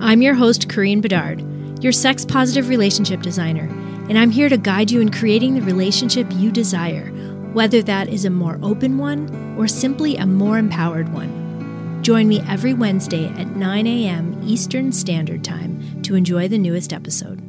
I'm 0.00 0.22
your 0.22 0.34
host, 0.34 0.68
Karine 0.68 1.00
Bedard, 1.00 1.42
your 1.82 1.92
sex 1.92 2.24
positive 2.24 2.68
relationship 2.68 3.22
designer 3.22 3.68
and 4.08 4.18
I'm 4.18 4.30
here 4.30 4.48
to 4.48 4.56
guide 4.56 4.90
you 4.90 5.02
in 5.02 5.10
creating 5.10 5.54
the 5.54 5.60
relationship 5.60 6.26
you 6.32 6.50
desire, 6.50 7.10
whether 7.52 7.82
that 7.82 8.08
is 8.08 8.24
a 8.24 8.30
more 8.30 8.58
open 8.62 8.96
one 8.96 9.54
or 9.58 9.68
simply 9.68 10.16
a 10.16 10.24
more 10.24 10.56
empowered 10.56 11.12
one. 11.12 12.00
Join 12.02 12.26
me 12.26 12.40
every 12.48 12.72
Wednesday 12.72 13.26
at 13.26 13.48
9 13.48 13.86
a.m. 13.86 14.40
Eastern 14.42 14.92
Standard 14.92 15.44
Time 15.44 16.00
to 16.02 16.14
enjoy 16.14 16.48
the 16.48 16.56
newest 16.56 16.92
episode. 16.94 17.42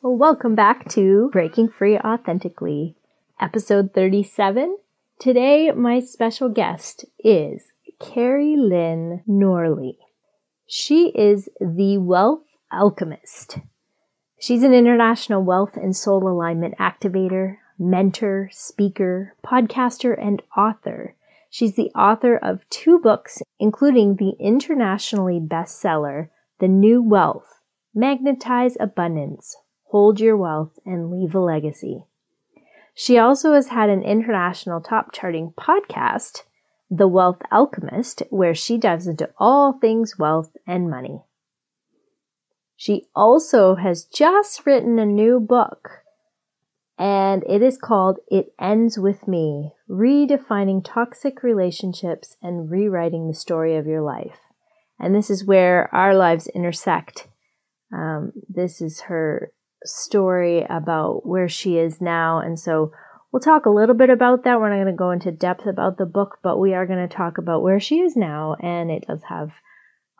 Well, 0.00 0.16
welcome 0.16 0.54
back 0.54 0.88
to 0.90 1.28
Breaking 1.30 1.68
Free 1.68 1.98
Authentically, 1.98 2.96
episode 3.38 3.92
37. 3.92 4.78
Today, 5.18 5.72
my 5.72 6.00
special 6.00 6.48
guest 6.48 7.04
is 7.18 7.67
Keri 8.00 8.54
Lynn 8.56 9.22
Norley. 9.28 9.98
She 10.66 11.08
is 11.08 11.48
the 11.60 11.98
wealth 11.98 12.44
alchemist. 12.70 13.58
She's 14.38 14.62
an 14.62 14.72
international 14.72 15.42
wealth 15.42 15.76
and 15.76 15.96
soul 15.96 16.28
alignment 16.28 16.78
activator, 16.78 17.56
mentor, 17.76 18.50
speaker, 18.52 19.34
podcaster, 19.44 20.16
and 20.16 20.42
author. 20.56 21.16
She's 21.50 21.74
the 21.74 21.90
author 21.94 22.36
of 22.36 22.68
two 22.70 23.00
books, 23.00 23.42
including 23.58 24.16
the 24.16 24.36
internationally 24.38 25.40
bestseller, 25.40 26.28
The 26.60 26.68
New 26.68 27.02
Wealth 27.02 27.60
Magnetize 27.94 28.76
Abundance, 28.78 29.56
Hold 29.86 30.20
Your 30.20 30.36
Wealth, 30.36 30.78
and 30.86 31.10
Leave 31.10 31.34
a 31.34 31.40
Legacy. 31.40 32.04
She 32.94 33.18
also 33.18 33.54
has 33.54 33.68
had 33.68 33.90
an 33.90 34.02
international 34.02 34.80
top 34.80 35.12
charting 35.12 35.52
podcast, 35.58 36.42
The 36.90 37.08
Wealth 37.08 37.42
Alchemist, 37.52 38.22
where 38.30 38.54
she 38.54 38.78
dives 38.78 39.06
into 39.06 39.30
all 39.38 39.74
things 39.74 40.18
wealth 40.18 40.56
and 40.66 40.90
money. 40.90 41.22
She 42.76 43.06
also 43.14 43.74
has 43.74 44.04
just 44.04 44.64
written 44.64 44.98
a 44.98 45.06
new 45.06 45.40
book 45.40 46.04
and 46.98 47.44
it 47.48 47.62
is 47.62 47.78
called 47.78 48.18
It 48.28 48.52
Ends 48.60 48.98
With 48.98 49.28
Me 49.28 49.72
Redefining 49.88 50.84
Toxic 50.84 51.44
Relationships 51.44 52.36
and 52.42 52.70
Rewriting 52.70 53.28
the 53.28 53.34
Story 53.34 53.76
of 53.76 53.86
Your 53.86 54.02
Life. 54.02 54.40
And 54.98 55.14
this 55.14 55.30
is 55.30 55.44
where 55.44 55.94
our 55.94 56.16
lives 56.16 56.48
intersect. 56.48 57.28
Um, 57.92 58.32
this 58.48 58.80
is 58.80 59.02
her 59.02 59.52
story 59.84 60.66
about 60.68 61.24
where 61.24 61.48
she 61.48 61.78
is 61.78 62.00
now. 62.00 62.40
And 62.40 62.58
so 62.58 62.90
we'll 63.32 63.40
talk 63.40 63.66
a 63.66 63.70
little 63.70 63.94
bit 63.94 64.10
about 64.10 64.44
that. 64.44 64.60
We're 64.60 64.70
not 64.70 64.82
going 64.82 64.94
to 64.94 64.98
go 64.98 65.10
into 65.10 65.32
depth 65.32 65.66
about 65.66 65.98
the 65.98 66.06
book, 66.06 66.38
but 66.42 66.58
we 66.58 66.74
are 66.74 66.86
going 66.86 67.06
to 67.06 67.14
talk 67.14 67.38
about 67.38 67.62
where 67.62 67.80
she 67.80 68.00
is 68.00 68.16
now. 68.16 68.56
And 68.60 68.90
it 68.90 69.06
does 69.06 69.22
have 69.28 69.50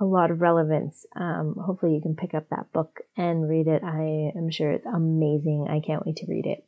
a 0.00 0.04
lot 0.04 0.30
of 0.30 0.40
relevance. 0.40 1.06
Um, 1.16 1.56
hopefully, 1.64 1.94
you 1.94 2.00
can 2.00 2.14
pick 2.14 2.34
up 2.34 2.48
that 2.50 2.72
book 2.72 3.00
and 3.16 3.48
read 3.48 3.66
it. 3.66 3.82
I 3.82 4.32
am 4.36 4.50
sure 4.50 4.70
it's 4.70 4.86
amazing. 4.86 5.66
I 5.68 5.80
can't 5.84 6.06
wait 6.06 6.16
to 6.16 6.26
read 6.28 6.46
it. 6.46 6.64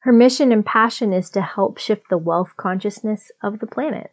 Her 0.00 0.12
mission 0.12 0.52
and 0.52 0.64
passion 0.64 1.12
is 1.12 1.30
to 1.30 1.42
help 1.42 1.78
shift 1.78 2.04
the 2.10 2.18
wealth 2.18 2.52
consciousness 2.56 3.30
of 3.42 3.58
the 3.58 3.66
planet. 3.66 4.12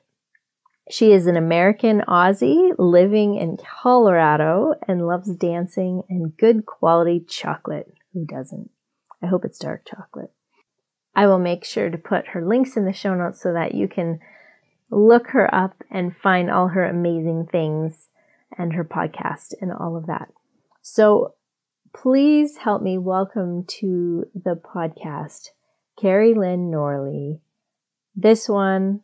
She 0.89 1.13
is 1.13 1.27
an 1.27 1.37
American 1.37 2.01
Aussie 2.01 2.73
living 2.77 3.35
in 3.35 3.57
Colorado 3.57 4.73
and 4.87 5.07
loves 5.07 5.33
dancing 5.35 6.03
and 6.09 6.35
good 6.35 6.65
quality 6.65 7.23
chocolate. 7.25 7.93
Who 8.13 8.25
doesn't? 8.25 8.69
I 9.21 9.27
hope 9.27 9.45
it's 9.45 9.59
dark 9.59 9.87
chocolate. 9.87 10.31
I 11.15 11.27
will 11.27 11.39
make 11.39 11.63
sure 11.63 11.89
to 11.89 11.97
put 11.97 12.27
her 12.29 12.45
links 12.45 12.75
in 12.75 12.85
the 12.85 12.93
show 12.93 13.13
notes 13.13 13.41
so 13.41 13.53
that 13.53 13.75
you 13.75 13.87
can 13.87 14.19
look 14.89 15.27
her 15.27 15.53
up 15.53 15.83
and 15.91 16.15
find 16.15 16.49
all 16.49 16.69
her 16.69 16.85
amazing 16.85 17.47
things 17.51 18.09
and 18.57 18.73
her 18.73 18.83
podcast 18.83 19.53
and 19.61 19.71
all 19.71 19.95
of 19.95 20.07
that. 20.07 20.29
So 20.81 21.35
please 21.93 22.57
help 22.57 22.81
me 22.81 22.97
welcome 22.97 23.65
to 23.79 24.25
the 24.33 24.55
podcast 24.55 25.49
Keri 25.99 26.33
Lynn 26.33 26.71
Norley. 26.71 27.39
This 28.15 28.49
one, 28.49 29.01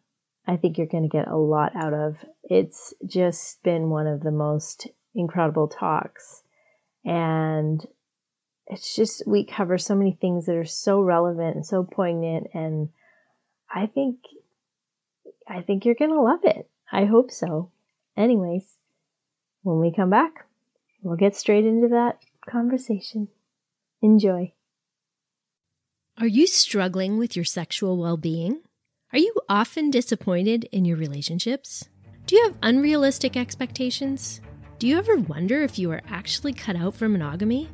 I 0.47 0.57
think 0.57 0.77
you're 0.77 0.87
going 0.87 1.03
to 1.03 1.09
get 1.09 1.27
a 1.27 1.37
lot 1.37 1.75
out 1.75 1.93
of. 1.93 2.17
It's 2.43 2.93
just 3.05 3.61
been 3.63 3.89
one 3.89 4.07
of 4.07 4.21
the 4.21 4.31
most 4.31 4.87
incredible 5.13 5.67
talks. 5.67 6.43
And 7.05 7.85
it's 8.69 8.95
just, 8.95 9.23
we 9.25 9.45
cover 9.45 9.77
so 9.77 9.95
many 9.95 10.17
things 10.21 10.45
that 10.45 10.55
are 10.55 10.65
so 10.65 11.01
relevant 11.01 11.55
and 11.55 11.65
so 11.65 11.83
poignant. 11.83 12.47
And 12.53 12.89
I 13.73 13.87
think, 13.87 14.19
I 15.47 15.61
think 15.61 15.85
you're 15.85 15.95
going 15.95 16.11
to 16.11 16.21
love 16.21 16.41
it. 16.43 16.69
I 16.91 17.05
hope 17.05 17.31
so. 17.31 17.71
Anyways, 18.15 18.77
when 19.63 19.79
we 19.79 19.91
come 19.93 20.11
back, 20.11 20.45
we'll 21.01 21.17
get 21.17 21.35
straight 21.35 21.65
into 21.65 21.87
that 21.89 22.19
conversation. 22.47 23.29
Enjoy. 24.01 24.53
Are 26.17 26.27
you 26.27 26.47
struggling 26.47 27.17
with 27.17 27.35
your 27.35 27.45
sexual 27.45 27.97
well 27.97 28.17
being? 28.17 28.61
Are 29.11 29.19
you 29.19 29.33
often 29.49 29.89
disappointed 29.89 30.65
in 30.71 30.85
your 30.85 30.97
relationships? 30.97 31.89
Do 32.27 32.35
you 32.35 32.43
have 32.43 32.57
unrealistic 32.61 33.35
expectations? 33.35 34.41
Do 34.77 34.87
you 34.87 34.97
ever 34.97 35.15
wonder 35.15 35.63
if 35.63 35.79
you 35.79 35.91
are 35.91 36.01
actually 36.07 36.53
cut 36.53 36.75
out 36.75 36.93
for 36.93 37.09
monogamy? 37.09 37.69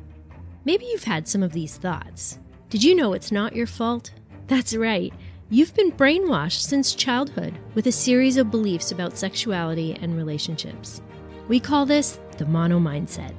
Maybe 0.66 0.84
you've 0.86 1.04
had 1.04 1.28
some 1.28 1.44
of 1.44 1.52
these 1.52 1.76
thoughts. 1.76 2.40
Did 2.70 2.82
you 2.82 2.96
know 2.96 3.12
it's 3.12 3.30
not 3.30 3.54
your 3.54 3.68
fault? 3.68 4.10
That's 4.48 4.74
right. 4.74 5.14
You've 5.48 5.72
been 5.76 5.92
brainwashed 5.92 6.62
since 6.62 6.96
childhood 6.96 7.54
with 7.76 7.86
a 7.86 7.92
series 7.92 8.36
of 8.36 8.50
beliefs 8.50 8.90
about 8.90 9.16
sexuality 9.16 9.96
and 10.02 10.16
relationships. 10.16 11.02
We 11.46 11.60
call 11.60 11.86
this 11.86 12.18
the 12.36 12.46
mono 12.46 12.80
mindset. 12.80 13.32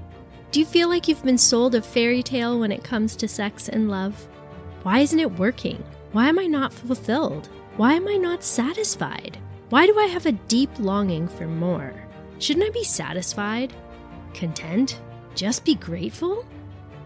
Do 0.51 0.61
you 0.61 0.65
feel 0.65 0.87
like 0.87 1.09
you've 1.09 1.25
been 1.25 1.37
sold 1.37 1.75
a 1.75 1.81
fairy 1.81 2.23
tale 2.23 2.61
when 2.61 2.71
it 2.71 2.85
comes 2.85 3.17
to 3.17 3.27
sex 3.27 3.67
and 3.67 3.91
love? 3.91 4.15
Why 4.83 4.99
isn't 4.99 5.19
it 5.19 5.37
working? 5.37 5.83
Why 6.13 6.29
am 6.29 6.39
I 6.39 6.47
not 6.47 6.71
fulfilled? 6.71 7.49
Why 7.75 7.95
am 7.95 8.07
I 8.07 8.15
not 8.15 8.41
satisfied? 8.41 9.37
Why 9.67 9.85
do 9.85 9.99
I 9.99 10.05
have 10.05 10.27
a 10.27 10.31
deep 10.47 10.69
longing 10.79 11.27
for 11.27 11.45
more? 11.45 11.93
Shouldn't 12.39 12.65
I 12.65 12.69
be 12.69 12.85
satisfied? 12.85 13.73
Content? 14.33 15.01
Just 15.35 15.65
be 15.65 15.75
grateful? 15.75 16.45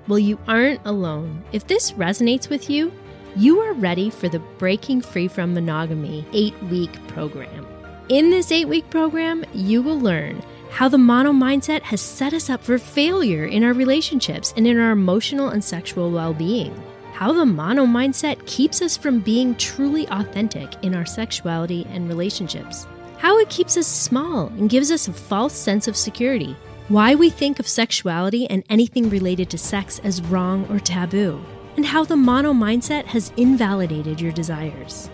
Well, 0.08 0.20
you 0.20 0.40
aren't 0.48 0.82
alone. 0.86 1.44
If 1.52 1.68
this 1.68 1.92
resonates 1.92 2.50
with 2.50 2.70
you, 2.70 2.92
you 3.36 3.60
are 3.60 3.74
ready 3.74 4.10
for 4.10 4.28
the 4.28 4.40
Breaking 4.40 5.00
Free 5.02 5.28
from 5.28 5.54
Monogamy 5.54 6.26
eight 6.34 6.62
week 6.64 6.92
program. 7.08 7.66
In 8.10 8.30
this 8.30 8.52
eight 8.52 8.68
week 8.68 8.90
program, 8.90 9.46
you 9.54 9.82
will 9.82 10.00
learn 10.00 10.44
how 10.70 10.90
the 10.90 10.98
mono 10.98 11.32
mindset 11.32 11.82
has 11.82 12.02
set 12.02 12.34
us 12.34 12.50
up 12.50 12.64
for 12.64 12.78
failure 12.78 13.46
in 13.46 13.64
our 13.64 13.74
relationships 13.74 14.54
and 14.58 14.66
in 14.66 14.80
our 14.80 14.92
emotional 14.92 15.50
and 15.50 15.64
sexual 15.64 16.12
well 16.12 16.34
being. 16.34 16.74
How 17.14 17.32
the 17.32 17.46
mono 17.46 17.86
mindset 17.86 18.46
keeps 18.48 18.82
us 18.82 18.98
from 18.98 19.20
being 19.20 19.56
truly 19.56 20.08
authentic 20.08 20.74
in 20.82 20.96
our 20.96 21.06
sexuality 21.06 21.86
and 21.92 22.10
relationships. 22.10 22.88
How 23.18 23.38
it 23.38 23.50
keeps 23.50 23.78
us 23.78 23.86
small 23.86 24.48
and 24.58 24.70
gives 24.70 24.90
us 24.90 25.08
a 25.08 25.14
false 25.14 25.54
sense 25.54 25.88
of 25.88 25.96
security. 25.96 26.58
Why 26.92 27.16
we 27.16 27.30
think 27.30 27.62
of 27.62 27.70
sexuality 27.70 28.50
and 28.50 28.66
anything 28.70 29.10
related 29.10 29.50
to 29.52 29.58
sex 29.58 30.00
as 30.00 30.22
wrong 30.24 30.68
or 30.70 30.78
taboo. 30.78 31.42
And 31.78 31.86
how 31.86 32.04
the 32.04 32.18
mono 32.18 32.52
mindset 32.52 33.06
has 33.06 33.32
invalidated 33.38 34.20
your 34.20 34.34
desires. 34.34 35.10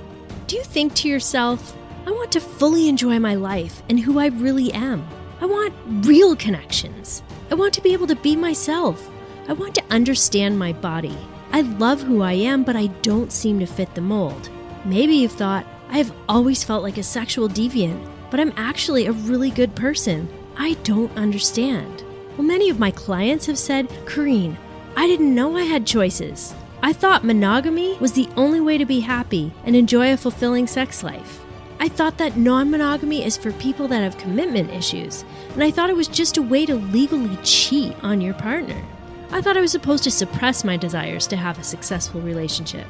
Do 0.48 0.56
you 0.56 0.64
think 0.64 0.96
to 0.96 1.08
yourself, 1.08 1.78
I 2.08 2.10
want 2.10 2.32
to 2.32 2.42
fully 2.42 2.90
enjoy 2.90 3.20
my 3.20 3.36
life 3.36 3.84
and 3.90 4.00
who 4.00 4.18
I 4.18 4.30
really 4.30 4.74
am? 4.74 5.08
I 5.40 5.46
want 5.46 5.72
real 6.04 6.36
connections. 6.36 7.22
I 7.52 7.54
want 7.54 7.76
to 7.76 7.82
be 7.82 7.94
able 7.94 8.08
to 8.08 8.16
be 8.16 8.36
myself. 8.36 9.08
I 9.48 9.54
want 9.54 9.76
to 9.76 9.84
understand 9.92 10.58
my 10.58 10.74
body. 10.74 11.16
I 11.52 11.62
love 11.62 12.02
who 12.02 12.24
I 12.24 12.34
am, 12.34 12.64
but 12.64 12.76
I 12.76 12.88
don't 13.04 13.32
seem 13.32 13.60
to 13.60 13.68
fit 13.68 13.94
the 13.94 14.02
mold. 14.02 14.50
Maybe 14.84 15.14
you've 15.14 15.32
thought, 15.34 15.68
I 15.90 16.00
have 16.00 16.12
always 16.28 16.64
felt 16.64 16.82
like 16.82 16.98
a 16.98 17.04
sexual 17.04 17.48
deviant, 17.48 18.04
but 18.32 18.40
I'm 18.40 18.54
actually 18.58 19.06
a 19.06 19.12
really 19.12 19.52
good 19.52 19.76
person. 19.76 20.28
I 20.60 20.74
don't 20.84 21.16
understand. 21.16 22.04
Well, 22.36 22.48
many 22.48 22.70
of 22.70 22.80
my 22.80 22.90
clients 22.90 23.46
have 23.46 23.60
said, 23.60 23.90
Karine, 24.06 24.58
I 24.96 25.06
didn't 25.06 25.36
know 25.36 25.56
I 25.56 25.64
had 25.64 25.86
choices. 25.86 26.56
I 26.82 26.94
thought 26.94 27.24
monogamy 27.24 27.96
was 28.00 28.14
the 28.14 28.28
only 28.36 28.60
way 28.60 28.80
to 28.80 28.86
be 28.86 29.00
happy 29.00 29.54
and 29.66 29.76
enjoy 29.76 30.14
a 30.14 30.18
fulfilling 30.18 30.66
sex 30.66 31.04
life. 31.04 31.46
I 31.80 31.88
thought 31.88 32.18
that 32.18 32.38
non 32.38 32.72
monogamy 32.72 33.24
is 33.24 33.38
for 33.38 33.52
people 33.54 33.88
that 33.90 34.02
have 34.02 34.18
commitment 34.18 34.72
issues, 34.72 35.24
and 35.54 35.64
I 35.64 35.70
thought 35.70 35.92
it 35.92 35.96
was 35.96 36.08
just 36.08 36.38
a 36.38 36.42
way 36.42 36.66
to 36.66 36.76
legally 36.76 37.38
cheat 37.44 37.96
on 38.04 38.20
your 38.20 38.34
partner. 38.34 38.84
I 39.30 39.42
thought 39.42 39.58
I 39.58 39.62
was 39.62 39.72
supposed 39.72 40.04
to 40.06 40.12
suppress 40.12 40.64
my 40.64 40.76
desires 40.76 41.28
to 41.28 41.36
have 41.36 41.60
a 41.60 41.64
successful 41.64 42.22
relationship. 42.22 42.88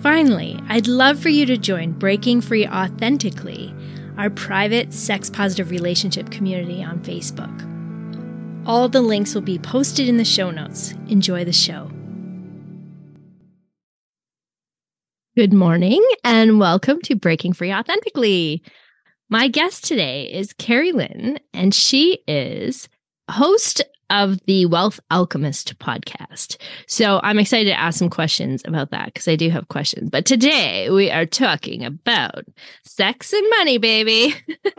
Finally, 0.05 0.61
I'd 0.69 0.87
love 0.87 1.19
for 1.19 1.31
you 1.31 1.47
to 1.47 1.57
join 1.57 1.93
Breaking 1.93 2.43
Free 2.43 2.67
Authentically, 2.69 3.75
our 4.19 4.29
private 4.29 4.93
sex 4.93 5.31
positive 5.31 5.71
relationship 5.71 6.31
community 6.31 6.85
on 6.85 6.99
Facebook. 6.99 8.67
All 8.67 8.87
the 8.91 9.01
links 9.01 9.35
will 9.35 9.41
be 9.41 9.59
posted 9.59 10.07
in 10.07 10.19
the 10.19 10.25
show 10.27 10.51
notes. 10.51 10.93
Enjoy 11.09 11.43
the 11.43 11.55
show. 11.55 11.91
Good 15.39 15.55
morning 15.55 16.07
and 16.23 16.61
welcome 16.61 17.01
to 17.05 17.17
Breaking 17.17 17.55
Free 17.55 17.73
Authentically. 17.73 18.63
My 19.31 19.49
guest 19.49 19.87
today 19.87 20.31
is 20.31 20.53
Keri 20.53 20.93
Lynn, 20.93 21.39
and 21.55 21.75
she 21.75 22.19
is 22.29 22.91
host 23.31 23.81
of 24.11 24.39
the 24.47 24.67
Wealth 24.67 25.01
Alchemist 25.11 25.79
podcast. 25.79 26.57
So 26.87 27.21
I'm 27.23 27.39
excited 27.39 27.71
to 27.71 27.79
ask 27.79 27.99
some 27.99 28.11
questions 28.11 28.63
about 28.67 28.91
that 28.91 29.07
because 29.07 29.29
I 29.29 29.37
do 29.37 29.51
have 29.51 29.69
questions. 29.69 30.11
But 30.11 30.27
today 30.27 30.91
we 30.91 31.11
are 31.11 31.27
talking 31.27 31.85
about 31.85 32.45
sex 32.85 33.33
and 33.33 33.47
money, 33.59 33.79
baby. 33.79 34.35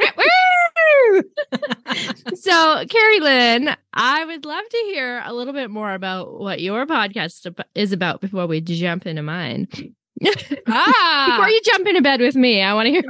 so, 2.35 2.85
Keri 2.89 3.19
Lynn, 3.19 3.75
I 3.93 4.25
would 4.25 4.45
love 4.45 4.67
to 4.69 4.77
hear 4.87 5.21
a 5.25 5.33
little 5.33 5.53
bit 5.53 5.69
more 5.69 5.93
about 5.93 6.39
what 6.39 6.61
your 6.61 6.85
podcast 6.85 7.53
is 7.73 7.91
about 7.91 8.21
before 8.21 8.47
we 8.47 8.61
jump 8.61 9.05
into 9.05 9.23
mine 9.23 9.67
ah, 10.67 11.25
before 11.29 11.49
you 11.49 11.61
jump 11.63 11.87
into 11.87 12.01
bed 12.01 12.21
with 12.21 12.35
me, 12.35 12.61
I 12.61 12.73
want 12.73 12.87
to 12.87 12.91
hear. 12.91 13.03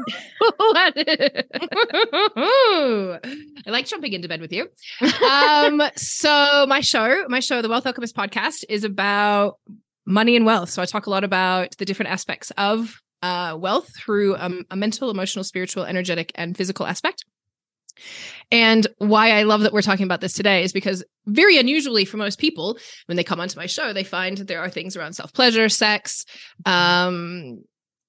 I 3.66 3.70
like 3.70 3.86
jumping 3.86 4.14
into 4.14 4.28
bed 4.28 4.42
with 4.42 4.52
you. 4.52 4.70
Um, 5.26 5.82
so 5.96 6.66
my 6.68 6.82
show, 6.82 7.26
my 7.28 7.40
show, 7.40 7.62
the 7.62 7.70
Wealth 7.70 7.86
Alchemist 7.86 8.16
podcast, 8.16 8.64
is 8.70 8.84
about 8.84 9.58
money 10.06 10.36
and 10.36 10.46
wealth. 10.46 10.70
So 10.70 10.82
I 10.82 10.86
talk 10.86 11.06
a 11.06 11.10
lot 11.10 11.24
about 11.24 11.78
the 11.78 11.86
different 11.86 12.12
aspects 12.12 12.52
of 12.58 13.02
uh, 13.22 13.58
wealth 13.60 13.90
through 13.96 14.36
um, 14.38 14.66
a 14.70 14.76
mental, 14.76 15.10
emotional, 15.10 15.44
spiritual, 15.44 15.84
energetic, 15.84 16.32
and 16.36 16.56
physical 16.56 16.86
aspect. 16.86 17.26
And 18.52 18.88
why 19.00 19.32
I 19.32 19.44
love 19.44 19.62
that 19.62 19.74
we're 19.74 19.82
talking 19.82 20.06
about 20.06 20.22
this 20.22 20.34
today 20.34 20.64
is 20.64 20.72
because 20.72 21.04
very 21.26 21.58
unusually 21.58 22.06
for 22.06 22.18
most 22.18 22.40
people, 22.40 22.78
when 23.08 23.18
they 23.18 23.24
come 23.24 23.40
onto 23.40 23.58
my 23.58 23.66
show, 23.66 23.94
they 23.94 24.04
find 24.04 24.38
that 24.38 24.48
there 24.48 24.60
are 24.60 24.70
things 24.70 24.96
around 24.96 25.14
self 25.14 25.34
pleasure, 25.34 25.70
sex, 25.70 26.26
um, 26.66 27.64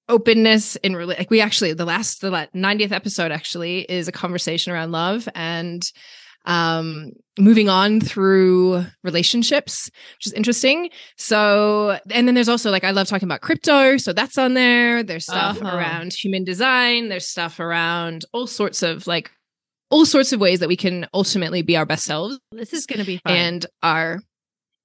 openness 0.09 0.75
in 0.77 0.93
like 0.93 1.29
we 1.29 1.41
actually 1.41 1.73
the 1.73 1.85
last 1.85 2.21
the 2.21 2.29
90th 2.29 2.91
episode 2.91 3.31
actually 3.31 3.79
is 3.91 4.07
a 4.07 4.11
conversation 4.11 4.71
around 4.71 4.91
love 4.91 5.27
and 5.35 5.83
um 6.45 7.11
moving 7.37 7.67
on 7.67 7.99
through 7.99 8.85
relationships 9.03 9.89
which 10.15 10.27
is 10.27 10.33
interesting. 10.33 10.89
So 11.17 11.99
and 12.09 12.27
then 12.27 12.35
there's 12.35 12.49
also 12.49 12.71
like 12.71 12.85
i 12.85 12.91
love 12.91 13.07
talking 13.07 13.27
about 13.27 13.41
crypto 13.41 13.97
so 13.97 14.13
that's 14.13 14.37
on 14.37 14.53
there. 14.53 15.03
There's 15.03 15.25
stuff 15.25 15.61
uh-huh. 15.61 15.75
around 15.75 16.13
human 16.13 16.45
design. 16.45 17.09
There's 17.09 17.27
stuff 17.27 17.59
around 17.59 18.23
all 18.31 18.47
sorts 18.47 18.81
of 18.83 19.07
like 19.07 19.29
all 19.89 20.05
sorts 20.05 20.33
of 20.33 20.39
ways 20.39 20.59
that 20.59 20.67
we 20.67 20.75
can 20.75 21.07
ultimately 21.13 21.61
be 21.61 21.77
our 21.77 21.85
best 21.85 22.05
selves. 22.05 22.39
This 22.51 22.73
is 22.73 22.85
going 22.85 22.99
to 22.99 23.05
be 23.05 23.17
fun. 23.17 23.33
And 23.33 23.65
our 23.81 24.19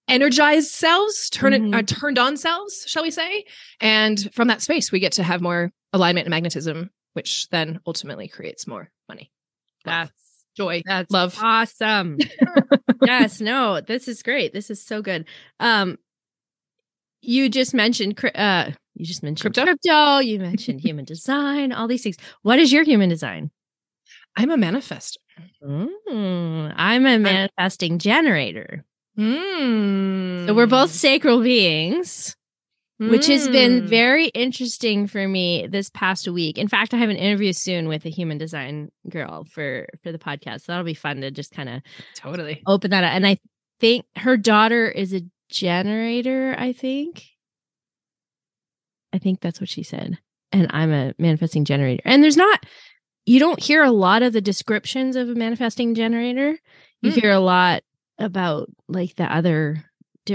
energized 0.08 0.70
selves, 0.70 1.30
turn 1.30 1.52
mm-hmm. 1.52 1.74
it, 1.74 1.76
uh, 1.76 1.82
turned 1.82 2.18
on 2.18 2.36
selves, 2.36 2.84
shall 2.86 3.02
we 3.02 3.10
say? 3.10 3.44
And 3.80 4.32
from 4.34 4.48
that 4.48 4.62
space, 4.62 4.92
we 4.92 5.00
get 5.00 5.12
to 5.12 5.22
have 5.22 5.40
more 5.40 5.72
alignment 5.92 6.26
and 6.26 6.30
magnetism, 6.30 6.90
which 7.14 7.48
then 7.50 7.80
ultimately 7.86 8.28
creates 8.28 8.66
more 8.66 8.90
money. 9.08 9.30
That's 9.84 10.12
joy, 10.56 10.82
that's 10.84 11.10
love. 11.10 11.36
Awesome. 11.40 12.18
yes, 13.02 13.40
no, 13.40 13.80
this 13.80 14.08
is 14.08 14.22
great. 14.22 14.52
This 14.52 14.70
is 14.70 14.80
so 14.80 15.02
good. 15.02 15.26
Um, 15.58 15.98
you 17.22 17.48
just 17.48 17.72
mentioned 17.72 18.20
uh 18.34 18.70
you 18.94 19.06
just 19.06 19.22
mentioned 19.22 19.54
crypto. 19.54 19.64
crypto 19.64 20.18
you 20.18 20.38
mentioned 20.40 20.80
human 20.80 21.04
design 21.04 21.72
all 21.72 21.86
these 21.86 22.02
things 22.02 22.16
what 22.42 22.58
is 22.58 22.72
your 22.72 22.82
human 22.82 23.08
design 23.08 23.50
I'm 24.36 24.50
a 24.50 24.56
manifester. 24.56 25.16
Mm, 25.62 26.72
I'm 26.76 27.06
a 27.06 27.18
manifesting 27.18 27.92
I'm- 27.92 27.98
generator. 27.98 28.84
Mm. 29.18 30.46
So 30.46 30.54
we're 30.54 30.66
both 30.66 30.90
sacral 30.90 31.42
beings, 31.42 32.34
mm. 33.00 33.10
which 33.10 33.26
has 33.26 33.46
been 33.48 33.82
mm. 33.82 33.86
very 33.86 34.28
interesting 34.28 35.06
for 35.06 35.28
me 35.28 35.66
this 35.66 35.90
past 35.90 36.26
week. 36.28 36.56
In 36.56 36.68
fact, 36.68 36.94
I 36.94 36.96
have 36.96 37.10
an 37.10 37.16
interview 37.16 37.52
soon 37.52 37.88
with 37.88 38.06
a 38.06 38.08
human 38.08 38.38
design 38.38 38.90
girl 39.08 39.44
for 39.44 39.86
for 40.02 40.12
the 40.12 40.18
podcast. 40.18 40.62
So 40.62 40.72
that'll 40.72 40.84
be 40.84 40.94
fun 40.94 41.20
to 41.20 41.30
just 41.30 41.52
kind 41.52 41.68
of 41.68 41.82
totally 42.14 42.62
open 42.66 42.90
that 42.92 43.04
up. 43.04 43.12
And 43.12 43.26
I 43.26 43.38
think 43.80 44.06
her 44.16 44.38
daughter 44.38 44.88
is 44.88 45.12
a 45.12 45.20
generator. 45.50 46.54
I 46.56 46.72
think. 46.72 47.26
I 49.12 49.18
think 49.18 49.40
that's 49.40 49.60
what 49.60 49.68
she 49.68 49.82
said. 49.82 50.18
And 50.52 50.68
I'm 50.70 50.90
a 50.90 51.12
manifesting 51.18 51.66
generator. 51.66 52.02
And 52.06 52.22
there's 52.22 52.36
not 52.36 52.64
you 53.26 53.38
don't 53.38 53.60
hear 53.60 53.82
a 53.82 53.90
lot 53.90 54.22
of 54.22 54.32
the 54.32 54.40
descriptions 54.40 55.16
of 55.16 55.28
a 55.28 55.34
manifesting 55.34 55.94
generator. 55.94 56.58
You 57.02 57.12
mm. 57.12 57.20
hear 57.20 57.32
a 57.32 57.40
lot 57.40 57.82
about 58.18 58.68
like 58.88 59.16
the 59.16 59.24
other 59.24 59.84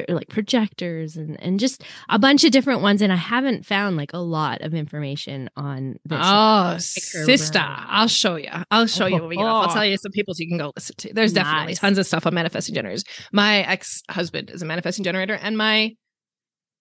like 0.10 0.28
projectors 0.28 1.16
and 1.16 1.42
and 1.42 1.62
just 1.62 1.82
a 2.10 2.20
bunch 2.20 2.44
of 2.44 2.52
different 2.52 2.82
ones 2.82 3.02
and 3.02 3.14
I 3.14 3.16
haven't 3.16 3.66
found 3.66 3.96
like 3.96 4.12
a 4.14 4.18
lot 4.18 4.62
of 4.62 4.74
information 4.74 5.50
on 5.56 5.98
this. 6.04 6.20
Oh, 6.22 6.76
sister, 6.78 7.64
I'll 7.64 8.10
show 8.10 8.36
you. 8.36 8.50
I'll 8.70 8.88
show 8.88 9.06
oh, 9.06 9.08
you 9.08 9.38
get. 9.38 9.46
I'll 9.46 9.74
tell 9.74 9.86
you 9.86 9.98
some 9.98 10.12
people 10.12 10.34
so 10.34 10.42
you 10.42 10.50
can 10.50 10.58
go 10.58 10.74
listen 10.76 10.96
to. 10.98 11.14
There's 11.14 11.34
nice. 11.34 11.44
definitely 11.46 11.76
tons 11.76 11.98
of 11.98 12.06
stuff 12.06 12.26
on 12.26 12.34
manifesting 12.34 12.76
generators. 12.76 13.06
My 13.32 13.60
ex-husband 13.60 14.50
is 14.50 14.62
a 14.62 14.66
manifesting 14.66 15.06
generator 15.06 15.36
and 15.36 15.58
my 15.58 15.96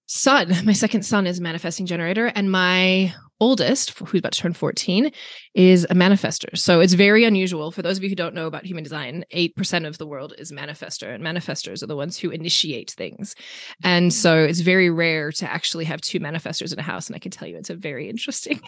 son, 0.06 0.52
my 0.64 0.72
second 0.72 1.02
son 1.04 1.26
is 1.26 1.38
a 1.38 1.42
manifesting 1.42 1.86
generator 1.86 2.32
and 2.34 2.50
my 2.50 3.14
oldest, 3.40 3.98
who's 3.98 4.18
about 4.18 4.32
to 4.32 4.40
turn 4.40 4.52
14, 4.52 5.10
is 5.54 5.84
a 5.90 5.94
manifester. 5.94 6.56
So 6.56 6.80
it's 6.80 6.94
very 6.94 7.24
unusual. 7.24 7.70
For 7.70 7.82
those 7.82 7.96
of 7.96 8.02
you 8.02 8.08
who 8.08 8.16
don't 8.16 8.34
know 8.34 8.46
about 8.46 8.64
human 8.64 8.84
design, 8.84 9.24
8% 9.34 9.86
of 9.86 9.98
the 9.98 10.06
world 10.06 10.34
is 10.38 10.52
manifester, 10.52 11.14
and 11.14 11.22
manifestors 11.22 11.82
are 11.82 11.86
the 11.86 11.96
ones 11.96 12.18
who 12.18 12.30
initiate 12.30 12.92
things. 12.92 13.34
And 13.82 14.12
so 14.12 14.42
it's 14.42 14.60
very 14.60 14.90
rare 14.90 15.32
to 15.32 15.50
actually 15.50 15.84
have 15.84 16.00
two 16.00 16.20
manifestors 16.20 16.72
in 16.72 16.78
a 16.78 16.82
house. 16.82 17.06
And 17.08 17.16
I 17.16 17.18
can 17.18 17.30
tell 17.30 17.48
you 17.48 17.56
it's 17.56 17.70
a 17.70 17.76
very 17.76 18.08
interesting. 18.08 18.60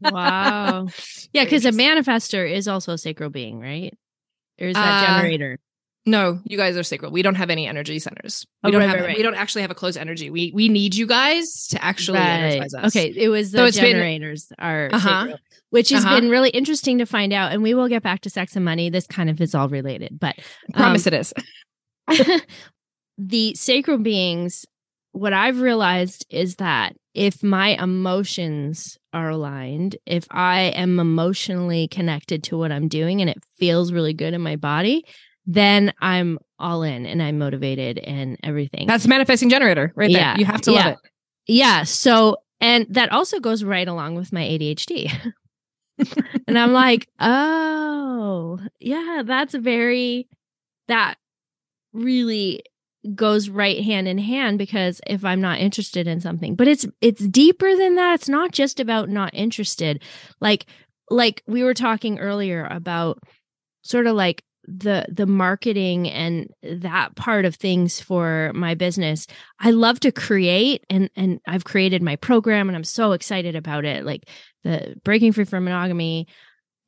wow. 0.00 0.86
Yeah, 1.32 1.44
because 1.44 1.64
a 1.64 1.72
manifester 1.72 2.50
is 2.50 2.68
also 2.68 2.92
a 2.92 2.98
sacral 2.98 3.30
being, 3.30 3.60
right? 3.60 3.92
Or 4.60 4.68
is 4.68 4.74
that 4.74 5.02
uh, 5.02 5.06
generator? 5.06 5.58
No, 6.08 6.40
you 6.44 6.56
guys 6.56 6.76
are 6.76 6.84
sacral. 6.84 7.10
We 7.10 7.22
don't 7.22 7.34
have 7.34 7.50
any 7.50 7.66
energy 7.66 7.98
centers. 7.98 8.46
We 8.62 8.68
oh, 8.68 8.70
don't 8.70 8.80
right, 8.80 8.88
have. 8.88 9.00
Right, 9.00 9.06
right. 9.08 9.16
We 9.16 9.24
don't 9.24 9.34
actually 9.34 9.62
have 9.62 9.72
a 9.72 9.74
closed 9.74 9.98
energy. 9.98 10.30
We 10.30 10.52
we 10.54 10.68
need 10.68 10.94
you 10.94 11.04
guys 11.04 11.66
to 11.70 11.84
actually 11.84 12.20
energize 12.20 12.74
us. 12.74 12.96
Okay, 12.96 13.12
it 13.14 13.28
was 13.28 13.50
the 13.50 13.72
so 13.72 13.80
generators 13.80 14.46
been, 14.46 14.64
are 14.64 14.88
uh-huh, 14.92 15.36
which 15.70 15.90
has 15.90 16.04
uh-huh. 16.04 16.20
been 16.20 16.30
really 16.30 16.50
interesting 16.50 16.98
to 16.98 17.06
find 17.06 17.32
out. 17.32 17.50
And 17.52 17.60
we 17.60 17.74
will 17.74 17.88
get 17.88 18.04
back 18.04 18.20
to 18.20 18.30
sex 18.30 18.54
and 18.54 18.64
money. 18.64 18.88
This 18.88 19.08
kind 19.08 19.28
of 19.28 19.40
is 19.40 19.52
all 19.52 19.68
related, 19.68 20.16
but 20.20 20.36
um, 20.74 20.80
promise 20.80 21.08
it 21.08 21.12
is. 21.14 21.34
the 23.18 23.54
sacral 23.54 23.98
beings. 23.98 24.64
What 25.10 25.32
I've 25.32 25.60
realized 25.60 26.26
is 26.28 26.56
that 26.56 26.94
if 27.14 27.42
my 27.42 27.68
emotions 27.82 28.98
are 29.14 29.30
aligned, 29.30 29.96
if 30.04 30.26
I 30.30 30.60
am 30.60 31.00
emotionally 31.00 31.88
connected 31.88 32.44
to 32.44 32.58
what 32.58 32.70
I'm 32.70 32.86
doing 32.86 33.22
and 33.22 33.30
it 33.30 33.42
feels 33.58 33.92
really 33.92 34.12
good 34.12 34.34
in 34.34 34.42
my 34.42 34.56
body, 34.56 35.06
then 35.46 35.92
I'm 36.00 36.38
all 36.58 36.82
in 36.82 37.06
and 37.06 37.22
I'm 37.22 37.38
motivated 37.38 37.98
and 37.98 38.38
everything. 38.42 38.86
That's 38.86 39.06
manifesting 39.06 39.48
generator 39.48 39.92
right 39.94 40.10
there. 40.10 40.20
Yeah. 40.20 40.38
You 40.38 40.44
have 40.44 40.60
to 40.62 40.72
yeah. 40.72 40.84
love 40.84 40.92
it. 40.94 41.10
Yeah. 41.46 41.84
So, 41.84 42.38
and 42.60 42.86
that 42.90 43.12
also 43.12 43.38
goes 43.38 43.62
right 43.62 43.86
along 43.86 44.16
with 44.16 44.32
my 44.32 44.42
ADHD. 44.42 45.12
and 46.48 46.58
I'm 46.58 46.72
like, 46.72 47.08
oh, 47.20 48.58
yeah, 48.80 49.22
that's 49.24 49.54
very, 49.54 50.28
that 50.88 51.16
really 51.92 52.62
goes 53.14 53.48
right 53.48 53.84
hand 53.84 54.08
in 54.08 54.18
hand 54.18 54.58
because 54.58 55.00
if 55.06 55.24
I'm 55.24 55.40
not 55.40 55.60
interested 55.60 56.08
in 56.08 56.20
something, 56.20 56.56
but 56.56 56.66
it's 56.66 56.86
it's 57.00 57.24
deeper 57.28 57.76
than 57.76 57.94
that. 57.94 58.14
It's 58.14 58.28
not 58.28 58.50
just 58.52 58.80
about 58.80 59.08
not 59.08 59.32
interested. 59.32 60.02
Like 60.40 60.66
like 61.10 61.42
we 61.46 61.62
were 61.62 61.74
talking 61.74 62.18
earlier 62.18 62.66
about 62.68 63.22
sort 63.82 64.06
of 64.06 64.16
like 64.16 64.42
the 64.66 65.06
the 65.08 65.26
marketing 65.26 66.08
and 66.08 66.50
that 66.62 67.14
part 67.14 67.44
of 67.44 67.54
things 67.54 68.00
for 68.00 68.50
my 68.52 68.74
business 68.74 69.26
i 69.60 69.70
love 69.70 70.00
to 70.00 70.10
create 70.10 70.84
and 70.90 71.08
and 71.14 71.40
i've 71.46 71.64
created 71.64 72.02
my 72.02 72.16
program 72.16 72.68
and 72.68 72.76
i'm 72.76 72.84
so 72.84 73.12
excited 73.12 73.54
about 73.54 73.84
it. 73.84 74.04
Like 74.04 74.28
the 74.64 74.96
breaking 75.04 75.32
free 75.32 75.44
from 75.44 75.64
monogamy 75.64 76.26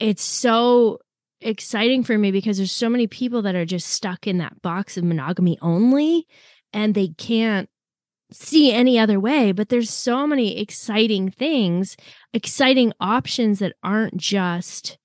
it's 0.00 0.22
so 0.22 0.98
exciting 1.40 2.02
for 2.02 2.18
me 2.18 2.30
because 2.30 2.56
there's 2.56 2.72
so 2.72 2.88
many 2.88 3.06
people 3.06 3.42
that 3.42 3.54
are 3.54 3.64
just 3.64 3.88
stuck 3.88 4.26
in 4.26 4.38
that 4.38 4.60
box 4.62 4.96
of 4.96 5.04
monogamy 5.04 5.58
only 5.62 6.26
and 6.72 6.94
they 6.94 7.08
can't 7.08 7.68
see 8.30 8.72
any 8.72 8.98
other 8.98 9.18
way. 9.18 9.52
But 9.52 9.68
there's 9.68 9.90
so 9.90 10.26
many 10.26 10.60
exciting 10.60 11.30
things 11.30 11.96
exciting 12.32 12.92
options 13.00 13.60
that 13.60 13.74
aren't 13.82 14.16
just 14.16 14.98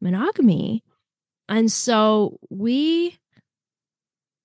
monogamy 0.00 0.84
and 1.50 1.70
so 1.70 2.38
we 2.48 3.18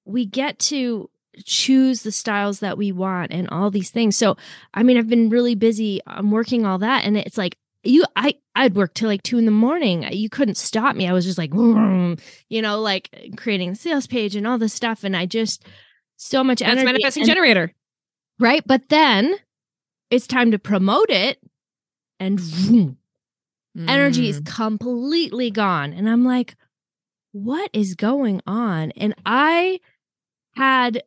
we 0.05 0.25
get 0.25 0.59
to 0.59 1.09
choose 1.45 2.01
the 2.01 2.11
styles 2.11 2.59
that 2.59 2.77
we 2.77 2.91
want 2.91 3.31
and 3.31 3.49
all 3.49 3.69
these 3.69 3.91
things. 3.91 4.15
So, 4.15 4.37
I 4.73 4.83
mean, 4.83 4.97
I've 4.97 5.09
been 5.09 5.29
really 5.29 5.55
busy. 5.55 5.99
I'm 6.07 6.31
working 6.31 6.65
all 6.65 6.79
that, 6.79 7.05
and 7.05 7.17
it's 7.17 7.37
like 7.37 7.57
you, 7.83 8.03
I, 8.15 8.35
I'd 8.55 8.75
work 8.75 8.95
till 8.95 9.07
like 9.07 9.21
two 9.21 9.37
in 9.37 9.45
the 9.45 9.51
morning. 9.51 10.07
You 10.11 10.29
couldn't 10.29 10.55
stop 10.55 10.95
me. 10.95 11.07
I 11.07 11.13
was 11.13 11.25
just 11.25 11.37
like, 11.37 11.53
you 11.53 12.61
know, 12.61 12.81
like 12.81 13.33
creating 13.37 13.71
the 13.71 13.75
sales 13.75 14.07
page 14.07 14.35
and 14.35 14.47
all 14.47 14.57
this 14.57 14.73
stuff, 14.73 15.03
and 15.03 15.15
I 15.15 15.25
just 15.25 15.65
so 16.17 16.43
much 16.43 16.59
That's 16.59 16.71
energy. 16.71 16.85
manifesting 16.85 17.23
and, 17.23 17.29
generator, 17.29 17.73
right? 18.39 18.63
But 18.65 18.89
then 18.89 19.35
it's 20.09 20.27
time 20.27 20.51
to 20.51 20.59
promote 20.59 21.09
it, 21.09 21.39
and 22.19 22.39
vroom, 22.39 22.97
mm. 23.77 23.89
energy 23.89 24.29
is 24.29 24.41
mm. 24.41 24.45
completely 24.45 25.51
gone, 25.51 25.93
and 25.93 26.09
I'm 26.09 26.25
like 26.25 26.55
what 27.35 27.69
is 27.73 27.95
going 27.95 28.41
on? 28.47 28.91
And 28.91 29.13
I 29.25 29.81
had 30.55 31.03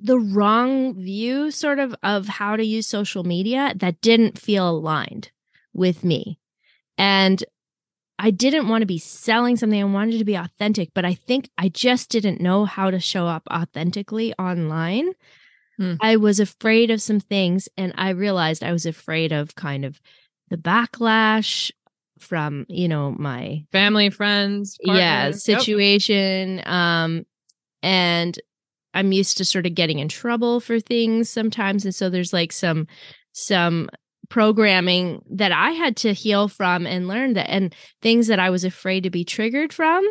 the 0.00 0.18
wrong 0.18 0.94
view 0.94 1.52
sort 1.52 1.78
of 1.78 1.94
of 2.02 2.26
how 2.26 2.56
to 2.56 2.64
use 2.64 2.88
social 2.88 3.22
media 3.22 3.72
that 3.76 4.00
didn't 4.00 4.36
feel 4.36 4.68
aligned 4.68 5.30
with 5.72 6.02
me. 6.02 6.40
And 6.98 7.44
I 8.18 8.32
didn't 8.32 8.66
want 8.66 8.82
to 8.82 8.86
be 8.86 8.98
selling 8.98 9.56
something. 9.56 9.80
I 9.80 9.84
wanted 9.84 10.18
to 10.18 10.24
be 10.24 10.34
authentic, 10.34 10.90
but 10.92 11.04
I 11.04 11.14
think 11.14 11.50
I 11.56 11.68
just 11.68 12.10
didn't 12.10 12.40
know 12.40 12.64
how 12.64 12.90
to 12.90 12.98
show 12.98 13.28
up 13.28 13.44
authentically 13.52 14.34
online. 14.40 15.12
Hmm. 15.76 15.94
I 16.00 16.16
was 16.16 16.40
afraid 16.40 16.90
of 16.90 17.00
some 17.00 17.20
things 17.20 17.68
and 17.76 17.94
I 17.96 18.10
realized 18.10 18.64
I 18.64 18.72
was 18.72 18.86
afraid 18.86 19.30
of 19.30 19.54
kind 19.54 19.84
of 19.84 20.00
the 20.50 20.56
backlash 20.56 21.70
from 22.24 22.66
you 22.68 22.88
know 22.88 23.12
my 23.12 23.64
family 23.72 24.10
friends 24.10 24.78
partners. 24.84 25.00
yeah 25.00 25.30
situation 25.30 26.56
yep. 26.58 26.68
um 26.68 27.26
and 27.82 28.38
i'm 28.94 29.12
used 29.12 29.36
to 29.36 29.44
sort 29.44 29.66
of 29.66 29.74
getting 29.74 29.98
in 29.98 30.08
trouble 30.08 30.60
for 30.60 30.80
things 30.80 31.28
sometimes 31.28 31.84
and 31.84 31.94
so 31.94 32.08
there's 32.08 32.32
like 32.32 32.52
some 32.52 32.86
some 33.32 33.88
programming 34.30 35.22
that 35.30 35.52
i 35.52 35.70
had 35.70 35.96
to 35.96 36.12
heal 36.12 36.48
from 36.48 36.86
and 36.86 37.08
learn 37.08 37.34
that 37.34 37.50
and 37.50 37.74
things 38.00 38.26
that 38.26 38.38
i 38.38 38.50
was 38.50 38.64
afraid 38.64 39.02
to 39.02 39.10
be 39.10 39.24
triggered 39.24 39.72
from 39.72 40.08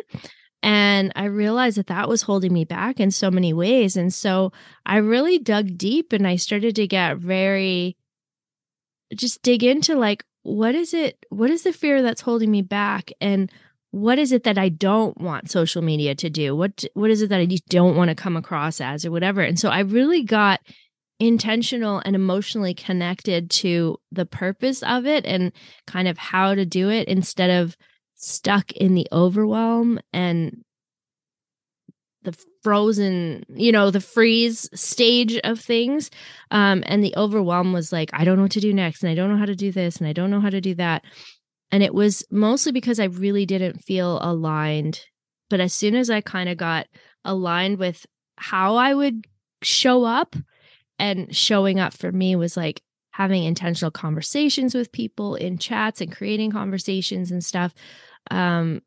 and 0.62 1.12
i 1.16 1.24
realized 1.24 1.76
that 1.76 1.88
that 1.88 2.08
was 2.08 2.22
holding 2.22 2.52
me 2.52 2.64
back 2.64 3.00
in 3.00 3.10
so 3.10 3.30
many 3.30 3.52
ways 3.52 3.96
and 3.96 4.14
so 4.14 4.52
i 4.86 4.98
really 4.98 5.38
dug 5.38 5.76
deep 5.76 6.12
and 6.12 6.26
i 6.26 6.36
started 6.36 6.76
to 6.76 6.86
get 6.86 7.18
very 7.18 7.96
just 9.14 9.42
dig 9.42 9.62
into 9.62 9.94
like 9.94 10.24
what 10.44 10.74
is 10.74 10.94
it 10.94 11.26
what 11.30 11.50
is 11.50 11.62
the 11.62 11.72
fear 11.72 12.02
that's 12.02 12.20
holding 12.20 12.50
me 12.50 12.62
back 12.62 13.10
and 13.20 13.50
what 13.90 14.18
is 14.18 14.32
it 14.32 14.42
that 14.42 14.58
I 14.58 14.70
don't 14.70 15.16
want 15.20 15.50
social 15.50 15.80
media 15.80 16.14
to 16.16 16.28
do? 16.28 16.54
What 16.54 16.84
what 16.94 17.10
is 17.10 17.22
it 17.22 17.28
that 17.30 17.40
I 17.40 17.46
just 17.46 17.66
don't 17.68 17.96
want 17.96 18.08
to 18.08 18.14
come 18.14 18.36
across 18.36 18.80
as 18.80 19.04
or 19.04 19.10
whatever? 19.10 19.40
And 19.40 19.58
so 19.58 19.68
I 19.68 19.80
really 19.80 20.22
got 20.22 20.60
intentional 21.20 22.02
and 22.04 22.16
emotionally 22.16 22.74
connected 22.74 23.50
to 23.50 23.96
the 24.10 24.26
purpose 24.26 24.82
of 24.82 25.06
it 25.06 25.24
and 25.24 25.52
kind 25.86 26.08
of 26.08 26.18
how 26.18 26.54
to 26.54 26.66
do 26.66 26.90
it 26.90 27.06
instead 27.08 27.50
of 27.50 27.76
stuck 28.16 28.72
in 28.72 28.94
the 28.94 29.06
overwhelm 29.12 30.00
and 30.12 30.64
the 32.24 32.36
frozen, 32.62 33.44
you 33.48 33.70
know, 33.72 33.90
the 33.90 34.00
freeze 34.00 34.68
stage 34.74 35.38
of 35.44 35.60
things. 35.60 36.10
Um, 36.50 36.82
and 36.86 37.04
the 37.04 37.14
overwhelm 37.16 37.72
was 37.72 37.92
like, 37.92 38.10
I 38.12 38.24
don't 38.24 38.36
know 38.36 38.42
what 38.42 38.52
to 38.52 38.60
do 38.60 38.72
next, 38.72 39.02
and 39.02 39.10
I 39.10 39.14
don't 39.14 39.30
know 39.30 39.38
how 39.38 39.46
to 39.46 39.54
do 39.54 39.70
this, 39.70 39.98
and 39.98 40.08
I 40.08 40.12
don't 40.12 40.30
know 40.30 40.40
how 40.40 40.50
to 40.50 40.60
do 40.60 40.74
that. 40.74 41.04
And 41.70 41.82
it 41.82 41.94
was 41.94 42.24
mostly 42.30 42.72
because 42.72 43.00
I 43.00 43.04
really 43.04 43.46
didn't 43.46 43.82
feel 43.82 44.18
aligned. 44.22 45.00
But 45.50 45.60
as 45.60 45.72
soon 45.72 45.94
as 45.94 46.10
I 46.10 46.20
kind 46.20 46.48
of 46.48 46.56
got 46.56 46.86
aligned 47.24 47.78
with 47.78 48.06
how 48.36 48.76
I 48.76 48.94
would 48.94 49.26
show 49.62 50.04
up, 50.04 50.36
and 50.98 51.34
showing 51.34 51.80
up 51.80 51.92
for 51.92 52.12
me 52.12 52.36
was 52.36 52.56
like 52.56 52.82
having 53.10 53.44
intentional 53.44 53.90
conversations 53.90 54.74
with 54.74 54.92
people 54.92 55.34
in 55.34 55.58
chats 55.58 56.00
and 56.00 56.14
creating 56.14 56.50
conversations 56.50 57.30
and 57.30 57.44
stuff. 57.44 57.72
Um, 58.30 58.82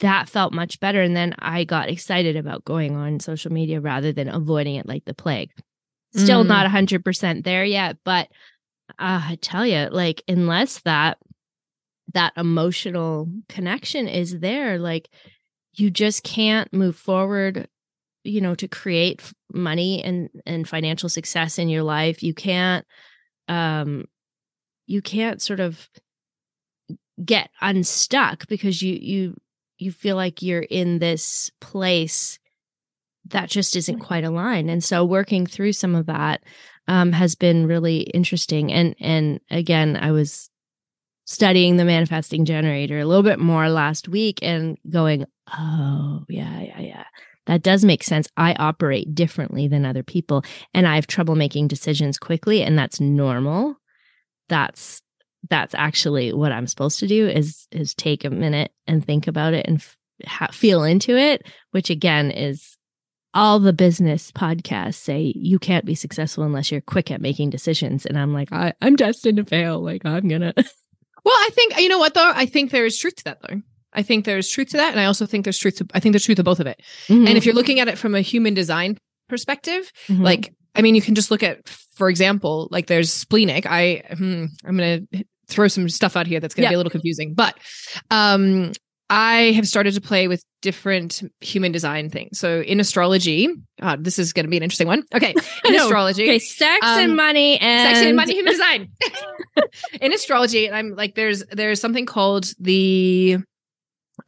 that 0.00 0.28
felt 0.28 0.52
much 0.52 0.80
better. 0.80 1.02
And 1.02 1.16
then 1.16 1.34
I 1.38 1.64
got 1.64 1.88
excited 1.88 2.36
about 2.36 2.64
going 2.64 2.96
on 2.96 3.20
social 3.20 3.52
media 3.52 3.80
rather 3.80 4.12
than 4.12 4.28
avoiding 4.28 4.76
it 4.76 4.86
like 4.86 5.04
the 5.04 5.14
plague. 5.14 5.50
Still 6.14 6.44
mm. 6.44 6.48
not 6.48 6.70
100% 6.70 7.44
there 7.44 7.64
yet, 7.64 7.96
but 8.04 8.28
uh, 8.98 9.22
I 9.24 9.38
tell 9.40 9.66
you, 9.66 9.88
like, 9.90 10.22
unless 10.28 10.80
that 10.80 11.18
that 12.12 12.34
emotional 12.36 13.28
connection 13.48 14.06
is 14.06 14.40
there, 14.40 14.78
like, 14.78 15.08
you 15.74 15.90
just 15.90 16.22
can't 16.22 16.72
move 16.72 16.96
forward 16.96 17.68
you 18.24 18.40
know 18.40 18.54
to 18.54 18.68
create 18.68 19.22
money 19.52 20.02
and 20.02 20.28
and 20.46 20.68
financial 20.68 21.08
success 21.08 21.58
in 21.58 21.68
your 21.68 21.82
life 21.82 22.22
you 22.22 22.32
can't 22.32 22.86
um 23.48 24.04
you 24.86 25.02
can't 25.02 25.42
sort 25.42 25.60
of 25.60 25.88
get 27.24 27.50
unstuck 27.60 28.46
because 28.48 28.82
you 28.82 28.94
you 28.94 29.36
you 29.82 29.92
feel 29.92 30.16
like 30.16 30.42
you're 30.42 30.60
in 30.60 30.98
this 30.98 31.50
place 31.60 32.38
that 33.26 33.48
just 33.48 33.76
isn't 33.76 34.00
quite 34.00 34.24
aligned. 34.24 34.70
And 34.70 34.82
so 34.82 35.04
working 35.04 35.46
through 35.46 35.72
some 35.72 35.94
of 35.94 36.06
that 36.06 36.42
um, 36.88 37.12
has 37.12 37.34
been 37.34 37.66
really 37.66 38.00
interesting. 38.00 38.72
And 38.72 38.94
and 39.00 39.40
again 39.50 39.96
i 39.96 40.10
was 40.10 40.50
studying 41.24 41.76
the 41.76 41.84
manifesting 41.84 42.44
generator 42.44 42.98
a 42.98 43.04
little 43.04 43.22
bit 43.22 43.38
more 43.38 43.68
last 43.68 44.08
week 44.08 44.40
and 44.42 44.76
going 44.90 45.24
oh 45.56 46.24
yeah 46.28 46.60
yeah 46.60 46.80
yeah. 46.80 47.04
That 47.46 47.64
does 47.64 47.84
make 47.84 48.04
sense. 48.04 48.28
I 48.36 48.54
operate 48.54 49.16
differently 49.16 49.66
than 49.66 49.84
other 49.84 50.04
people 50.04 50.44
and 50.74 50.86
i 50.86 50.94
have 50.96 51.06
trouble 51.06 51.34
making 51.34 51.68
decisions 51.68 52.18
quickly 52.18 52.62
and 52.62 52.78
that's 52.78 53.00
normal. 53.00 53.76
That's 54.48 55.02
that's 55.50 55.74
actually 55.74 56.32
what 56.32 56.52
I'm 56.52 56.66
supposed 56.66 56.98
to 57.00 57.06
do 57.06 57.28
is 57.28 57.66
is 57.72 57.94
take 57.94 58.24
a 58.24 58.30
minute 58.30 58.72
and 58.86 59.04
think 59.04 59.26
about 59.26 59.54
it 59.54 59.66
and 59.66 59.78
f- 59.78 59.98
ha- 60.26 60.50
feel 60.52 60.84
into 60.84 61.16
it, 61.16 61.46
which 61.72 61.90
again 61.90 62.30
is 62.30 62.76
all 63.34 63.58
the 63.58 63.72
business 63.72 64.30
podcasts 64.30 64.94
say 64.94 65.32
you 65.34 65.58
can't 65.58 65.86
be 65.86 65.94
successful 65.94 66.44
unless 66.44 66.70
you're 66.70 66.82
quick 66.82 67.10
at 67.10 67.20
making 67.20 67.48
decisions 67.48 68.04
and 68.04 68.18
I'm 68.18 68.34
like 68.34 68.52
I, 68.52 68.74
I'm 68.82 68.94
destined 68.94 69.38
to 69.38 69.44
fail 69.44 69.80
like 69.80 70.04
I'm 70.04 70.28
going 70.28 70.40
to 70.42 70.52
Well, 70.56 71.34
I 71.34 71.50
think 71.52 71.78
you 71.78 71.88
know 71.88 71.98
what 71.98 72.14
though? 72.14 72.32
I 72.34 72.46
think 72.46 72.70
there 72.70 72.86
is 72.86 72.98
truth 72.98 73.16
to 73.16 73.24
that 73.24 73.38
though. 73.42 73.62
I 73.94 74.02
think 74.02 74.24
there's 74.24 74.48
truth 74.48 74.70
to 74.70 74.76
that 74.76 74.90
and 74.90 75.00
I 75.00 75.06
also 75.06 75.26
think 75.26 75.44
there's 75.44 75.58
truth 75.58 75.76
to 75.76 75.86
I 75.94 76.00
think 76.00 76.12
there's 76.12 76.24
truth 76.24 76.36
to 76.36 76.44
both 76.44 76.60
of 76.60 76.66
it. 76.66 76.80
Mm-hmm. 77.08 77.26
And 77.26 77.36
if 77.36 77.46
you're 77.46 77.54
looking 77.54 77.80
at 77.80 77.88
it 77.88 77.98
from 77.98 78.14
a 78.14 78.20
human 78.20 78.54
design 78.54 78.98
perspective, 79.28 79.90
mm-hmm. 80.08 80.22
like 80.22 80.54
I 80.74 80.82
mean, 80.82 80.94
you 80.94 81.02
can 81.02 81.14
just 81.14 81.30
look 81.30 81.42
at, 81.42 81.68
for 81.68 82.08
example, 82.08 82.68
like 82.70 82.86
there's 82.86 83.12
splenic. 83.12 83.66
I, 83.66 84.02
hmm, 84.16 84.46
I'm 84.64 84.76
going 84.76 85.06
to 85.12 85.24
throw 85.52 85.68
some 85.68 85.88
stuff 85.88 86.16
out 86.16 86.26
here 86.26 86.40
that's 86.40 86.54
going 86.54 86.62
to 86.62 86.66
yeah. 86.66 86.70
be 86.70 86.74
a 86.74 86.78
little 86.78 86.90
confusing, 86.90 87.34
but 87.34 87.56
um, 88.10 88.72
I 89.10 89.52
have 89.52 89.68
started 89.68 89.94
to 89.94 90.00
play 90.00 90.26
with 90.26 90.42
different 90.62 91.22
human 91.40 91.70
design 91.70 92.08
things. 92.08 92.38
So 92.38 92.60
in 92.62 92.80
astrology, 92.80 93.48
God, 93.80 94.04
this 94.04 94.18
is 94.18 94.32
going 94.32 94.46
to 94.46 94.50
be 94.50 94.56
an 94.56 94.62
interesting 94.62 94.86
one. 94.86 95.02
Okay, 95.14 95.34
in 95.64 95.74
No. 95.74 95.84
astrology, 95.84 96.22
Okay, 96.24 96.38
sex 96.38 96.86
and 96.86 97.10
Um, 97.10 97.16
money 97.16 97.58
and 97.58 97.94
sex 97.94 98.06
and 98.06 98.16
money 98.16 98.32
human 98.34 98.52
design 98.52 98.88
in 100.00 100.12
astrology 100.14 100.66
and 100.66 100.74
i'm 100.74 100.94
like 100.96 101.14
there's 101.14 101.44
there's 101.52 101.80
something 101.80 102.06
called 102.06 102.52
the 102.58 103.36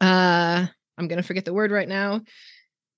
uh 0.01 0.65
i'm 0.97 1.07
gonna 1.07 1.23
forget 1.23 1.45
the 1.45 1.53
word 1.53 1.71
right 1.71 1.87
now 1.87 2.21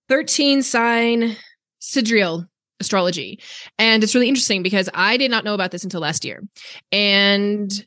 13 0.09 0.61
sign 0.61 1.35
sidereal 1.79 2.45
astrology 2.81 3.39
and 3.79 4.03
it's 4.03 4.13
really 4.13 4.27
interesting 4.27 4.61
because 4.61 4.89
i 4.93 5.15
did 5.17 5.31
not 5.31 5.45
know 5.45 5.53
about 5.53 5.71
this 5.71 5.83
until 5.83 6.01
last 6.01 6.25
year 6.25 6.43
and 6.91 7.85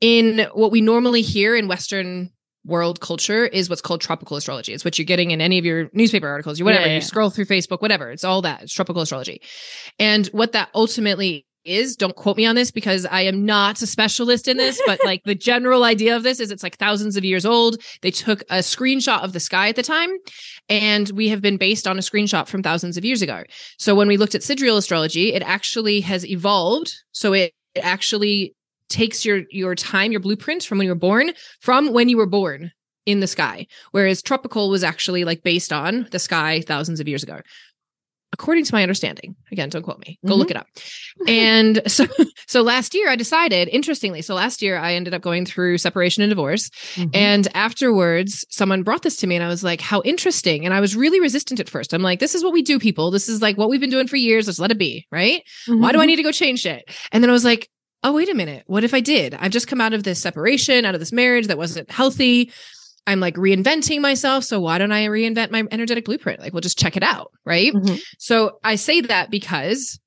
in 0.00 0.46
what 0.54 0.70
we 0.70 0.80
normally 0.80 1.22
hear 1.22 1.54
in 1.54 1.68
western 1.68 2.30
world 2.66 3.00
culture 3.00 3.46
is 3.46 3.70
what's 3.70 3.80
called 3.80 4.00
tropical 4.00 4.36
astrology. 4.36 4.72
It's 4.74 4.84
what 4.84 4.98
you're 4.98 5.06
getting 5.06 5.30
in 5.30 5.40
any 5.40 5.58
of 5.58 5.64
your 5.64 5.88
newspaper 5.94 6.28
articles 6.28 6.58
you 6.58 6.64
whatever 6.64 6.82
Yeah, 6.82 6.88
yeah. 6.88 6.94
you 6.96 7.00
scroll 7.00 7.30
through 7.30 7.46
facebook 7.46 7.80
whatever 7.80 8.10
it's 8.10 8.24
all 8.24 8.42
that 8.42 8.62
it's 8.62 8.74
tropical 8.74 9.02
astrology. 9.02 9.40
And 9.98 10.26
what 10.28 10.52
that 10.52 10.68
ultimately 10.74 11.46
is 11.64 11.96
don't 11.96 12.16
quote 12.16 12.38
me 12.38 12.46
on 12.46 12.54
this 12.54 12.70
because 12.70 13.04
i 13.06 13.20
am 13.20 13.44
not 13.44 13.82
a 13.82 13.86
specialist 13.86 14.48
in 14.48 14.56
this 14.56 14.80
but 14.86 14.98
like 15.04 15.20
the 15.24 15.34
general 15.34 15.84
idea 15.84 16.16
of 16.16 16.22
this 16.22 16.40
is 16.40 16.50
it's 16.50 16.62
like 16.62 16.78
thousands 16.78 17.16
of 17.16 17.24
years 17.24 17.44
old. 17.44 17.76
They 18.02 18.10
took 18.10 18.40
a 18.42 18.58
screenshot 18.58 19.22
of 19.22 19.32
the 19.32 19.40
sky 19.40 19.68
at 19.68 19.76
the 19.76 19.82
time 19.82 20.10
and 20.68 21.10
we 21.10 21.28
have 21.28 21.40
been 21.40 21.56
based 21.56 21.86
on 21.86 21.98
a 21.98 22.02
screenshot 22.02 22.46
from 22.46 22.62
thousands 22.62 22.96
of 22.96 23.04
years 23.04 23.22
ago. 23.22 23.44
So 23.78 23.94
when 23.94 24.08
we 24.08 24.16
looked 24.16 24.34
at 24.34 24.42
sidereal 24.42 24.76
astrology 24.76 25.32
it 25.32 25.42
actually 25.42 26.00
has 26.00 26.26
evolved. 26.26 26.94
So 27.12 27.32
it, 27.32 27.52
it 27.74 27.84
actually 27.84 28.54
takes 28.90 29.24
your 29.24 29.42
your 29.50 29.74
time 29.74 30.10
your 30.12 30.20
blueprint 30.20 30.62
from 30.64 30.76
when 30.78 30.84
you 30.84 30.90
were 30.90 30.94
born 31.08 31.32
from 31.60 31.92
when 31.94 32.08
you 32.10 32.18
were 32.18 32.26
born 32.26 32.70
in 33.06 33.20
the 33.20 33.26
sky. 33.26 33.66
Whereas 33.92 34.20
tropical 34.20 34.68
was 34.68 34.84
actually 34.84 35.24
like 35.24 35.42
based 35.42 35.72
on 35.72 36.06
the 36.10 36.18
sky 36.18 36.60
thousands 36.66 37.00
of 37.00 37.08
years 37.08 37.22
ago. 37.22 37.40
According 38.32 38.64
to 38.64 38.74
my 38.74 38.82
understanding 38.82 39.34
again 39.50 39.70
don't 39.70 39.82
quote 39.82 39.98
me. 40.06 40.18
Go 40.24 40.34
Mhm. 40.34 40.38
look 40.38 40.50
it 40.52 40.56
up. 40.56 40.66
And 41.26 41.82
so 41.90 42.06
so 42.46 42.62
last 42.62 42.94
year 42.94 43.08
i 43.08 43.16
decided 43.16 43.68
interestingly 43.68 44.22
so 44.22 44.34
last 44.34 44.62
year 44.62 44.76
i 44.78 44.94
ended 44.94 45.14
up 45.14 45.22
going 45.22 45.44
through 45.46 45.78
separation 45.78 46.22
and 46.22 46.30
divorce. 46.30 46.70
Mhm. 46.94 47.10
and 47.14 47.48
afterwards 47.54 48.44
someone 48.50 48.82
brought 48.84 49.02
this 49.02 49.16
to 49.16 49.26
me 49.26 49.34
and 49.34 49.44
i 49.44 49.48
was 49.48 49.64
like 49.64 49.80
how 49.80 50.00
interesting. 50.04 50.64
And 50.64 50.72
i 50.74 50.80
was 50.80 50.94
really 50.94 51.18
resistant 51.20 51.58
at 51.58 51.68
first. 51.68 51.92
I'm 51.92 52.02
like 52.02 52.20
this 52.20 52.34
is 52.36 52.44
what 52.44 52.52
we 52.52 52.62
do 52.62 52.78
people. 52.78 53.10
This 53.10 53.28
is 53.28 53.42
like 53.42 53.56
what 53.58 53.68
we've 53.70 53.80
been 53.80 53.90
doing 53.90 54.06
for 54.06 54.16
years. 54.16 54.46
Let's 54.46 54.60
let 54.60 54.70
it 54.70 54.78
be 54.78 55.06
right? 55.10 55.42
Why 55.66 55.90
do 55.92 56.00
I 56.00 56.06
need 56.06 56.16
to 56.16 56.22
go 56.22 56.32
change 56.32 56.64
it? 56.66 56.88
And 57.12 57.24
then 57.24 57.30
I 57.30 57.32
was 57.32 57.44
like, 57.44 57.68
oh, 58.02 58.12
wait 58.12 58.28
a 58.30 58.34
minute. 58.34 58.64
What 58.66 58.84
if 58.84 58.94
I 58.94 59.00
did? 59.00 59.34
I've 59.34 59.50
just 59.52 59.68
come 59.68 59.80
out 59.80 59.92
of 59.92 60.02
this 60.04 60.20
separation, 60.20 60.84
out 60.84 60.94
of 60.94 61.00
this 61.00 61.12
marriage 61.12 61.48
that 61.48 61.58
wasn't 61.58 61.90
healthy. 61.90 62.50
I'm 63.06 63.20
like 63.20 63.34
reinventing 63.34 64.00
myself. 64.00 64.44
So 64.44 64.60
why 64.60 64.78
don't 64.78 64.92
I 64.92 65.06
reinvent 65.06 65.50
my 65.50 65.64
energetic 65.70 66.04
blueprint? 66.04 66.40
Like, 66.40 66.52
we'll 66.52 66.60
just 66.60 66.78
check 66.78 66.96
it 66.96 67.02
out. 67.02 67.32
Right. 67.44 67.72
Mhm. 67.72 68.00
So 68.18 68.58
I 68.64 68.76
say 68.76 69.00
that 69.02 69.30
because 69.30 69.98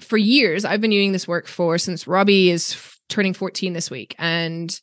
for 0.00 0.16
years, 0.16 0.64
I've 0.64 0.80
been 0.80 0.90
doing 0.90 1.12
this 1.12 1.28
work 1.28 1.46
for 1.46 1.78
since 1.78 2.06
Robbie 2.06 2.50
is 2.50 2.72
f- 2.72 2.98
turning 3.08 3.34
14 3.34 3.72
this 3.72 3.90
week. 3.90 4.14
And 4.18 4.78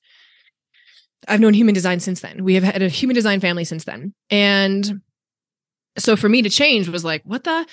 I've 1.27 1.39
known 1.39 1.53
human 1.53 1.73
design 1.73 1.99
since 1.99 2.21
then. 2.21 2.43
We 2.43 2.55
have 2.55 2.63
had 2.63 2.81
a 2.81 2.87
human 2.89 3.13
design 3.15 3.39
family 3.39 3.63
since 3.65 3.83
then. 3.83 4.13
And 4.29 5.01
so 5.97 6.15
for 6.15 6.29
me 6.29 6.41
to 6.43 6.49
change 6.49 6.87
was 6.87 7.03
like, 7.03 7.21
what 7.25 7.43
the? 7.43 7.65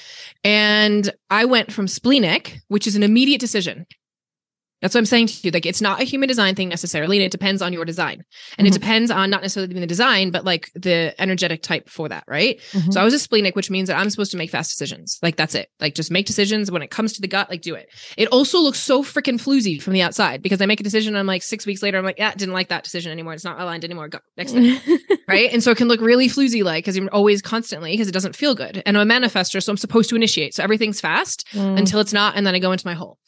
And 0.42 1.12
I 1.30 1.44
went 1.44 1.72
from 1.72 1.86
splenic, 1.86 2.58
which 2.68 2.86
is 2.86 2.96
an 2.96 3.02
immediate 3.02 3.40
decision. 3.40 3.86
That's 4.82 4.94
what 4.94 4.98
I'm 4.98 5.06
saying 5.06 5.28
to 5.28 5.34
you. 5.42 5.50
Like, 5.50 5.64
it's 5.64 5.80
not 5.80 6.00
a 6.02 6.04
human 6.04 6.28
design 6.28 6.54
thing 6.54 6.68
necessarily, 6.68 7.16
and 7.16 7.24
it 7.24 7.32
depends 7.32 7.62
on 7.62 7.72
your 7.72 7.86
design. 7.86 8.22
And 8.58 8.66
Mhm. 8.66 8.70
it 8.70 8.74
depends 8.74 9.10
on 9.10 9.30
not 9.30 9.40
necessarily 9.40 9.72
the 9.72 9.86
design, 9.86 10.30
but 10.30 10.44
like 10.44 10.70
the 10.74 11.14
energetic 11.18 11.62
type 11.62 11.88
for 11.88 12.08
that, 12.10 12.24
right? 12.28 12.60
Mhm. 12.72 12.92
So 12.92 13.00
I 13.00 13.04
was 13.04 13.14
a 13.14 13.18
splenic, 13.18 13.56
which 13.56 13.70
means 13.70 13.88
that 13.88 13.96
I'm 13.98 14.10
supposed 14.10 14.30
to 14.32 14.36
make 14.36 14.50
fast 14.50 14.70
decisions. 14.70 15.18
Like 15.22 15.36
that's 15.36 15.54
it. 15.54 15.68
Like 15.80 15.94
just 15.94 16.10
make 16.10 16.26
decisions 16.26 16.70
when 16.70 16.82
it 16.82 16.90
comes 16.90 17.14
to 17.14 17.22
the 17.22 17.26
gut, 17.28 17.48
like 17.48 17.62
do 17.62 17.74
it. 17.74 17.88
It 18.18 18.28
also 18.28 18.60
looks 18.60 18.78
so 18.78 19.02
freaking 19.02 19.40
floozy 19.40 19.80
from 19.80 19.94
the 19.94 20.02
outside 20.02 20.42
because 20.42 20.60
I 20.60 20.66
make 20.66 20.80
a 20.80 20.84
decision 20.84 21.14
and 21.14 21.18
I'm 21.20 21.26
like 21.26 21.42
six 21.42 21.64
weeks 21.64 21.82
later, 21.82 21.96
I'm 21.96 22.04
like, 22.04 22.18
yeah, 22.18 22.34
didn't 22.34 22.54
like 22.54 22.68
that 22.68 22.84
decision 22.84 23.10
anymore. 23.12 23.32
It's 23.32 23.44
not 23.44 23.58
aligned 23.58 23.84
anymore. 23.84 24.08
Go 24.08 24.18
next 24.36 24.52
thing. 24.52 24.78
right? 25.28 25.50
And 25.52 25.62
so 25.62 25.70
it 25.70 25.78
can 25.78 25.88
look 25.88 26.00
really 26.02 26.28
floozy 26.28 26.62
like 26.62 26.84
because 26.84 26.96
you're 26.98 27.08
always 27.08 27.40
constantly 27.40 27.92
because 27.92 28.08
it 28.08 28.12
doesn't 28.12 28.36
feel 28.36 28.54
good. 28.54 28.82
And 28.84 28.98
I'm 28.98 29.10
a 29.10 29.14
manifester, 29.20 29.62
so 29.62 29.72
I'm 29.72 29.78
supposed 29.78 30.10
to 30.10 30.16
initiate. 30.16 30.54
So 30.54 30.62
everything's 30.62 31.00
fast 31.00 31.44
Mm. 31.54 31.78
until 31.78 32.00
it's 32.00 32.12
not, 32.12 32.36
and 32.36 32.46
then 32.46 32.54
I 32.54 32.58
go 32.58 32.72
into 32.72 32.86
my 32.86 32.94
hole. 32.94 33.18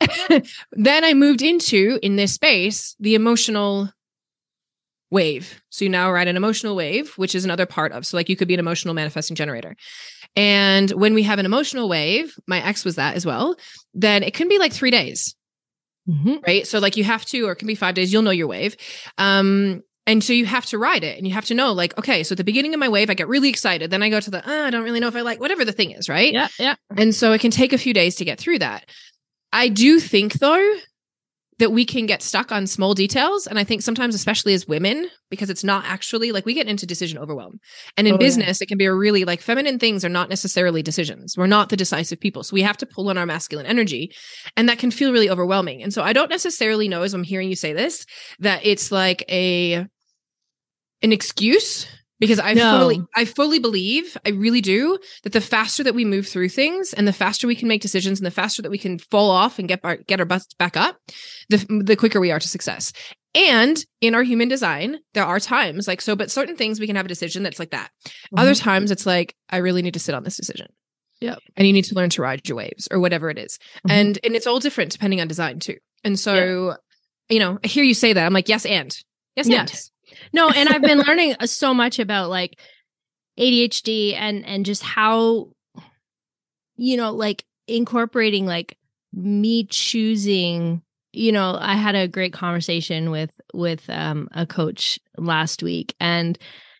then 0.72 1.04
I 1.04 1.14
moved 1.14 1.42
into 1.42 1.98
in 2.02 2.16
this 2.16 2.32
space 2.32 2.94
the 3.00 3.14
emotional 3.14 3.90
wave. 5.10 5.62
So 5.70 5.84
you 5.84 5.88
now 5.88 6.12
ride 6.12 6.28
an 6.28 6.36
emotional 6.36 6.76
wave, 6.76 7.12
which 7.16 7.34
is 7.34 7.44
another 7.44 7.66
part 7.66 7.92
of. 7.92 8.04
So 8.06 8.16
like 8.16 8.28
you 8.28 8.36
could 8.36 8.48
be 8.48 8.54
an 8.54 8.60
emotional 8.60 8.94
manifesting 8.94 9.36
generator. 9.36 9.74
And 10.36 10.90
when 10.90 11.14
we 11.14 11.22
have 11.22 11.38
an 11.38 11.46
emotional 11.46 11.88
wave, 11.88 12.34
my 12.46 12.62
ex 12.64 12.84
was 12.84 12.96
that 12.96 13.16
as 13.16 13.24
well, 13.24 13.56
then 13.94 14.22
it 14.22 14.34
can 14.34 14.48
be 14.48 14.58
like 14.58 14.72
three 14.72 14.90
days 14.90 15.34
Mhm. 16.08 16.46
right? 16.46 16.66
So 16.66 16.78
like 16.78 16.96
you 16.96 17.04
have 17.04 17.24
to, 17.26 17.46
or 17.46 17.52
it 17.52 17.56
can 17.56 17.66
be 17.68 17.74
five 17.74 17.94
days, 17.94 18.10
you'll 18.12 18.22
know 18.22 18.30
your 18.30 18.46
wave. 18.46 18.76
Um, 19.18 19.82
and 20.06 20.24
so 20.24 20.32
you 20.32 20.46
have 20.46 20.64
to 20.66 20.78
ride 20.78 21.04
it 21.04 21.18
and 21.18 21.26
you 21.26 21.34
have 21.34 21.44
to 21.46 21.54
know, 21.54 21.72
like, 21.72 21.98
okay, 21.98 22.22
so 22.22 22.32
at 22.32 22.38
the 22.38 22.44
beginning 22.44 22.72
of 22.72 22.80
my 22.80 22.88
wave, 22.88 23.10
I 23.10 23.14
get 23.14 23.28
really 23.28 23.50
excited. 23.50 23.90
Then 23.90 24.02
I 24.02 24.08
go 24.08 24.18
to 24.18 24.30
the, 24.30 24.38
uh, 24.38 24.66
I 24.66 24.70
don't 24.70 24.84
really 24.84 25.00
know 25.00 25.08
if 25.08 25.16
I 25.16 25.20
like 25.20 25.38
whatever 25.38 25.66
the 25.66 25.72
thing 25.72 25.90
is, 25.90 26.08
right? 26.08 26.32
Yeah, 26.32 26.48
yeah. 26.58 26.76
And 26.96 27.14
so 27.14 27.32
it 27.32 27.42
can 27.42 27.50
take 27.50 27.74
a 27.74 27.78
few 27.78 27.92
days 27.92 28.14
to 28.16 28.24
get 28.24 28.38
through 28.38 28.60
that. 28.60 28.86
I 29.52 29.68
do 29.68 30.00
think 30.00 30.34
though 30.34 30.74
that 31.58 31.72
we 31.72 31.84
can 31.84 32.06
get 32.06 32.22
stuck 32.22 32.52
on 32.52 32.66
small 32.68 32.94
details. 32.94 33.46
And 33.48 33.58
I 33.58 33.64
think 33.64 33.82
sometimes, 33.82 34.14
especially 34.14 34.54
as 34.54 34.68
women, 34.68 35.08
because 35.28 35.50
it's 35.50 35.64
not 35.64 35.84
actually 35.86 36.30
like 36.30 36.46
we 36.46 36.54
get 36.54 36.68
into 36.68 36.86
decision 36.86 37.18
overwhelm. 37.18 37.58
And 37.96 38.06
in 38.06 38.14
Oh, 38.14 38.16
yeah. 38.16 38.26
business, 38.26 38.60
it 38.60 38.66
can 38.66 38.78
be 38.78 38.84
a 38.84 38.94
really 38.94 39.24
like 39.24 39.40
feminine 39.40 39.78
things 39.78 40.04
are 40.04 40.08
not 40.08 40.28
necessarily 40.28 40.84
decisions. 40.84 41.36
We're 41.36 41.48
not 41.48 41.68
the 41.68 41.76
decisive 41.76 42.20
people. 42.20 42.44
So 42.44 42.54
we 42.54 42.62
have 42.62 42.76
to 42.76 42.86
pull 42.86 43.08
on 43.08 43.18
our 43.18 43.26
masculine 43.26 43.66
energy. 43.66 44.12
And 44.56 44.68
that 44.68 44.78
can 44.78 44.92
feel 44.92 45.10
really 45.10 45.28
overwhelming. 45.28 45.82
And 45.82 45.92
so 45.92 46.02
I 46.02 46.12
don't 46.12 46.30
necessarily 46.30 46.86
know, 46.86 47.02
as 47.02 47.12
I'm 47.12 47.24
hearing 47.24 47.48
you 47.48 47.56
say 47.56 47.72
this, 47.72 48.06
that 48.38 48.64
it's 48.64 48.92
like 48.92 49.24
a 49.28 49.84
an 51.02 51.12
excuse 51.12 51.86
because 52.20 52.38
I 52.38 52.54
No. 52.54 52.78
fully 52.78 53.00
I 53.16 53.24
fully 53.24 53.58
believe, 53.58 54.16
I 54.26 54.30
really 54.30 54.60
do, 54.60 54.98
that 55.22 55.32
the 55.32 55.40
faster 55.40 55.82
that 55.84 55.94
we 55.94 56.04
move 56.04 56.26
through 56.26 56.48
things 56.50 56.92
and 56.92 57.06
the 57.06 57.12
faster 57.12 57.46
we 57.46 57.54
can 57.56 57.68
make 57.68 57.80
decisions 57.82 58.18
and 58.18 58.26
the 58.26 58.30
faster 58.30 58.62
that 58.62 58.70
we 58.70 58.78
can 58.78 58.98
fall 58.98 59.30
off 59.30 59.58
and 59.58 59.68
get 59.68 59.80
our 59.84 59.96
get 59.96 60.20
our 60.20 60.26
butts 60.26 60.52
back 60.58 60.76
up, 60.76 60.96
the 61.48 61.58
the 61.84 61.96
quicker 61.96 62.20
we 62.20 62.30
are 62.30 62.40
to 62.40 62.48
success. 62.48 62.92
And 63.34 63.84
in 64.00 64.14
our 64.14 64.22
human 64.22 64.48
design, 64.48 64.98
there 65.14 65.24
are 65.24 65.38
times 65.38 65.86
like 65.86 66.00
so, 66.00 66.16
but 66.16 66.30
certain 66.30 66.56
things 66.56 66.80
we 66.80 66.86
can 66.86 66.96
have 66.96 67.04
a 67.04 67.08
decision 67.08 67.42
that's 67.42 67.58
like 67.58 67.70
that. 67.70 67.90
Other 68.36 68.52
Mhm. 68.52 68.60
times 68.60 68.90
it's 68.90 69.04
like, 69.06 69.34
I 69.50 69.58
really 69.58 69.82
need 69.82 69.94
to 69.94 70.00
sit 70.00 70.14
on 70.14 70.24
this 70.24 70.36
decision. 70.36 70.66
Yeah. 71.20 71.36
And 71.56 71.66
you 71.66 71.72
need 71.72 71.84
to 71.86 71.94
learn 71.94 72.10
to 72.10 72.22
ride 72.22 72.48
your 72.48 72.56
waves 72.56 72.88
or 72.90 72.98
whatever 73.00 73.28
it 73.28 73.38
is. 73.38 73.58
Mhm. 73.86 73.92
And 73.92 74.18
and 74.24 74.34
it's 74.34 74.46
all 74.46 74.58
different 74.60 74.92
depending 74.92 75.20
on 75.20 75.28
design 75.28 75.58
too. 75.60 75.76
And 76.04 76.18
so, 76.18 76.76
you 77.28 77.38
know, 77.38 77.58
I 77.62 77.66
hear 77.68 77.84
you 77.84 77.94
say 77.94 78.12
that. 78.14 78.24
I'm 78.24 78.32
like, 78.32 78.48
yes, 78.48 78.64
and 78.64 78.96
yes, 79.36 79.46
and. 79.46 79.72
No, 80.32 80.50
and 80.50 80.68
I've 80.68 80.82
been 80.82 80.98
learning 80.98 81.36
uh, 81.40 81.46
so 81.46 81.72
much 81.74 81.98
about 81.98 82.30
like 82.30 82.58
ADHD 83.38 84.14
and 84.14 84.44
and 84.44 84.64
just 84.64 84.82
how 84.82 85.50
you 86.76 86.96
know 86.96 87.12
like 87.12 87.44
incorporating 87.66 88.46
like 88.46 88.76
me 89.12 89.64
choosing 89.64 90.82
you 91.12 91.32
know 91.32 91.56
I 91.58 91.76
had 91.76 91.94
a 91.94 92.08
great 92.08 92.32
conversation 92.32 93.10
with 93.10 93.30
with 93.54 93.88
um 93.88 94.28
a 94.32 94.46
coach 94.46 94.98
last 95.16 95.62
week 95.62 95.94
and 96.00 96.38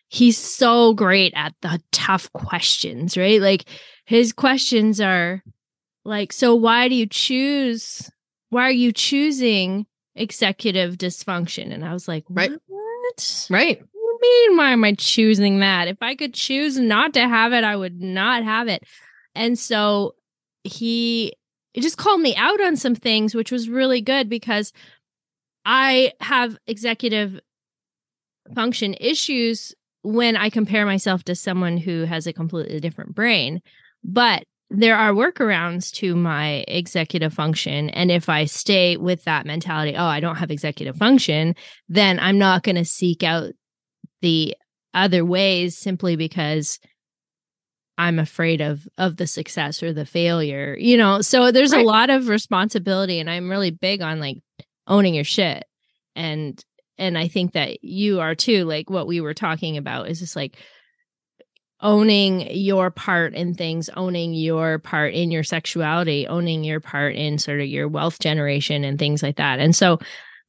he's 0.09 0.37
so 0.37 0.93
great 0.93 1.31
at 1.35 1.53
the 1.61 1.79
tough 1.91 2.31
questions, 2.33 3.15
right? 3.15 3.39
Like 3.39 3.65
his 4.05 4.33
questions 4.33 4.99
are 4.99 5.43
like 6.03 6.33
so 6.33 6.55
why 6.55 6.89
do 6.89 6.95
you 6.95 7.05
choose 7.05 8.09
why 8.49 8.63
are 8.63 8.71
you 8.71 8.91
choosing 8.91 9.85
executive 10.15 10.97
dysfunction? 10.97 11.71
And 11.71 11.85
I 11.85 11.93
was 11.93 12.07
like, 12.07 12.23
Right. 12.29 12.51
What? 12.51 12.78
Right. 13.49 13.79
What 13.79 14.21
do 14.21 14.27
you 14.27 14.49
mean? 14.49 14.57
Why 14.57 14.71
am 14.71 14.83
I 14.83 14.93
choosing 14.93 15.59
that? 15.59 15.87
If 15.87 15.97
I 16.01 16.15
could 16.15 16.33
choose 16.33 16.77
not 16.77 17.13
to 17.13 17.27
have 17.27 17.53
it, 17.53 17.63
I 17.63 17.75
would 17.75 18.01
not 18.01 18.43
have 18.43 18.67
it. 18.67 18.83
And 19.35 19.57
so 19.57 20.15
he 20.63 21.33
just 21.77 21.97
called 21.97 22.21
me 22.21 22.35
out 22.35 22.61
on 22.61 22.75
some 22.75 22.95
things, 22.95 23.33
which 23.33 23.51
was 23.51 23.69
really 23.69 24.01
good 24.01 24.27
because 24.29 24.73
I 25.65 26.13
have 26.19 26.57
executive 26.67 27.39
function 28.55 28.95
issues 28.99 29.73
when 30.01 30.35
I 30.35 30.49
compare 30.49 30.85
myself 30.85 31.23
to 31.25 31.35
someone 31.35 31.77
who 31.77 32.05
has 32.05 32.25
a 32.25 32.33
completely 32.33 32.79
different 32.79 33.13
brain. 33.13 33.61
But 34.03 34.45
there 34.69 34.95
are 34.95 35.11
workarounds 35.13 35.91
to 35.93 36.15
my 36.15 36.63
executive 36.67 37.33
function. 37.33 37.89
And 37.89 38.11
if 38.11 38.29
I 38.29 38.45
stay 38.45 38.97
with 38.97 39.23
that 39.23 39.45
mentality, 39.45 39.95
oh, 39.95 40.05
I 40.05 40.19
don't 40.19 40.35
have 40.35 40.51
executive 40.51 40.95
function, 40.97 41.55
then 41.87 42.19
I'm 42.19 42.37
not 42.37 42.63
going 42.63 42.75
to 42.75 42.85
seek 42.85 43.23
out 43.23 43.51
the 44.21 44.55
other 44.93 45.25
ways 45.25 45.77
simply 45.77 46.15
because 46.15 46.79
I'm 47.97 48.19
afraid 48.19 48.61
of 48.61 48.87
of 48.97 49.17
the 49.17 49.27
success 49.27 49.83
or 49.83 49.91
the 49.91 50.05
failure. 50.05 50.77
You 50.79 50.97
know, 50.97 51.21
so 51.21 51.51
there's 51.51 51.73
Right. 51.73 51.83
a 51.83 51.87
lot 51.87 52.09
of 52.09 52.27
responsibility 52.27 53.19
and 53.19 53.29
I'm 53.29 53.49
really 53.49 53.71
big 53.71 54.01
on 54.01 54.19
like 54.19 54.37
owning 54.87 55.15
your 55.15 55.23
shit 55.23 55.65
and 56.15 56.63
and 56.97 57.17
I 57.17 57.27
think 57.27 57.53
that 57.53 57.83
you 57.83 58.19
are 58.19 58.35
too, 58.35 58.65
like 58.65 58.89
what 58.89 59.07
we 59.07 59.21
were 59.21 59.33
talking 59.33 59.77
about 59.77 60.09
is 60.09 60.19
just 60.19 60.35
like 60.35 60.57
owning 61.81 62.41
your 62.55 62.91
part 62.91 63.33
in 63.33 63.53
things, 63.53 63.89
owning 63.95 64.33
your 64.33 64.79
part 64.79 65.13
in 65.13 65.31
your 65.31 65.43
sexuality, 65.43 66.27
owning 66.27 66.63
your 66.63 66.79
part 66.79 67.15
in 67.15 67.37
sort 67.37 67.61
of 67.61 67.67
your 67.67 67.87
wealth 67.87 68.19
generation 68.19 68.83
and 68.83 68.99
things 68.99 69.23
like 69.23 69.37
that. 69.37 69.59
And 69.59 69.75
so 69.75 69.99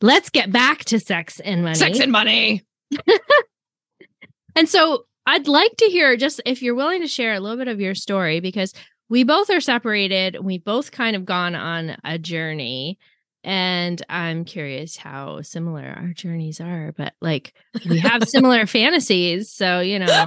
let's 0.01 0.31
get 0.31 0.51
back 0.51 0.85
to 0.87 0.99
sex 0.99 1.41
and 1.41 1.63
money. 1.63 1.77
Sex 1.77 2.01
and 2.01 2.11
money. 2.11 2.65
and 4.57 4.69
so 4.69 5.05
I'd 5.27 5.47
like 5.47 5.77
to 5.77 5.87
hear 5.87 6.17
just 6.17 6.41
if 6.45 6.63
you're 6.63 6.75
willing 6.75 7.03
to 7.03 7.07
share 7.07 7.35
a 7.35 7.41
little 7.41 7.59
bit 7.59 7.69
of 7.69 7.81
your 7.81 7.95
story 7.95 8.41
because 8.41 8.73
we 9.09 9.25
both 9.25 9.51
are 9.51 9.61
separated. 9.61 10.39
We've 10.43 10.65
both 10.65 10.93
kind 10.93 11.17
of 11.17 11.25
gone 11.25 11.55
on 11.55 11.97
a 12.05 12.19
journey. 12.19 12.99
And 13.43 14.03
I'm 14.09 14.45
curious 14.45 14.97
how 14.97 15.41
similar 15.43 15.83
our 15.83 16.13
journeys 16.15 16.61
are, 16.61 16.93
but 16.97 17.15
like 17.21 17.55
we 17.89 17.99
have 17.99 18.29
similar 18.29 18.67
fantasies. 18.67 19.53
So, 19.53 19.81
you 19.81 19.99
know. 19.99 20.27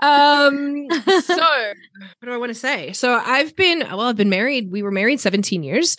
um 0.00 0.86
so 1.20 1.36
what 1.36 2.24
do 2.24 2.32
i 2.32 2.36
want 2.36 2.50
to 2.50 2.54
say 2.54 2.92
so 2.92 3.20
i've 3.24 3.54
been 3.56 3.80
well 3.80 4.02
i've 4.02 4.16
been 4.16 4.30
married 4.30 4.70
we 4.70 4.82
were 4.82 4.90
married 4.90 5.20
17 5.20 5.62
years 5.62 5.96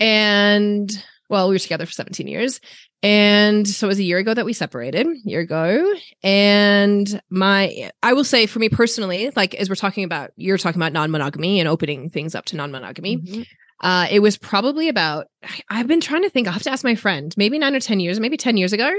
and 0.00 1.04
well 1.28 1.48
we 1.48 1.54
were 1.54 1.58
together 1.58 1.86
for 1.86 1.92
17 1.92 2.26
years 2.26 2.60
and 3.02 3.66
so 3.66 3.86
it 3.86 3.88
was 3.88 3.98
a 3.98 4.02
year 4.02 4.18
ago 4.18 4.34
that 4.34 4.44
we 4.44 4.52
separated, 4.52 5.06
year 5.24 5.40
ago. 5.40 5.94
And 6.22 7.20
my, 7.30 7.90
I 8.02 8.12
will 8.12 8.24
say 8.24 8.46
for 8.46 8.58
me 8.58 8.68
personally, 8.68 9.30
like 9.36 9.54
as 9.54 9.70
we're 9.70 9.74
talking 9.74 10.04
about, 10.04 10.32
you're 10.36 10.58
talking 10.58 10.80
about 10.80 10.92
non 10.92 11.10
monogamy 11.10 11.60
and 11.60 11.68
opening 11.68 12.10
things 12.10 12.34
up 12.34 12.44
to 12.46 12.56
non 12.56 12.70
monogamy. 12.70 13.16
Mm-hmm. 13.18 13.42
Uh, 13.82 14.06
it 14.10 14.20
was 14.20 14.36
probably 14.36 14.90
about, 14.90 15.28
I've 15.70 15.86
been 15.86 16.02
trying 16.02 16.22
to 16.22 16.30
think, 16.30 16.46
I'll 16.46 16.52
have 16.52 16.62
to 16.64 16.70
ask 16.70 16.84
my 16.84 16.94
friend, 16.94 17.34
maybe 17.38 17.58
nine 17.58 17.74
or 17.74 17.80
10 17.80 17.98
years, 18.00 18.20
maybe 18.20 18.36
10 18.36 18.58
years 18.58 18.74
ago, 18.74 18.92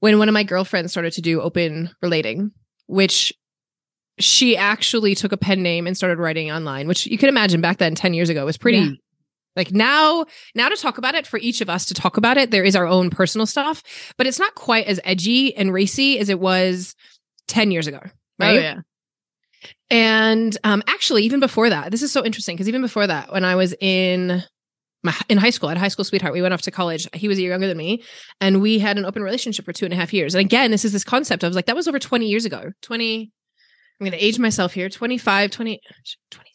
when 0.00 0.18
one 0.18 0.28
of 0.28 0.32
my 0.32 0.42
girlfriends 0.42 0.92
started 0.92 1.12
to 1.14 1.20
do 1.20 1.42
open 1.42 1.90
relating, 2.00 2.52
which 2.86 3.34
she 4.18 4.56
actually 4.56 5.14
took 5.14 5.32
a 5.32 5.36
pen 5.36 5.62
name 5.62 5.86
and 5.86 5.94
started 5.94 6.18
writing 6.18 6.50
online, 6.50 6.88
which 6.88 7.06
you 7.06 7.18
can 7.18 7.28
imagine 7.28 7.60
back 7.60 7.76
then, 7.76 7.94
10 7.94 8.14
years 8.14 8.30
ago, 8.30 8.46
was 8.46 8.56
pretty 8.56 8.78
yeah. 8.78 8.90
Like 9.56 9.72
now, 9.72 10.26
now 10.54 10.68
to 10.68 10.76
talk 10.76 10.98
about 10.98 11.14
it 11.14 11.26
for 11.26 11.38
each 11.38 11.60
of 11.60 11.70
us 11.70 11.86
to 11.86 11.94
talk 11.94 12.16
about 12.16 12.36
it, 12.36 12.50
there 12.50 12.64
is 12.64 12.76
our 12.76 12.86
own 12.86 13.10
personal 13.10 13.46
stuff, 13.46 13.82
but 14.16 14.26
it's 14.26 14.38
not 14.38 14.54
quite 14.54 14.86
as 14.86 15.00
edgy 15.02 15.56
and 15.56 15.72
racy 15.72 16.18
as 16.18 16.28
it 16.28 16.38
was 16.38 16.94
10 17.48 17.70
years 17.70 17.86
ago. 17.86 18.00
Oh, 18.04 18.10
right. 18.38 18.58
Oh, 18.58 18.60
yeah. 18.60 18.80
And 19.88 20.56
um, 20.64 20.82
actually, 20.86 21.24
even 21.24 21.40
before 21.40 21.70
that, 21.70 21.90
this 21.90 22.02
is 22.02 22.12
so 22.12 22.24
interesting 22.24 22.56
because 22.56 22.68
even 22.68 22.82
before 22.82 23.06
that, 23.06 23.32
when 23.32 23.44
I 23.44 23.54
was 23.54 23.74
in 23.80 24.42
my 25.02 25.14
in 25.28 25.38
high 25.38 25.50
school, 25.50 25.68
I 25.68 25.72
had 25.72 25.76
a 25.78 25.80
high 25.80 25.88
school 25.88 26.04
sweetheart. 26.04 26.34
We 26.34 26.42
went 26.42 26.52
off 26.52 26.62
to 26.62 26.70
college. 26.70 27.08
He 27.14 27.28
was 27.28 27.38
a 27.38 27.40
year 27.40 27.52
younger 27.52 27.68
than 27.68 27.76
me, 27.76 28.02
and 28.40 28.60
we 28.60 28.78
had 28.78 28.98
an 28.98 29.04
open 29.04 29.22
relationship 29.22 29.64
for 29.64 29.72
two 29.72 29.84
and 29.84 29.94
a 29.94 29.96
half 29.96 30.12
years. 30.12 30.34
And 30.34 30.40
again, 30.40 30.70
this 30.72 30.84
is 30.84 30.92
this 30.92 31.04
concept 31.04 31.44
of 31.44 31.54
like 31.54 31.66
that 31.66 31.76
was 31.76 31.88
over 31.88 31.98
20 31.98 32.26
years 32.26 32.44
ago. 32.44 32.72
20, 32.82 33.30
I'm 34.00 34.04
going 34.04 34.18
to 34.18 34.24
age 34.24 34.38
myself 34.38 34.72
here 34.72 34.88
25, 34.88 35.50
20, 35.50 35.80
20, 36.30 36.50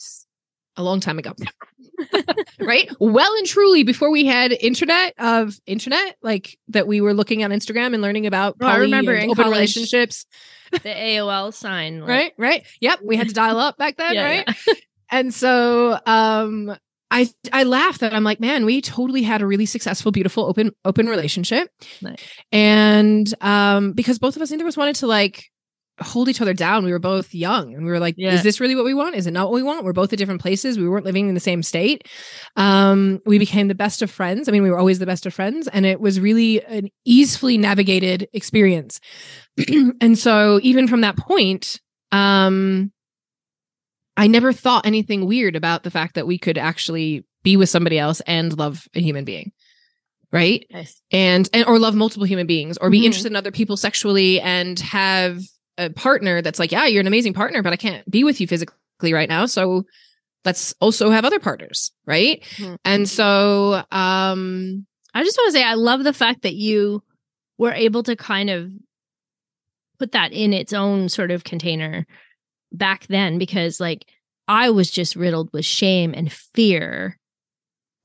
a 0.82 0.84
long 0.84 1.00
time 1.00 1.20
ago. 1.20 1.34
right? 2.60 2.90
Well 3.00 3.34
and 3.38 3.46
truly 3.46 3.84
before 3.84 4.12
we 4.12 4.26
had 4.26 4.52
internet 4.52 5.14
of 5.20 5.56
internet, 5.66 6.18
like 6.22 6.58
that 6.70 6.88
we 6.88 7.02
were 7.02 7.14
looking 7.14 7.44
on 7.44 7.52
Instagram 7.52 7.94
and 7.94 8.02
learning 8.02 8.28
about 8.28 8.58
oh, 8.62 8.68
I 8.68 8.78
remember 8.78 9.16
open 9.16 9.36
college, 9.36 9.52
relationships. 9.52 10.26
The 10.72 10.80
AOL 10.80 11.54
sign. 11.54 12.00
Like. 12.00 12.10
Right, 12.10 12.34
right. 12.38 12.68
Yep. 12.80 13.00
We 13.04 13.18
had 13.18 13.28
to 13.28 13.34
dial 13.34 13.58
up 13.58 13.78
back 13.78 13.98
then, 13.98 14.14
yeah, 14.14 14.24
right? 14.24 14.58
Yeah. 14.68 14.74
and 15.12 15.34
so 15.34 16.00
um 16.06 16.76
I 17.12 17.30
I 17.52 17.64
laugh 17.64 18.00
that 18.00 18.14
I'm 18.14 18.24
like, 18.24 18.40
man, 18.40 18.66
we 18.66 18.82
totally 18.82 19.22
had 19.22 19.42
a 19.42 19.46
really 19.46 19.66
successful, 19.66 20.12
beautiful, 20.12 20.46
open 20.46 20.72
open 20.86 21.08
relationship. 21.08 21.70
Nice. 22.02 22.24
And 22.54 23.32
um, 23.42 23.92
because 23.92 24.18
both 24.18 24.38
of 24.38 24.42
us 24.42 24.50
neither 24.50 24.64
of 24.64 24.70
us 24.70 24.78
wanted 24.78 24.96
to 24.96 25.08
like 25.08 25.52
hold 26.00 26.30
each 26.30 26.42
other 26.42 26.54
down. 26.54 26.84
We 26.84 26.92
were 26.92 27.00
both 27.00 27.34
young 27.34 27.74
and 27.74 27.86
we 27.86 27.92
were 27.92 28.00
like, 28.00 28.16
yeah. 28.18 28.34
is 28.34 28.44
this 28.44 28.60
really 28.60 28.76
what 28.76 28.86
we 28.86 28.94
want? 28.94 29.16
Is 29.16 29.28
it 29.28 29.32
not 29.32 29.48
what 29.48 29.56
we 29.56 29.64
want? 29.64 29.84
We're 29.84 29.94
both 29.94 30.12
at 30.14 30.20
different 30.20 30.42
places. 30.42 30.78
We 30.78 30.88
weren't 30.88 31.06
living 31.06 31.28
in 31.28 31.36
the 31.36 31.40
same 31.40 31.62
state. 31.64 32.08
Um, 32.56 33.20
we 33.26 33.38
became 33.38 33.68
the 33.68 33.76
best 33.76 34.02
of 34.02 34.10
friends. 34.10 34.48
I 34.48 34.52
mean, 34.52 34.64
we 34.64 34.72
were 34.72 34.80
always 34.80 35.00
the 35.00 35.06
best 35.06 35.26
of 35.26 35.34
friends 35.34 35.68
and 35.68 35.86
it 35.86 36.00
was 36.00 36.20
really 36.20 36.64
an 36.66 36.90
easily 37.06 37.58
navigated 37.58 38.28
experience. 38.34 39.00
and 40.02 40.18
so 40.18 40.60
even 40.64 40.88
from 40.88 41.02
that 41.02 41.18
point, 41.18 41.80
um, 42.12 42.92
I 44.18 44.28
never 44.28 44.54
thought 44.54 44.86
anything 44.86 45.26
weird 45.26 45.56
about 45.56 45.84
the 45.84 45.92
fact 45.92 46.16
that 46.16 46.28
we 46.28 46.38
could 46.38 46.58
actually 46.58 47.26
be 47.44 47.58
with 47.58 47.70
somebody 47.70 47.98
else 47.98 48.22
and 48.22 48.58
love 48.58 48.88
a 48.94 49.02
human 49.02 49.26
being 49.26 49.52
right 50.32 50.66
nice. 50.72 51.02
and 51.12 51.50
and 51.54 51.66
or 51.66 51.80
love 51.80 51.96
multiple 51.96 52.26
human 52.26 52.48
beings 52.48 52.78
or 52.78 52.90
be 52.90 53.00
mm-hmm. 53.00 53.08
interested 53.08 53.32
in 53.32 53.36
other 53.36 53.52
people 53.52 53.76
sexually 53.76 54.40
and 54.40 54.80
have 54.80 55.42
a 55.82 55.90
partner 55.90 56.42
that's 56.42 56.60
like, 56.60 56.72
yeah, 56.72 56.86
you're 56.86 57.02
an 57.02 57.08
amazing 57.08 57.34
partner, 57.34 57.62
but 57.62 57.74
I 57.74 57.78
can't 57.78 58.10
be 58.10 58.24
with 58.24 58.40
you 58.40 58.48
physically 58.48 59.14
right 59.14 59.30
now. 59.30 59.46
So 59.46 59.84
let's 60.46 60.74
also 60.80 61.10
have 61.10 61.26
other 61.26 61.40
partners. 61.40 61.92
Right. 62.06 62.44
Mm-hmm. 62.58 62.76
And 62.86 63.10
so, 63.10 63.84
um, 63.92 64.86
I 65.14 65.24
just 65.24 65.38
want 65.38 65.48
to 65.50 65.60
say, 65.60 65.64
I 65.64 65.74
love 65.74 66.04
the 66.04 66.14
fact 66.14 66.44
that 66.44 66.56
you 66.56 67.04
were 67.58 67.74
able 67.74 68.04
to 68.04 68.16
kind 68.16 68.50
of 68.50 68.72
put 70.00 70.14
that 70.14 70.32
in 70.32 70.54
its 70.54 70.74
own 70.74 71.10
sort 71.10 71.32
of 71.32 71.44
container 71.44 72.06
back 72.72 73.08
then, 73.08 73.38
because 73.38 73.80
like 73.80 74.06
I 74.48 74.70
was 74.70 74.90
just 74.90 75.16
riddled 75.16 75.52
with 75.52 75.66
shame 75.66 76.14
and 76.16 76.32
fear 76.32 77.18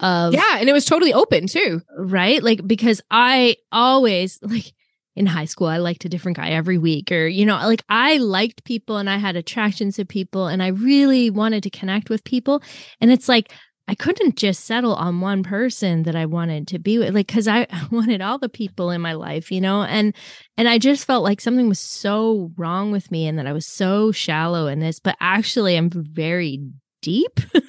of 0.00 0.34
yeah 0.34 0.58
and 0.58 0.68
it 0.68 0.74
was 0.74 0.84
totally 0.84 1.14
open 1.14 1.46
too 1.46 1.80
right 1.96 2.42
like 2.42 2.60
because 2.66 3.00
i 3.10 3.56
always 3.72 4.38
like 4.42 4.72
in 5.16 5.26
high 5.26 5.44
school 5.44 5.66
i 5.66 5.78
liked 5.78 6.04
a 6.04 6.08
different 6.08 6.36
guy 6.36 6.50
every 6.50 6.78
week 6.78 7.10
or 7.10 7.26
you 7.26 7.44
know 7.44 7.56
like 7.56 7.82
i 7.88 8.18
liked 8.18 8.64
people 8.64 8.98
and 8.98 9.10
i 9.10 9.16
had 9.16 9.34
attractions 9.34 9.96
to 9.96 10.04
people 10.04 10.46
and 10.46 10.62
i 10.62 10.68
really 10.68 11.30
wanted 11.30 11.62
to 11.62 11.70
connect 11.70 12.10
with 12.10 12.22
people. 12.24 12.62
And 13.00 13.10
it's 13.10 13.28
like 13.28 13.52
i 13.88 13.94
couldn't 13.94 14.36
just 14.36 14.64
settle 14.64 14.94
on 14.94 15.20
one 15.20 15.42
person 15.42 16.02
that 16.04 16.14
i 16.14 16.26
wanted 16.26 16.68
to 16.68 16.78
be 16.78 16.98
with 16.98 17.14
like 17.14 17.26
because 17.26 17.48
i 17.48 17.66
wanted 17.90 18.20
all 18.20 18.38
the 18.38 18.48
people 18.48 18.90
in 18.90 19.00
my 19.00 19.14
life 19.14 19.50
you 19.50 19.60
know? 19.60 19.82
And 19.82 20.14
and 20.56 20.68
i 20.68 20.78
just 20.78 21.06
felt 21.06 21.24
like 21.24 21.40
something 21.40 21.68
was 21.68 21.80
so 21.80 22.52
wrong 22.56 22.92
with 22.92 23.10
me 23.10 23.26
and 23.26 23.38
that 23.38 23.46
i 23.46 23.52
was 23.52 23.66
so 23.66 24.12
shallow 24.12 24.66
in 24.66 24.80
this 24.80 25.00
but 25.00 25.16
actually 25.20 25.76
i'm 25.76 25.90
very 25.90 26.60
deep. 27.02 27.40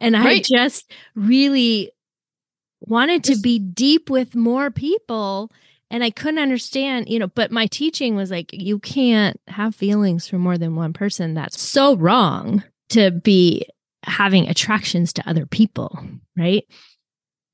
And 0.00 0.14
right. 0.14 0.38
i 0.38 0.40
just 0.40 0.92
really 1.16 1.90
wanted 2.80 3.24
to 3.24 3.36
be 3.40 3.58
deep 3.58 4.10
with 4.10 4.34
more 4.34 4.70
people 4.70 5.50
and 5.94 6.02
I 6.02 6.10
couldn't 6.10 6.40
understand, 6.40 7.08
you 7.08 7.20
know, 7.20 7.28
but 7.28 7.52
my 7.52 7.68
teaching 7.68 8.16
was 8.16 8.28
like, 8.28 8.50
you 8.52 8.80
can't 8.80 9.40
have 9.46 9.76
feelings 9.76 10.26
for 10.26 10.38
more 10.38 10.58
than 10.58 10.74
one 10.74 10.92
person. 10.92 11.34
That's 11.34 11.60
so 11.60 11.94
wrong 11.94 12.64
to 12.88 13.12
be 13.12 13.64
having 14.02 14.48
attractions 14.48 15.12
to 15.12 15.30
other 15.30 15.46
people. 15.46 15.96
Right. 16.36 16.64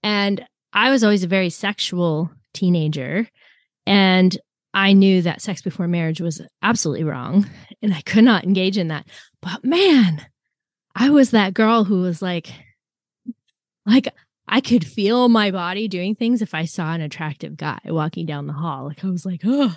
And 0.03 0.42
I 0.72 0.90
was 0.90 1.05
always 1.05 1.22
a 1.22 1.29
very 1.29 1.50
sexual 1.50 2.31
teenager. 2.55 3.29
And 3.85 4.35
I 4.72 4.94
knew 4.94 5.20
that 5.20 5.42
sex 5.42 5.61
before 5.61 5.87
marriage 5.87 6.22
was 6.22 6.40
absolutely 6.62 7.05
wrong. 7.05 7.46
And 7.83 7.92
I 7.92 8.00
could 8.00 8.24
not 8.24 8.44
engage 8.44 8.79
in 8.79 8.88
that. 8.88 9.07
But 9.42 9.66
man, 9.66 10.24
I 10.96 11.11
was 11.11 11.33
that 11.33 11.53
girl 11.53 11.85
who 11.85 12.00
was 12.00 12.22
like, 12.22 12.50
like 13.85 14.09
I 14.53 14.61
could 14.61 14.85
feel 14.85 15.29
my 15.29 15.53
body 15.53 15.87
doing 15.87 16.17
things 16.17 16.43
if 16.43 16.55
I 16.55 16.65
saw 16.65 16.93
an 16.93 17.01
attractive 17.01 17.57
guy 17.57 17.79
walking 17.85 18.27
down 18.27 18.49
the 18.49 18.53
hall. 18.53 18.87
Like 18.87 19.05
I 19.05 19.09
was 19.09 19.25
like, 19.25 19.43
oh. 19.45 19.77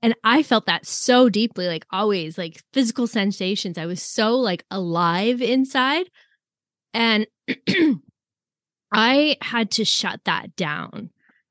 And 0.00 0.14
I 0.22 0.44
felt 0.44 0.66
that 0.66 0.86
so 0.86 1.28
deeply, 1.28 1.66
like 1.66 1.84
always, 1.90 2.38
like 2.38 2.62
physical 2.72 3.08
sensations. 3.08 3.78
I 3.78 3.86
was 3.86 4.00
so 4.00 4.36
like 4.36 4.64
alive 4.70 5.42
inside. 5.42 6.06
And 6.94 7.26
I 8.92 9.36
had 9.42 9.72
to 9.72 9.84
shut 9.84 10.20
that 10.24 10.54
down. 10.54 11.10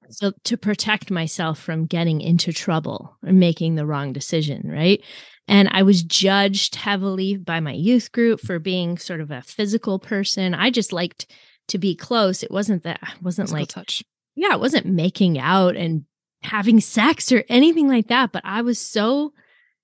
So 0.09 0.31
to 0.45 0.57
protect 0.57 1.11
myself 1.11 1.59
from 1.59 1.85
getting 1.87 2.21
into 2.21 2.53
trouble 2.53 3.17
or 3.25 3.33
making 3.33 3.75
the 3.75 3.85
wrong 3.85 4.13
decision, 4.13 4.69
right? 4.69 5.01
And 5.49 5.67
I 5.73 5.83
was 5.83 6.03
judged 6.03 6.75
heavily 6.75 7.35
by 7.35 7.59
my 7.59 7.73
youth 7.73 8.13
group 8.13 8.39
for 8.39 8.59
being 8.59 8.97
sort 8.97 9.19
of 9.19 9.29
a 9.29 9.41
physical 9.41 9.99
person. 9.99 10.53
I 10.53 10.69
just 10.69 10.93
liked 10.93 11.27
to 11.71 11.77
be 11.77 11.95
close. 11.95 12.43
It 12.43 12.51
wasn't 12.51 12.83
that 12.83 12.99
it 13.01 13.21
wasn't 13.21 13.47
Physical 13.47 13.61
like 13.61 13.69
touch. 13.69 14.03
Yeah, 14.35 14.53
it 14.53 14.59
wasn't 14.59 14.85
making 14.85 15.39
out 15.39 15.75
and 15.75 16.05
having 16.43 16.79
sex 16.79 17.31
or 17.31 17.43
anything 17.49 17.87
like 17.87 18.07
that. 18.07 18.31
But 18.31 18.43
I 18.45 18.61
was 18.61 18.79
so 18.79 19.33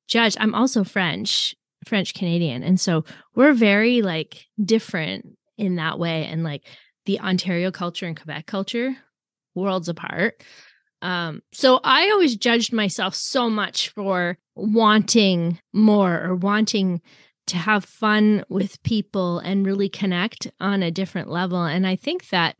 judged. 0.07 0.37
I'm 0.39 0.55
also 0.55 0.83
French, 0.83 1.55
French 1.85 2.13
Canadian. 2.13 2.63
And 2.63 2.79
so 2.79 3.03
we're 3.35 3.53
very 3.53 4.01
like 4.01 4.45
different 4.63 5.37
in 5.57 5.75
that 5.75 5.99
way. 5.99 6.25
And 6.25 6.43
like 6.43 6.63
the 7.05 7.19
Ontario 7.19 7.71
culture 7.71 8.05
and 8.05 8.17
Quebec 8.17 8.45
culture, 8.45 8.95
worlds 9.55 9.89
apart. 9.89 10.43
Um, 11.01 11.41
so 11.53 11.79
I 11.83 12.09
always 12.09 12.35
judged 12.35 12.73
myself 12.73 13.15
so 13.15 13.49
much 13.49 13.89
for 13.89 14.37
wanting 14.55 15.59
more 15.73 16.21
or 16.23 16.35
wanting 16.35 17.01
to 17.47 17.57
have 17.57 17.85
fun 17.85 18.43
with 18.49 18.81
people 18.83 19.39
and 19.39 19.65
really 19.65 19.89
connect 19.89 20.47
on 20.59 20.83
a 20.83 20.91
different 20.91 21.29
level. 21.29 21.63
And 21.63 21.87
I 21.87 21.95
think 21.95 22.29
that 22.29 22.55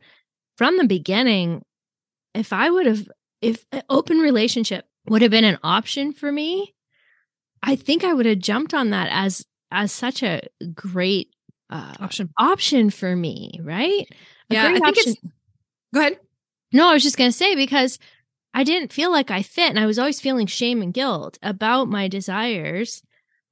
from 0.56 0.76
the 0.76 0.86
beginning, 0.86 1.62
if 2.34 2.52
I 2.52 2.70
would 2.70 2.86
have, 2.86 3.08
if 3.40 3.64
an 3.72 3.82
open 3.88 4.18
relationship 4.18 4.86
would 5.08 5.22
have 5.22 5.30
been 5.30 5.44
an 5.44 5.58
option 5.62 6.12
for 6.12 6.30
me, 6.32 6.74
I 7.62 7.76
think 7.76 8.04
I 8.04 8.12
would 8.12 8.26
have 8.26 8.38
jumped 8.38 8.74
on 8.74 8.90
that 8.90 9.08
as 9.10 9.44
as 9.70 9.92
such 9.92 10.22
a 10.22 10.40
great 10.74 11.28
uh, 11.70 11.94
option 12.00 12.30
option 12.38 12.90
for 12.90 13.14
me, 13.14 13.60
right? 13.62 14.06
A 14.50 14.54
yeah, 14.54 14.68
I 14.68 14.72
think 14.72 14.86
option. 14.86 15.12
it's. 15.12 15.20
Go 15.94 16.00
ahead. 16.00 16.18
No, 16.72 16.88
I 16.88 16.94
was 16.94 17.02
just 17.02 17.18
gonna 17.18 17.32
say 17.32 17.54
because 17.54 17.98
I 18.54 18.64
didn't 18.64 18.92
feel 18.92 19.10
like 19.10 19.30
I 19.30 19.42
fit, 19.42 19.70
and 19.70 19.78
I 19.78 19.86
was 19.86 19.98
always 19.98 20.20
feeling 20.20 20.46
shame 20.46 20.82
and 20.82 20.94
guilt 20.94 21.38
about 21.42 21.88
my 21.88 22.08
desires. 22.08 23.02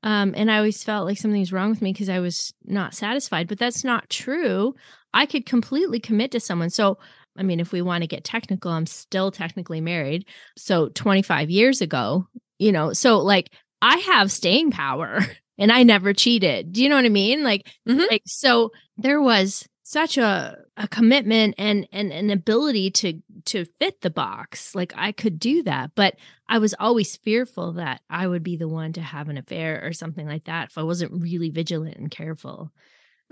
Um, 0.06 0.34
and 0.36 0.50
I 0.50 0.58
always 0.58 0.84
felt 0.84 1.04
like 1.04 1.18
something 1.18 1.40
was 1.40 1.52
wrong 1.52 1.68
with 1.70 1.82
me 1.82 1.92
because 1.92 2.08
I 2.08 2.20
was 2.20 2.54
not 2.64 2.94
satisfied. 2.94 3.48
But 3.48 3.58
that's 3.58 3.82
not 3.84 4.08
true. 4.08 4.74
I 5.12 5.26
could 5.26 5.46
completely 5.46 5.98
commit 5.98 6.30
to 6.30 6.40
someone. 6.40 6.70
So, 6.70 6.98
I 7.36 7.42
mean, 7.42 7.58
if 7.58 7.72
we 7.72 7.82
want 7.82 8.02
to 8.02 8.06
get 8.08 8.22
technical, 8.24 8.70
I'm 8.70 8.86
still 8.86 9.32
technically 9.32 9.80
married. 9.80 10.26
So, 10.56 10.88
25 10.90 11.50
years 11.50 11.80
ago, 11.80 12.28
you 12.60 12.70
know, 12.70 12.92
so 12.92 13.18
like 13.18 13.50
I 13.82 13.96
have 13.98 14.30
staying 14.30 14.70
power 14.70 15.18
and 15.58 15.72
I 15.72 15.82
never 15.82 16.14
cheated. 16.14 16.72
Do 16.72 16.82
you 16.84 16.88
know 16.88 16.96
what 16.96 17.04
I 17.04 17.08
mean? 17.10 17.42
Like, 17.42 17.66
Mhm. 17.88 18.08
like 18.08 18.22
so 18.26 18.70
there 18.96 19.20
was 19.20 19.66
such 19.88 20.18
a 20.18 20.58
a 20.76 20.88
commitment 20.88 21.54
and 21.58 21.86
and 21.92 22.10
an 22.10 22.30
ability 22.30 22.90
to 22.90 23.22
to 23.44 23.64
fit 23.78 24.00
the 24.00 24.10
box. 24.10 24.74
Like 24.74 24.92
I 24.96 25.12
could 25.12 25.38
do 25.38 25.62
that, 25.62 25.92
but 25.94 26.16
I 26.48 26.58
was 26.58 26.74
always 26.80 27.14
fearful 27.14 27.74
that 27.74 28.00
I 28.10 28.26
would 28.26 28.42
be 28.42 28.56
the 28.56 28.66
one 28.66 28.92
to 28.94 29.00
have 29.00 29.28
an 29.28 29.38
affair 29.38 29.80
or 29.86 29.92
something 29.92 30.26
like 30.26 30.46
that 30.46 30.70
if 30.70 30.78
I 30.78 30.82
wasn't 30.82 31.22
really 31.22 31.50
vigilant 31.50 31.98
and 31.98 32.10
careful. 32.10 32.72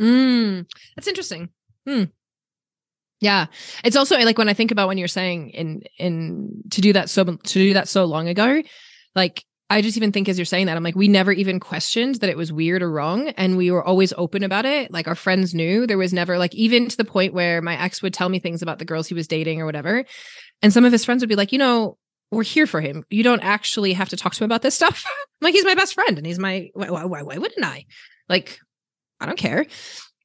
Mm, 0.01 0.67
that's 0.95 1.09
interesting. 1.09 1.49
Hmm. 1.89 2.05
Yeah, 3.19 3.47
it's 3.83 3.97
also 3.97 4.17
like 4.19 4.39
when 4.39 4.49
I 4.49 4.55
think 4.55 4.71
about 4.71 4.87
when 4.87 4.99
you're 4.99 5.09
saying 5.09 5.51
in 5.51 5.83
in 5.99 6.63
to 6.71 6.81
do 6.81 6.93
that 6.93 7.11
so 7.11 7.25
to 7.25 7.37
do 7.37 7.75
that 7.75 7.89
so 7.89 8.05
long 8.05 8.29
ago, 8.29 8.63
like 9.17 9.45
I 9.71 9.81
just 9.81 9.97
even 9.97 10.13
think 10.13 10.29
as 10.29 10.39
you're 10.39 10.45
saying 10.45 10.67
that 10.67 10.77
I'm 10.77 10.83
like 10.83 10.95
we 10.95 11.09
never 11.09 11.33
even 11.33 11.59
questioned 11.59 12.17
that 12.17 12.31
it 12.31 12.37
was 12.37 12.53
weird 12.53 12.83
or 12.83 12.91
wrong, 12.91 13.29
and 13.31 13.57
we 13.57 13.71
were 13.71 13.83
always 13.83 14.13
open 14.17 14.43
about 14.43 14.67
it. 14.67 14.93
Like 14.93 15.09
our 15.09 15.15
friends 15.15 15.55
knew 15.55 15.87
there 15.87 15.99
was 15.99 16.13
never 16.13 16.39
like 16.39 16.55
even 16.55 16.89
to 16.89 16.97
the 16.97 17.05
point 17.05 17.35
where 17.35 17.63
my 17.63 17.81
ex 17.81 18.03
would 18.03 18.15
tell 18.15 18.29
me 18.29 18.39
things 18.39 18.63
about 18.63 18.79
the 18.79 18.85
girls 18.85 19.09
he 19.09 19.15
was 19.15 19.27
dating 19.27 19.61
or 19.61 19.67
whatever, 19.67 20.05
and 20.63 20.73
some 20.73 20.85
of 20.85 20.93
his 20.93 21.05
friends 21.05 21.23
would 21.23 21.29
be 21.29 21.37
like, 21.37 21.53
you 21.53 21.59
know. 21.59 21.99
We're 22.31 22.43
here 22.43 22.67
for 22.67 22.81
him. 22.81 23.05
You 23.11 23.23
don't 23.23 23.45
actually 23.45 23.93
have 23.93 24.09
to 24.09 24.17
talk 24.17 24.35
to 24.35 24.43
him 24.43 24.49
about 24.49 24.63
this 24.63 24.75
stuff. 24.75 25.05
Like 25.41 25.55
he's 25.55 25.65
my 25.65 25.75
best 25.75 25.95
friend, 25.95 26.17
and 26.17 26.27
he's 26.27 26.39
my 26.39 26.71
why, 26.73 26.89
why, 26.89 27.23
why 27.23 27.37
wouldn't 27.37 27.65
I? 27.65 27.85
Like, 28.31 28.59
I 29.21 29.27
don't 29.27 29.39
care. 29.39 29.67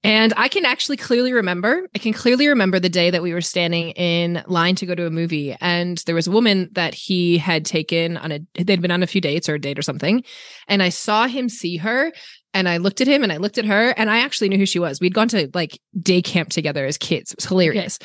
And 0.04 0.34
I 0.38 0.48
can 0.48 0.64
actually 0.64 0.96
clearly 0.96 1.34
remember, 1.34 1.90
I 1.94 2.00
can 2.00 2.14
clearly 2.14 2.48
remember 2.48 2.80
the 2.80 2.88
day 2.88 3.10
that 3.10 3.22
we 3.22 3.34
were 3.34 3.42
standing 3.42 3.90
in 3.92 4.42
line 4.48 4.76
to 4.76 4.86
go 4.86 4.96
to 4.96 5.06
a 5.06 5.12
movie. 5.12 5.58
And 5.60 5.98
there 6.06 6.16
was 6.16 6.28
a 6.28 6.32
woman 6.32 6.70
that 6.72 6.94
he 6.94 7.38
had 7.38 7.66
taken 7.66 8.16
on 8.16 8.32
a, 8.32 8.40
they'd 8.54 8.82
been 8.82 8.92
on 8.92 9.04
a 9.04 9.08
few 9.08 9.20
dates 9.20 9.50
or 9.50 9.56
a 9.56 9.60
date 9.60 9.78
or 9.78 9.82
something. 9.82 10.24
And 10.70 10.82
I 10.82 10.88
saw 10.88 11.28
him 11.28 11.50
see 11.50 11.76
her 11.78 12.14
and 12.54 12.70
I 12.70 12.78
looked 12.78 13.02
at 13.02 13.08
him 13.08 13.24
and 13.24 13.32
I 13.32 13.38
looked 13.38 13.58
at 13.58 13.66
her 13.66 13.94
and 13.98 14.10
I 14.10 14.20
actually 14.20 14.48
knew 14.48 14.58
who 14.58 14.66
she 14.66 14.80
was. 14.80 15.02
We'd 15.02 15.14
gone 15.14 15.28
to 15.30 15.50
like 15.54 15.78
day 16.02 16.22
camp 16.22 16.50
together 16.50 16.86
as 16.86 16.98
kids. 16.98 17.34
It 17.34 17.40
was 17.40 17.46
hilarious. 17.46 18.00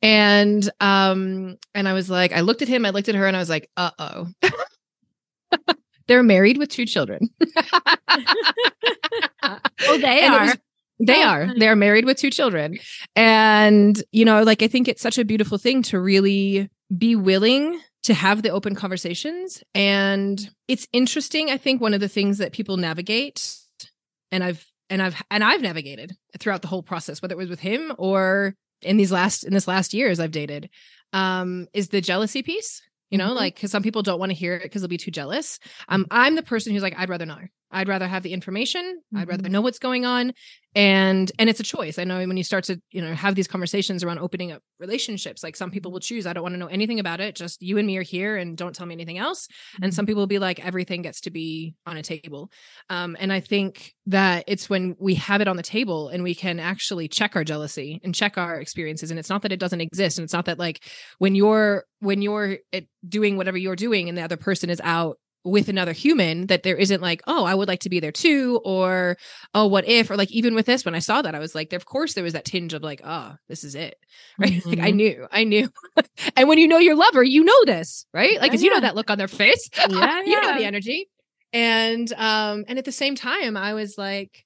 And, 0.00 0.70
um, 0.80 1.56
and 1.74 1.88
I 1.88 1.92
was 1.92 2.08
like, 2.08 2.32
I 2.32 2.42
looked 2.42 2.62
at 2.62 2.68
him, 2.68 2.86
I 2.86 2.90
looked 2.90 3.08
at 3.08 3.16
her 3.16 3.26
and 3.26 3.36
I 3.36 3.40
was 3.40 3.50
like, 3.50 3.68
uh 3.76 3.90
oh. 3.98 4.28
They're 6.06 6.22
married 6.22 6.58
with 6.58 6.68
two 6.68 6.86
children. 6.86 7.30
Oh, 9.84 9.98
they 9.98 10.24
And 10.24 10.34
it 10.34 10.40
are. 10.40 10.54
They 10.98 11.22
Oh, 11.22 11.26
are. 11.28 11.46
funny. 11.46 11.58
They're 11.58 11.76
married 11.76 12.04
with 12.04 12.16
two 12.18 12.30
children. 12.30 12.78
And, 13.16 14.02
you 14.12 14.24
know, 14.24 14.42
like 14.42 14.62
I 14.62 14.68
think 14.68 14.88
it's 14.88 15.02
such 15.02 15.18
a 15.18 15.24
beautiful 15.24 15.58
thing 15.58 15.82
to 15.84 16.00
really 16.00 16.68
be 16.96 17.16
willing 17.16 17.80
to 18.04 18.14
have 18.14 18.42
the 18.42 18.50
open 18.50 18.74
conversations. 18.74 19.62
And 19.74 20.50
it's 20.68 20.86
interesting. 20.92 21.50
I 21.50 21.56
think 21.56 21.80
one 21.80 21.94
of 21.94 22.00
the 22.00 22.08
things 22.08 22.38
that 22.38 22.52
people 22.52 22.76
navigate, 22.76 23.54
and 24.30 24.42
I've 24.42 24.66
and 24.90 25.00
I've 25.02 25.22
and 25.30 25.42
I've 25.44 25.62
navigated 25.62 26.12
throughout 26.38 26.62
the 26.62 26.68
whole 26.68 26.82
process, 26.82 27.22
whether 27.22 27.34
it 27.34 27.38
was 27.38 27.48
with 27.48 27.60
him 27.60 27.92
or 27.98 28.54
in 28.82 28.96
these 28.96 29.12
last 29.12 29.44
in 29.44 29.52
this 29.52 29.68
last 29.68 29.94
year 29.94 30.08
as 30.10 30.18
I've 30.20 30.32
dated, 30.32 30.68
um, 31.12 31.68
is 31.72 31.88
the 31.88 32.00
jealousy 32.00 32.42
piece. 32.42 32.82
You 33.10 33.18
know, 33.18 33.30
Mhm. 33.30 33.36
like 33.36 33.54
because 33.54 33.70
some 33.70 33.82
people 33.82 34.02
don't 34.02 34.18
want 34.18 34.30
to 34.30 34.34
hear 34.34 34.54
it 34.56 34.62
because 34.62 34.80
they'll 34.82 34.88
be 34.88 34.96
too 34.96 35.10
jealous. 35.10 35.58
Um, 35.88 36.06
I'm 36.10 36.34
the 36.34 36.42
person 36.42 36.72
who's 36.72 36.82
like, 36.82 36.94
I'd 36.98 37.10
rather 37.10 37.26
know. 37.26 37.40
I'd 37.72 37.88
rather 37.88 38.06
have 38.06 38.22
the 38.22 38.32
information. 38.32 39.00
I'd 39.14 39.28
rather 39.28 39.48
Mhm. 39.48 39.52
know 39.52 39.60
what's 39.62 39.78
going 39.78 40.04
on, 40.04 40.32
and 40.74 41.32
and 41.38 41.50
it's 41.50 41.60
a 41.60 41.64
choice. 41.64 41.98
I 41.98 42.04
know 42.04 42.18
when 42.26 42.36
you 42.36 42.44
start 42.44 42.64
to 42.64 42.80
you 42.90 43.00
know 43.02 43.14
have 43.14 43.34
these 43.34 43.48
conversations 43.48 44.04
around 44.04 44.18
opening 44.18 44.52
up 44.52 44.62
relationships, 44.78 45.42
like 45.42 45.56
some 45.56 45.70
people 45.70 45.90
will 45.92 46.00
choose, 46.00 46.26
I 46.26 46.32
don't 46.32 46.42
want 46.42 46.54
to 46.54 46.58
know 46.58 46.66
anything 46.66 47.00
about 47.00 47.20
it. 47.20 47.34
Just 47.34 47.62
you 47.62 47.78
and 47.78 47.86
me 47.86 47.96
are 47.96 48.02
here, 48.02 48.36
and 48.36 48.56
don't 48.56 48.74
tell 48.74 48.86
me 48.86 48.94
anything 48.94 49.18
else. 49.18 49.48
And 49.82 49.92
some 49.94 50.06
people 50.06 50.20
will 50.22 50.26
be 50.26 50.38
like, 50.38 50.64
everything 50.64 51.02
gets 51.02 51.20
to 51.22 51.30
be 51.30 51.74
on 51.86 51.96
a 51.96 52.02
table. 52.02 52.50
Um, 52.90 53.16
and 53.18 53.32
I 53.32 53.40
think 53.40 53.94
that 54.06 54.44
it's 54.46 54.68
when 54.68 54.96
we 54.98 55.14
have 55.14 55.40
it 55.40 55.48
on 55.48 55.56
the 55.56 55.62
table 55.62 56.08
and 56.08 56.22
we 56.22 56.34
can 56.34 56.58
actually 56.60 57.08
check 57.08 57.36
our 57.36 57.44
jealousy 57.44 58.00
and 58.02 58.14
check 58.14 58.36
our 58.36 58.60
experiences. 58.60 59.10
And 59.10 59.18
it's 59.18 59.30
not 59.30 59.42
that 59.42 59.52
it 59.52 59.60
doesn't 59.60 59.80
exist, 59.80 60.18
and 60.18 60.24
it's 60.24 60.32
not 60.32 60.46
that 60.46 60.58
like 60.58 60.84
when 61.18 61.34
you're 61.34 61.84
when 62.00 62.20
you're 62.20 62.58
doing 63.08 63.36
whatever 63.36 63.56
you're 63.58 63.76
doing 63.76 64.08
and 64.08 64.18
the 64.18 64.22
other 64.22 64.36
person 64.36 64.70
is 64.70 64.80
out 64.82 65.18
with 65.44 65.68
another 65.68 65.92
human 65.92 66.46
that 66.46 66.62
there 66.62 66.76
isn't 66.76 67.02
like 67.02 67.20
oh 67.26 67.44
i 67.44 67.54
would 67.54 67.66
like 67.66 67.80
to 67.80 67.88
be 67.90 67.98
there 67.98 68.12
too 68.12 68.60
or 68.64 69.16
oh 69.54 69.66
what 69.66 69.86
if 69.88 70.08
or 70.10 70.16
like 70.16 70.30
even 70.30 70.54
with 70.54 70.66
this 70.66 70.84
when 70.84 70.94
i 70.94 71.00
saw 71.00 71.20
that 71.20 71.34
i 71.34 71.38
was 71.40 71.54
like 71.54 71.72
of 71.72 71.84
course 71.84 72.14
there 72.14 72.22
was 72.22 72.32
that 72.34 72.44
tinge 72.44 72.72
of 72.74 72.82
like 72.82 73.00
oh 73.04 73.32
this 73.48 73.64
is 73.64 73.74
it. 73.74 73.96
Right? 74.38 74.64
Like 74.64 74.78
i 74.78 74.92
Mhm. 74.92 74.94
knew 74.96 75.26
i 75.32 75.44
knew. 75.44 75.68
And 76.36 76.48
when 76.48 76.58
you 76.58 76.68
know 76.68 76.78
your 76.78 76.94
lover 76.96 77.22
you 77.24 77.42
know 77.44 77.64
this 77.64 78.06
right? 78.14 78.34
Like 78.40 78.50
because 78.50 78.62
you 78.62 78.70
know 78.70 78.80
that 78.80 78.94
look 78.94 79.10
on 79.10 79.18
their 79.18 79.28
face. 79.28 79.68
Yeah, 79.90 80.22
you 80.22 80.40
know 80.40 80.56
the 80.58 80.64
energy. 80.64 81.08
And 81.52 82.12
um 82.12 82.64
and 82.68 82.78
at 82.78 82.84
the 82.84 82.92
same 82.92 83.14
time 83.16 83.56
i 83.56 83.74
was 83.74 83.98
like 83.98 84.44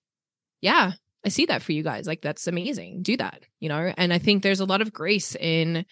yeah 0.63 0.93
i 1.25 1.29
see 1.29 1.47
that 1.47 1.63
for 1.63 1.73
you 1.73 1.83
guys. 1.83 2.07
Like 2.07 2.23
that's 2.23 2.47
amazing. 2.47 3.03
Do 3.03 3.17
that 3.19 3.43
you 3.61 3.69
know? 3.69 3.93
And 3.99 4.13
i 4.13 4.19
think 4.19 4.43
there's 4.43 4.61
a 4.61 4.65
lot 4.65 4.81
of 4.81 4.93
grace 4.93 5.35
in 5.37 5.85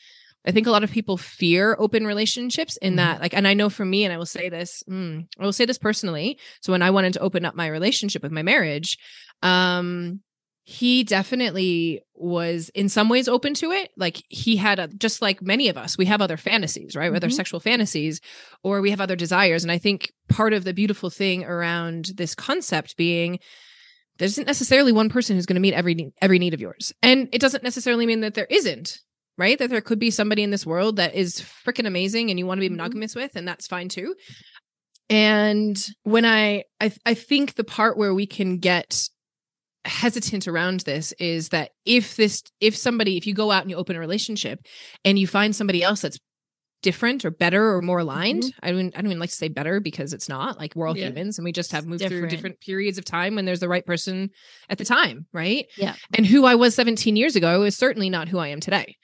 i 0.47 0.51
think 0.53 0.67
a 0.67 0.71
lot 0.71 0.85
of 0.85 0.91
people 0.91 1.17
fear 1.17 1.77
open 1.79 2.07
relationships 2.07 2.77
in 2.79 2.95
Mhm. 2.95 2.97
that 2.97 3.21
like 3.21 3.35
and 3.35 3.47
i 3.49 3.55
know 3.55 3.69
for 3.71 3.85
me 3.85 4.05
and 4.05 4.13
i 4.13 4.19
will 4.19 4.27
say 4.27 4.49
this 4.49 4.83
mm, 4.89 5.27
i 5.39 5.45
will 5.45 5.53
say 5.53 5.65
this 5.65 5.79
personally 5.79 6.39
so 6.61 6.73
when 6.73 6.83
i 6.83 6.91
wanted 6.91 7.13
to 7.15 7.21
open 7.21 7.45
up 7.45 7.55
my 7.55 7.67
relationship 7.67 8.23
with 8.23 8.33
my 8.33 8.43
marriage 8.43 8.99
um 9.43 10.21
he 10.67 11.05
definitely 11.05 12.01
was 12.15 12.71
in 12.75 12.89
some 12.89 13.11
ways 13.11 13.29
open 13.29 13.53
to 13.53 13.71
it 13.71 13.91
like 13.99 14.23
he 14.31 14.57
had 14.57 14.79
a 14.79 14.89
just 14.89 15.21
like 15.21 15.43
many 15.43 15.69
of 15.69 15.77
us 15.77 15.99
we 15.99 16.07
have 16.07 16.23
other 16.23 16.39
fantasies 16.39 16.97
right 16.97 17.13
whether 17.13 17.29
Mhm. 17.29 17.33
sexual 17.35 17.61
fantasies 17.61 18.21
or 18.63 18.81
we 18.81 18.91
have 18.91 19.01
other 19.01 19.17
desires 19.17 19.63
and 19.63 19.71
i 19.71 19.77
think 19.79 20.11
part 20.29 20.53
of 20.55 20.65
the 20.65 20.73
beautiful 20.73 21.11
thing 21.11 21.45
around 21.45 22.13
this 22.17 22.35
concept 22.35 22.97
being 22.97 23.39
there 24.19 24.27
isn't 24.27 24.47
necessarily 24.47 24.93
one 24.93 25.09
person 25.11 25.37
who's 25.37 25.45
going 25.45 25.57
to 25.57 25.61
meet 25.61 25.75
every 25.75 26.13
every 26.23 26.39
need 26.39 26.55
of 26.55 26.61
yours 26.63 26.93
and 27.03 27.29
it 27.33 27.41
doesn't 27.41 27.65
necessarily 27.65 28.07
mean 28.07 28.21
that 28.21 28.33
there 28.35 28.47
isn't 28.49 29.01
right 29.39 29.59
that 29.59 29.71
there 29.71 29.81
could 29.81 29.99
be 29.99 30.11
somebody 30.11 30.43
in 30.43 30.51
this 30.51 30.67
world 30.67 30.97
that 30.97 31.15
is 31.15 31.41
freaking 31.41 31.87
amazing 31.87 32.31
and 32.31 32.39
you 32.39 32.47
want 32.47 32.59
to 32.59 32.61
be 32.61 32.69
Mhm. 32.69 32.79
monogamous 32.79 33.15
with 33.15 33.37
and 33.37 33.47
that's 33.47 33.67
fine 33.67 33.89
too 33.89 34.15
and 35.11 35.77
when 36.05 36.25
I, 36.25 36.65
I 36.81 36.93
i 37.05 37.15
think 37.15 37.55
the 37.55 37.65
part 37.65 37.97
where 37.99 38.15
we 38.15 38.27
can 38.27 38.59
get 38.59 39.09
hesitant 39.85 40.49
around 40.49 40.81
this 40.81 41.13
is 41.19 41.51
that 41.51 41.73
if 41.85 42.17
this 42.17 42.43
if 42.61 42.75
somebody 42.77 43.17
if 43.19 43.27
you 43.27 43.35
go 43.35 43.51
out 43.51 43.63
and 43.63 43.71
you 43.71 43.77
open 43.77 43.97
a 43.97 44.01
relationship 44.01 44.61
and 45.05 45.19
you 45.19 45.27
find 45.27 45.55
somebody 45.55 45.83
else 45.83 46.01
that's 46.01 46.19
different 46.85 47.25
or 47.25 47.31
better 47.33 47.75
or 47.75 47.83
more 47.83 47.99
aligned 47.99 48.45
mm-hmm. 48.45 48.65
I 48.65 48.71
don't 48.71 48.95
I 48.97 49.01
don't 49.01 49.07
even 49.11 49.19
like 49.19 49.31
to 49.31 49.37
say 49.37 49.49
better 49.49 49.81
because 49.81 50.13
it's 50.13 50.29
not 50.29 50.59
like 50.59 50.77
we're 50.77 50.87
all 50.87 50.97
Yeah. 50.97 51.09
humans 51.09 51.39
and 51.39 51.45
we 51.45 51.51
just 51.51 51.73
have 51.73 51.87
moved 51.87 52.03
through 52.03 52.11
different. 52.11 52.31
different 52.31 52.61
periods 52.61 52.99
of 52.99 53.05
time 53.05 53.35
when 53.35 53.45
there's 53.47 53.59
the 53.61 53.69
right 53.69 53.85
person 53.85 54.31
at 54.69 54.79
the 54.79 54.85
time 54.85 55.27
right 55.33 55.67
Yeah. 55.77 55.95
and 56.17 56.25
who 56.25 56.45
I 56.45 56.55
was 56.55 56.75
17 56.77 57.17
years 57.17 57.35
ago 57.35 57.63
is 57.65 57.77
certainly 57.77 58.09
not 58.11 58.29
who 58.29 58.39
I 58.39 58.49
am 58.49 58.61
today 58.61 58.97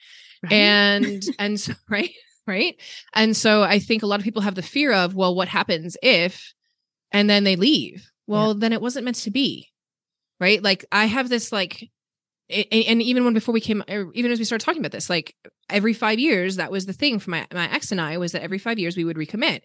Right? 0.43 0.53
and 0.53 1.23
and 1.39 1.59
so 1.59 1.73
right 1.89 2.13
right 2.47 2.75
and 3.13 3.35
so 3.37 3.61
i 3.63 3.77
think 3.79 4.01
a 4.01 4.07
lot 4.07 4.19
of 4.19 4.23
people 4.23 4.41
have 4.41 4.55
the 4.55 4.63
fear 4.63 4.91
of 4.93 5.13
well 5.13 5.35
what 5.35 5.47
happens 5.47 5.97
if 6.01 6.53
and 7.11 7.29
then 7.29 7.43
they 7.43 7.55
leave 7.55 8.09
well 8.27 8.53
then 8.55 8.73
it 8.73 8.81
wasn't 8.81 9.05
meant 9.05 9.17
to 9.17 9.31
be 9.31 9.69
right 10.39 10.61
like 10.63 10.83
i 10.91 11.05
have 11.05 11.29
this 11.29 11.51
like 11.51 11.89
a- 12.51 12.67
a- 12.75 12.85
and 12.85 13.01
even 13.01 13.23
when 13.25 13.33
before 13.33 13.53
we 13.53 13.61
came 13.61 13.83
er, 13.89 14.09
even 14.13 14.31
as 14.31 14.39
we 14.39 14.45
started 14.45 14.63
talking 14.65 14.81
about 14.81 14.91
this 14.91 15.09
like 15.09 15.35
every 15.69 15.93
five 15.93 16.19
years 16.19 16.57
that 16.57 16.71
was 16.71 16.85
the 16.85 16.93
thing 16.93 17.19
for 17.19 17.29
my 17.31 17.47
my 17.53 17.71
ex 17.71 17.91
and 17.91 18.01
i 18.01 18.17
was 18.17 18.31
that 18.33 18.43
every 18.43 18.57
five 18.59 18.77
years 18.79 18.95
we 18.97 19.03
would 19.05 19.17
recommit 19.17 19.61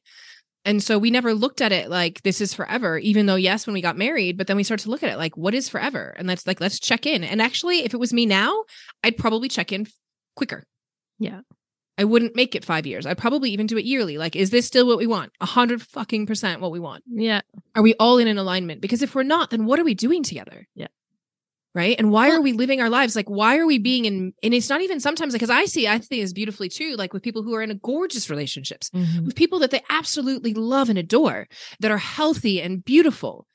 and 0.64 0.82
so 0.82 0.98
we 0.98 1.10
never 1.10 1.34
looked 1.34 1.60
at 1.60 1.72
it 1.72 1.88
like 1.90 2.22
this 2.22 2.40
is 2.40 2.54
forever 2.54 2.98
even 2.98 3.26
though 3.26 3.36
yes 3.36 3.66
when 3.66 3.74
we 3.74 3.80
got 3.82 3.96
married 3.98 4.36
but 4.38 4.46
then 4.46 4.56
we 4.56 4.62
started 4.64 4.84
to 4.84 4.90
look 4.90 5.02
at 5.02 5.10
it 5.10 5.16
like 5.16 5.36
what 5.36 5.54
is 5.54 5.68
forever 5.68 6.14
and 6.18 6.28
that's 6.28 6.46
like 6.46 6.60
let's 6.60 6.78
check 6.80 7.06
in 7.06 7.24
and 7.24 7.40
actually 7.42 7.84
if 7.84 7.92
it 7.94 8.00
was 8.00 8.12
me 8.12 8.24
now 8.26 8.64
i'd 9.04 9.16
probably 9.16 9.48
check 9.48 9.72
in 9.72 9.86
quicker 10.36 10.64
Yeah. 11.18 11.40
I 11.98 12.04
wouldn't 12.04 12.36
make 12.36 12.54
it 12.54 12.62
five 12.62 12.84
years. 12.86 13.06
I'd 13.06 13.16
probably 13.16 13.48
even 13.52 13.66
do 13.66 13.78
it 13.78 13.86
yearly. 13.86 14.18
Like, 14.18 14.36
is 14.36 14.50
this 14.50 14.66
still 14.66 14.86
what 14.86 14.98
we 14.98 15.06
want? 15.06 15.32
A 15.40 15.46
hundred 15.46 15.80
fucking 15.80 16.26
percent 16.26 16.60
what 16.60 16.70
we 16.70 16.78
want. 16.78 17.02
yeah. 17.08 17.40
Are 17.74 17.80
we 17.82 17.94
all 17.94 18.18
in 18.18 18.28
an 18.28 18.36
alignment? 18.36 18.82
Because 18.82 19.00
if 19.00 19.14
we're 19.14 19.22
not, 19.22 19.48
then 19.48 19.64
what 19.64 19.78
are 19.80 19.84
we 19.84 19.94
doing 19.94 20.22
together? 20.22 20.66
Yeah. 20.74 20.88
Right 21.76 21.96
and 21.98 22.10
why 22.10 22.30
are 22.30 22.40
we 22.40 22.52
living 22.52 22.80
our 22.80 22.88
lives 22.88 23.14
like 23.14 23.28
why 23.28 23.58
are 23.58 23.66
we 23.66 23.78
being 23.78 24.06
in 24.06 24.32
and 24.42 24.54
it's 24.54 24.70
not 24.70 24.80
even 24.80 24.98
sometimes 24.98 25.32
because 25.34 25.50
i 25.50 25.64
see 25.66 25.86
i 25.86 25.98
think 25.98 26.22
it's 26.22 26.32
beautifully 26.32 26.68
too 26.70 26.96
like 26.96 27.12
with 27.12 27.22
people 27.22 27.42
who 27.42 27.54
are 27.54 27.62
in 27.62 27.70
a 27.70 27.74
gorgeous 27.74 28.30
relationships 28.30 28.90
Mhm. 28.94 29.26
with 29.26 29.36
people 29.36 29.58
that 29.60 29.70
they 29.70 29.82
absolutely 29.90 30.54
love 30.54 30.88
and 30.88 30.98
adore 30.98 31.46
that 31.80 31.90
are 31.90 31.98
healthy 31.98 32.60
and 32.62 32.84
beautiful 32.84 33.46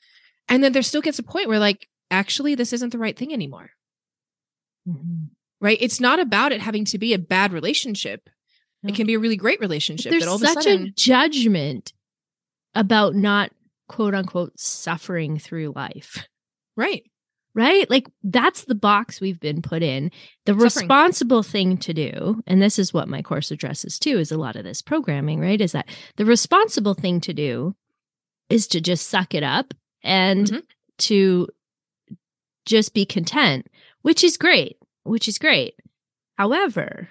and 0.48 0.62
then 0.62 0.72
there 0.72 0.82
still 0.82 1.02
gets 1.02 1.18
a 1.18 1.22
point 1.24 1.48
where 1.48 1.58
like 1.58 1.88
actually 2.10 2.54
this 2.54 2.72
isn't 2.72 2.92
the 2.92 2.98
right 2.98 3.18
thing 3.18 3.32
anymore 3.32 3.70
Mhm. 4.88 5.30
right 5.60 5.78
it's 5.80 6.00
not 6.00 6.18
about 6.20 6.52
it 6.52 6.60
having 6.60 6.84
to 6.86 6.98
be 6.98 7.12
a 7.14 7.18
bad 7.18 7.52
relationship 7.52 8.28
No. 8.82 8.88
it 8.90 8.94
can 8.96 9.06
be 9.06 9.14
a 9.14 9.18
really 9.18 9.36
great 9.36 9.60
relationship 9.60 10.10
There's 10.10 10.26
all 10.26 10.36
of 10.36 10.40
such 10.42 10.58
a 10.58 10.62
sudden 10.62 10.86
a 10.88 10.90
judgment 10.90 11.92
about 12.74 13.14
not 13.14 13.52
quote 13.88 14.14
unquote 14.14 14.58
suffering 14.58 15.38
through 15.38 15.72
life. 15.74 16.26
right 16.76 17.02
right? 17.54 17.88
Like 17.90 18.06
that's 18.22 18.64
the 18.64 18.74
box 18.74 19.20
we've 19.20 19.40
been 19.40 19.62
put 19.62 19.82
in. 19.82 20.10
The 20.46 20.52
Suffering. 20.52 20.64
responsible 20.64 21.42
thing 21.42 21.76
to 21.78 21.92
do, 21.94 22.42
and 22.46 22.60
this 22.62 22.78
is 22.78 22.92
what 22.94 23.08
my 23.08 23.22
course 23.22 23.50
addresses 23.50 23.98
too, 23.98 24.18
is 24.18 24.32
a 24.32 24.38
lot 24.38 24.56
of 24.56 24.64
this 24.64 24.82
programming, 24.82 25.40
right? 25.40 25.60
Is 25.60 25.72
that 25.72 25.88
the 26.16 26.24
responsible 26.24 26.94
thing 26.94 27.20
to 27.22 27.32
do 27.32 27.74
is 28.48 28.66
to 28.68 28.80
just 28.80 29.08
suck 29.08 29.34
it 29.34 29.42
up 29.42 29.74
and 30.02 30.46
Mhm. 30.46 30.62
to 30.98 31.48
just 32.66 32.94
be 32.94 33.04
content, 33.04 33.66
which 34.02 34.22
is 34.22 34.36
great, 34.36 34.76
which 35.04 35.26
is 35.28 35.38
great. 35.38 35.74
However, 36.38 37.08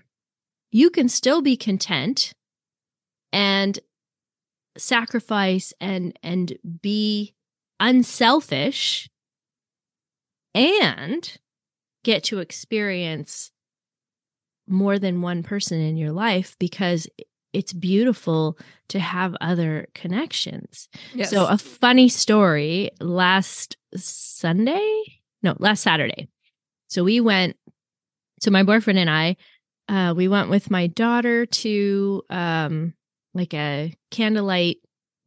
you 0.71 0.89
can 0.89 1.10
still 1.10 1.41
be 1.41 1.58
content 1.58 2.34
and 3.34 3.80
sacrifice 4.77 5.73
and 5.82 6.17
and 6.23 6.58
be 6.82 7.34
unselfish 7.80 9.10
and 10.53 11.37
get 12.03 12.23
to 12.25 12.39
experience 12.39 13.51
more 14.67 14.97
than 14.97 15.21
one 15.21 15.43
person 15.43 15.79
in 15.79 15.97
your 15.97 16.11
life 16.11 16.55
because 16.59 17.07
it's 17.53 17.73
beautiful 17.73 18.57
to 18.89 18.99
have 18.99 19.35
other 19.41 19.87
connections. 19.93 20.87
yes. 21.13 21.29
So, 21.29 21.45
a 21.45 21.57
funny 21.57 22.07
story 22.07 22.91
last 22.99 23.75
Sunday, 23.95 25.03
no, 25.43 25.55
last 25.59 25.81
Saturday. 25.81 26.29
So, 26.87 27.03
we 27.03 27.19
went, 27.19 27.57
so 28.39 28.51
my 28.51 28.63
boyfriend 28.63 28.99
and 28.99 29.09
I, 29.09 29.35
uh, 29.89 30.13
we 30.15 30.27
went 30.27 30.49
with 30.49 30.71
my 30.71 30.87
daughter 30.87 31.45
to 31.45 32.23
um, 32.29 32.93
like 33.33 33.53
a 33.53 33.93
candlelight 34.09 34.77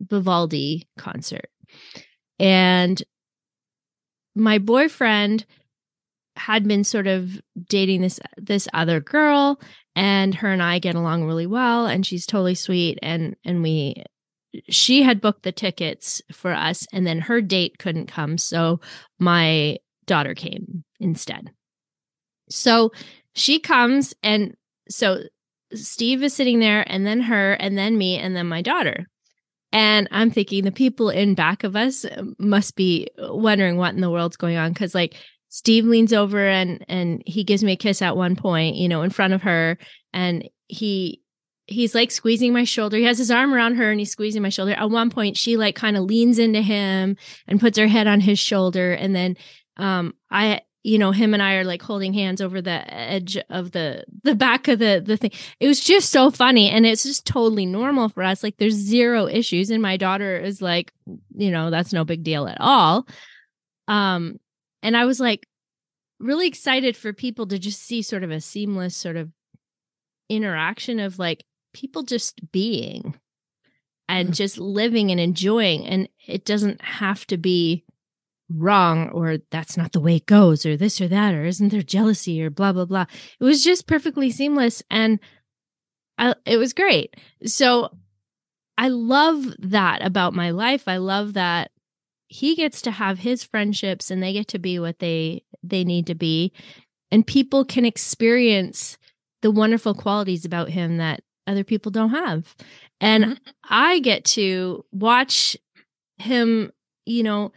Vivaldi 0.01 0.89
concert. 0.97 1.51
And 2.39 3.03
my 4.35 4.59
boyfriend 4.59 5.45
had 6.37 6.67
been 6.67 6.85
sort 6.85 7.07
of 7.07 7.41
dating 7.69 8.01
this 8.01 8.19
this 8.37 8.67
other 8.75 9.01
girl 9.01 9.61
and 9.95 10.35
her 10.35 10.53
and 10.53 10.63
I 10.63 10.79
get 10.79 10.97
along 10.97 11.25
really 11.25 11.47
well 11.47 11.87
and 11.87 12.05
she's 12.05 12.27
totally 12.27 12.57
sweet 12.57 12.99
and 13.03 13.37
and 13.45 13.63
we 13.63 14.03
she 14.69 15.03
had 15.03 15.21
booked 15.21 15.43
the 15.43 15.53
tickets 15.53 16.23
for 16.33 16.53
us 16.53 16.87
and 16.93 17.07
then 17.07 17.21
her 17.21 17.41
date 17.41 17.79
couldn't 17.79 18.07
come 18.07 18.39
so 18.39 18.81
my 19.19 19.79
daughter 20.07 20.35
came 20.35 20.85
instead. 21.01 21.51
So 22.51 22.93
she 23.35 23.59
comes 23.59 24.15
and 24.23 24.57
so 24.89 25.23
Steve 25.73 26.23
is 26.23 26.35
sitting 26.35 26.61
there 26.61 26.85
and 26.91 27.07
then 27.07 27.21
her 27.23 27.55
and 27.55 27.77
then 27.77 27.99
me 27.99 28.19
and 28.19 28.37
then 28.37 28.47
my 28.47 28.63
daughter. 28.63 29.07
And 29.75 30.07
I'm 30.13 30.31
thinking 30.31 30.63
the 30.63 30.71
people 30.71 31.11
in 31.11 31.35
back 31.35 31.65
of 31.65 31.75
us 31.75 32.07
must 32.39 32.77
be 32.77 33.09
wondering 33.19 33.77
what 33.77 33.93
in 33.93 34.01
the 34.01 34.11
world's 34.11 34.37
going 34.37 34.57
on 34.57 34.73
cuz 34.73 34.95
like 34.95 35.17
Steve 35.49 35.85
leans 35.85 36.13
over 36.13 36.47
and 36.49 36.85
and 36.89 37.25
he 37.27 37.43
gives 37.43 37.65
me 37.65 37.73
a 37.73 37.77
kiss 37.77 38.01
at 38.01 38.17
one 38.17 38.37
point, 38.37 38.77
you 38.77 38.89
know, 38.89 39.03
in 39.03 39.11
front 39.11 39.35
of 39.35 39.43
her 39.43 39.77
and 40.13 40.49
he 40.69 41.21
he's 41.67 41.93
like 41.93 42.13
squeezing 42.13 42.53
my 42.53 42.63
shoulder. 42.63 42.99
He 42.99 43.03
has 43.03 43.19
his 43.19 43.33
arm 43.33 43.53
around 43.53 43.75
her 43.75 43.91
and 43.91 43.99
he's 43.99 44.13
squeezing 44.13 44.43
my 44.43 44.49
shoulder. 44.49 44.75
At 44.75 44.91
one 44.91 45.11
point 45.11 45.37
she 45.37 45.57
like 45.57 45.75
kind 45.75 45.97
of 45.97 46.05
leans 46.05 46.39
into 46.39 46.63
him 46.63 47.17
and 47.49 47.61
puts 47.61 47.77
her 47.77 47.89
head 47.89 48.07
on 48.07 48.21
his 48.21 48.39
shoulder 48.39 48.93
and 48.93 49.15
then 49.15 49.37
um 49.77 50.15
I 50.31 50.61
you 50.85 50.99
know 50.99 51.11
him 51.13 51.33
and 51.33 51.43
I 51.43 51.55
are 51.55 51.65
like 51.65 51.81
holding 51.83 52.13
hands 52.13 52.41
over 52.43 52.61
the 52.63 52.95
edge 52.95 53.39
of 53.49 53.73
the 53.73 54.05
the 54.23 54.35
back 54.35 54.69
of 54.69 54.79
the 54.79 55.03
the 55.05 55.17
thing. 55.17 55.31
It 55.59 55.67
was 55.67 55.81
just 55.81 56.11
so 56.11 56.31
funny 56.31 56.69
and 56.69 56.85
it's 56.87 57.03
just 57.03 57.27
totally 57.27 57.65
normal 57.67 58.11
for 58.11 58.23
us. 58.23 58.43
Like 58.43 58.59
there's 58.59 58.75
zero 58.75 59.27
issues 59.27 59.71
and 59.71 59.83
my 59.83 59.97
daughter 59.97 60.37
is 60.39 60.61
like, 60.61 60.93
you 61.35 61.51
know, 61.51 61.71
that's 61.71 61.93
no 61.95 62.05
big 62.05 62.23
deal 62.23 62.47
at 62.47 62.59
all. 62.61 63.09
Um 63.89 64.39
and 64.83 64.95
I 64.97 65.07
was 65.07 65.19
like 65.19 65.47
really 66.21 66.47
excited 66.47 66.97
for 66.97 67.13
people 67.15 67.47
to 67.47 67.59
just 67.59 67.83
see 67.83 68.03
sort 68.03 68.23
of 68.23 68.31
a 68.31 68.41
seamless 68.41 68.95
sort 68.95 69.17
of 69.17 69.31
interaction 70.29 71.01
of 71.01 71.19
like 71.19 71.45
people 71.73 72.03
just 72.03 72.41
being 72.53 73.19
and 74.09 74.31
Mhm. 74.31 74.35
just 74.35 74.59
living 74.59 75.11
and 75.11 75.21
enjoying 75.21 75.87
and 75.87 76.09
it 76.27 76.45
doesn't 76.45 76.83
have 76.83 77.27
to 77.29 77.37
be 77.39 77.85
wrong 78.51 79.09
or 79.11 79.39
that's 79.51 79.77
not 79.77 79.93
the 79.93 80.01
way 80.01 80.17
it 80.17 80.27
goes 80.27 80.67
or 80.67 80.77
this 80.77 81.01
or 81.01 81.09
that 81.09 81.35
or 81.35 81.45
isn't 81.45 81.71
there 81.71 81.83
jealousy 81.83 82.43
or 82.43 82.51
blah 82.51 82.73
blah 82.73 82.85
blah. 82.85 83.07
It 83.41 83.45
was 83.45 83.65
just 83.65 83.87
perfectly 83.87 84.31
seamless 84.31 84.83
and 84.91 85.19
I, 86.19 86.35
it 86.47 86.57
was 86.57 86.73
great. 86.73 87.17
So 87.47 87.91
i 88.79 88.89
love 88.89 89.55
that 89.61 90.05
about 90.05 90.35
my 90.35 90.51
life. 90.51 90.89
I 90.89 90.97
love 90.99 91.35
that 91.35 91.71
he 92.29 92.57
gets 92.57 92.83
to 92.83 92.91
have 92.91 93.21
his 93.21 93.45
friendships 93.45 94.11
and 94.11 94.23
they 94.23 94.33
get 94.33 94.49
to 94.49 94.59
be 94.59 94.79
what 94.79 94.99
they 94.99 95.45
they 95.63 95.85
need 95.85 96.07
to 96.09 96.15
be. 96.15 96.53
And 97.13 97.27
people 97.27 97.65
can 97.65 97.85
experience 97.85 98.99
the 99.43 99.51
wonderful 99.51 99.95
qualities 99.95 100.45
about 100.45 100.71
him 100.71 100.99
that 100.99 101.23
other 101.47 101.65
people 101.65 101.93
don't 101.93 102.11
have. 102.11 102.55
And 103.01 103.25
Mhm. 103.25 103.39
i 103.71 103.99
get 104.01 104.25
to 104.27 104.85
watch 104.93 105.57
him 106.19 106.73
you 107.07 107.23
know 107.23 107.53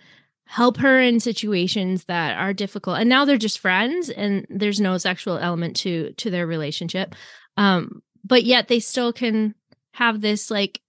help 0.47 0.77
her 0.77 0.99
in 0.99 1.19
situations 1.19 2.05
that 2.05 2.37
are 2.37 2.53
difficult. 2.53 2.97
And 2.97 3.09
now 3.09 3.25
they're 3.25 3.37
just 3.37 3.59
friends 3.59 4.09
and 4.09 4.47
there's 4.49 4.79
no 4.79 4.97
sexual 4.97 5.37
element 5.37 5.75
to 5.77 6.13
to 6.13 6.29
their 6.29 6.47
relationship. 6.47 7.15
Um 7.57 8.01
but 8.23 8.43
yet 8.43 8.67
they 8.67 8.79
still 8.79 9.13
can 9.13 9.55
have 9.91 10.21
this 10.21 10.49
like 10.49 10.81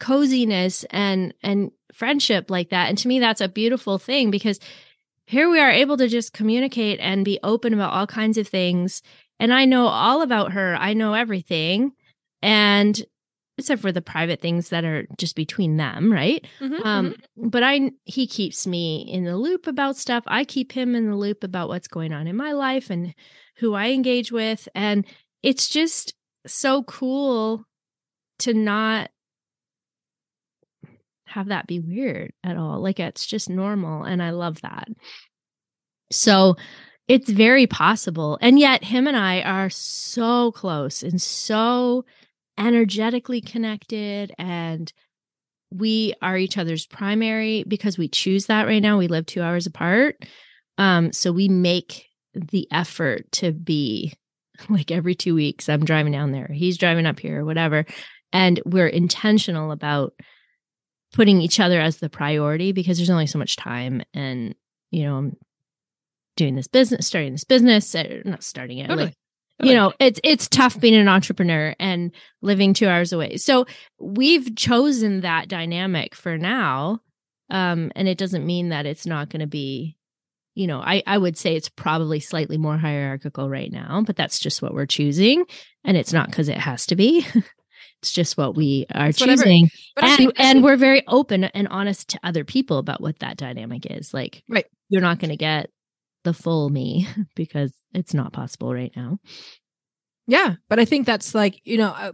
coziness 0.00 0.84
and 0.90 1.34
and 1.42 1.70
friendship 1.92 2.50
like 2.50 2.70
that. 2.70 2.88
And 2.88 2.98
to 2.98 3.08
me 3.08 3.20
that's 3.20 3.42
a 3.42 3.48
beautiful 3.48 3.98
thing 3.98 4.30
because 4.30 4.58
here 5.26 5.50
we 5.50 5.60
are 5.60 5.70
able 5.70 5.96
to 5.98 6.08
just 6.08 6.32
communicate 6.32 6.98
and 7.00 7.24
be 7.24 7.38
open 7.42 7.74
about 7.74 7.92
all 7.92 8.06
kinds 8.06 8.38
of 8.38 8.48
things. 8.48 9.02
And 9.38 9.52
i 9.52 9.64
know 9.66 9.86
all 9.86 10.22
about 10.22 10.52
her. 10.52 10.74
I 10.74 10.94
know 10.94 11.14
everything. 11.14 11.92
And 12.40 13.00
except 13.62 13.80
for 13.80 13.92
the 13.92 14.02
private 14.02 14.40
things 14.40 14.68
that 14.68 14.84
are 14.84 15.06
just 15.16 15.34
between 15.36 15.76
them 15.76 16.12
right? 16.12 16.46
Mhm, 16.60 16.84
um 16.84 17.14
but 17.36 17.62
i 17.62 17.90
he 18.04 18.26
keeps 18.26 18.66
me 18.66 19.06
in 19.10 19.24
the 19.24 19.36
loop 19.36 19.66
about 19.66 19.96
stuff. 19.96 20.24
I 20.26 20.44
keep 20.44 20.72
him 20.72 20.94
in 20.94 21.08
the 21.08 21.16
loop 21.16 21.44
about 21.44 21.68
what's 21.68 21.88
going 21.88 22.12
on 22.12 22.26
in 22.26 22.36
my 22.36 22.52
life 22.52 22.90
and 22.90 23.14
who 23.56 23.74
i 23.74 23.90
engage 23.90 24.30
with. 24.32 24.68
And 24.74 25.06
it's 25.42 25.68
just 25.68 26.14
so 26.46 26.82
cool 26.84 27.64
to 28.40 28.52
not 28.54 29.10
have 31.26 31.48
that 31.48 31.66
be 31.66 31.80
weird 31.80 32.32
at 32.44 32.56
all. 32.56 32.80
Like 32.80 33.00
it's 33.00 33.24
just 33.26 33.48
normal 33.48 34.02
and 34.04 34.22
i 34.22 34.30
love 34.30 34.60
that. 34.62 34.88
So 36.10 36.56
it's 37.08 37.30
very 37.30 37.66
possible. 37.66 38.38
And 38.40 38.58
yet 38.58 38.84
him 38.84 39.06
and 39.06 39.16
i 39.16 39.40
are 39.42 39.70
so 39.70 40.52
close 40.52 41.02
and 41.02 41.20
so 41.20 42.04
energetically 42.62 43.40
connected 43.40 44.32
and 44.38 44.92
we 45.70 46.14
are 46.22 46.36
each 46.36 46.58
other's 46.58 46.86
primary 46.86 47.64
because 47.66 47.98
we 47.98 48.06
choose 48.08 48.46
that 48.46 48.66
right 48.66 48.82
now 48.82 48.98
we 48.98 49.08
live 49.08 49.26
2 49.26 49.42
hours 49.42 49.66
apart 49.66 50.16
um 50.78 51.12
so 51.12 51.32
we 51.32 51.48
make 51.48 52.06
the 52.34 52.68
effort 52.70 53.30
to 53.32 53.52
be 53.52 54.12
like 54.68 54.90
every 54.90 55.14
2 55.14 55.34
weeks 55.34 55.68
I'm 55.68 55.84
driving 55.84 56.12
down 56.12 56.30
there 56.30 56.48
he's 56.52 56.78
driving 56.78 57.06
up 57.06 57.18
here 57.18 57.40
or 57.40 57.44
whatever 57.44 57.84
and 58.32 58.60
we're 58.64 58.86
intentional 58.86 59.72
about 59.72 60.14
putting 61.12 61.40
each 61.42 61.58
other 61.58 61.80
as 61.80 61.98
the 61.98 62.08
priority 62.08 62.72
because 62.72 62.96
there's 62.96 63.10
only 63.10 63.26
so 63.26 63.38
much 63.38 63.56
time 63.56 64.02
and 64.14 64.54
you 64.90 65.02
know 65.02 65.16
I'm 65.16 65.36
doing 66.36 66.54
this 66.54 66.68
business 66.68 67.06
starting 67.06 67.32
this 67.32 67.44
business 67.44 67.94
uh, 67.94 68.22
not 68.24 68.44
starting 68.44 68.78
it 68.78 68.86
Totally. 68.86 69.06
like 69.06 69.14
you 69.68 69.74
know 69.74 69.92
it's 70.00 70.20
it's 70.24 70.48
tough 70.48 70.78
being 70.80 70.94
an 70.94 71.08
entrepreneur 71.08 71.74
and 71.78 72.12
living 72.40 72.74
two 72.74 72.88
hours 72.88 73.12
away. 73.12 73.36
So 73.36 73.66
we've 74.00 74.54
chosen 74.56 75.20
that 75.22 75.48
dynamic 75.48 76.14
for 76.14 76.36
now 76.38 77.00
um 77.50 77.90
and 77.96 78.08
it 78.08 78.16
doesn't 78.18 78.46
mean 78.46 78.70
that 78.70 78.86
it's 78.86 79.06
not 79.06 79.28
going 79.28 79.40
to 79.40 79.46
be 79.46 79.96
you 80.54 80.66
know 80.66 80.80
i 80.80 81.02
i 81.06 81.18
would 81.18 81.36
say 81.36 81.54
it's 81.56 81.68
probably 81.68 82.20
slightly 82.20 82.56
more 82.56 82.78
hierarchical 82.78 83.48
right 83.48 83.70
now 83.72 84.02
but 84.06 84.16
that's 84.16 84.38
just 84.38 84.62
what 84.62 84.72
we're 84.72 84.86
choosing 84.86 85.44
and 85.84 85.96
it's 85.96 86.12
not 86.12 86.28
because 86.30 86.48
it 86.48 86.58
has 86.58 86.86
to 86.86 86.96
be. 86.96 87.26
It's 88.00 88.10
just 88.12 88.36
what 88.36 88.56
we 88.56 88.84
are 88.92 89.10
It's 89.10 89.18
choosing. 89.18 89.70
And, 89.96 90.16
think- 90.16 90.32
and 90.36 90.56
think- 90.56 90.64
we're 90.64 90.76
very 90.76 91.04
open 91.06 91.44
and 91.44 91.68
honest 91.68 92.08
to 92.10 92.20
other 92.24 92.42
people 92.44 92.78
about 92.78 93.00
what 93.00 93.20
that 93.20 93.36
dynamic 93.36 93.86
is. 93.86 94.12
Like 94.12 94.42
Right. 94.48 94.66
you're 94.88 95.00
not 95.00 95.20
going 95.20 95.30
to 95.30 95.36
get 95.36 95.70
the 96.24 96.34
full 96.34 96.70
me 96.70 97.08
because 97.36 97.72
it's 97.94 98.14
not 98.14 98.32
possible 98.32 98.72
right 98.74 98.92
now. 98.96 99.18
Yeah, 100.26 100.54
but 100.68 100.78
I 100.78 100.84
think 100.84 101.06
that's 101.06 101.34
like, 101.34 101.60
you 101.64 101.78
know, 101.78 101.90
I, 101.90 102.12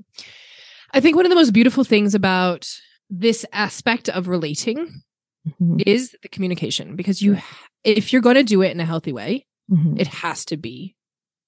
I 0.92 1.00
think 1.00 1.16
one 1.16 1.26
of 1.26 1.30
the 1.30 1.36
most 1.36 1.52
beautiful 1.52 1.84
things 1.84 2.14
about 2.14 2.68
this 3.10 3.44
aspect 3.52 4.08
of 4.08 4.28
relating 4.28 5.02
mm-hmm. 5.46 5.76
is 5.86 6.16
the 6.22 6.28
communication 6.28 6.96
because 6.96 7.22
you 7.22 7.38
if 7.84 8.12
you're 8.12 8.22
going 8.22 8.36
to 8.36 8.42
do 8.42 8.62
it 8.62 8.70
in 8.70 8.80
a 8.80 8.84
healthy 8.84 9.12
way, 9.12 9.46
mm-hmm. 9.70 9.98
it 9.98 10.06
has 10.08 10.44
to 10.46 10.56
be 10.56 10.96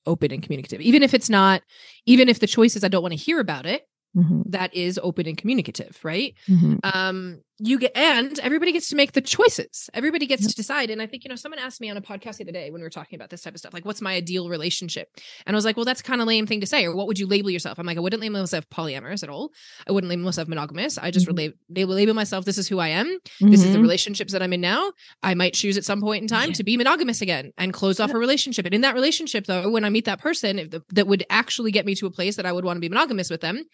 open 0.06 0.32
and 0.32 0.42
communicative. 0.42 0.80
Even 0.80 1.02
if 1.02 1.14
it's 1.14 1.30
not 1.30 1.62
even 2.06 2.28
if 2.28 2.40
the 2.40 2.46
choice 2.46 2.76
is 2.76 2.84
I 2.84 2.88
don't 2.88 3.02
want 3.02 3.12
to 3.12 3.18
hear 3.18 3.40
about 3.40 3.66
it, 3.66 3.82
mm-hmm. 4.16 4.42
that 4.46 4.74
is 4.74 5.00
open 5.02 5.26
and 5.26 5.36
communicative, 5.36 5.98
right? 6.02 6.34
Mm-hmm. 6.48 6.76
Um, 6.82 7.40
you 7.62 7.78
get 7.78 7.96
and 7.96 8.38
everybody 8.40 8.72
gets 8.72 8.88
to 8.88 8.96
make 8.96 9.12
the 9.12 9.20
choices. 9.20 9.90
Everybody 9.92 10.26
gets 10.26 10.46
to 10.46 10.54
decide. 10.54 10.90
And 10.90 11.02
I 11.02 11.06
think, 11.06 11.24
you 11.24 11.28
know, 11.28 11.36
someone 11.36 11.58
asked 11.58 11.80
me 11.80 11.90
on 11.90 11.96
a 11.96 12.00
podcast 12.00 12.38
the 12.38 12.44
other 12.44 12.52
day 12.52 12.70
when 12.70 12.80
we 12.80 12.84
were 12.84 12.90
talking 12.90 13.16
about 13.16 13.30
this 13.30 13.42
type 13.42 13.54
of 13.54 13.60
stuff, 13.60 13.74
like, 13.74 13.84
what's 13.84 14.00
my 14.00 14.14
ideal 14.14 14.48
relationship? 14.48 15.08
And 15.46 15.54
I 15.54 15.56
was 15.56 15.64
like, 15.64 15.76
well, 15.76 15.84
that's 15.84 16.02
kind 16.02 16.20
of 16.20 16.26
lame 16.26 16.46
thing 16.46 16.60
to 16.60 16.66
say. 16.66 16.84
Or 16.86 16.94
what 16.94 17.06
would 17.06 17.18
you 17.18 17.26
label 17.26 17.50
yourself? 17.50 17.78
I'm 17.78 17.86
like, 17.86 17.96
I 17.96 18.00
wouldn't 18.00 18.22
label 18.22 18.40
myself 18.40 18.68
polyamorous 18.70 19.22
at 19.22 19.28
all. 19.28 19.52
I 19.86 19.92
wouldn't 19.92 20.08
label 20.08 20.24
myself 20.24 20.48
monogamous. 20.48 20.98
I 20.98 21.10
just 21.10 21.26
mm-hmm. 21.26 21.52
label, 21.74 21.94
label 21.94 22.14
myself, 22.14 22.44
this 22.44 22.58
is 22.58 22.68
who 22.68 22.78
I 22.78 22.88
am. 22.88 23.06
Mm-hmm. 23.06 23.50
This 23.50 23.60
is 23.60 23.66
the 23.66 23.72
mm-hmm. 23.72 23.82
relationships 23.82 24.32
that 24.32 24.42
I'm 24.42 24.52
in 24.52 24.60
now. 24.60 24.92
I 25.22 25.34
might 25.34 25.54
choose 25.54 25.76
at 25.76 25.84
some 25.84 26.00
point 26.00 26.22
in 26.22 26.28
time 26.28 26.48
yeah. 26.48 26.54
to 26.54 26.64
be 26.64 26.76
monogamous 26.76 27.20
again 27.20 27.52
and 27.58 27.72
close 27.72 28.00
off 28.00 28.12
a 28.12 28.18
relationship. 28.18 28.64
And 28.64 28.74
in 28.74 28.80
that 28.80 28.94
relationship, 28.94 29.46
though, 29.46 29.70
when 29.70 29.84
I 29.84 29.90
meet 29.90 30.06
that 30.06 30.20
person 30.20 30.56
the, 30.56 30.82
that 30.90 31.06
would 31.06 31.24
actually 31.30 31.72
get 31.72 31.86
me 31.86 31.94
to 31.96 32.06
a 32.06 32.10
place 32.10 32.36
that 32.36 32.46
I 32.46 32.52
would 32.52 32.64
want 32.64 32.76
to 32.76 32.80
be 32.80 32.88
monogamous 32.88 33.30
with 33.30 33.40
them, 33.40 33.64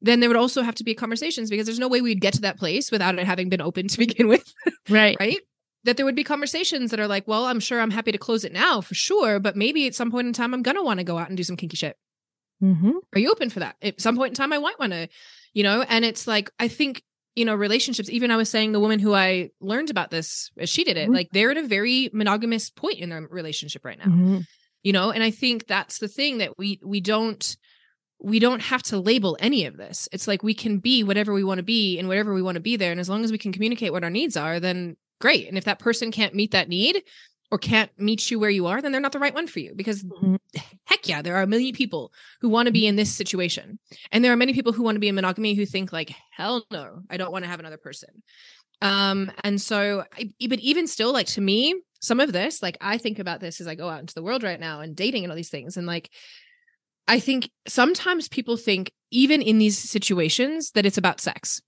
then 0.00 0.20
there 0.20 0.28
would 0.28 0.36
also 0.36 0.62
have 0.62 0.74
to 0.76 0.84
be 0.84 0.94
conversations 0.94 1.50
because 1.50 1.66
there's 1.66 1.78
no 1.78 1.88
way 1.88 2.00
we'd 2.00 2.20
get 2.20 2.34
to 2.34 2.42
that 2.42 2.58
place 2.58 2.90
without 2.90 3.18
it 3.18 3.26
having 3.26 3.48
been 3.48 3.60
open 3.60 3.88
to 3.88 3.98
begin 3.98 4.28
with. 4.28 4.52
Right. 4.88 5.16
right. 5.18 5.40
That 5.84 5.96
there 5.96 6.06
would 6.06 6.16
be 6.16 6.24
conversations 6.24 6.90
that 6.90 7.00
are 7.00 7.06
like, 7.06 7.28
well, 7.28 7.44
I'm 7.44 7.60
sure 7.60 7.80
I'm 7.80 7.92
happy 7.92 8.12
to 8.12 8.18
close 8.18 8.44
it 8.44 8.52
now 8.52 8.80
for 8.80 8.94
sure, 8.94 9.38
but 9.38 9.56
maybe 9.56 9.86
at 9.86 9.94
some 9.94 10.10
point 10.10 10.26
in 10.26 10.32
time, 10.32 10.52
I'm 10.52 10.62
going 10.62 10.76
to 10.76 10.82
want 10.82 10.98
to 10.98 11.04
go 11.04 11.16
out 11.16 11.28
and 11.28 11.36
do 11.36 11.44
some 11.44 11.56
kinky 11.56 11.76
shit. 11.76 11.96
Mm-hmm. 12.62 12.92
Are 13.14 13.18
you 13.18 13.30
open 13.30 13.50
for 13.50 13.60
that? 13.60 13.76
At 13.82 14.00
some 14.00 14.16
point 14.16 14.30
in 14.30 14.34
time, 14.34 14.52
I 14.52 14.58
might 14.58 14.78
want 14.78 14.92
to, 14.92 15.08
you 15.52 15.62
know, 15.62 15.82
and 15.82 16.04
it's 16.04 16.26
like, 16.26 16.50
I 16.58 16.68
think, 16.68 17.02
you 17.36 17.44
know, 17.44 17.54
relationships, 17.54 18.10
even 18.10 18.30
I 18.30 18.36
was 18.36 18.48
saying 18.48 18.72
the 18.72 18.80
woman 18.80 18.98
who 18.98 19.14
I 19.14 19.50
learned 19.60 19.90
about 19.90 20.10
this 20.10 20.50
she 20.64 20.84
did 20.84 20.96
it, 20.96 21.04
mm-hmm. 21.04 21.14
like 21.14 21.28
they're 21.32 21.50
at 21.50 21.58
a 21.58 21.62
very 21.62 22.10
monogamous 22.12 22.70
point 22.70 22.98
in 22.98 23.10
their 23.10 23.20
relationship 23.20 23.84
right 23.84 23.98
now, 23.98 24.06
mm-hmm. 24.06 24.38
you 24.82 24.92
know, 24.92 25.10
and 25.10 25.22
I 25.22 25.30
think 25.30 25.66
that's 25.66 25.98
the 25.98 26.08
thing 26.08 26.38
that 26.38 26.58
we, 26.58 26.80
we 26.82 27.00
don't, 27.00 27.56
we 28.18 28.38
don't 28.38 28.60
have 28.60 28.82
to 28.84 28.98
label 28.98 29.36
any 29.40 29.66
of 29.66 29.76
this. 29.76 30.08
It's 30.12 30.26
like 30.26 30.42
we 30.42 30.54
can 30.54 30.78
be 30.78 31.04
whatever 31.04 31.32
we 31.32 31.44
want 31.44 31.58
to 31.58 31.64
be 31.64 31.98
and 31.98 32.08
whatever 32.08 32.32
we 32.32 32.42
want 32.42 32.56
to 32.56 32.60
be 32.60 32.76
there. 32.76 32.90
And 32.90 33.00
as 33.00 33.08
long 33.08 33.24
as 33.24 33.30
we 33.30 33.38
can 33.38 33.52
communicate 33.52 33.92
what 33.92 34.04
our 34.04 34.10
needs 34.10 34.36
are, 34.36 34.58
then 34.58 34.96
great. 35.20 35.48
And 35.48 35.58
if 35.58 35.64
that 35.64 35.78
person 35.78 36.10
can't 36.10 36.34
meet 36.34 36.52
that 36.52 36.68
need 36.68 37.02
or 37.50 37.58
can't 37.58 37.90
meet 37.98 38.30
you 38.30 38.40
where 38.40 38.50
you 38.50 38.66
are, 38.66 38.80
then 38.80 38.90
they're 38.90 39.00
not 39.00 39.12
the 39.12 39.18
right 39.18 39.34
one 39.34 39.46
for 39.46 39.60
you. 39.60 39.74
Because 39.76 40.02
mm-hmm. 40.02 40.36
heck 40.84 41.06
yeah, 41.06 41.22
there 41.22 41.36
are 41.36 41.42
a 41.42 41.46
million 41.46 41.74
people 41.74 42.12
who 42.40 42.48
want 42.48 42.66
to 42.66 42.72
be 42.72 42.86
in 42.86 42.96
this 42.96 43.12
situation. 43.12 43.78
And 44.10 44.24
there 44.24 44.32
are 44.32 44.36
many 44.36 44.54
people 44.54 44.72
who 44.72 44.82
want 44.82 44.96
to 44.96 45.00
be 45.00 45.08
in 45.08 45.14
monogamy 45.14 45.54
who 45.54 45.66
think 45.66 45.92
like, 45.92 46.14
hell 46.30 46.64
no, 46.70 47.02
I 47.10 47.18
don't 47.18 47.32
want 47.32 47.44
to 47.44 47.50
have 47.50 47.60
another 47.60 47.78
person. 47.78 48.22
Um, 48.82 49.30
and 49.44 49.60
so, 49.60 50.04
I, 50.12 50.32
but 50.48 50.58
even 50.60 50.86
still, 50.86 51.12
like 51.12 51.28
to 51.28 51.40
me, 51.40 51.80
some 52.00 52.20
of 52.20 52.32
this, 52.32 52.62
like 52.62 52.76
I 52.80 52.98
think 52.98 53.18
about 53.18 53.40
this 53.40 53.60
as 53.60 53.66
I 53.66 53.74
go 53.74 53.88
out 53.88 54.00
into 54.00 54.14
the 54.14 54.22
world 54.22 54.42
right 54.42 54.60
now 54.60 54.80
and 54.80 54.96
dating 54.96 55.24
and 55.24 55.30
all 55.30 55.36
these 55.36 55.50
things. 55.50 55.76
And 55.76 55.86
like, 55.86 56.10
I 57.08 57.20
think 57.20 57.50
sometimes 57.66 58.28
people 58.28 58.56
think, 58.56 58.92
even 59.10 59.40
in 59.40 59.58
these 59.58 59.78
situations, 59.78 60.72
that 60.72 60.86
it's 60.86 60.98
about 60.98 61.20
sex. 61.20 61.62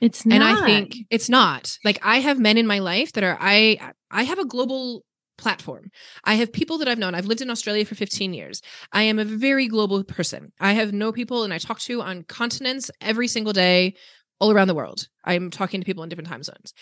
It's 0.00 0.26
not. 0.26 0.34
And 0.34 0.44
I 0.44 0.66
think 0.66 0.96
it's 1.10 1.28
not. 1.28 1.78
Like 1.84 1.98
I 2.02 2.18
have 2.18 2.38
men 2.38 2.58
in 2.58 2.66
my 2.66 2.78
life 2.80 3.12
that 3.12 3.24
are 3.24 3.36
I 3.40 3.92
I 4.10 4.24
have 4.24 4.38
a 4.38 4.44
global 4.44 5.04
platform. 5.38 5.90
I 6.24 6.34
have 6.34 6.52
people 6.52 6.78
that 6.78 6.88
I've 6.88 6.98
known. 6.98 7.14
I've 7.14 7.26
lived 7.26 7.42
in 7.42 7.50
Australia 7.50 7.84
for 7.84 7.94
15 7.94 8.32
years. 8.32 8.62
I 8.92 9.02
am 9.02 9.18
a 9.18 9.24
very 9.24 9.68
global 9.68 10.02
person. 10.04 10.52
I 10.60 10.72
have 10.72 10.92
know 10.92 11.12
people 11.12 11.44
and 11.44 11.52
I 11.52 11.58
talk 11.58 11.78
to 11.80 12.00
on 12.00 12.22
continents 12.24 12.90
every 13.00 13.28
single 13.28 13.52
day 13.52 13.94
all 14.40 14.50
around 14.50 14.68
the 14.68 14.74
world. 14.74 15.08
I'm 15.24 15.50
talking 15.50 15.80
to 15.80 15.84
people 15.84 16.02
in 16.02 16.08
different 16.08 16.28
time 16.28 16.42
zones. 16.42 16.72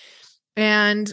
And 0.57 1.12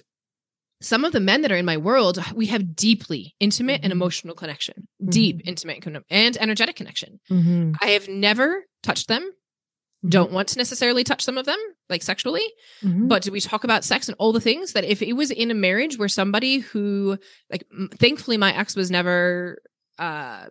some 0.82 1.06
of 1.06 1.14
the 1.14 1.20
men 1.20 1.42
that 1.42 1.52
are 1.52 1.58
in 1.58 1.66
my 1.66 1.78
world, 1.78 2.20
we 2.34 2.48
have 2.48 2.76
deeply 2.76 3.36
intimate 3.40 3.76
mm-hmm. 3.76 3.86
and 3.86 3.94
emotional 3.94 4.36
connection, 4.36 4.88
mm-hmm. 5.02 5.10
deep, 5.10 5.42
intimate, 5.46 5.86
and 6.10 6.38
energetic 6.38 6.76
connection. 6.76 7.20
Mm-hmm. 7.30 7.74
I 7.82 7.92
have 7.92 8.08
never 8.08 8.66
touched 8.84 9.08
them. 9.08 9.22
Mm-hmm. 9.24 10.10
Don't 10.10 10.32
want 10.32 10.48
to 10.50 10.58
necessarily 10.58 11.04
touch 11.04 11.24
some 11.24 11.38
of 11.38 11.46
them, 11.46 11.60
like 11.88 12.02
sexually, 12.02 12.46
mm-hmm. 12.84 13.08
but 13.08 13.22
do 13.22 13.32
we 13.32 13.40
talk 13.40 13.64
about 13.64 13.84
sex 13.84 14.08
and 14.08 14.16
all 14.18 14.34
the 14.34 14.42
things 14.42 14.74
that 14.74 14.84
if 14.84 15.04
it 15.04 15.14
was 15.14 15.30
in 15.30 15.52
a 15.52 15.56
marriage 15.56 16.00
where 16.00 16.08
somebody 16.08 16.58
who, 16.58 17.20
like, 17.52 17.64
thankfully, 17.96 18.38
my 18.38 18.52
ex 18.58 18.76
was 18.76 18.90
never, 18.90 19.62
uh, 20.00 20.46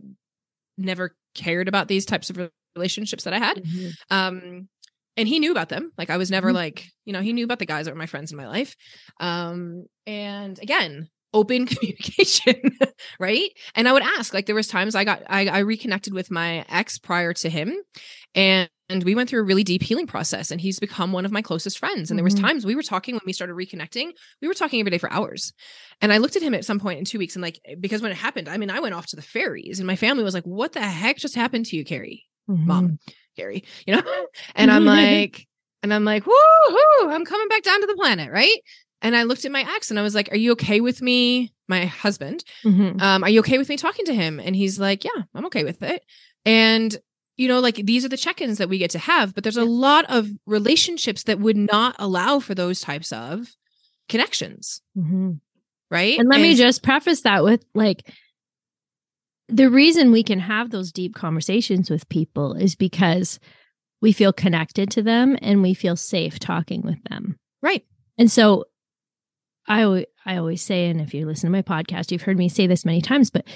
never 0.78 1.16
cared 1.34 1.66
about 1.66 1.88
these 1.88 2.06
types 2.06 2.30
of 2.30 2.50
relationships 2.76 3.24
that 3.24 3.32
I 3.32 3.38
had. 3.38 3.56
Mm-hmm. 3.56 3.88
Um, 4.10 4.68
and 5.20 5.28
he 5.28 5.38
knew 5.38 5.52
about 5.52 5.68
them. 5.68 5.92
Like 5.98 6.08
I 6.08 6.16
was 6.16 6.30
never 6.30 6.48
mm-hmm. 6.48 6.56
like, 6.56 6.88
you 7.04 7.12
know, 7.12 7.20
he 7.20 7.34
knew 7.34 7.44
about 7.44 7.58
the 7.58 7.66
guys 7.66 7.84
that 7.84 7.92
were 7.92 7.98
my 7.98 8.06
friends 8.06 8.32
in 8.32 8.38
my 8.38 8.48
life. 8.48 8.74
Um, 9.20 9.84
and 10.06 10.58
again, 10.58 11.10
open 11.34 11.66
communication, 11.66 12.78
right? 13.20 13.50
And 13.74 13.86
I 13.86 13.92
would 13.92 14.02
ask, 14.02 14.32
like 14.32 14.46
there 14.46 14.54
was 14.54 14.66
times 14.66 14.94
I 14.94 15.04
got 15.04 15.22
I, 15.28 15.46
I 15.46 15.58
reconnected 15.58 16.14
with 16.14 16.30
my 16.30 16.64
ex 16.70 16.98
prior 16.98 17.34
to 17.34 17.50
him 17.50 17.74
and 18.34 18.68
and 18.88 19.04
we 19.04 19.14
went 19.14 19.30
through 19.30 19.40
a 19.40 19.44
really 19.44 19.62
deep 19.62 19.82
healing 19.82 20.06
process 20.06 20.50
and 20.50 20.60
he's 20.60 20.80
become 20.80 21.12
one 21.12 21.24
of 21.24 21.30
my 21.30 21.42
closest 21.42 21.78
friends 21.78 22.10
and 22.10 22.18
there 22.18 22.24
was 22.24 22.34
mm-hmm. 22.34 22.46
times 22.46 22.66
we 22.66 22.74
were 22.74 22.82
talking 22.82 23.14
when 23.14 23.22
we 23.24 23.32
started 23.32 23.54
reconnecting 23.54 24.10
we 24.42 24.48
were 24.48 24.54
talking 24.54 24.80
every 24.80 24.90
day 24.90 24.98
for 24.98 25.12
hours 25.12 25.52
and 26.00 26.12
i 26.12 26.18
looked 26.18 26.36
at 26.36 26.42
him 26.42 26.54
at 26.54 26.64
some 26.64 26.80
point 26.80 26.98
in 26.98 27.04
two 27.04 27.18
weeks 27.18 27.36
and 27.36 27.42
like 27.42 27.60
because 27.78 28.02
when 28.02 28.10
it 28.10 28.16
happened 28.16 28.48
i 28.48 28.56
mean 28.56 28.70
i 28.70 28.80
went 28.80 28.94
off 28.94 29.06
to 29.06 29.16
the 29.16 29.22
fairies 29.22 29.78
and 29.78 29.86
my 29.86 29.96
family 29.96 30.24
was 30.24 30.34
like 30.34 30.44
what 30.44 30.72
the 30.72 30.80
heck 30.80 31.16
just 31.16 31.36
happened 31.36 31.66
to 31.66 31.76
you 31.76 31.84
Keri 31.84 32.24
mm-hmm. 32.48 32.66
mom 32.66 32.98
Gary, 33.36 33.64
you 33.86 33.94
know? 33.94 34.02
And 34.54 34.70
I'm 34.70 34.84
like, 34.86 35.46
and 35.82 35.94
I'm 35.94 36.04
like, 36.04 36.24
woohoo, 36.24 37.12
I'm 37.12 37.24
coming 37.24 37.48
back 37.48 37.62
down 37.62 37.80
to 37.80 37.86
the 37.86 37.94
planet, 37.94 38.30
right? 38.30 38.58
And 39.02 39.16
I 39.16 39.22
looked 39.22 39.44
at 39.44 39.52
my 39.52 39.64
ex 39.76 39.90
and 39.90 39.98
I 39.98 40.02
was 40.02 40.14
like, 40.14 40.30
Are 40.32 40.36
you 40.36 40.52
okay 40.52 40.80
with 40.80 41.00
me? 41.00 41.52
My 41.68 41.86
husband, 41.86 42.44
mm-hmm. 42.64 43.00
um, 43.00 43.22
are 43.24 43.30
you 43.30 43.40
okay 43.40 43.58
with 43.58 43.68
me 43.68 43.76
talking 43.76 44.04
to 44.06 44.14
him? 44.14 44.40
And 44.40 44.54
he's 44.54 44.78
like, 44.78 45.04
Yeah, 45.04 45.22
I'm 45.34 45.46
okay 45.46 45.64
with 45.64 45.82
it. 45.82 46.04
And 46.44 46.96
you 47.36 47.48
know, 47.48 47.60
like 47.60 47.76
these 47.76 48.04
are 48.04 48.10
the 48.10 48.18
check-ins 48.18 48.58
that 48.58 48.68
we 48.68 48.76
get 48.76 48.90
to 48.90 48.98
have, 48.98 49.34
but 49.34 49.42
there's 49.42 49.56
a 49.56 49.64
lot 49.64 50.04
of 50.10 50.28
relationships 50.44 51.22
that 51.22 51.40
would 51.40 51.56
not 51.56 51.96
allow 51.98 52.38
for 52.38 52.54
those 52.54 52.80
types 52.80 53.12
of 53.12 53.48
connections. 54.10 54.82
Mm-hmm. 54.96 55.32
Right. 55.90 56.18
And 56.18 56.28
let 56.28 56.36
and 56.36 56.42
me 56.42 56.54
just 56.54 56.82
preface 56.82 57.22
that 57.22 57.42
with 57.42 57.64
like 57.74 58.12
the 59.52 59.70
reason 59.70 60.12
we 60.12 60.22
can 60.22 60.38
have 60.38 60.70
those 60.70 60.92
deep 60.92 61.14
conversations 61.14 61.90
with 61.90 62.08
people 62.08 62.54
is 62.54 62.74
because 62.74 63.38
we 64.00 64.12
feel 64.12 64.32
connected 64.32 64.90
to 64.92 65.02
them 65.02 65.36
and 65.42 65.62
we 65.62 65.74
feel 65.74 65.96
safe 65.96 66.38
talking 66.38 66.82
with 66.82 67.02
them. 67.04 67.36
Right. 67.62 67.84
And 68.18 68.30
so 68.30 68.64
I 69.66 70.06
I 70.24 70.36
always 70.36 70.62
say 70.62 70.88
and 70.88 71.00
if 71.00 71.14
you 71.14 71.26
listen 71.26 71.48
to 71.48 71.52
my 71.52 71.62
podcast 71.62 72.10
you've 72.10 72.22
heard 72.22 72.38
me 72.38 72.48
say 72.48 72.66
this 72.66 72.84
many 72.84 73.00
times 73.00 73.30
but 73.30 73.46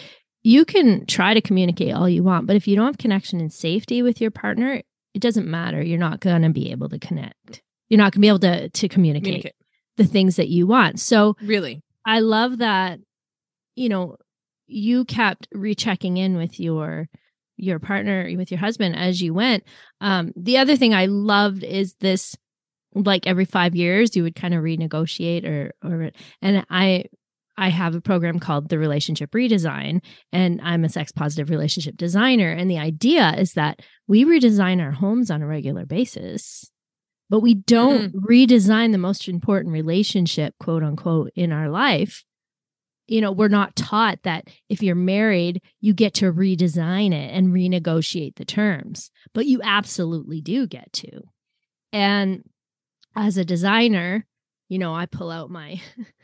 you 0.43 0.65
can 0.65 1.07
try 1.07 1.35
to 1.35 1.41
communicate 1.41 1.95
all 1.95 2.09
you 2.09 2.23
want 2.23 2.47
but 2.47 2.57
if 2.57 2.69
you 2.69 2.77
don't 2.77 2.87
have 2.87 2.99
connection 2.99 3.41
and 3.41 3.53
safety 3.53 4.03
with 4.03 4.21
your 4.21 4.31
partner 4.31 4.83
it 5.15 5.23
doesn't 5.23 5.47
matter 5.47 5.83
you're 5.83 5.99
not 5.99 6.21
going 6.21 6.43
to 6.43 6.51
be 6.51 6.71
able 6.71 6.89
to 6.89 6.99
connect. 6.99 7.63
You're 7.89 7.99
not 7.99 8.13
going 8.13 8.21
to 8.21 8.21
be 8.21 8.29
able 8.29 8.39
to 8.39 8.69
to 8.69 8.89
communicate, 8.89 9.25
communicate 9.25 9.55
the 9.97 10.05
things 10.05 10.37
that 10.37 10.49
you 10.49 10.67
want. 10.67 11.01
So 11.01 11.37
Really. 11.43 11.83
I 12.07 12.21
love 12.21 12.59
that 12.59 13.01
you 13.75 13.89
know 13.89 14.17
you 14.67 15.05
kept 15.05 15.49
rechecking 15.53 16.17
in 16.17 16.37
with 16.37 16.59
your 16.59 17.09
your 17.57 17.79
partner 17.79 18.29
with 18.37 18.51
your 18.51 18.59
husband 18.59 18.97
as 18.97 19.23
you 19.23 19.33
went 19.33 19.63
um 20.01 20.33
the 20.37 20.59
other 20.59 20.77
thing 20.77 20.95
i 20.95 21.07
loved 21.07 21.63
is 21.63 21.95
this 22.01 22.37
like 22.95 23.27
every 23.27 23.45
5 23.45 23.75
years 23.75 24.17
you 24.17 24.23
would 24.23 24.35
kind 24.35 24.55
of 24.55 24.63
renegotiate 24.63 25.47
or 25.47 25.73
or 25.83 26.11
and 26.43 26.65
i 26.71 27.05
I 27.57 27.69
have 27.69 27.95
a 27.95 28.01
program 28.01 28.41
called 28.41 28.69
the 28.69 28.79
relationship 28.79 29.31
redesign 29.31 30.01
and 30.33 30.61
I'm 30.63 30.85
a 30.85 30.89
sex 30.89 31.13
positive 31.13 31.51
relationship 31.51 31.97
designer 31.97 32.51
and 32.51 32.71
the 32.71 32.79
idea 32.79 33.35
is 33.39 33.53
that 33.53 33.81
we 34.09 34.25
redesign 34.25 34.83
our 34.83 34.91
homes 34.91 35.31
on 35.31 35.43
a 35.43 35.47
regular 35.47 35.87
basis 35.87 36.71
but 37.31 37.41
we 37.41 37.55
don't 37.55 38.13
mm-hmm. 38.13 38.27
redesign 38.27 38.93
the 38.93 38.99
most 38.99 39.29
important 39.29 39.73
relationship 39.73 40.55
quote 40.59 40.83
unquote 40.83 41.31
in 41.35 41.53
our 41.53 41.69
life 41.69 42.25
you 43.07 43.21
know, 43.21 43.33
we're 43.33 43.49
not 43.49 43.77
taught 43.77 44.19
that 44.23 44.49
if 44.69 44.83
you're 44.83 44.95
married, 44.95 45.63
you 45.81 45.93
get 45.93 46.15
to 46.15 46.33
redesign 46.33 47.13
it 47.13 47.35
and 47.35 47.49
renegotiate 47.49 48.37
the 48.37 48.45
terms, 48.45 49.11
but 49.33 49.47
you 49.47 49.61
absolutely 49.63 50.41
do 50.41 50.67
get 50.67 50.93
to. 50.95 51.23
And 51.93 52.45
as 53.15 53.37
a 53.37 53.45
designer, 53.45 54.27
you 54.69 54.79
know, 54.79 54.95
I 54.95 55.07
pull 55.07 55.31
out 55.31 55.51
my 55.51 55.81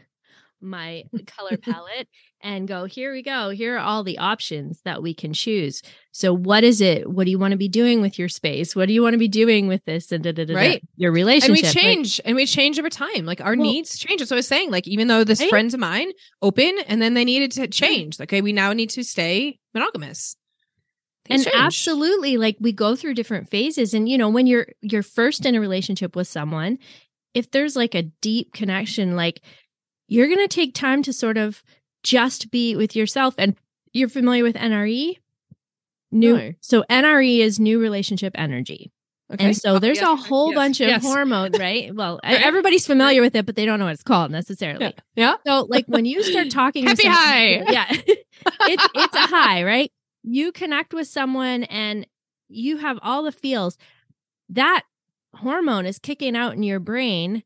my 0.60 1.04
color 1.26 1.56
palette 1.56 2.08
and 2.42 2.66
go, 2.66 2.84
here 2.84 3.12
we 3.12 3.22
go. 3.22 3.50
Here 3.50 3.76
are 3.76 3.78
all 3.80 4.02
the 4.02 4.18
options 4.18 4.80
that 4.84 5.02
we 5.02 5.12
can 5.14 5.32
choose. 5.32 5.82
So, 6.12 6.34
what 6.34 6.64
is 6.64 6.80
it? 6.80 7.08
What 7.10 7.24
do 7.24 7.30
you 7.30 7.38
want 7.38 7.52
to 7.52 7.58
be 7.58 7.68
doing 7.68 8.00
with 8.00 8.18
your 8.18 8.28
space? 8.28 8.74
What 8.74 8.88
do 8.88 8.94
you 8.94 9.02
want 9.02 9.14
to 9.14 9.18
be 9.18 9.28
doing 9.28 9.68
with 9.68 9.84
this? 9.84 10.10
And 10.12 10.24
da, 10.24 10.32
da, 10.32 10.44
da, 10.46 10.54
Right. 10.54 10.82
your 10.96 11.12
relationship. 11.12 11.48
and 11.50 11.56
we 11.58 11.62
Like, 11.68 11.76
change 11.76 12.20
and 12.24 12.36
we 12.36 12.46
change 12.46 12.78
over 12.78 12.90
time 12.90 13.24
like 13.26 13.40
our 13.40 13.54
Well- 13.56 13.66
needs 13.66 13.98
change 13.98 14.20
that's 14.20 14.30
what 14.30 14.36
i 14.36 14.38
was 14.38 14.46
saying 14.48 14.70
like 14.70 14.86
even 14.88 15.08
though 15.08 15.24
this 15.24 15.40
Right. 15.40 15.50
friends 15.50 15.74
of 15.74 15.80
mine 15.80 16.12
open 16.42 16.78
and 16.86 17.00
then 17.02 17.14
they 17.14 17.24
needed 17.24 17.52
to 17.52 17.66
change 17.68 18.18
like 18.18 18.28
okay 18.30 18.40
we 18.42 18.52
now 18.52 18.72
need 18.72 18.90
to 18.90 19.02
stay 19.04 19.58
monogamous 19.74 20.36
Things 21.26 21.44
and 21.46 21.52
change. 21.52 21.62
absolutely 21.64 22.36
like 22.38 22.56
we 22.60 22.72
go 22.72 22.96
through 22.96 23.14
different 23.14 23.50
phases 23.50 23.92
and 23.94 24.08
you 24.08 24.16
know 24.18 24.28
when 24.30 24.46
you're 24.46 24.66
you're 24.80 25.02
first 25.02 25.44
in 25.46 25.54
a 25.54 25.60
relationship 25.60 26.16
with 26.16 26.26
someone 26.28 26.78
if 27.34 27.50
there's 27.50 27.76
like 27.76 27.94
a 27.94 28.02
deep 28.02 28.52
connection 28.52 29.14
like 29.16 29.40
you're 30.10 30.26
going 30.26 30.46
to 30.46 30.54
take 30.54 30.74
time 30.74 31.02
to 31.04 31.12
sort 31.14 31.38
of 31.38 31.62
just 32.02 32.50
be 32.50 32.76
with 32.76 32.94
yourself 32.94 33.34
and 33.38 33.56
you're 33.92 34.08
familiar 34.10 34.42
with 34.42 34.56
NRE 34.56 35.16
new 36.12 36.36
No. 36.36 36.52
so 36.60 36.84
NRE 36.90 37.38
is 37.38 37.58
new 37.60 37.78
relationship 37.80 38.32
energy 38.36 38.90
okay 39.32 39.44
and 39.46 39.56
so 39.56 39.76
Oh, 39.76 39.78
there's 39.78 40.00
yes, 40.00 40.08
a 40.08 40.16
whole 40.16 40.48
yes, 40.50 40.56
bunch 40.56 40.80
of 40.80 40.88
yes. 40.88 41.02
hormones 41.02 41.58
right 41.66 41.94
well 41.94 42.18
everybody's 42.24 42.86
familiar 42.86 43.20
with 43.22 43.34
it 43.36 43.46
but 43.46 43.54
they 43.56 43.64
don't 43.64 43.78
know 43.78 43.84
what 43.84 43.94
it's 43.94 44.02
called 44.02 44.30
necessarily 44.32 44.86
yeah 44.86 44.90
yeah 45.14 45.34
so 45.46 45.66
like 45.68 45.86
when 45.86 46.04
you 46.04 46.22
start 46.22 46.50
talking 46.60 46.84
Happy 46.86 47.02
someone- 47.04 47.16
high. 47.22 47.48
yeah. 47.70 47.86
it's 47.90 48.86
it's 48.94 49.14
a 49.16 49.26
high, 49.26 49.62
right? 49.64 49.92
You 50.22 50.50
connect 50.52 50.92
with 50.94 51.06
someone 51.06 51.64
and 51.64 52.06
you 52.48 52.78
have 52.78 52.98
all 53.02 53.22
the 53.22 53.32
feels. 53.32 53.78
That 54.48 54.82
hormone 55.34 55.86
is 55.86 55.98
kicking 55.98 56.34
out 56.36 56.54
in 56.54 56.62
your 56.62 56.80
brain, 56.80 57.42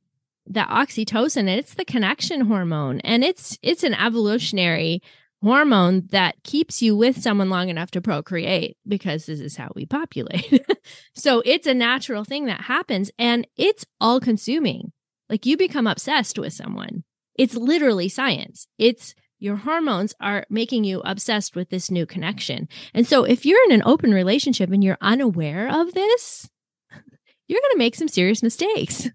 that 0.47 0.69
oxytocin, 0.69 1.49
it's 1.49 1.75
the 1.75 1.85
connection 1.85 2.43
hormone. 2.43 3.01
And 3.01 3.25
it's 3.25 3.59
it's 3.63 3.83
an 3.83 3.95
evolutionary 3.95 5.03
hormone 5.43 6.07
that 6.11 6.43
keeps 6.43 6.81
you 6.81 6.97
with 6.97 7.21
someone 7.21 7.51
long 7.51 7.69
enough 7.69 7.91
to 7.91 8.01
procreate 8.01 8.79
because 8.89 9.27
this 9.27 9.41
is 9.41 9.57
how 9.57 9.71
we 9.75 9.85
populate. 9.85 10.65
so 11.15 11.43
it's 11.45 11.67
a 11.67 11.75
natural 11.75 12.25
thing 12.25 12.47
that 12.47 12.63
happens 12.63 13.11
and 13.19 13.47
it's 13.57 13.85
all 14.01 14.21
consuming. 14.21 14.91
Like 15.29 15.45
you 15.45 15.57
become 15.57 15.87
obsessed 15.87 16.39
with 16.39 16.55
someone. 16.55 17.05
It's 17.37 17.55
literally 17.55 18.09
science. 18.09 18.67
It's 18.79 19.15
your 19.39 19.57
hormones 19.57 20.15
are 20.21 20.47
making 20.49 20.85
you 20.85 21.03
obsessed 21.05 21.55
with 21.55 21.69
this 21.69 21.91
new 21.91 22.07
connection. 22.07 22.67
And 22.95 23.07
so 23.07 23.25
if 23.25 23.45
you're 23.45 23.63
in 23.67 23.73
an 23.73 23.83
open 23.85 24.15
relationship 24.15 24.71
and 24.71 24.83
you're 24.83 24.97
unaware 25.03 25.69
of 25.69 25.93
this, 25.93 26.49
you're 27.47 27.61
going 27.61 27.73
to 27.73 27.79
make 27.79 27.97
some 27.97 28.09
serious 28.09 28.43
mistakes. 28.43 29.11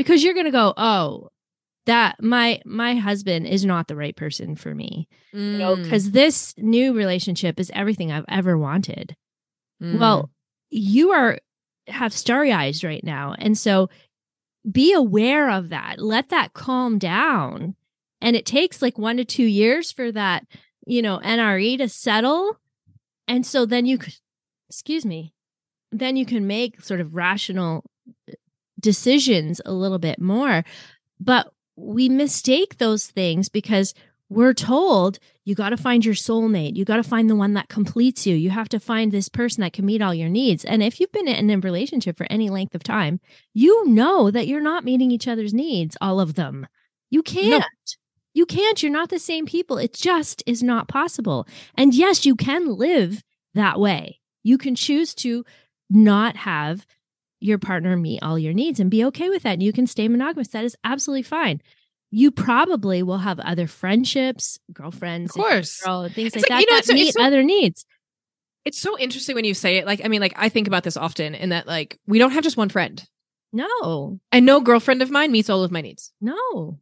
Because 0.00 0.24
you're 0.24 0.34
going 0.34 0.46
to 0.46 0.50
go, 0.50 0.72
"Oh, 0.76 1.28
that 1.86 2.22
my 2.22 2.60
my 2.64 2.94
husband 2.94 3.46
is 3.46 3.64
not 3.64 3.86
the 3.86 3.96
right 3.96 4.16
person 4.16 4.56
for 4.56 4.74
me." 4.74 5.08
You 5.32 5.58
know, 5.58 5.76
Mm, 5.76 5.90
cuz 5.90 6.10
this 6.12 6.54
new 6.56 6.92
relationship 6.94 7.60
is 7.60 7.70
everything 7.74 8.10
I've 8.10 8.24
ever 8.28 8.56
wanted. 8.56 9.14
mm. 9.82 9.98
Well, 9.98 10.30
you 10.70 11.10
are 11.10 11.38
have 11.88 12.12
starry 12.12 12.52
eyes 12.52 12.82
right 12.82 13.04
now. 13.04 13.34
And 13.38 13.58
so 13.58 13.88
be 14.70 14.92
aware 14.92 15.50
of 15.50 15.68
that. 15.70 15.98
Let 15.98 16.28
that 16.30 16.52
calm 16.52 16.98
down. 16.98 17.74
And 18.20 18.36
it 18.36 18.46
takes 18.46 18.82
like 18.82 18.98
one 18.98 19.16
to 19.16 19.24
two 19.24 19.44
years 19.44 19.90
for 19.90 20.12
that, 20.12 20.46
you 20.86 21.02
know, 21.02 21.18
NRE 21.24 21.78
to 21.78 21.88
settle. 21.88 22.58
And 23.26 23.46
so 23.46 23.64
then 23.66 23.86
you 23.86 23.98
could, 23.98 24.14
excuse 24.68 25.04
me, 25.06 25.32
then 25.90 26.16
you 26.16 26.26
can 26.26 26.46
make 26.46 26.82
sort 26.82 27.00
of 27.00 27.14
rational 27.14 27.84
uh, 28.28 28.34
decisions 28.80 29.60
a 29.64 29.72
little 29.72 29.98
bit 29.98 30.20
more. 30.20 30.64
But 31.20 31.52
we 31.76 32.08
mistake 32.08 32.78
those 32.78 33.06
things 33.06 33.48
because 33.48 33.94
we're 34.28 34.54
told 34.54 35.18
you 35.44 35.54
got 35.54 35.70
to 35.70 35.76
find 35.76 36.04
your 36.04 36.14
soulmate. 36.14 36.76
You 36.76 36.84
got 36.84 36.96
to 36.96 37.02
find 37.02 37.28
the 37.28 37.34
one 37.34 37.54
that 37.54 37.68
completes 37.68 38.26
you. 38.26 38.36
You 38.36 38.50
have 38.50 38.68
to 38.68 38.78
find 38.78 39.10
this 39.10 39.28
person 39.28 39.62
that 39.62 39.72
can 39.72 39.84
meet 39.84 40.02
all 40.02 40.14
your 40.14 40.28
needs. 40.28 40.64
And 40.64 40.82
if 40.82 41.00
you've 41.00 41.10
been 41.10 41.26
in 41.26 41.50
a 41.50 41.58
relationship 41.58 42.16
for 42.16 42.26
any 42.30 42.48
length 42.48 42.74
of 42.74 42.84
time, 42.84 43.20
you 43.54 43.88
know 43.88 44.30
that 44.30 44.46
you're 44.46 44.60
not 44.60 44.84
meeting 44.84 45.10
each 45.10 45.26
other's 45.26 45.52
needs, 45.52 45.96
all 46.00 46.20
of 46.20 46.34
them. 46.34 46.68
You 47.10 47.22
can't. 47.22 47.64
You 48.32 48.46
can't. 48.46 48.80
You're 48.80 48.92
not 48.92 49.08
the 49.08 49.18
same 49.18 49.46
people. 49.46 49.78
It 49.78 49.94
just 49.94 50.44
is 50.46 50.62
not 50.62 50.86
possible. 50.86 51.48
And 51.74 51.92
yes, 51.92 52.24
you 52.24 52.36
can 52.36 52.76
live 52.76 53.24
that 53.54 53.80
way. 53.80 54.20
You 54.44 54.56
can 54.58 54.76
choose 54.76 55.12
to 55.16 55.44
not 55.90 56.36
have 56.36 56.86
your 57.40 57.58
partner 57.58 57.96
meet 57.96 58.22
all 58.22 58.38
your 58.38 58.52
needs 58.52 58.78
and 58.80 58.90
be 58.90 59.04
okay 59.06 59.28
with 59.30 59.42
that. 59.44 59.54
And 59.54 59.62
you 59.62 59.72
can 59.72 59.86
stay 59.86 60.06
monogamous. 60.08 60.48
That 60.48 60.64
is 60.64 60.76
absolutely 60.84 61.22
fine. 61.22 61.60
You 62.10 62.30
probably 62.30 63.02
will 63.02 63.18
have 63.18 63.40
other 63.40 63.66
friendships, 63.66 64.58
girlfriends, 64.72 65.30
of 65.34 65.42
course 65.42 65.80
girl, 65.82 66.08
things 66.08 66.34
like, 66.34 66.42
like, 66.42 66.48
that 66.50 66.60
you 66.60 66.66
know, 66.70 66.76
that 66.76 66.84
so- 66.84 66.92
meet 66.94 67.14
so- 67.14 67.22
other 67.22 67.42
needs. 67.42 67.84
it's 68.64 68.78
so 68.78 68.98
interesting 68.98 69.34
when 69.34 69.44
you 69.46 69.54
say 69.54 69.78
it 69.78 69.86
like 69.86 70.02
i 70.04 70.08
mean 70.08 70.20
like 70.20 70.34
i 70.36 70.48
think 70.50 70.66
about 70.68 70.84
this 70.84 70.96
often 70.98 71.34
in 71.34 71.48
that 71.48 71.66
like 71.66 71.98
we 72.06 72.18
don't 72.18 72.32
have 72.32 72.42
just 72.44 72.58
one 72.58 72.68
friend 72.68 73.08
No, 73.54 74.20
and 74.32 74.44
no 74.44 74.60
girlfriend 74.60 75.00
of 75.02 75.10
mine 75.10 75.32
meets 75.32 75.48
all 75.48 75.64
of 75.64 75.70
my 75.70 75.80
needs 75.80 76.12
no. 76.20 76.78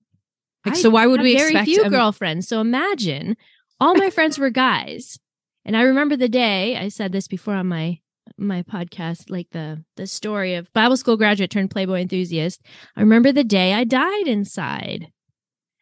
like 0.66 0.74
so 0.76 0.90
why 0.90 1.06
would 1.06 1.20
we 1.22 1.36
very 1.36 1.50
expect 1.50 1.66
few 1.66 1.84
a- 1.84 1.90
girlfriends. 1.90 2.48
So 2.48 2.60
imagine 2.60 3.36
all 3.80 3.94
my 3.94 4.10
friends 4.10 4.38
were 4.40 4.50
guys, 4.50 5.20
and 5.64 5.76
I 5.76 5.82
remember 5.82 6.16
the 6.16 6.28
day 6.28 6.76
I 6.76 6.88
said 6.88 7.12
this 7.12 7.28
before 7.28 7.54
on 7.54 7.68
my 7.68 8.00
my 8.38 8.62
podcast, 8.62 9.30
like 9.30 9.50
the 9.50 9.84
the 9.96 10.06
story 10.06 10.54
of 10.54 10.72
Bible 10.72 10.96
school 10.96 11.16
graduate 11.16 11.50
turned 11.50 11.70
Playboy 11.70 12.00
enthusiast. 12.00 12.60
I 12.96 13.00
remember 13.00 13.32
the 13.32 13.44
day 13.44 13.74
I 13.74 13.84
died 13.84 14.26
inside, 14.26 15.08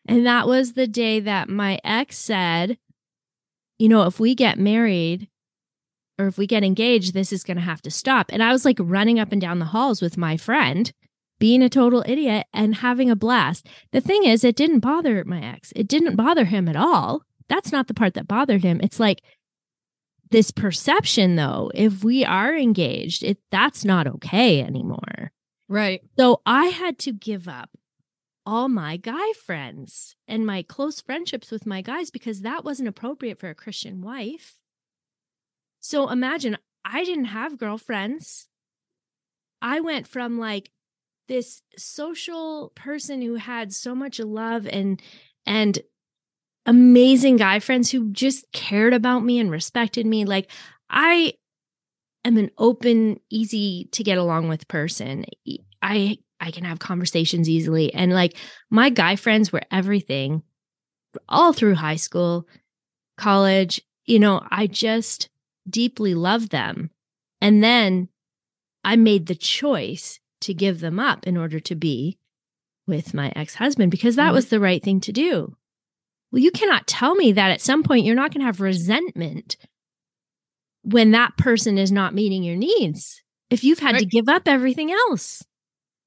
and 0.07 0.27
that 0.27 0.47
was 0.47 0.73
the 0.73 0.87
day 0.87 1.21
that 1.21 1.49
my 1.49 1.79
ex 1.85 2.19
said, 2.19 2.79
"You 3.79 3.89
know, 3.89 4.03
if 4.05 4.19
we 4.21 4.35
get 4.35 4.59
married." 4.59 5.29
Or 6.19 6.27
if 6.27 6.39
we 6.39 6.47
get 6.47 6.65
engaged, 6.65 7.13
this 7.13 7.31
is 7.31 7.45
going 7.45 7.59
to 7.59 7.63
have 7.63 7.83
to 7.83 7.91
stop. 7.91 8.31
And 8.33 8.43
I 8.43 8.51
was 8.51 8.65
like 8.65 8.79
running 8.81 9.21
up 9.21 9.33
and 9.33 9.41
down 9.41 9.59
the 9.59 9.67
halls 9.67 10.01
with 10.01 10.17
my 10.17 10.39
friend, 10.39 10.91
being 11.39 11.63
a 11.63 11.69
total 11.69 12.03
idiot 12.07 12.47
and 12.55 12.77
having 12.77 13.11
a 13.11 13.17
blast. 13.17 13.69
The 13.93 14.01
thing 14.01 14.25
is, 14.25 14.43
it 14.43 14.57
didn't 14.57 14.81
bother 14.81 15.23
my 15.27 15.45
ex. 15.45 15.75
It 15.77 15.87
didn't 15.89 16.17
bother 16.17 16.47
him 16.47 16.69
at 16.69 16.77
all. 16.77 17.23
That's 17.51 17.71
not 17.71 17.87
the 17.87 17.93
part 17.93 18.15
that 18.15 18.27
bothered 18.27 18.65
him. 18.65 18.81
It's 18.83 18.99
like 18.99 19.21
this 20.31 20.51
perception, 20.51 21.37
though, 21.37 21.71
if 21.75 22.03
we 22.03 22.25
are 22.25 22.57
engaged, 22.57 23.23
it 23.23 23.39
that's 23.51 23.85
not 23.85 24.07
okay 24.07 24.61
anymore. 24.61 25.33
right 25.69 26.03
So 26.19 26.41
I 26.47 26.67
had 26.67 26.99
to 27.01 27.13
give 27.13 27.49
up 27.49 27.71
all 28.45 28.69
my 28.69 28.97
guy 28.97 29.33
friends 29.45 30.15
and 30.29 30.47
my 30.47 30.63
close 30.63 31.01
friendships 31.01 31.51
with 31.51 31.67
my 31.67 31.83
guys 31.83 32.11
because 32.11 32.43
that 32.43 32.65
wasn't 32.65 32.89
appropriate 32.89 33.41
for 33.41 33.51
a 33.51 33.55
Christian 33.55 34.01
wife. 34.01 34.55
So 35.81 36.09
imagine 36.09 36.57
I 36.85 37.05
didn't 37.05 37.27
have 37.27 37.59
girlfriends. 37.59 38.49
I 39.61 39.81
went 39.81 40.07
from 40.07 40.39
like 40.39 40.71
this 41.27 41.63
social 41.77 42.73
person 42.77 43.21
who 43.21 43.35
had 43.35 43.73
so 43.73 43.95
much 43.95 44.21
love 44.21 44.67
and 44.67 45.03
and 45.45 45.79
amazing 46.67 47.37
guy 47.37 47.59
friends 47.61 47.91
who 47.91 48.11
just 48.11 48.45
cared 48.53 48.95
about 48.95 49.25
me 49.25 49.39
and 49.39 49.51
respected 49.51 50.07
me 50.07 50.25
like 50.25 50.51
I 50.91 51.35
am 52.25 52.37
an 52.37 52.51
open 52.59 53.21
easy 53.31 53.89
to 53.93 54.05
get 54.05 54.19
along 54.19 54.49
with 54.49 54.69
person. 54.69 55.25
I 55.83 56.19
I 56.41 56.51
can 56.51 56.65
have 56.65 56.79
conversations 56.79 57.49
easily 57.49 57.93
and 57.95 58.13
like 58.13 58.37
my 58.71 58.91
guy 58.91 59.17
friends 59.17 59.53
were 59.53 59.63
everything 59.71 60.43
all 61.29 61.53
through 61.53 61.75
high 61.75 61.97
school, 61.97 62.47
college, 63.17 63.81
you 64.07 64.19
know, 64.19 64.43
I 64.51 64.67
just 64.67 65.29
deeply 65.69 66.15
loved 66.15 66.51
them. 66.51 66.91
And 67.41 67.63
then 67.65 68.09
I 68.85 68.97
made 68.97 69.27
the 69.27 69.35
choice 69.35 70.21
to 70.43 70.55
give 70.55 70.81
them 70.81 71.01
up 71.01 71.27
in 71.27 71.37
order 71.37 71.61
to 71.61 71.75
be 71.75 72.19
with 72.87 73.15
my 73.15 73.33
ex 73.37 73.55
husband 73.57 73.91
because 73.91 74.17
that 74.17 74.31
Mhm. 74.31 74.35
was 74.35 74.49
the 74.49 74.61
right 74.61 74.83
thing 74.83 75.01
to 75.01 75.13
do. 75.13 75.57
Well, 76.37 76.43
you 76.43 76.51
cannot 76.51 76.87
tell 76.87 77.15
me 77.15 77.33
that 77.33 77.51
at 77.51 77.63
some 77.63 77.83
point 77.83 78.05
you're 78.05 78.15
not 78.15 78.31
going 78.31 78.43
to 78.43 78.45
have 78.45 78.61
resentment 78.61 79.57
when 80.83 81.13
that 81.13 81.39
person 81.39 81.79
is 81.79 81.91
not 81.91 82.13
meeting 82.13 82.43
your 82.43 82.57
needs 82.57 83.23
if 83.49 83.65
you've 83.65 83.79
had 83.79 83.97
to 83.97 84.05
give 84.05 84.29
up 84.29 84.43
everything 84.45 84.93
else. 84.93 85.43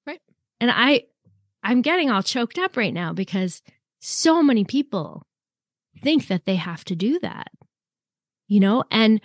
Right. 0.05 0.21
And 0.61 0.69
I 0.69 1.05
I'm 1.63 1.81
getting 1.81 2.11
all 2.11 2.21
choked 2.21 2.59
up 2.59 2.77
right 2.77 2.93
now 2.93 3.11
because 3.11 3.63
so 4.01 4.43
many 4.43 4.65
people 4.65 5.25
think 5.99 6.27
that 6.27 6.45
they 6.45 6.57
have 6.57 6.85
to 6.85 6.95
do 6.95 7.17
that. 7.21 7.47
You 8.47 8.59
know, 8.59 8.83
and 8.91 9.21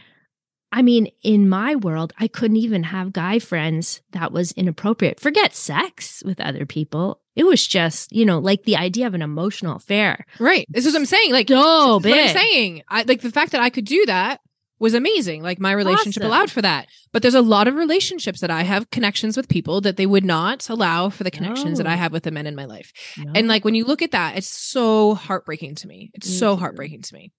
I 0.76 0.82
mean, 0.82 1.06
in 1.22 1.48
my 1.48 1.76
world, 1.76 2.12
I 2.18 2.26
couldn't 2.28 2.56
even 2.58 2.82
have 2.82 3.12
guy 3.12 3.38
friends 3.38 4.00
that 4.10 4.32
was 4.32 4.50
inappropriate. 4.52 5.20
Forget 5.20 5.54
sex 5.54 6.22
with 6.26 6.40
other 6.40 6.66
people. 6.66 7.20
It 7.36 7.44
was 7.44 7.66
just, 7.66 8.12
you 8.12 8.24
know, 8.24 8.38
like 8.40 8.64
the 8.64 8.76
idea 8.76 9.06
of 9.06 9.14
an 9.14 9.22
emotional 9.22 9.76
affair. 9.76 10.26
right 10.40 10.66
this 10.68 10.84
is 10.86 10.92
what 10.92 11.00
i'm 11.00 11.06
saying 11.06 11.32
like 11.32 11.48
So 11.48 11.54
this 11.54 11.62
is 11.64 11.94
what 11.94 12.02
big. 12.02 12.28
i'm 12.28 12.36
saying 12.42 12.82
i 12.88 13.02
like 13.06 13.20
the 13.22 13.30
fact 13.30 13.52
that 13.52 13.60
i 13.60 13.70
could 13.70 13.84
do 13.86 14.04
that 14.06 14.40
was 14.80 14.92
amazing. 14.92 15.40
Like 15.42 15.60
my 15.60 15.70
relationship 15.72 16.20
Awesome. 16.22 16.32
allowed 16.32 16.50
for 16.50 16.60
that. 16.60 16.88
But 17.12 17.22
there's 17.22 17.36
a 17.36 17.40
lot 17.40 17.68
of 17.68 17.76
relationships 17.76 18.40
that 18.40 18.50
I 18.50 18.62
have 18.64 18.90
connections 18.90 19.36
with 19.36 19.48
people 19.48 19.80
that 19.82 19.96
they 19.96 20.04
would 20.04 20.24
not 20.24 20.68
allow 20.68 21.08
for 21.10 21.22
the 21.22 21.30
connections 21.30 21.78
that 21.78 21.86
I 21.86 21.94
have 21.94 22.10
with 22.12 22.24
the 22.24 22.32
men 22.32 22.46
in 22.46 22.56
my 22.56 22.64
life. 22.64 22.92
No. 23.16 23.32
And 23.36 23.46
like 23.46 23.64
when 23.64 23.76
you 23.76 23.84
look 23.84 24.02
at 24.02 24.10
that, 24.10 24.36
it's 24.36 24.48
so 24.48 25.14
heartbreaking 25.14 25.76
to 25.76 25.86
me. 25.86 26.10
It's 26.12 26.28
Me 26.28 26.34
so 26.36 26.54
too. 26.56 26.60
heartbreaking 26.60 27.02
to 27.02 27.14
me. 27.14 27.32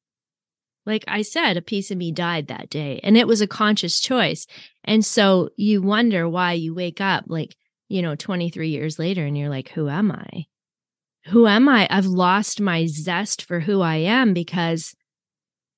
Like 0.86 1.04
I 1.08 1.24
said, 1.24 1.58
a 1.58 1.62
piece 1.62 1.90
of 1.92 1.98
me 1.98 2.12
died 2.12 2.48
that 2.48 2.70
day 2.70 3.00
and 3.04 3.18
it 3.18 3.28
was 3.28 3.42
a 3.42 3.48
conscious 3.48 4.00
choice. 4.00 4.46
And 4.84 5.04
so 5.04 5.50
you 5.58 5.82
wonder 5.82 6.30
why 6.30 6.54
you 6.54 6.74
wake 6.74 7.02
up 7.02 7.26
like, 7.28 7.56
you 7.90 8.02
know, 8.02 8.16
23 8.16 8.70
years 8.70 9.00
later 9.00 9.26
and 9.26 9.38
you're 9.38 9.50
like, 9.50 9.70
who 9.70 9.90
am 9.90 10.12
I? 10.12 10.46
Who 11.28 11.48
am 11.48 11.68
I? 11.68 11.88
I've 11.90 12.06
lost 12.06 12.62
my 12.62 12.86
zest 12.86 13.42
for 13.42 13.60
who 13.60 13.82
I 13.82 13.96
am 13.96 14.34
because 14.34 14.96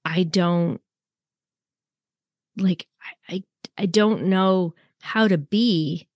I 0.04 0.24
don't 0.24 0.82
like, 2.58 2.88
I, 3.30 3.44
I, 3.78 3.86
don't 3.86 4.26
know 4.26 4.74
how 5.02 5.28
to 5.28 5.38
be. 5.38 6.08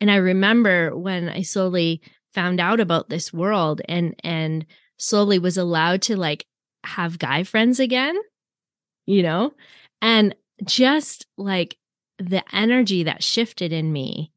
And 0.00 0.10
I 0.10 0.16
remember 0.16 0.96
when 0.96 1.28
I 1.28 1.42
slowly 1.42 2.00
found 2.32 2.60
out 2.60 2.80
about 2.80 3.08
this 3.08 3.32
world 3.32 3.82
and, 3.86 4.14
and 4.22 4.64
slowly 4.98 5.38
was 5.38 5.56
allowed 5.56 6.00
to 6.02 6.16
like 6.16 6.46
have 6.84 7.18
guy 7.18 7.42
friends 7.44 7.80
again, 7.80 8.16
you 9.06 9.22
know? 9.22 9.52
And 10.00 10.34
just 10.64 11.26
like 11.36 11.76
the 12.18 12.42
energy 12.52 13.04
that 13.04 13.22
shifted 13.22 13.72
in 13.72 13.92
me 13.92 14.32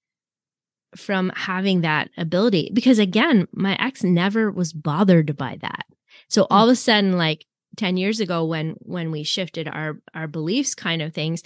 from 0.96 1.32
having 1.36 1.82
that 1.82 2.10
ability, 2.18 2.72
because 2.74 3.00
again, 3.00 3.48
my 3.52 3.76
ex 3.80 4.04
never 4.04 4.52
was 4.52 4.74
bothered 4.74 5.36
by 5.38 5.58
that. 5.62 5.86
So 6.30 6.44
hmm. 6.44 6.54
all 6.54 6.70
of 6.70 6.74
a 6.74 6.76
sudden, 6.76 7.18
like 7.18 7.46
10 7.78 7.98
years 7.98 8.20
ago, 8.20 8.46
when, 8.46 8.76
when 8.80 9.12
we 9.12 9.24
shifted 9.24 9.68
our, 9.68 10.00
our 10.14 10.28
beliefs 10.28 10.76
kind 10.76 11.02
of 11.02 11.14
things, 11.14 11.44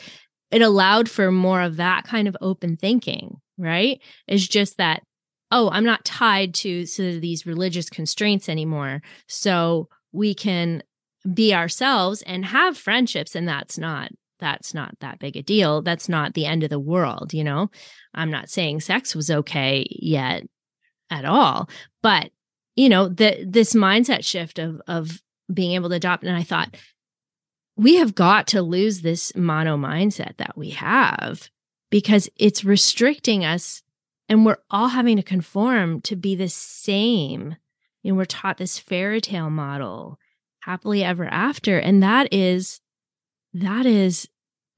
it 0.51 0.61
allowed 0.61 1.09
for 1.09 1.31
more 1.31 1.61
of 1.61 1.77
that 1.77 2.05
kind 2.05 2.27
of 2.27 2.37
open 2.41 2.77
thinking, 2.77 3.37
right? 3.57 3.99
It's 4.27 4.47
just 4.47 4.77
that, 4.77 5.03
oh, 5.51 5.69
I'm 5.71 5.85
not 5.85 6.05
tied 6.05 6.53
to, 6.55 6.85
to 6.85 7.19
these 7.19 7.45
religious 7.45 7.89
constraints 7.89 8.49
anymore. 8.49 9.01
So 9.27 9.89
we 10.11 10.33
can 10.33 10.83
be 11.33 11.53
ourselves 11.53 12.21
and 12.23 12.45
have 12.45 12.77
friendships 12.77 13.35
and 13.35 13.47
that's 13.47 13.77
not 13.77 14.11
that's 14.39 14.73
not 14.73 14.97
that 15.01 15.19
big 15.19 15.35
a 15.35 15.41
deal. 15.41 15.81
That's 15.81 16.07
not 16.07 16.33
the 16.33 16.45
end 16.45 16.63
of 16.63 16.69
the 16.69 16.79
world 16.79 17.33
you 17.33 17.43
know? 17.43 17.69
I'm 18.13 18.31
not 18.31 18.49
saying 18.49 18.81
sex 18.81 19.15
was 19.15 19.29
okay 19.29 19.85
yet 19.89 20.43
at 21.11 21.25
all 21.25 21.69
but 22.01 22.31
you 22.75 22.87
know 22.87 23.07
the 23.09 23.45
this 23.47 23.73
mindset 23.73 24.23
shift 24.23 24.59
of 24.59 24.81
of 24.87 25.21
being 25.51 25.71
able 25.71 25.89
to 25.89 25.95
adopt 25.95 26.23
and 26.23 26.37
i 26.37 26.43
thought 26.43 26.75
we 27.79 27.95
have 27.95 28.13
got 28.13 28.45
to 28.47 28.61
lose 28.61 29.01
this 29.01 29.33
mono 29.37 29.77
mindset 29.77 30.35
that 30.35 30.57
we 30.57 30.71
have 30.71 31.49
because 31.89 32.29
it's 32.35 32.65
restricting 32.65 33.45
us 33.45 33.81
and 34.27 34.45
we're 34.45 34.57
all 34.69 34.89
having 34.89 35.15
to 35.15 35.23
conform 35.23 36.01
to 36.01 36.17
be 36.17 36.35
the 36.35 36.49
same. 36.49 37.55
You 38.03 38.11
know 38.11 38.17
we're 38.17 38.25
taught 38.25 38.57
this 38.57 38.77
fairy 38.77 39.21
tale 39.21 39.49
model 39.49 40.19
happily 40.61 41.03
ever 41.03 41.25
after. 41.25 41.77
And 41.77 42.03
that 42.03 42.33
is 42.33 42.79
that 43.53 43.85
is 43.85 44.27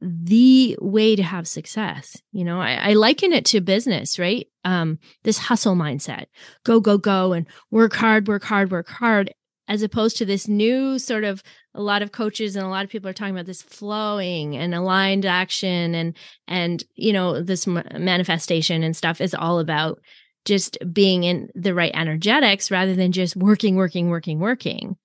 the 0.02 0.78
way 0.82 1.16
to 1.16 1.24
have 1.24 1.48
success. 1.48 2.22
You 2.32 2.44
know 2.44 2.60
I, 2.60 2.74
I 2.74 2.94
liken 2.94 3.34
it 3.34 3.46
to 3.46 3.62
business 3.62 4.18
right? 4.18 4.48
Um 4.64 5.00
this 5.24 5.38
hustle 5.38 5.76
mindset. 5.76 6.26
Go 6.64 6.80
go 6.80 6.98
go 6.98 7.34
and 7.34 7.46
work 7.70 7.94
hard 7.94 8.28
work 8.28 8.44
hard 8.44 8.72
work 8.72 8.90
hard 8.90 9.34
as 9.72 9.84
opposed 9.84 10.18
to 10.18 10.26
this 10.26 10.50
new 10.50 11.00
sort 11.00 11.24
of 11.24 11.42
a 11.74 11.82
lot 11.82 12.02
of 12.02 12.12
coaches 12.12 12.58
and 12.58 12.66
a 12.66 12.70
lot 12.70 12.84
of 12.84 12.92
people 12.92 13.10
are 13.10 13.14
talking 13.14 13.34
about 13.34 13.46
this 13.46 13.62
flowing 13.62 14.58
and 14.58 14.76
aligned 14.76 15.26
action 15.26 15.96
and 15.96 16.18
and 16.48 16.84
you 16.96 17.14
know 17.14 17.42
this 17.42 17.66
manifestation 17.66 18.84
and 18.84 18.98
stuff 18.98 19.22
is 19.22 19.34
all 19.34 19.60
about 19.60 20.00
just 20.44 20.78
being 20.92 21.24
in 21.24 21.50
the 21.56 21.74
right 21.74 21.94
energetics 21.94 22.70
rather 22.70 22.96
than 22.96 23.12
just 23.12 23.36
working 23.38 23.76
working 23.76 24.10
working 24.10 24.40
working 24.40 24.98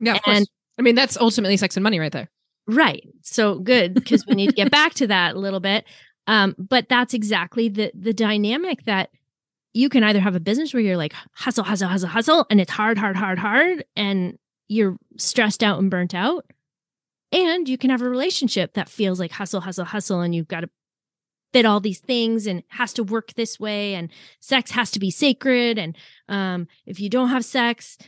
Yeah. 0.00 0.18
And- 0.26 0.48
I 0.78 0.82
mean, 0.82 0.94
that's 0.94 1.16
ultimately 1.16 1.56
sex 1.56 1.76
and 1.76 1.82
money 1.82 1.98
right 1.98 2.12
there. 2.12 2.28
Right. 2.66 3.08
So 3.22 3.58
good 3.58 3.94
because 3.94 4.26
we 4.26 4.34
need 4.34 4.48
to 4.48 4.54
get 4.54 4.70
back 4.70 4.92
to 4.94 5.06
that 5.06 5.34
a 5.34 5.38
little 5.38 5.60
bit. 5.60 5.84
Um, 6.26 6.54
but 6.58 6.88
that's 6.88 7.14
exactly 7.14 7.68
the 7.68 7.92
the 7.94 8.12
dynamic 8.12 8.84
that 8.84 9.10
you 9.72 9.88
can 9.88 10.02
either 10.04 10.20
have 10.20 10.34
a 10.34 10.40
business 10.40 10.74
where 10.74 10.82
you're 10.82 10.96
like 10.96 11.14
hustle, 11.32 11.64
hustle, 11.64 11.88
hustle, 11.88 12.08
hustle, 12.08 12.46
and 12.50 12.60
it's 12.60 12.72
hard, 12.72 12.98
hard, 12.98 13.16
hard, 13.16 13.38
hard, 13.38 13.84
and 13.94 14.38
you're 14.68 14.96
stressed 15.16 15.62
out 15.62 15.78
and 15.78 15.90
burnt 15.90 16.14
out. 16.14 16.44
And 17.32 17.68
you 17.68 17.78
can 17.78 17.90
have 17.90 18.02
a 18.02 18.08
relationship 18.08 18.74
that 18.74 18.88
feels 18.88 19.20
like 19.20 19.30
hustle, 19.30 19.60
hustle, 19.60 19.84
hustle, 19.84 20.20
and 20.20 20.34
you've 20.34 20.48
got 20.48 20.60
to 20.60 20.70
fit 21.52 21.66
all 21.66 21.80
these 21.80 22.00
things 22.00 22.46
and 22.46 22.62
has 22.68 22.92
to 22.94 23.04
work 23.04 23.32
this 23.34 23.60
way, 23.60 23.94
and 23.94 24.10
sex 24.40 24.72
has 24.72 24.90
to 24.92 24.98
be 24.98 25.10
sacred. 25.10 25.78
And 25.78 25.96
um, 26.28 26.68
if 26.86 26.98
you 27.00 27.08
don't 27.08 27.28
have 27.28 27.44
sex, 27.44 27.98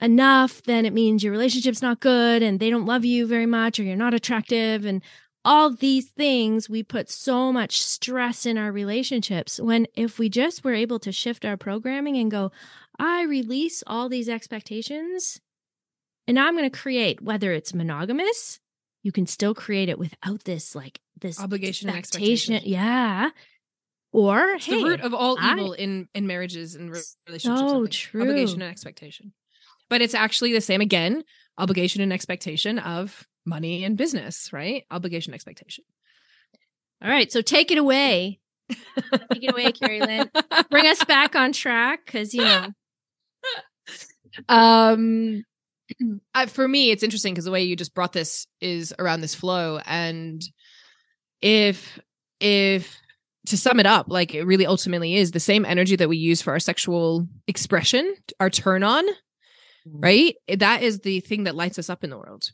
enough, 0.00 0.62
then 0.62 0.86
it 0.86 0.92
means 0.92 1.22
your 1.22 1.32
relationship's 1.32 1.82
not 1.82 2.00
good 2.00 2.42
and 2.42 2.58
they 2.58 2.70
don't 2.70 2.86
love 2.86 3.04
you 3.04 3.26
very 3.26 3.46
much 3.46 3.78
or 3.78 3.82
you're 3.82 3.96
not 3.96 4.14
attractive. 4.14 4.84
And 4.84 5.02
all 5.44 5.70
these 5.70 6.08
things, 6.10 6.68
we 6.68 6.82
put 6.82 7.08
so 7.10 7.52
much 7.52 7.82
stress 7.82 8.46
in 8.46 8.58
our 8.58 8.72
relationships. 8.72 9.58
When 9.60 9.86
if 9.94 10.18
we 10.18 10.28
just 10.28 10.64
were 10.64 10.74
able 10.74 10.98
to 11.00 11.12
shift 11.12 11.44
our 11.44 11.56
programming 11.56 12.16
and 12.16 12.30
go, 12.30 12.52
I 12.98 13.22
release 13.22 13.82
all 13.86 14.08
these 14.08 14.28
expectations 14.28 15.40
and 16.26 16.38
I'm 16.38 16.56
going 16.56 16.70
to 16.70 16.78
create, 16.78 17.22
whether 17.22 17.52
it's 17.52 17.72
monogamous, 17.74 18.60
you 19.02 19.12
can 19.12 19.26
still 19.26 19.54
create 19.54 19.88
it 19.88 19.98
without 19.98 20.44
this 20.44 20.74
like 20.74 21.00
this 21.20 21.40
Obligation 21.40 21.88
and 21.88 21.98
expectation. 21.98 22.60
Yeah. 22.64 23.30
Or 24.12 24.40
It's 24.50 24.66
hey, 24.66 24.82
the 24.82 24.88
root 24.88 25.00
of 25.00 25.14
all 25.14 25.36
I- 25.40 25.52
evil 25.54 25.72
in 25.72 26.08
in 26.14 26.26
marriages 26.26 26.74
and 26.74 26.90
relationships. 26.90 27.46
I 27.46 27.68
So 27.68 27.86
true. 27.86 28.22
Obligation 28.22 28.60
and 28.60 28.70
expectation. 28.70 29.32
But 29.90 30.00
it's 30.00 30.14
actually 30.14 30.52
the 30.52 30.60
same 30.62 30.80
again. 30.80 31.24
Obligation 31.58 32.00
and 32.00 32.12
expectation 32.12 32.78
of 32.78 33.26
money 33.44 33.84
and 33.84 33.98
business, 33.98 34.50
right? 34.52 34.84
Obligation, 34.90 35.34
expectation. 35.34 35.84
all 37.02 37.10
right. 37.10 37.30
So 37.30 37.42
take 37.42 37.70
it 37.70 37.78
away. 37.78 38.40
Take 38.70 39.42
it 39.42 39.52
away, 39.52 39.72
Keri 39.72 40.00
Lynn. 40.00 40.30
Bring 40.70 40.86
us 40.86 41.04
back 41.04 41.34
on 41.34 41.52
track 41.52 42.06
because 42.06 42.32
you 42.32 42.42
know 42.42 42.68
um 44.48 45.44
uh, 46.34 46.46
for 46.46 46.66
me 46.68 46.90
it's 46.90 47.02
interesting 47.02 47.34
because 47.34 47.44
the 47.44 47.50
way 47.50 47.62
you 47.62 47.76
just 47.76 47.94
brought 47.94 48.12
this 48.12 48.46
is 48.60 48.94
around 48.98 49.20
this 49.20 49.34
flow 49.34 49.80
and 49.86 50.42
if 51.42 51.98
if 52.38 52.96
to 53.46 53.56
sum 53.56 53.80
it 53.80 53.86
up 53.86 54.06
like 54.08 54.34
it 54.34 54.44
really 54.44 54.66
ultimately 54.66 55.16
is 55.16 55.32
the 55.32 55.40
same 55.40 55.64
energy 55.64 55.96
that 55.96 56.08
we 56.08 56.16
use 56.16 56.40
for 56.40 56.52
our 56.52 56.60
sexual 56.60 57.26
expression 57.48 58.14
our 58.38 58.50
turn 58.50 58.82
on 58.82 59.04
right? 59.86 60.36
That 60.48 60.82
is 60.82 61.00
the 61.00 61.20
thing 61.20 61.44
that 61.44 61.54
lights 61.54 61.78
us 61.78 61.90
up 61.90 62.04
in 62.04 62.10
the 62.10 62.18
world. 62.18 62.44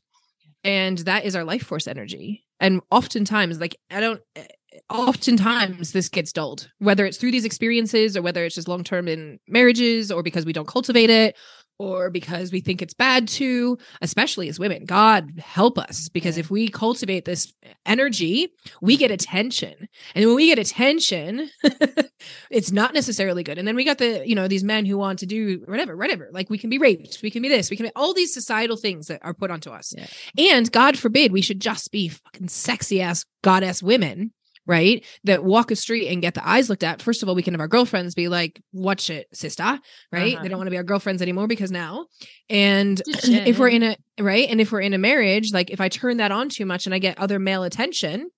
And 0.65 0.99
that 0.99 1.25
is 1.25 1.37
our 1.37 1.45
life 1.45 1.63
force 1.63 1.87
energy. 1.87 2.45
And 2.61 2.81
oftentimes 2.91 3.61
like 3.61 3.77
i 3.91 4.01
don't 4.01 4.21
eh, 4.35 4.47
oftentimes 4.91 5.93
this 5.93 6.09
gets 6.09 6.33
dulled 6.33 6.71
whether 6.79 7.05
it's 7.07 7.17
through 7.17 7.31
these 7.31 7.45
experiences 7.45 8.17
or 8.17 8.23
whether 8.23 8.45
it's 8.45 8.55
just 8.55 8.69
long 8.69 8.85
term 8.85 9.09
in 9.09 9.39
marriages 9.49 10.11
or 10.11 10.23
because 10.23 10.45
we 10.45 10.53
don't 10.53 10.69
cultivate 10.69 11.11
it 11.11 11.37
or 11.79 12.11
because 12.11 12.53
we 12.53 12.61
think 12.61 12.81
it's 12.83 12.95
bad 12.95 13.29
to 13.29 13.77
especially 14.01 14.49
as 14.49 14.59
women 14.59 14.85
god 14.85 15.31
help 15.39 15.79
us. 15.79 16.09
Because 16.09 16.37
Yeah. 16.37 16.41
if 16.41 16.51
we 16.51 16.69
cultivate 16.69 17.25
this 17.25 17.53
energy 17.85 18.49
we 18.81 18.97
get 18.97 19.11
attention. 19.11 19.75
And 20.15 20.27
when 20.27 20.37
we 20.37 20.47
get 20.47 20.59
attention 20.59 21.51
it's 22.51 22.73
not 22.73 22.95
necessarily 22.95 23.43
good. 23.43 23.59
And 23.59 23.67
then 23.67 23.77
we 23.77 23.85
got 23.85 23.99
the 23.99 24.27
you 24.27 24.35
know 24.35 24.49
these 24.49 24.65
men 24.65 24.85
who 24.87 24.97
want 24.99 25.19
to 25.21 25.27
do 25.27 25.63
whatever 25.67 25.97
whatever. 25.97 26.29
Like 26.33 26.51
we 26.51 26.59
can 26.59 26.71
be 26.71 26.79
raped 26.79 27.21
we 27.23 27.31
can 27.31 27.43
be 27.43 27.49
this 27.49 27.71
we 27.71 27.77
can 27.77 27.87
be 27.87 27.93
all 27.97 28.15
these 28.15 28.33
societal 28.35 28.77
things 28.77 29.07
that 29.09 29.21
are 29.23 29.35
put 29.35 29.51
onto 29.51 29.71
us. 29.71 29.93
Yeah. 29.97 30.07
and 30.55 30.71
god 30.73 30.99
forbid 30.99 31.33
we 31.33 31.43
should 31.43 31.61
just 31.61 31.91
be 31.93 32.09
fucking 32.09 32.49
sexy 32.49 33.01
ass 33.03 33.25
goddess 33.43 33.83
women 33.83 34.33
right? 34.67 35.05
That 35.25 35.45
walk 35.45 35.71
a 35.71 35.77
street 35.77 36.09
and 36.09 36.23
get 36.23 36.35
the 36.35 36.47
eyes 36.47 36.69
looked 36.69 36.85
at. 36.85 37.03
First 37.03 37.23
of 37.23 37.29
all 37.29 37.35
we 37.35 37.43
can 37.43 37.55
have 37.55 37.61
our 37.61 37.69
girlfriends 37.69 38.15
be 38.15 38.29
like 38.29 38.61
watch 38.73 39.11
it 39.11 39.29
sister? 39.33 39.79
Right? 40.13 40.35
Uh-huh. 40.35 40.43
they 40.43 40.49
don't 40.49 40.59
want 40.59 40.67
to 40.67 40.73
be 40.73 40.77
our 40.77 40.83
girlfriends 40.83 41.23
anymore 41.23 41.47
because 41.47 41.71
now. 41.71 42.07
And 42.49 43.01
if 43.07 43.59
we're 43.59 43.69
in 43.69 43.83
a 43.83 43.97
right? 44.21 44.49
And 44.49 44.61
if 44.61 44.73
we're 44.73 44.81
in 44.81 44.95
a 44.95 44.99
marriage 44.99 45.53
like 45.53 45.71
if 45.71 45.81
i 45.81 45.89
turn 45.89 46.17
that 46.19 46.33
on 46.33 46.49
too 46.49 46.67
much 46.67 46.87
and 46.87 46.95
i 46.95 46.99
get 46.99 47.19
other 47.19 47.39
male 47.39 47.63
attention 47.63 48.31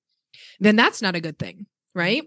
then 0.60 0.76
that's 0.76 1.00
not 1.00 1.14
a 1.14 1.20
good 1.20 1.38
thing 1.38 1.66
right? 1.98 2.24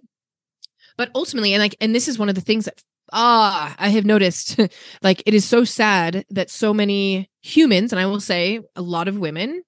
But 0.98 1.10
ultimately 1.16 1.54
and 1.54 1.62
like 1.62 1.76
and 1.82 1.96
this 1.96 2.08
is 2.08 2.20
one 2.20 2.30
of 2.30 2.36
the 2.36 2.42
things 2.42 2.66
that 2.66 2.84
ah 3.14 3.76
i 3.80 3.90
have 3.90 4.06
noticed 4.06 4.60
like 5.02 5.24
it 5.26 5.34
is 5.34 5.46
so 5.46 5.64
sad 5.64 6.26
that 6.30 6.50
so 6.50 6.74
many 6.74 7.30
humans 7.42 7.92
and 7.92 8.00
i 8.00 8.06
will 8.06 8.20
say 8.20 8.60
a 8.76 8.82
lot 8.82 9.08
of 9.08 9.18
women 9.18 9.64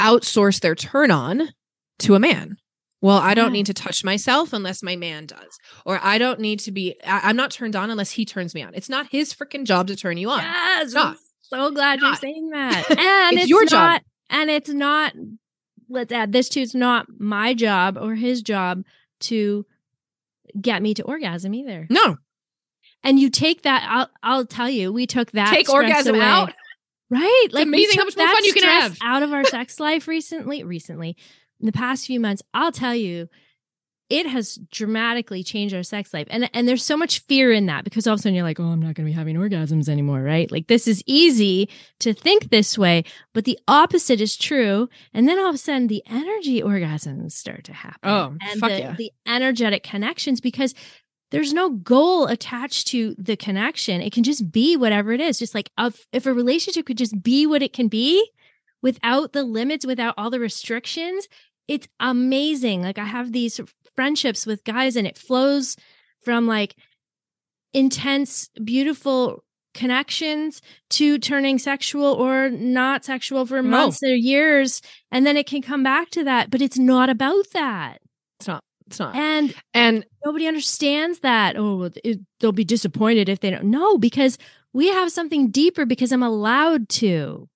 outsource 0.00 0.60
their 0.60 0.74
turn 0.74 1.10
on 1.10 1.48
to 1.98 2.14
a 2.14 2.18
man 2.18 2.56
well 3.00 3.18
i 3.18 3.34
don't 3.34 3.52
need 3.52 3.66
to 3.66 3.74
touch 3.74 4.02
myself 4.04 4.52
unless 4.52 4.82
my 4.82 4.96
man 4.96 5.26
does 5.26 5.58
or 5.84 6.00
i 6.02 6.18
don't 6.18 6.40
need 6.40 6.58
to 6.58 6.72
be 6.72 6.96
I, 7.04 7.20
i'm 7.30 7.36
not 7.36 7.50
turned 7.50 7.76
on 7.76 7.90
unless 7.90 8.10
he 8.10 8.24
turns 8.24 8.54
me 8.54 8.62
on 8.62 8.74
it's 8.74 8.88
not 8.88 9.06
his 9.10 9.32
freaking 9.34 9.64
job 9.64 9.86
to 9.88 9.96
turn 9.96 10.16
you 10.18 10.30
on 10.30 10.40
yes, 10.40 10.92
not. 10.92 11.12
I'm 11.16 11.16
so 11.42 11.70
glad 11.70 12.00
you're 12.00 12.14
saying 12.16 12.50
that. 12.50 12.84
And 12.98 13.34
It's 13.34 13.42
it's, 13.44 13.50
your 13.50 13.64
job. 13.66 14.02
and 14.30 14.50
it's 14.50 14.68
not 14.70 15.14
let's 15.88 16.12
add 16.12 16.32
this 16.32 16.48
too 16.48 16.60
it's 16.60 16.74
not 16.74 17.06
my 17.18 17.54
job 17.54 17.96
or 18.00 18.14
his 18.14 18.42
job 18.42 18.82
to 19.20 19.64
get 20.60 20.82
me 20.82 20.94
to 20.94 21.02
orgasm 21.04 21.54
either. 21.54 21.86
No. 21.90 22.16
And 23.04 23.18
you 23.20 23.30
take 23.30 23.62
that, 23.62 23.86
I'll, 23.88 24.10
I'll 24.22 24.46
tell 24.46 24.68
you, 24.68 24.92
we 24.92 25.06
took 25.06 25.30
that 25.32 25.50
Take 25.52 25.68
orgasm 25.70 26.16
away. 26.16 26.24
out. 26.24 26.52
Right. 27.10 27.46
Like 27.52 27.64
amazing 27.66 27.98
how 27.98 28.04
much 28.04 28.16
more 28.16 28.26
fun 28.26 28.44
you 28.44 28.52
can 28.54 28.64
have. 28.64 28.98
out 29.02 29.22
of 29.22 29.32
our 29.32 29.44
sex 29.56 29.78
life 29.78 30.08
recently, 30.08 30.64
recently, 30.64 31.16
in 31.60 31.66
the 31.66 31.72
past 31.72 32.06
few 32.06 32.20
months. 32.20 32.42
I'll 32.54 32.72
tell 32.72 32.94
you, 32.94 33.28
it 34.08 34.26
has 34.26 34.56
dramatically 34.70 35.42
changed 35.42 35.74
our 35.74 35.82
sex 35.82 36.14
life. 36.14 36.26
And 36.30 36.48
and 36.54 36.66
there's 36.66 36.84
so 36.84 36.96
much 36.96 37.20
fear 37.20 37.52
in 37.52 37.66
that 37.66 37.84
because 37.84 38.06
all 38.06 38.14
of 38.14 38.20
a 38.20 38.22
sudden 38.22 38.34
you're 38.34 38.44
like, 38.44 38.58
oh, 38.58 38.64
I'm 38.64 38.80
not 38.80 38.94
gonna 38.94 39.06
be 39.06 39.12
having 39.12 39.36
orgasms 39.36 39.88
anymore, 39.88 40.22
right? 40.22 40.50
Like 40.50 40.66
this 40.66 40.88
is 40.88 41.02
easy 41.06 41.68
to 42.00 42.14
think 42.14 42.48
this 42.48 42.78
way, 42.78 43.04
but 43.34 43.44
the 43.44 43.58
opposite 43.68 44.20
is 44.20 44.36
true. 44.36 44.88
And 45.12 45.28
then 45.28 45.38
all 45.38 45.50
of 45.50 45.54
a 45.54 45.58
sudden 45.58 45.88
the 45.88 46.02
energy 46.06 46.62
orgasms 46.62 47.32
start 47.32 47.64
to 47.64 47.74
happen. 47.74 48.10
Oh, 48.10 48.34
and 48.40 48.60
fuck 48.60 48.70
the, 48.70 48.78
yeah. 48.78 48.94
the 48.96 49.12
energetic 49.26 49.82
connections 49.82 50.40
because 50.40 50.74
there's 51.30 51.52
no 51.52 51.68
goal 51.68 52.26
attached 52.26 52.88
to 52.88 53.14
the 53.18 53.36
connection. 53.36 54.00
It 54.00 54.14
can 54.14 54.24
just 54.24 54.50
be 54.50 54.76
whatever 54.76 55.12
it 55.12 55.20
is. 55.20 55.38
Just 55.38 55.54
like 55.54 55.70
if, 55.78 56.06
if 56.12 56.24
a 56.24 56.32
relationship 56.32 56.86
could 56.86 56.96
just 56.96 57.22
be 57.22 57.46
what 57.46 57.62
it 57.62 57.74
can 57.74 57.88
be 57.88 58.26
without 58.80 59.32
the 59.32 59.42
limits, 59.42 59.84
without 59.84 60.14
all 60.16 60.30
the 60.30 60.40
restrictions, 60.40 61.28
it's 61.68 61.86
amazing. 62.00 62.82
Like 62.82 62.98
I 62.98 63.04
have 63.04 63.32
these 63.32 63.60
friendships 63.94 64.46
with 64.46 64.64
guys 64.64 64.96
and 64.96 65.06
it 65.06 65.18
flows 65.18 65.76
from 66.24 66.46
like 66.46 66.74
intense, 67.72 68.48
beautiful 68.64 69.44
connections 69.74 70.60
to 70.90 71.18
turning 71.18 71.58
sexual 71.58 72.04
or 72.14 72.50
not 72.50 73.04
sexual 73.04 73.46
for 73.46 73.62
No. 73.62 73.68
months 73.70 74.02
or 74.02 74.08
years. 74.14 74.80
And 75.12 75.26
then 75.26 75.36
it 75.36 75.46
can 75.46 75.62
come 75.62 75.82
back 75.82 76.10
to 76.10 76.24
that, 76.24 76.50
but 76.50 76.60
it's 76.62 76.78
not 76.78 77.10
about 77.10 77.44
that. 77.52 77.98
It's 78.40 78.48
not. 78.48 78.62
It's 78.86 78.98
not. 78.98 79.14
And 79.14 79.54
And 79.74 80.04
nobody 80.24 80.46
understands 80.46 81.20
that. 81.20 81.56
Oh, 81.56 81.90
it, 82.02 82.20
they'll 82.40 82.52
be 82.52 82.64
disappointed 82.64 83.28
if 83.28 83.40
they 83.40 83.50
don't. 83.50 83.64
No, 83.66 83.98
because 83.98 84.38
we 84.72 84.88
have 84.88 85.12
something 85.12 85.50
deeper 85.50 85.84
because 85.84 86.10
I'm 86.10 86.22
allowed 86.22 86.88
to. 86.90 87.48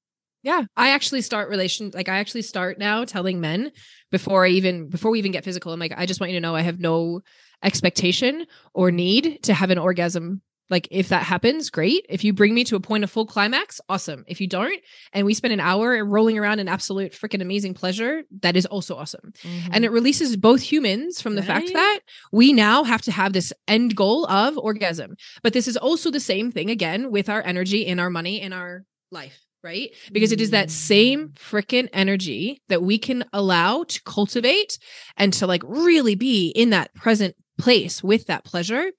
Yeah, 0.44 0.64
I 0.76 0.90
actually 0.90 1.22
start 1.22 1.48
relation 1.48 1.92
like 1.94 2.08
I 2.08 2.18
actually 2.18 2.42
start 2.42 2.76
now 2.78 3.04
telling 3.04 3.40
men 3.40 3.70
before 4.12 4.44
I 4.44 4.50
even 4.50 4.88
before 4.88 5.10
we 5.10 5.18
even 5.18 5.32
get 5.32 5.42
physical. 5.44 5.72
I'm 5.72 5.80
like, 5.80 5.94
I 5.96 6.06
just 6.06 6.20
want 6.20 6.30
you 6.30 6.36
to 6.36 6.40
know 6.40 6.54
I 6.54 6.60
have 6.60 6.78
no 6.78 7.22
expectation 7.64 8.46
or 8.74 8.92
need 8.92 9.42
to 9.42 9.54
have 9.54 9.70
an 9.70 9.78
orgasm. 9.78 10.42
Like 10.70 10.88
if 10.90 11.08
that 11.08 11.24
happens, 11.24 11.68
great. 11.68 12.06
If 12.08 12.24
you 12.24 12.32
bring 12.32 12.54
me 12.54 12.64
to 12.64 12.76
a 12.76 12.80
point 12.80 13.04
of 13.04 13.10
full 13.10 13.26
climax, 13.26 13.80
awesome. 13.88 14.24
If 14.26 14.40
you 14.40 14.46
don't, 14.46 14.80
and 15.12 15.26
we 15.26 15.34
spend 15.34 15.52
an 15.52 15.60
hour 15.60 16.02
rolling 16.04 16.38
around 16.38 16.60
in 16.60 16.68
absolute 16.68 17.12
freaking 17.12 17.42
amazing 17.42 17.74
pleasure, 17.74 18.22
that 18.40 18.56
is 18.56 18.64
also 18.64 18.96
awesome. 18.96 19.32
Mm-hmm. 19.42 19.70
And 19.72 19.84
it 19.84 19.90
releases 19.90 20.36
both 20.36 20.62
humans 20.62 21.20
from 21.20 21.34
the 21.34 21.42
fact 21.42 21.72
that 21.74 22.00
we 22.30 22.54
now 22.54 22.84
have 22.84 23.02
to 23.02 23.12
have 23.12 23.34
this 23.34 23.52
end 23.68 23.96
goal 23.96 24.24
of 24.26 24.56
orgasm. 24.56 25.16
But 25.42 25.52
this 25.52 25.68
is 25.68 25.76
also 25.76 26.10
the 26.10 26.20
same 26.20 26.50
thing 26.50 26.70
again 26.70 27.10
with 27.10 27.28
our 27.28 27.42
energy 27.42 27.84
in 27.84 27.98
our 28.00 28.08
money 28.08 28.40
in 28.40 28.54
our 28.54 28.84
life, 29.10 29.44
right? 29.62 29.90
Because 30.10 30.32
it 30.32 30.40
is 30.40 30.50
that 30.50 30.70
same 30.70 31.30
freaking 31.30 31.88
energy 31.92 32.62
that 32.68 32.82
we 32.82 32.98
can 32.98 33.24
allow 33.32 33.84
to 33.84 34.02
cultivate 34.02 34.78
and 35.16 35.32
to 35.34 35.46
like 35.46 35.62
really 35.64 36.14
be 36.14 36.48
in 36.48 36.70
that 36.70 36.94
present 36.94 37.36
place 37.58 38.02
with 38.02 38.26
that 38.26 38.44
pleasure 38.44 38.90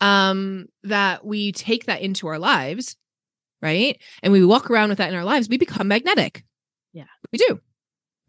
um 0.00 0.66
that 0.84 1.24
we 1.26 1.52
take 1.52 1.86
that 1.86 2.00
into 2.00 2.28
our 2.28 2.38
lives 2.38 2.96
right? 3.62 4.00
And 4.22 4.32
we 4.32 4.44
walk 4.44 4.70
around 4.70 4.90
with 4.90 4.98
that 4.98 5.08
in 5.08 5.14
our 5.16 5.24
lives 5.24 5.48
we 5.48 5.58
become 5.58 5.88
magnetic. 5.88 6.44
Yeah. 6.92 7.04
we 7.32 7.38
do 7.38 7.60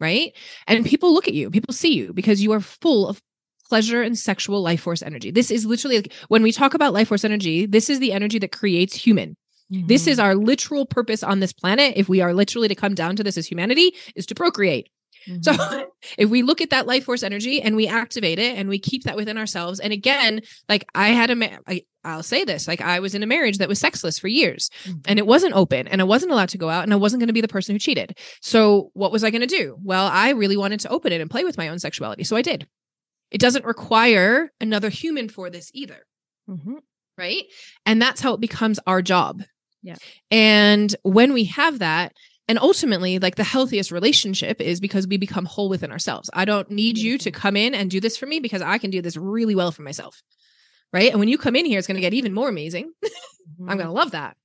right? 0.00 0.32
And 0.66 0.84
people 0.84 1.14
look 1.14 1.28
at 1.28 1.34
you 1.34 1.50
people 1.50 1.72
see 1.72 1.94
you 1.94 2.12
because 2.12 2.42
you 2.42 2.52
are 2.52 2.60
full 2.60 3.08
of 3.08 3.22
pleasure 3.68 4.02
and 4.02 4.18
sexual 4.18 4.62
life 4.62 4.80
force 4.80 5.02
energy. 5.02 5.30
This 5.30 5.50
is 5.50 5.64
literally 5.64 5.96
like 5.96 6.12
when 6.28 6.42
we 6.42 6.52
talk 6.52 6.74
about 6.74 6.92
life 6.92 7.08
force 7.08 7.24
energy 7.24 7.64
this 7.64 7.88
is 7.88 8.00
the 8.00 8.12
energy 8.12 8.38
that 8.40 8.52
creates 8.52 8.94
human 8.94 9.36
this 9.70 10.02
Mm-hmm. 10.02 10.10
is 10.10 10.18
our 10.18 10.34
literal 10.34 10.86
purpose 10.86 11.22
on 11.22 11.40
this 11.40 11.52
planet 11.52 11.94
if 11.96 12.08
we 12.08 12.20
are 12.20 12.32
literally 12.32 12.68
to 12.68 12.74
come 12.74 12.94
down 12.94 13.16
to 13.16 13.22
this 13.24 13.36
as 13.36 13.46
humanity 13.46 13.94
is 14.16 14.26
to 14.26 14.34
procreate 14.34 14.88
Mm-hmm. 15.28 15.42
so 15.42 15.86
if 16.16 16.30
we 16.30 16.42
look 16.42 16.60
at 16.62 16.70
that 16.70 16.86
life 16.86 17.04
force 17.04 17.22
energy 17.24 17.60
and 17.60 17.74
we 17.76 17.86
activate 17.88 18.38
it 18.38 18.56
and 18.56 18.68
we 18.68 18.78
keep 18.78 19.02
that 19.02 19.16
within 19.16 19.36
ourselves, 19.36 19.78
and 19.80 19.92
again, 19.92 20.40
like 20.68 20.86
I 20.94 21.08
had 21.08 21.28
a, 21.30 21.34
ma- 21.36 21.58
I, 21.66 21.82
I'll 22.04 22.22
say 22.22 22.44
this, 22.44 22.66
like 22.68 22.80
I 22.80 23.00
was 23.00 23.14
in 23.16 23.22
a 23.24 23.26
marriage 23.26 23.58
that 23.58 23.68
was 23.68 23.80
sexless 23.80 24.18
for 24.18 24.28
years 24.28 24.70
and 25.06 25.18
it 25.18 25.26
wasn't 25.26 25.54
open 25.54 25.86
and 25.88 26.00
I 26.00 26.04
wasn't 26.04 26.30
allowed 26.32 26.48
to 26.50 26.56
go 26.58 26.70
out 26.70 26.84
and 26.84 26.92
I 26.94 26.96
wasn't 26.96 27.20
going 27.20 27.26
to 27.26 27.34
be 27.34 27.40
the 27.42 27.48
person 27.48 27.74
who 27.74 27.78
cheated. 27.80 28.16
So 28.40 28.90
what 28.94 29.10
was 29.12 29.22
I 29.24 29.30
going 29.30 29.42
to 29.42 29.46
do? 29.48 29.76
Well, 29.82 30.06
I 30.06 30.30
really 30.30 30.56
wanted 30.56 30.80
to 30.80 30.88
open 30.88 31.12
it 31.12 31.20
and 31.20 31.28
play 31.30 31.44
with 31.44 31.58
my 31.58 31.68
own 31.68 31.80
sexuality. 31.80 32.22
So 32.24 32.36
I 32.36 32.42
did. 32.42 32.66
It 33.30 33.40
doesn't 33.40 33.64
require 33.66 34.50
another 34.60 34.88
human 34.88 35.28
for 35.28 35.50
this 35.50 35.70
either 35.74 36.06
Mhm. 36.48 36.76
right? 37.18 37.42
And 37.84 38.00
that's 38.00 38.20
how 38.22 38.32
it 38.34 38.40
becomes 38.40 38.78
our 38.86 39.02
job. 39.02 39.42
Yeah. 39.82 39.96
And 40.30 40.94
when 41.02 41.32
we 41.32 41.44
have 41.44 41.78
that, 41.78 42.12
and 42.48 42.58
ultimately, 42.58 43.18
like 43.18 43.36
the 43.36 43.44
healthiest 43.44 43.92
relationship 43.92 44.60
is 44.60 44.80
because 44.80 45.06
we 45.06 45.18
become 45.18 45.44
whole 45.44 45.68
within 45.68 45.92
ourselves. 45.92 46.30
I 46.32 46.46
don't 46.46 46.70
need 46.70 46.96
you 46.96 47.18
to 47.18 47.30
mm-hmm. 47.30 47.40
come 47.40 47.56
in 47.56 47.74
and 47.74 47.90
do 47.90 48.00
this 48.00 48.16
for 48.16 48.26
me 48.26 48.40
because 48.40 48.62
I 48.62 48.78
can 48.78 48.90
do 48.90 49.02
this 49.02 49.16
really 49.16 49.54
well 49.54 49.70
for 49.70 49.82
myself. 49.82 50.22
Right. 50.90 51.10
And 51.10 51.20
when 51.20 51.28
you 51.28 51.36
come 51.36 51.54
in 51.54 51.66
here, 51.66 51.78
it's 51.78 51.86
going 51.86 51.96
to 51.96 52.00
get 52.00 52.14
even 52.14 52.32
more 52.32 52.48
amazing. 52.48 52.90
I'm 53.60 53.66
going 53.66 53.78
to 53.78 53.84
mm-hmm. 53.84 53.92
love 53.92 54.12
that. 54.12 54.36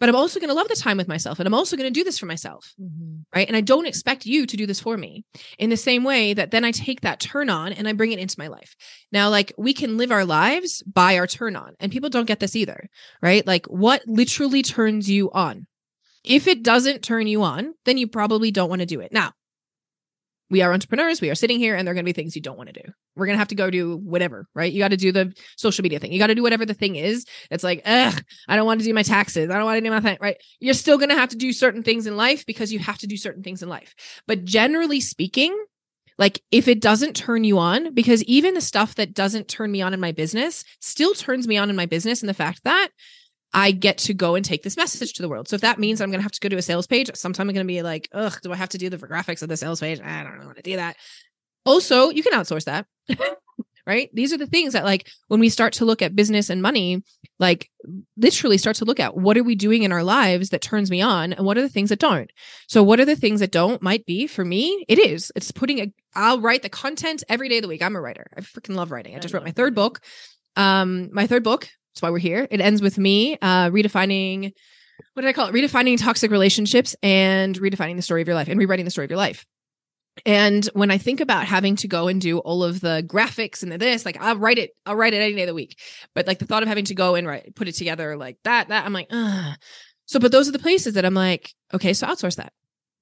But 0.00 0.08
I'm 0.08 0.16
also 0.16 0.40
going 0.40 0.48
to 0.48 0.54
love 0.54 0.68
the 0.68 0.76
time 0.76 0.96
with 0.96 1.08
myself. 1.08 1.38
And 1.38 1.46
I'm 1.46 1.54
also 1.54 1.76
going 1.76 1.86
to 1.92 1.98
do 1.98 2.04
this 2.04 2.18
for 2.18 2.26
myself 2.26 2.74
Mhm. 2.80 3.24
right? 3.34 3.46
And 3.46 3.56
I 3.56 3.60
don't 3.60 3.86
expect 3.86 4.26
you 4.26 4.44
to 4.46 4.56
do 4.56 4.66
this 4.66 4.80
for 4.80 4.96
me 4.96 5.24
in 5.58 5.70
the 5.70 5.76
same 5.76 6.04
way 6.04 6.34
that 6.34 6.50
then 6.50 6.64
I 6.64 6.72
take 6.72 7.00
that 7.02 7.20
turn 7.20 7.48
on 7.48 7.72
and 7.72 7.86
I 7.88 7.92
bring 7.92 8.12
it 8.12 8.18
into 8.18 8.38
my 8.38 8.48
life. 8.48 8.74
Now, 9.12 9.30
like 9.30 9.52
we 9.56 9.72
can 9.72 9.96
live 9.96 10.10
our 10.10 10.24
lives 10.24 10.82
by 10.82 11.16
our 11.18 11.26
turn 11.26 11.56
on, 11.56 11.74
and 11.80 11.92
people 11.92 12.10
don't 12.10 12.26
get 12.26 12.40
this 12.40 12.56
either, 12.56 12.88
right? 13.22 13.46
Like 13.46 13.66
what 13.66 14.02
literally 14.06 14.62
turns 14.62 15.08
you 15.08 15.30
on? 15.32 15.66
If 16.24 16.48
it 16.48 16.62
doesn't 16.62 17.02
turn 17.02 17.26
you 17.26 17.42
on, 17.42 17.74
then 17.84 17.98
you 17.98 18.06
probably 18.08 18.50
don't 18.50 18.70
want 18.70 18.80
to 18.80 18.86
do 18.86 19.00
it. 19.00 19.12
Now, 19.12 19.32
we 20.54 20.62
are 20.62 20.72
entrepreneurs. 20.72 21.20
We 21.20 21.30
are 21.30 21.34
sitting 21.34 21.58
here, 21.58 21.74
and 21.74 21.84
there 21.84 21.90
are 21.90 21.96
going 21.96 22.04
to 22.04 22.08
be 22.08 22.12
things 22.12 22.36
you 22.36 22.40
don't 22.40 22.56
want 22.56 22.72
to 22.72 22.80
do. 22.80 22.88
We're 23.16 23.26
going 23.26 23.34
to 23.34 23.40
have 23.40 23.48
to 23.48 23.56
go 23.56 23.70
do 23.70 23.96
whatever, 23.96 24.46
right? 24.54 24.72
You 24.72 24.78
got 24.78 24.92
to 24.92 24.96
do 24.96 25.10
the 25.10 25.34
social 25.56 25.82
media 25.82 25.98
thing. 25.98 26.12
You 26.12 26.20
got 26.20 26.28
to 26.28 26.36
do 26.36 26.44
whatever 26.44 26.64
the 26.64 26.74
thing 26.74 26.94
is. 26.94 27.26
It's 27.50 27.64
like, 27.64 27.82
ugh, 27.84 28.22
I 28.46 28.54
don't 28.54 28.64
want 28.64 28.78
to 28.78 28.86
do 28.86 28.94
my 28.94 29.02
taxes. 29.02 29.50
I 29.50 29.54
don't 29.54 29.64
want 29.64 29.78
to 29.78 29.80
do 29.80 29.90
my 29.90 29.98
thing, 29.98 30.16
right? 30.20 30.36
You're 30.60 30.74
still 30.74 30.96
going 30.96 31.08
to 31.08 31.16
have 31.16 31.30
to 31.30 31.36
do 31.36 31.52
certain 31.52 31.82
things 31.82 32.06
in 32.06 32.16
life 32.16 32.46
because 32.46 32.72
you 32.72 32.78
have 32.78 32.98
to 32.98 33.08
do 33.08 33.16
certain 33.16 33.42
things 33.42 33.64
in 33.64 33.68
life. 33.68 33.96
But 34.28 34.44
generally 34.44 35.00
speaking, 35.00 35.60
like 36.18 36.40
if 36.52 36.68
it 36.68 36.80
doesn't 36.80 37.16
turn 37.16 37.42
you 37.42 37.58
on, 37.58 37.92
because 37.92 38.22
even 38.22 38.54
the 38.54 38.60
stuff 38.60 38.94
that 38.94 39.12
doesn't 39.12 39.48
turn 39.48 39.72
me 39.72 39.82
on 39.82 39.92
in 39.92 39.98
my 39.98 40.12
business 40.12 40.62
still 40.78 41.14
turns 41.14 41.48
me 41.48 41.56
on 41.56 41.68
in 41.68 41.74
my 41.74 41.86
business, 41.86 42.22
and 42.22 42.28
the 42.28 42.32
fact 42.34 42.60
that 42.62 42.90
I 43.54 43.70
get 43.70 43.98
to 43.98 44.14
go 44.14 44.34
and 44.34 44.44
take 44.44 44.64
this 44.64 44.76
message 44.76 45.12
to 45.14 45.22
the 45.22 45.28
world. 45.28 45.48
So 45.48 45.54
if 45.54 45.62
that 45.62 45.78
means 45.78 46.00
I'm 46.00 46.10
going 46.10 46.18
to 46.18 46.24
have 46.24 46.32
to 46.32 46.40
go 46.40 46.48
to 46.48 46.56
a 46.56 46.62
sales 46.62 46.86
page, 46.86 47.10
sometime 47.14 47.48
I'm 47.48 47.54
going 47.54 47.66
to 47.66 47.72
be 47.72 47.82
like, 47.82 48.08
ugh, 48.12 48.36
do 48.42 48.52
I 48.52 48.56
have 48.56 48.70
to 48.70 48.78
do 48.78 48.90
the 48.90 48.98
graphics 48.98 49.42
of 49.42 49.48
the 49.48 49.56
sales 49.56 49.80
page? 49.80 50.00
I 50.00 50.22
don't 50.22 50.32
really 50.32 50.46
want 50.46 50.56
to 50.56 50.62
do 50.62 50.76
that. 50.76 50.96
Also, 51.64 52.10
you 52.10 52.22
can 52.22 52.32
outsource 52.32 52.64
that. 52.64 52.86
right? 53.86 54.10
These 54.12 54.32
are 54.32 54.38
the 54.38 54.46
things 54.46 54.72
that 54.72 54.84
like 54.84 55.08
when 55.28 55.40
we 55.40 55.48
start 55.48 55.74
to 55.74 55.84
look 55.84 56.02
at 56.02 56.16
business 56.16 56.50
and 56.50 56.62
money, 56.62 57.02
like 57.38 57.70
literally 58.16 58.58
start 58.58 58.76
to 58.76 58.84
look 58.84 59.00
at 59.00 59.16
what 59.16 59.36
are 59.36 59.44
we 59.44 59.54
doing 59.54 59.82
in 59.82 59.92
our 59.92 60.02
lives 60.02 60.50
that 60.50 60.62
turns 60.62 60.90
me 60.90 61.00
on 61.00 61.32
and 61.32 61.44
what 61.44 61.58
are 61.58 61.62
the 61.62 61.68
things 61.68 61.90
that 61.90 61.98
don't. 61.98 62.30
So 62.68 62.82
what 62.82 63.00
are 63.00 63.04
the 63.04 63.16
things 63.16 63.40
that 63.40 63.52
don't 63.52 63.82
might 63.82 64.06
be 64.06 64.26
for 64.26 64.44
me? 64.44 64.84
It 64.88 64.98
is. 64.98 65.30
It's 65.36 65.52
putting 65.52 65.80
a 65.80 65.92
I'll 66.14 66.40
write 66.40 66.62
the 66.62 66.68
content 66.68 67.24
every 67.28 67.48
day 67.48 67.58
of 67.58 67.62
the 67.62 67.68
week. 67.68 67.82
I'm 67.82 67.96
a 67.96 68.00
writer. 68.00 68.26
I 68.36 68.40
freaking 68.40 68.74
love 68.74 68.90
writing. 68.90 69.16
I 69.16 69.18
just 69.18 69.34
wrote 69.34 69.44
my 69.44 69.52
third 69.52 69.74
book. 69.74 70.00
Um 70.56 71.10
my 71.12 71.26
third 71.26 71.44
book, 71.44 71.68
that's 71.94 72.02
why 72.02 72.10
we're 72.10 72.18
here. 72.18 72.46
It 72.50 72.60
ends 72.60 72.82
with 72.82 72.98
me 72.98 73.38
uh 73.40 73.70
redefining 73.70 74.52
what 75.14 75.22
did 75.22 75.28
I 75.28 75.32
call 75.32 75.48
it? 75.48 75.54
Redefining 75.54 75.98
toxic 75.98 76.30
relationships 76.30 76.94
and 77.02 77.58
redefining 77.58 77.96
the 77.96 78.02
story 78.02 78.22
of 78.22 78.28
your 78.28 78.34
life 78.36 78.48
and 78.48 78.58
rewriting 78.58 78.84
the 78.84 78.90
story 78.90 79.04
of 79.04 79.10
your 79.10 79.18
life. 79.18 79.44
And 80.24 80.64
when 80.74 80.92
I 80.92 80.98
think 80.98 81.20
about 81.20 81.46
having 81.46 81.74
to 81.76 81.88
go 81.88 82.06
and 82.06 82.20
do 82.20 82.38
all 82.38 82.62
of 82.62 82.80
the 82.80 83.04
graphics 83.06 83.64
and 83.64 83.72
the 83.72 83.78
this, 83.78 84.04
like 84.04 84.16
I'll 84.20 84.36
write 84.38 84.58
it, 84.58 84.70
I'll 84.86 84.94
write 84.94 85.12
it 85.12 85.18
any 85.20 85.34
day 85.34 85.42
of 85.42 85.48
the 85.48 85.54
week. 85.54 85.78
But 86.14 86.28
like 86.28 86.38
the 86.38 86.46
thought 86.46 86.62
of 86.62 86.68
having 86.68 86.84
to 86.86 86.94
go 86.94 87.16
and 87.16 87.26
write, 87.26 87.54
put 87.56 87.66
it 87.66 87.72
together 87.72 88.16
like 88.16 88.38
that, 88.44 88.68
that 88.68 88.86
I'm 88.86 88.92
like, 88.92 89.08
Ugh. 89.10 89.56
so. 90.06 90.20
But 90.20 90.30
those 90.30 90.48
are 90.48 90.52
the 90.52 90.60
places 90.60 90.94
that 90.94 91.04
I'm 91.04 91.14
like, 91.14 91.52
okay, 91.72 91.92
so 91.92 92.06
outsource 92.06 92.36
that. 92.36 92.52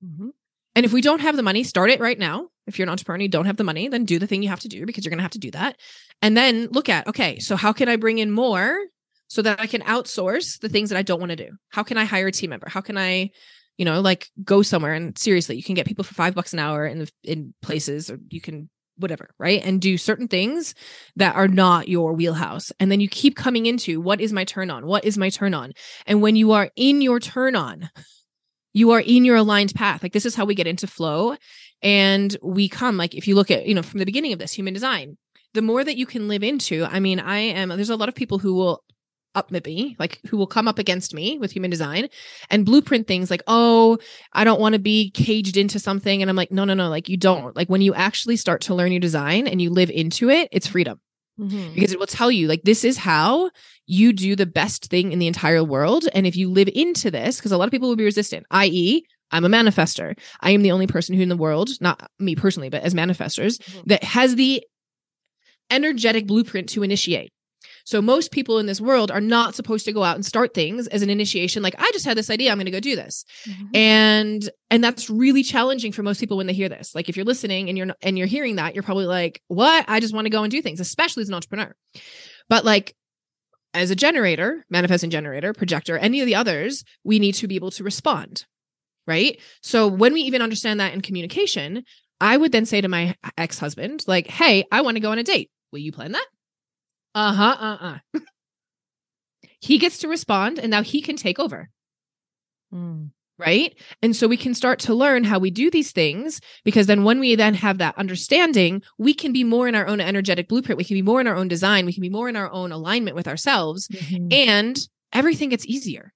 Mhm. 0.05 0.31
And 0.75 0.87
if 0.87 0.93
we 0.93 1.01
don't 1.01 1.21
have 1.21 1.37
the 1.37 1.43
money, 1.43 1.65
start 1.65 1.91
it 1.91 2.01
right 2.01 2.19
now. 2.19 2.49
If 2.67 2.79
you're 2.79 2.87
an 2.87 2.91
entrepreneur, 2.91 3.17
and 3.17 3.23
you 3.23 3.29
don't 3.29 3.47
have 3.47 3.57
the 3.57 3.65
money, 3.65 3.89
then 3.89 4.05
do 4.05 4.19
the 4.19 4.27
thing 4.27 4.43
you 4.43 4.49
have 4.49 4.61
to 4.61 4.69
do 4.69 4.87
because 4.87 5.05
you're 5.05 5.11
going 5.11 5.19
to 5.19 5.25
have 5.25 5.33
to 5.33 5.39
do 5.39 5.51
that. 5.51 5.77
And 6.23 6.37
then 6.37 6.69
look 6.71 6.89
at, 6.89 7.07
okay, 7.09 7.39
so 7.41 7.57
how 7.57 7.73
can 7.73 7.89
I 7.89 7.97
bring 7.97 8.19
in 8.19 8.31
more 8.31 8.79
so 9.27 9.43
that 9.43 9.61
I 9.61 9.67
can 9.67 9.83
outsource 9.83 10.61
the 10.61 10.69
things 10.69 10.91
that 10.91 10.99
I 10.99 11.03
don't 11.03 11.21
want 11.21 11.31
to 11.31 11.37
do? 11.37 11.51
How 11.71 11.83
can 11.83 11.99
I 11.99 12.05
hire 12.05 12.29
a 12.29 12.33
team 12.33 12.51
member? 12.51 12.69
How 12.69 12.81
can 12.81 12.97
I, 12.97 13.31
you 13.77 13.85
know, 13.85 14.01
like 14.01 14.29
go 14.45 14.63
somewhere 14.63 14.95
and 14.95 15.19
seriously, 15.19 15.57
you 15.57 15.63
can 15.63 15.75
get 15.75 15.87
people 15.87 16.05
for 16.05 16.15
five 16.15 16.35
bucks 16.35 16.53
an 16.53 16.61
hour 16.61 16.87
in 16.87 17.01
the, 17.01 17.11
in 17.25 17.53
places, 17.63 18.11
or 18.11 18.19
you 18.29 18.41
can 18.41 18.71
whatever, 18.97 19.31
right? 19.39 19.63
And 19.65 19.81
do 19.81 19.99
certain 19.99 20.29
things 20.29 20.75
that 21.17 21.35
are 21.35 21.49
not 21.49 21.89
your 21.89 22.13
wheelhouse. 22.13 22.71
And 22.79 22.93
then 22.93 23.01
you 23.01 23.09
keep 23.09 23.37
coming 23.37 23.67
into 23.67 24.01
what 24.01 24.21
is 24.21 24.33
my 24.33 24.45
turn 24.45 24.71
on? 24.71 24.87
What 24.87 25.05
is 25.05 25.19
my 25.19 25.31
turn 25.31 25.55
on? 25.55 25.73
And 26.07 26.23
when 26.23 26.37
you 26.37 26.53
are 26.53 26.71
in 26.77 27.01
your 27.01 27.19
turn 27.19 27.57
on, 27.57 27.91
you 28.73 28.93
are 28.93 29.01
in 29.01 29.25
your 29.25 29.37
aligned 29.37 29.75
path. 29.75 30.03
Like 30.03 30.13
this 30.13 30.27
is 30.27 30.35
how 30.35 30.45
we 30.45 30.55
get 30.55 30.67
into 30.67 30.87
flow 30.87 31.37
and 31.83 32.37
we 32.43 32.69
come 32.69 32.97
like 32.97 33.15
if 33.15 33.27
you 33.27 33.35
look 33.35 33.51
at 33.51 33.67
you 33.67 33.75
know 33.75 33.83
from 33.83 33.99
the 33.99 34.07
beginning 34.07 34.33
of 34.33 34.39
this 34.39 34.53
human 34.53 34.73
design 34.73 35.17
the 35.55 35.63
more 35.63 35.83
that 35.83 35.97
you 35.97 36.07
can 36.07 36.29
live 36.29 36.43
into 36.43 36.85
i 36.85 37.01
mean 37.01 37.19
i 37.21 37.39
am 37.39 37.69
there's 37.71 37.91
a 37.91 37.97
lot 37.97 38.09
of 38.09 38.15
people 38.15 38.39
who 38.39 38.55
will 38.55 38.83
up 39.35 39.51
me 39.51 39.97
like 39.99 40.21
who 40.29 40.37
will 40.37 40.47
come 40.47 40.69
up 40.69 40.79
against 40.79 41.15
me 41.15 41.39
with 41.39 41.53
human 41.53 41.71
design 41.71 42.07
and 42.51 42.67
blueprint 42.67 43.07
things 43.07 43.31
like 43.31 43.43
oh 43.47 43.97
i 44.35 44.45
don't 44.45 44.61
want 44.61 44.75
to 44.75 44.79
be 44.79 45.11
caged 45.11 45.57
into 45.57 45.79
something 45.79 46.21
and 46.21 46.31
i'm 46.31 46.37
like 46.37 46.53
no 46.53 46.65
no 46.67 46.75
no 46.75 46.91
like 46.91 47.09
you 47.09 47.17
don't 47.17 47.57
like 47.57 47.69
when 47.69 47.81
you 47.81 47.95
actually 47.95 48.37
start 48.37 48.61
to 48.61 48.75
learn 48.75 48.93
your 48.93 49.01
design 49.01 49.47
and 49.47 49.63
you 49.63 49.71
live 49.71 49.89
into 49.89 50.29
it 50.29 50.51
it's 50.53 50.67
freedom 50.67 51.01
mm-hmm. 51.41 51.75
because 51.75 51.93
it 51.93 51.99
will 51.99 52.07
tell 52.07 52.31
you 52.31 52.47
like 52.47 52.63
this 52.63 52.85
is 52.85 52.99
how 52.99 53.51
you 53.93 54.13
do 54.13 54.35
the 54.35 54.47
best 54.47 54.87
thing 54.87 55.13
in 55.13 55.19
the 55.19 55.27
entire 55.27 55.63
world 55.63 56.09
and 56.15 56.27
if 56.27 56.37
you 56.37 56.51
live 56.51 56.69
into 56.75 57.11
this 57.11 57.37
because 57.37 57.53
a 57.53 57.59
lot 57.59 57.67
of 57.67 57.71
people 57.71 57.89
will 57.89 57.97
be 57.97 58.05
resistant 58.05 58.47
i.e 58.51 59.05
I'm 59.35 59.47
a 59.47 59.49
manifestor. 59.49 60.15
I 60.43 60.51
am 60.51 60.61
the 60.61 60.73
only 60.73 60.87
person 60.87 61.17
who 61.17 61.23
in 61.23 61.31
the 61.31 61.37
world, 61.37 61.71
not 61.81 62.11
me 62.19 62.37
personally, 62.37 62.69
but 62.69 62.83
as 62.83 62.93
manifestors, 62.93 63.57
mm-hmm. 63.57 63.81
that 63.87 64.05
has 64.05 64.37
the 64.37 64.63
energetic 65.71 66.27
blueprint 66.27 66.69
to 66.71 66.83
initiate. 66.83 67.33
So 67.85 68.01
most 68.03 68.31
people 68.31 68.59
in 68.59 68.67
this 68.67 68.81
world 68.81 69.11
are 69.11 69.21
not 69.21 69.55
supposed 69.55 69.85
to 69.87 69.93
go 69.93 70.05
out 70.05 70.15
and 70.15 70.25
start 70.25 70.55
things 70.55 70.87
as 70.89 71.03
an 71.03 71.11
initiation 71.11 71.63
like 71.63 71.75
I 71.79 71.91
just 71.93 72.05
had 72.05 72.17
this 72.17 72.31
idea 72.31 72.51
I'm 72.51 72.59
going 72.59 72.67
to 72.67 72.71
go 72.71 72.81
do 72.81 72.95
this. 72.95 73.25
Mm-hmm. 73.47 73.77
And 73.77 74.51
and 74.71 74.85
that's 74.85 75.11
really 75.11 75.43
challenging 75.43 75.93
for 75.93 76.03
most 76.03 76.21
people 76.21 76.37
when 76.37 76.47
they 76.47 76.53
hear 76.53 76.69
this. 76.69 76.95
Like 76.95 77.09
if 77.09 77.17
you're 77.17 77.27
listening 77.27 77.69
and 77.69 77.77
you're 77.77 77.89
not, 77.89 77.97
and 78.03 78.17
you're 78.17 78.27
hearing 78.27 78.57
that, 78.57 78.75
you're 78.75 78.85
probably 78.85 79.07
like, 79.07 79.43
"What? 79.49 79.85
I 79.89 80.01
just 80.01 80.15
want 80.15 80.27
to 80.27 80.31
go 80.31 80.43
and 80.43 80.51
do 80.51 80.63
things," 80.63 80.81
especially 80.81 81.23
as 81.23 81.29
an 81.29 81.35
entrepreneur. 81.35 81.75
But 82.49 82.65
like 82.65 82.95
as 83.75 83.91
a 83.91 83.97
generator, 83.97 84.65
manifesting 84.71 85.11
generator, 85.11 85.53
projector, 85.53 85.97
any 85.99 86.21
of 86.21 86.27
the 86.27 86.35
others, 86.35 86.85
we 87.05 87.19
need 87.19 87.33
to 87.37 87.49
be 87.49 87.57
able 87.57 87.71
to 87.73 87.85
respond. 87.85 88.45
Right? 89.07 89.41
So 89.63 89.89
when 89.89 90.13
we 90.13 90.21
even 90.23 90.43
understand 90.43 90.79
that 90.79 90.95
in 90.95 91.01
communication, 91.01 91.85
I 92.21 92.37
would 92.37 92.53
then 92.53 92.67
say 92.67 92.81
to 92.81 92.89
my 92.89 93.17
ex-husband 93.37 94.05
like, 94.07 94.29
"Hey, 94.29 94.65
I 94.71 94.83
want 94.83 94.97
to 94.97 95.01
go 95.01 95.11
on 95.11 95.19
a 95.19 95.25
date. 95.25 95.51
Will 95.73 95.81
you 95.81 95.91
plan 95.91 96.13
that?" 96.13 96.27
Uh 97.15 97.33
huh. 97.33 97.57
Uh 97.59 97.99
uh. 98.15 98.21
he 99.61 99.79
gets 99.79 99.99
to 99.99 100.09
respond 100.09 100.59
and 100.59 100.71
now 100.71 100.83
he 100.83 101.01
can 101.01 101.17
take 101.17 101.39
over. 101.39 101.71
Mm. 102.73 103.11
Right. 103.43 103.79
And 104.03 104.15
so 104.15 104.29
we 104.29 104.37
can 104.37 104.55
start 104.55 104.79
to 104.81 104.95
learn 104.95 105.25
how 105.25 105.39
we 105.39 105.51
do 105.51 105.71
these 105.71 105.93
things 105.93 106.41
because 106.65 106.87
then 106.87 107.05
when 107.05 107.21
we 107.21 107.35
then 107.35 107.55
have 107.55 107.79
that 107.79 107.97
understanding, 107.99 108.83
we 108.99 109.15
can 109.15 109.33
be 109.33 109.45
more 109.45 109.69
in 109.69 109.75
our 109.75 109.87
own 109.87 110.01
energetic 110.01 110.49
blueprint. 110.49 110.79
We 110.79 110.85
can 110.85 110.97
be 110.97 111.03
more 111.03 111.21
in 111.21 111.27
our 111.27 111.37
own 111.37 111.49
design. 111.49 111.87
We 111.87 111.93
can 111.93 112.03
be 112.03 112.11
more 112.11 112.29
in 112.29 112.37
our 112.37 112.51
own 112.51 112.73
alignment 112.73 113.17
with 113.17 113.29
ourselves 113.29 113.89
mm-hmm. 113.89 114.29
and 114.31 114.79
everything 115.13 115.49
gets 115.49 115.67
easier. 115.67 116.13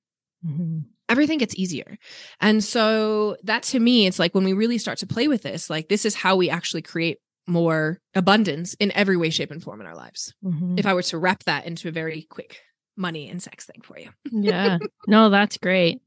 Mm-hmm 0.47 0.81
everything 1.09 1.39
gets 1.39 1.55
easier. 1.55 1.99
And 2.41 2.63
so 2.63 3.37
that 3.45 3.63
to 3.65 3.79
me, 3.79 4.07
it's 4.07 4.19
like 4.19 4.35
when 4.35 4.45
we 4.45 4.53
really 4.53 4.79
start 4.79 4.99
to 4.99 5.07
play 5.07 5.29
with 5.29 5.43
this, 5.43 5.71
like 5.71 5.89
this 5.89 6.05
is 6.05 6.15
how 6.15 6.37
we 6.37 6.51
actually 6.51 6.83
create 6.83 7.19
more 7.47 8.01
abundance 8.15 8.75
in 8.75 8.91
every 8.93 9.17
way, 9.17 9.31
shape, 9.31 9.51
and 9.51 9.63
form 9.63 9.81
in 9.81 9.87
our 9.87 9.95
lives. 9.95 10.35
Mm-hmm. 10.45 10.79
If 10.79 10.87
I 10.87 10.95
were 10.95 11.03
to 11.03 11.19
wrap 11.19 11.45
that 11.45 11.67
into 11.67 11.89
a 11.89 11.93
very 11.93 12.23
quick 12.23 12.61
money 12.97 13.29
and 13.29 13.43
sex 13.43 13.67
thing 13.67 13.83
for 13.83 13.99
you. 13.99 14.11
yeah. 14.31 14.79
No, 15.07 15.31
that's 15.31 15.59
great. 15.59 16.01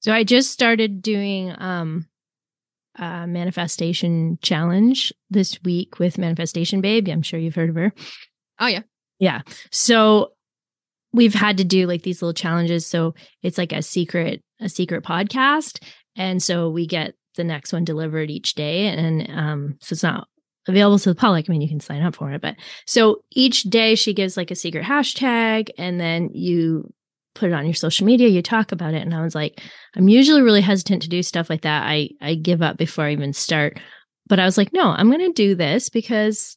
So 0.00 0.12
I 0.12 0.24
just 0.24 0.50
started 0.50 1.02
doing 1.02 1.54
um 1.58 2.06
a 2.96 3.26
manifestation 3.26 4.38
challenge 4.42 5.12
this 5.30 5.58
week 5.62 5.98
with 5.98 6.18
Manifestation 6.18 6.80
Babe. 6.80 7.08
I'm 7.08 7.22
sure 7.22 7.40
you've 7.40 7.54
heard 7.54 7.70
of 7.70 7.76
her. 7.76 7.92
Oh 8.58 8.66
yeah. 8.66 8.82
Yeah. 9.18 9.42
So 9.70 10.32
we've 11.12 11.34
had 11.34 11.58
to 11.58 11.64
do 11.64 11.86
like 11.86 12.02
these 12.02 12.20
little 12.20 12.34
challenges. 12.34 12.86
So 12.86 13.14
it's 13.42 13.58
like 13.58 13.72
a 13.72 13.82
secret, 13.82 14.42
a 14.60 14.68
secret 14.68 15.04
podcast. 15.04 15.82
And 16.16 16.42
so 16.42 16.68
we 16.68 16.86
get 16.86 17.14
the 17.36 17.44
next 17.44 17.72
one 17.72 17.84
delivered 17.84 18.30
each 18.30 18.54
day. 18.54 18.88
And 18.88 19.30
um, 19.30 19.76
so 19.80 19.92
it's 19.94 20.02
not 20.02 20.28
available 20.68 20.98
to 20.98 21.08
the 21.10 21.14
public. 21.14 21.48
I 21.48 21.52
mean, 21.52 21.62
you 21.62 21.68
can 21.68 21.80
sign 21.80 22.02
up 22.02 22.16
for 22.16 22.30
it, 22.32 22.42
but 22.42 22.56
so 22.86 23.22
each 23.32 23.62
day 23.64 23.94
she 23.94 24.12
gives 24.14 24.36
like 24.36 24.50
a 24.50 24.56
secret 24.56 24.84
hashtag 24.84 25.70
and 25.78 26.00
then 26.00 26.30
you 26.32 26.92
put 27.40 27.50
it 27.50 27.54
on 27.54 27.64
your 27.64 27.74
social 27.74 28.06
media, 28.06 28.28
you 28.28 28.42
talk 28.42 28.70
about 28.70 28.94
it. 28.94 29.02
And 29.02 29.14
I 29.14 29.22
was 29.22 29.34
like, 29.34 29.60
I'm 29.96 30.08
usually 30.08 30.42
really 30.42 30.60
hesitant 30.60 31.02
to 31.02 31.08
do 31.08 31.22
stuff 31.22 31.50
like 31.50 31.62
that. 31.62 31.84
I, 31.84 32.10
I 32.20 32.34
give 32.34 32.62
up 32.62 32.76
before 32.76 33.06
I 33.06 33.12
even 33.12 33.32
start. 33.32 33.80
But 34.28 34.38
I 34.38 34.44
was 34.44 34.56
like, 34.56 34.72
no, 34.72 34.90
I'm 34.90 35.08
going 35.08 35.26
to 35.26 35.32
do 35.32 35.54
this 35.54 35.88
because 35.88 36.56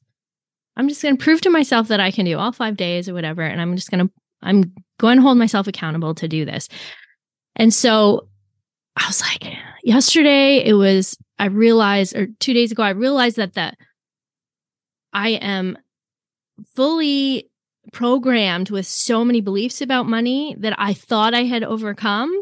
I'm 0.75 0.87
just 0.87 1.01
going 1.01 1.17
to 1.17 1.23
prove 1.23 1.41
to 1.41 1.49
myself 1.49 1.87
that 1.87 1.99
I 1.99 2.11
can 2.11 2.25
do 2.25 2.37
all 2.37 2.51
five 2.51 2.77
days 2.77 3.09
or 3.09 3.13
whatever. 3.13 3.41
And 3.41 3.59
I'm 3.61 3.75
just 3.75 3.89
going 3.89 4.07
to, 4.07 4.13
I'm 4.41 4.73
going 4.99 5.17
to 5.17 5.23
hold 5.23 5.37
myself 5.37 5.67
accountable 5.67 6.13
to 6.15 6.27
do 6.27 6.45
this. 6.45 6.69
And 7.55 7.73
so 7.73 8.27
I 8.95 9.07
was 9.07 9.21
like, 9.21 9.51
yesterday 9.83 10.57
it 10.57 10.73
was, 10.73 11.17
I 11.39 11.45
realized, 11.45 12.15
or 12.15 12.27
two 12.39 12.53
days 12.53 12.71
ago, 12.71 12.83
I 12.83 12.89
realized 12.89 13.37
that 13.37 13.53
the 13.53 13.73
I 15.13 15.29
am 15.29 15.77
fully 16.75 17.49
programmed 17.93 18.69
with 18.69 18.85
so 18.85 19.23
many 19.23 19.39
beliefs 19.39 19.81
about 19.81 20.07
money 20.07 20.55
that 20.59 20.75
I 20.77 20.93
thought 20.93 21.33
I 21.33 21.43
had 21.43 21.63
overcome 21.63 22.37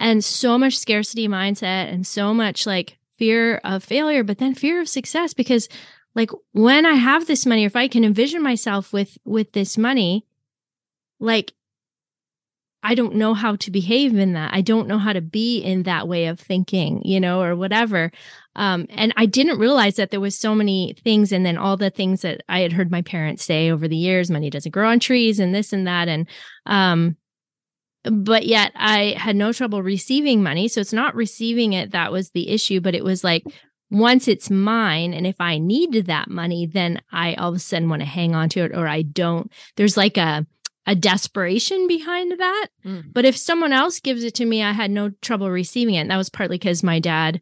and 0.00 0.24
so 0.24 0.58
much 0.58 0.78
scarcity 0.78 1.28
mindset 1.28 1.92
and 1.92 2.06
so 2.06 2.34
much 2.34 2.66
like 2.66 2.98
fear 3.16 3.56
of 3.64 3.84
failure, 3.84 4.24
but 4.24 4.38
then 4.38 4.54
fear 4.54 4.80
of 4.80 4.88
success 4.88 5.34
because 5.34 5.68
like 6.14 6.30
when 6.52 6.86
I 6.86 6.94
have 6.94 7.26
this 7.26 7.46
money, 7.46 7.64
or 7.64 7.66
if 7.66 7.76
I 7.76 7.86
can 7.86 8.04
envision 8.04 8.42
myself 8.42 8.92
with, 8.92 9.18
with 9.24 9.52
this 9.52 9.78
money, 9.78 10.24
like 11.20 11.52
I 12.82 12.94
don't 12.94 13.16
know 13.16 13.34
how 13.34 13.56
to 13.56 13.70
behave 13.70 14.16
in 14.16 14.34
that. 14.34 14.54
I 14.54 14.60
don't 14.60 14.86
know 14.86 14.98
how 14.98 15.12
to 15.12 15.20
be 15.20 15.58
in 15.58 15.82
that 15.82 16.06
way 16.06 16.26
of 16.26 16.38
thinking, 16.38 17.02
you 17.04 17.18
know, 17.18 17.42
or 17.42 17.56
whatever. 17.56 18.12
Um, 18.54 18.86
and 18.90 19.12
I 19.16 19.26
didn't 19.26 19.58
realize 19.58 19.96
that 19.96 20.10
there 20.10 20.20
was 20.20 20.38
so 20.38 20.54
many 20.54 20.94
things, 21.02 21.32
and 21.32 21.44
then 21.44 21.58
all 21.58 21.76
the 21.76 21.90
things 21.90 22.22
that 22.22 22.42
I 22.48 22.60
had 22.60 22.72
heard 22.72 22.90
my 22.90 23.02
parents 23.02 23.44
say 23.44 23.70
over 23.70 23.88
the 23.88 23.96
years: 23.96 24.30
money 24.30 24.50
doesn't 24.50 24.72
grow 24.72 24.88
on 24.88 25.00
trees, 25.00 25.40
and 25.40 25.54
this 25.54 25.72
and 25.72 25.86
that, 25.86 26.08
and 26.08 26.28
um, 26.66 27.16
but 28.04 28.46
yet 28.46 28.72
I 28.74 29.16
had 29.18 29.36
no 29.36 29.52
trouble 29.52 29.82
receiving 29.82 30.42
money. 30.42 30.68
So 30.68 30.80
it's 30.80 30.92
not 30.92 31.14
receiving 31.14 31.72
it 31.72 31.92
that 31.92 32.12
was 32.12 32.30
the 32.30 32.48
issue, 32.48 32.80
but 32.80 32.94
it 32.94 33.04
was 33.04 33.24
like 33.24 33.44
once 33.90 34.28
it's 34.28 34.50
mine, 34.50 35.14
and 35.14 35.26
if 35.26 35.36
I 35.40 35.58
needed 35.58 36.06
that 36.06 36.28
money, 36.28 36.66
then 36.66 37.00
I 37.10 37.34
all 37.34 37.50
of 37.50 37.56
a 37.56 37.58
sudden 37.58 37.88
want 37.88 38.02
to 38.02 38.06
hang 38.06 38.34
on 38.34 38.48
to 38.50 38.60
it, 38.60 38.72
or 38.74 38.86
I 38.86 39.02
don't. 39.02 39.50
There's 39.76 39.96
like 39.96 40.16
a 40.16 40.46
a 40.88 40.96
desperation 40.96 41.86
behind 41.86 42.32
that. 42.38 42.68
Mm. 42.84 43.12
But 43.12 43.26
if 43.26 43.36
someone 43.36 43.74
else 43.74 44.00
gives 44.00 44.24
it 44.24 44.34
to 44.36 44.46
me, 44.46 44.62
I 44.62 44.72
had 44.72 44.90
no 44.90 45.10
trouble 45.20 45.50
receiving 45.50 45.94
it. 45.94 46.00
And 46.00 46.10
that 46.10 46.16
was 46.16 46.30
partly 46.30 46.56
because 46.56 46.82
my 46.82 46.98
dad 46.98 47.40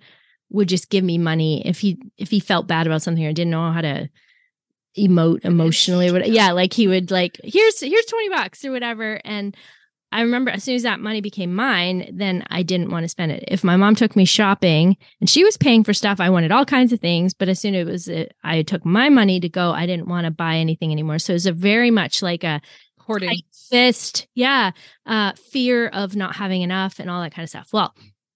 would 0.50 0.68
just 0.68 0.90
give 0.90 1.04
me 1.04 1.16
money 1.16 1.66
if 1.66 1.78
he 1.78 1.98
if 2.18 2.30
he 2.30 2.40
felt 2.40 2.66
bad 2.66 2.86
about 2.86 3.02
something 3.02 3.24
or 3.24 3.32
didn't 3.32 3.50
know 3.50 3.72
how 3.72 3.80
to 3.80 4.08
emote 4.98 5.44
emotionally 5.44 6.08
yeah 6.30 6.52
like 6.52 6.72
he 6.72 6.86
would 6.86 7.10
like 7.10 7.38
here's 7.44 7.80
here's 7.80 8.06
20 8.06 8.28
bucks 8.30 8.64
or 8.64 8.70
whatever 8.70 9.20
and 9.24 9.54
i 10.12 10.22
remember 10.22 10.50
as 10.50 10.64
soon 10.64 10.74
as 10.74 10.84
that 10.84 11.00
money 11.00 11.20
became 11.20 11.54
mine 11.54 12.08
then 12.14 12.42
i 12.48 12.62
didn't 12.62 12.90
want 12.90 13.04
to 13.04 13.08
spend 13.08 13.30
it 13.30 13.44
if 13.48 13.62
my 13.62 13.76
mom 13.76 13.94
took 13.94 14.16
me 14.16 14.24
shopping 14.24 14.96
and 15.20 15.28
she 15.28 15.44
was 15.44 15.58
paying 15.58 15.84
for 15.84 15.92
stuff 15.92 16.18
i 16.18 16.30
wanted 16.30 16.52
all 16.52 16.64
kinds 16.64 16.92
of 16.92 17.00
things 17.00 17.34
but 17.34 17.48
as 17.48 17.60
soon 17.60 17.74
as 17.74 17.86
it 17.86 17.90
was 17.90 18.08
it, 18.08 18.34
i 18.42 18.62
took 18.62 18.86
my 18.86 19.10
money 19.10 19.38
to 19.38 19.48
go 19.48 19.72
i 19.72 19.84
didn't 19.84 20.08
want 20.08 20.24
to 20.24 20.30
buy 20.30 20.56
anything 20.56 20.92
anymore 20.92 21.18
so 21.18 21.32
it 21.32 21.34
was 21.34 21.46
a 21.46 21.52
very 21.52 21.90
much 21.90 22.22
like 22.22 22.44
a 22.44 22.62
hoarding 23.06 23.40
fist 23.70 24.26
yeah 24.34 24.70
uh 25.06 25.32
fear 25.32 25.88
of 25.88 26.16
not 26.16 26.36
having 26.36 26.62
enough 26.62 26.98
and 26.98 27.10
all 27.10 27.22
that 27.22 27.32
kind 27.32 27.44
of 27.44 27.50
stuff 27.50 27.68
well 27.72 27.94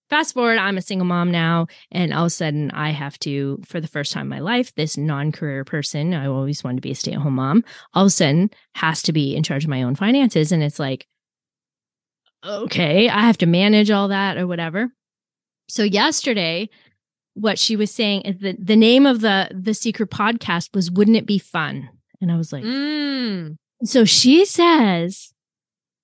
Fast 0.08 0.34
forward, 0.34 0.58
I'm 0.58 0.76
a 0.76 0.82
single 0.82 1.06
mom 1.06 1.30
now, 1.30 1.68
and 1.92 2.12
all 2.12 2.24
of 2.24 2.26
a 2.26 2.30
sudden 2.30 2.72
I 2.72 2.90
have 2.90 3.16
to, 3.20 3.60
for 3.64 3.80
the 3.80 3.86
first 3.86 4.10
time 4.10 4.22
in 4.22 4.28
my 4.28 4.40
life, 4.40 4.74
this 4.74 4.96
non 4.96 5.30
career 5.30 5.64
person, 5.64 6.14
I 6.14 6.26
always 6.26 6.64
wanted 6.64 6.78
to 6.78 6.80
be 6.80 6.90
a 6.90 6.96
stay 6.96 7.12
at 7.12 7.20
home 7.20 7.36
mom, 7.36 7.62
all 7.94 8.06
of 8.06 8.08
a 8.08 8.10
sudden 8.10 8.50
has 8.74 9.02
to 9.02 9.12
be 9.12 9.36
in 9.36 9.44
charge 9.44 9.62
of 9.62 9.70
my 9.70 9.84
own 9.84 9.94
finances. 9.94 10.50
And 10.50 10.64
it's 10.64 10.80
like, 10.80 11.06
okay, 12.44 13.08
I 13.08 13.20
have 13.20 13.38
to 13.38 13.46
manage 13.46 13.92
all 13.92 14.08
that 14.08 14.36
or 14.36 14.48
whatever. 14.48 14.88
So 15.68 15.84
yesterday, 15.84 16.70
what 17.34 17.58
she 17.58 17.76
was 17.76 17.90
saying 17.90 18.22
is 18.22 18.38
that 18.40 18.56
the 18.64 18.76
name 18.76 19.06
of 19.06 19.20
the 19.20 19.50
the 19.54 19.74
secret 19.74 20.10
podcast 20.10 20.74
was 20.74 20.90
wouldn't 20.90 21.16
it 21.16 21.26
be 21.26 21.38
fun 21.38 21.88
and 22.20 22.30
i 22.30 22.36
was 22.36 22.52
like 22.52 22.64
mm. 22.64 23.56
So 23.84 24.04
she 24.04 24.44
says 24.44 25.32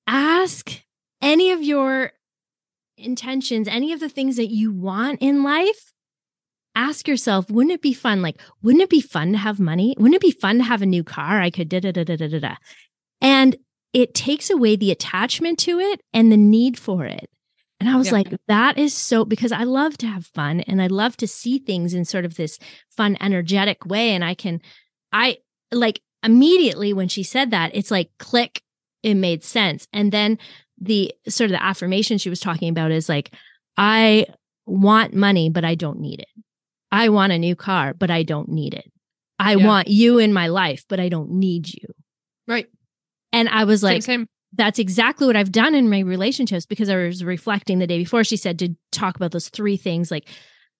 ask 0.06 0.82
any 1.20 1.50
of 1.50 1.62
your 1.62 2.12
intentions, 2.96 3.68
any 3.68 3.92
of 3.92 4.00
the 4.00 4.08
things 4.08 4.36
that 4.36 4.50
you 4.50 4.72
want 4.72 5.20
in 5.20 5.42
life, 5.42 5.92
ask 6.74 7.08
yourself, 7.08 7.50
wouldn't 7.50 7.72
it 7.72 7.82
be 7.82 7.94
fun? 7.94 8.22
Like, 8.22 8.40
wouldn't 8.62 8.82
it 8.82 8.90
be 8.90 9.00
fun 9.00 9.32
to 9.32 9.38
have 9.38 9.58
money? 9.58 9.94
Wouldn't 9.98 10.14
it 10.14 10.20
be 10.20 10.30
fun 10.30 10.58
to 10.58 10.64
have 10.64 10.82
a 10.82 10.86
new 10.86 11.04
car? 11.04 11.40
I 11.40 11.50
could 11.50 11.68
da 11.68 11.80
da 11.80 11.92
da 11.92 12.04
da 12.04 12.16
da 12.16 12.38
da. 12.38 12.56
And 13.20 13.56
it 13.92 14.14
takes 14.14 14.50
away 14.50 14.76
the 14.76 14.90
attachment 14.90 15.58
to 15.60 15.78
it 15.78 16.00
and 16.12 16.30
the 16.30 16.36
need 16.36 16.78
for 16.78 17.04
it. 17.04 17.28
And 17.80 17.88
I 17.88 17.96
was 17.96 18.08
yeah. 18.08 18.14
like, 18.14 18.34
that 18.48 18.78
is 18.78 18.94
so 18.94 19.24
because 19.24 19.52
I 19.52 19.64
love 19.64 19.98
to 19.98 20.06
have 20.06 20.26
fun 20.26 20.60
and 20.60 20.80
I 20.80 20.86
love 20.86 21.16
to 21.18 21.26
see 21.26 21.58
things 21.58 21.92
in 21.92 22.04
sort 22.04 22.24
of 22.24 22.36
this 22.36 22.58
fun, 22.90 23.16
energetic 23.20 23.84
way. 23.84 24.10
And 24.10 24.24
I 24.24 24.34
can, 24.34 24.60
I 25.12 25.38
like 25.72 26.00
immediately 26.22 26.92
when 26.92 27.08
she 27.08 27.22
said 27.22 27.50
that, 27.50 27.70
it's 27.74 27.90
like 27.90 28.10
click, 28.18 28.60
it 29.02 29.14
made 29.14 29.44
sense. 29.44 29.86
And 29.92 30.10
then 30.12 30.38
the 30.80 31.12
sort 31.28 31.46
of 31.46 31.52
the 31.52 31.62
affirmation 31.62 32.18
she 32.18 32.30
was 32.30 32.40
talking 32.40 32.68
about 32.68 32.90
is 32.90 33.08
like, 33.08 33.32
I 33.76 34.26
want 34.66 35.14
money, 35.14 35.48
but 35.50 35.64
I 35.64 35.74
don't 35.74 36.00
need 36.00 36.20
it. 36.20 36.28
I 36.90 37.08
want 37.08 37.32
a 37.32 37.38
new 37.38 37.54
car, 37.56 37.94
but 37.94 38.10
I 38.10 38.22
don't 38.22 38.48
need 38.48 38.74
it. 38.74 38.90
I 39.38 39.54
Yeah. 39.56 39.66
want 39.66 39.88
you 39.88 40.18
in 40.18 40.32
my 40.32 40.48
life, 40.48 40.84
but 40.88 40.98
I 41.00 41.08
don't 41.08 41.30
need 41.32 41.68
you. 41.72 41.88
Right. 42.48 42.66
And 43.32 43.48
I 43.48 43.64
was 43.64 43.82
like, 43.82 44.02
same, 44.02 44.20
same. 44.20 44.26
that's 44.54 44.78
exactly 44.78 45.26
what 45.26 45.36
I've 45.36 45.52
done 45.52 45.74
in 45.74 45.90
my 45.90 45.98
relationships 46.00 46.64
because 46.66 46.88
I 46.88 46.96
was 46.96 47.22
reflecting 47.24 47.78
the 47.78 47.86
day 47.86 47.98
before. 47.98 48.24
She 48.24 48.36
said 48.36 48.58
to 48.60 48.74
talk 48.92 49.16
about 49.16 49.32
those 49.32 49.48
three 49.50 49.76
things 49.76 50.10
like 50.10 50.26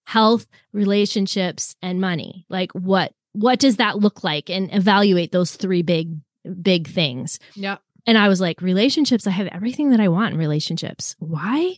health, 0.05 0.47
relationships, 0.73 1.75
and 1.81 2.01
money. 2.01 2.45
Like 2.49 2.71
what 2.71 3.13
what 3.33 3.59
does 3.59 3.77
that 3.77 3.99
look 3.99 4.23
like? 4.23 4.49
And 4.49 4.73
evaluate 4.73 5.31
those 5.31 5.55
three 5.55 5.81
big 5.81 6.15
big 6.61 6.87
things. 6.87 7.39
Yeah. 7.55 7.77
And 8.05 8.17
I 8.17 8.29
was 8.29 8.39
like, 8.39 8.61
relationships, 8.61 9.27
I 9.27 9.31
have 9.31 9.47
everything 9.47 9.89
that 9.89 9.99
I 9.99 10.07
want 10.07 10.33
in 10.33 10.39
relationships. 10.39 11.15
Why? 11.19 11.77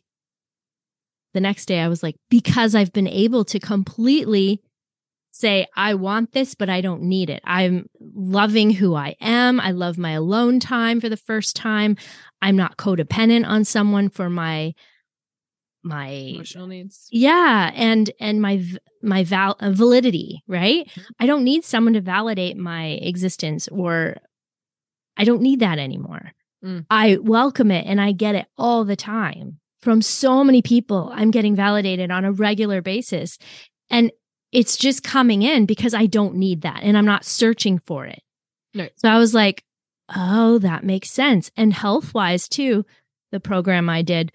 The 1.33 1.41
next 1.41 1.65
day 1.65 1.79
I 1.79 1.87
was 1.87 2.03
like, 2.03 2.15
because 2.29 2.75
I've 2.75 2.93
been 2.93 3.07
able 3.07 3.45
to 3.45 3.59
completely 3.59 4.61
say, 5.31 5.67
I 5.75 5.93
want 5.93 6.31
this, 6.31 6.55
but 6.55 6.69
I 6.69 6.81
don't 6.81 7.03
need 7.03 7.29
it. 7.29 7.41
I'm 7.45 7.87
loving 7.99 8.71
who 8.71 8.95
I 8.95 9.15
am. 9.21 9.59
I 9.59 9.71
love 9.71 9.97
my 9.97 10.11
alone 10.11 10.59
time 10.59 10.99
for 10.99 11.09
the 11.09 11.17
first 11.17 11.55
time. 11.55 11.97
I'm 12.41 12.55
not 12.55 12.77
codependent 12.77 13.47
on 13.47 13.63
someone 13.63 14.09
for 14.09 14.29
my 14.29 14.73
my 15.83 16.07
Emotional 16.09 16.67
needs. 16.67 17.07
yeah 17.11 17.71
and 17.73 18.11
and 18.19 18.41
my 18.41 18.63
my 19.01 19.23
val- 19.23 19.55
uh, 19.61 19.71
validity 19.71 20.43
right 20.47 20.89
i 21.19 21.25
don't 21.25 21.43
need 21.45 21.63
someone 21.63 21.93
to 21.93 22.01
validate 22.01 22.57
my 22.57 22.87
existence 23.01 23.67
or 23.69 24.17
i 25.17 25.23
don't 25.23 25.41
need 25.41 25.59
that 25.61 25.79
anymore 25.79 26.31
Mm. 26.61 26.85
i 26.89 27.17
welcome 27.21 27.71
it 27.71 27.85
and 27.87 28.01
i 28.01 28.11
get 28.11 28.35
it 28.35 28.45
all 28.57 28.83
the 28.83 28.97
time 28.97 29.61
from 29.81 30.01
so 30.01 30.43
many 30.43 30.61
people 30.61 31.09
i'm 31.15 31.31
getting 31.31 31.55
validated 31.55 32.11
on 32.11 32.25
a 32.25 32.33
regular 32.33 32.81
basis 32.81 33.37
and 33.89 34.11
it's 34.51 34.75
just 34.75 35.01
coming 35.01 35.41
in 35.41 35.65
because 35.65 35.93
i 35.93 36.05
don't 36.05 36.35
need 36.35 36.63
that 36.63 36.81
and 36.83 36.97
i'm 36.97 37.05
not 37.05 37.23
searching 37.23 37.79
for 37.87 38.05
it 38.05 38.21
No. 38.73 38.89
so 38.97 39.07
i 39.07 39.17
was 39.17 39.33
like 39.33 39.63
oh 40.13 40.57
that 40.57 40.83
makes 40.83 41.09
sense 41.09 41.49
and 41.55 41.71
health 41.73 42.13
wise 42.13 42.49
too 42.49 42.85
the 43.31 43.39
program 43.39 43.89
i 43.89 44.01
did 44.01 44.33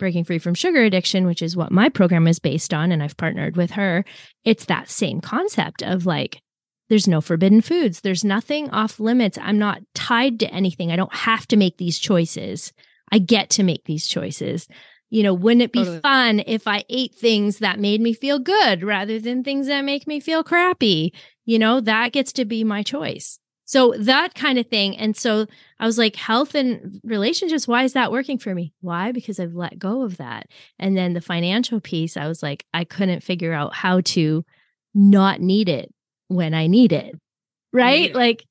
Breaking 0.00 0.24
Free 0.24 0.38
from 0.38 0.54
Sugar 0.54 0.82
Addiction, 0.82 1.26
which 1.26 1.42
is 1.42 1.56
what 1.56 1.70
my 1.70 1.88
program 1.88 2.26
is 2.26 2.40
based 2.40 2.74
on, 2.74 2.90
and 2.90 3.02
I've 3.02 3.16
partnered 3.16 3.56
with 3.56 3.70
her, 3.72 4.04
it's 4.44 4.64
that 4.64 4.90
same 4.90 5.20
concept 5.20 5.82
of 5.82 6.06
like, 6.06 6.42
there's 6.88 7.06
no 7.06 7.20
forbidden 7.20 7.60
foods. 7.60 8.00
There's 8.00 8.24
nothing 8.24 8.68
off 8.70 8.98
limits. 8.98 9.38
I'm 9.40 9.58
not 9.58 9.80
tied 9.94 10.40
to 10.40 10.52
anything. 10.52 10.90
I 10.90 10.96
don't 10.96 11.14
have 11.14 11.46
to 11.48 11.56
make 11.56 11.78
these 11.78 12.00
choices. 12.00 12.72
I 13.12 13.18
get 13.18 13.50
to 13.50 13.62
make 13.62 13.84
these 13.84 14.06
choices. 14.06 14.66
You 15.08 15.24
know, 15.24 15.34
wouldn't 15.34 15.62
it 15.62 15.72
be 15.72 15.80
Totally. 15.80 16.00
fun 16.00 16.42
if 16.46 16.68
I 16.68 16.84
ate 16.88 17.14
things 17.16 17.58
that 17.58 17.80
made 17.80 18.00
me 18.00 18.12
feel 18.12 18.38
good 18.38 18.84
rather 18.84 19.18
than 19.18 19.42
things 19.42 19.66
that 19.66 19.84
make 19.84 20.06
me 20.06 20.20
feel 20.20 20.44
crappy? 20.44 21.12
You 21.44 21.58
know, 21.58 21.80
that 21.80 22.12
gets 22.12 22.32
to 22.34 22.44
be 22.44 22.62
my 22.62 22.84
choice. 22.84 23.39
So 23.70 23.94
that 24.00 24.34
kind 24.34 24.58
of 24.58 24.66
thing. 24.66 24.96
And 24.96 25.16
so 25.16 25.46
I 25.78 25.86
was 25.86 25.96
like, 25.96 26.16
health 26.16 26.56
and 26.56 27.00
relationships, 27.04 27.68
why 27.68 27.84
is 27.84 27.92
that 27.92 28.10
working 28.10 28.36
for 28.36 28.52
me? 28.52 28.72
Why? 28.80 29.12
Because 29.12 29.38
I've 29.38 29.54
let 29.54 29.78
go 29.78 30.02
of 30.02 30.16
that. 30.16 30.48
And 30.80 30.96
then 30.96 31.12
the 31.12 31.20
financial 31.20 31.78
piece, 31.78 32.16
I 32.16 32.26
was 32.26 32.42
like, 32.42 32.66
I 32.74 32.82
couldn't 32.82 33.22
figure 33.22 33.52
out 33.52 33.72
how 33.72 34.00
to 34.06 34.44
not 34.92 35.40
need 35.40 35.68
it 35.68 35.88
when 36.26 36.52
I 36.52 36.66
need 36.66 36.92
it. 36.92 37.14
Right? 37.72 38.10
Yeah. 38.10 38.16
Like, 38.16 38.44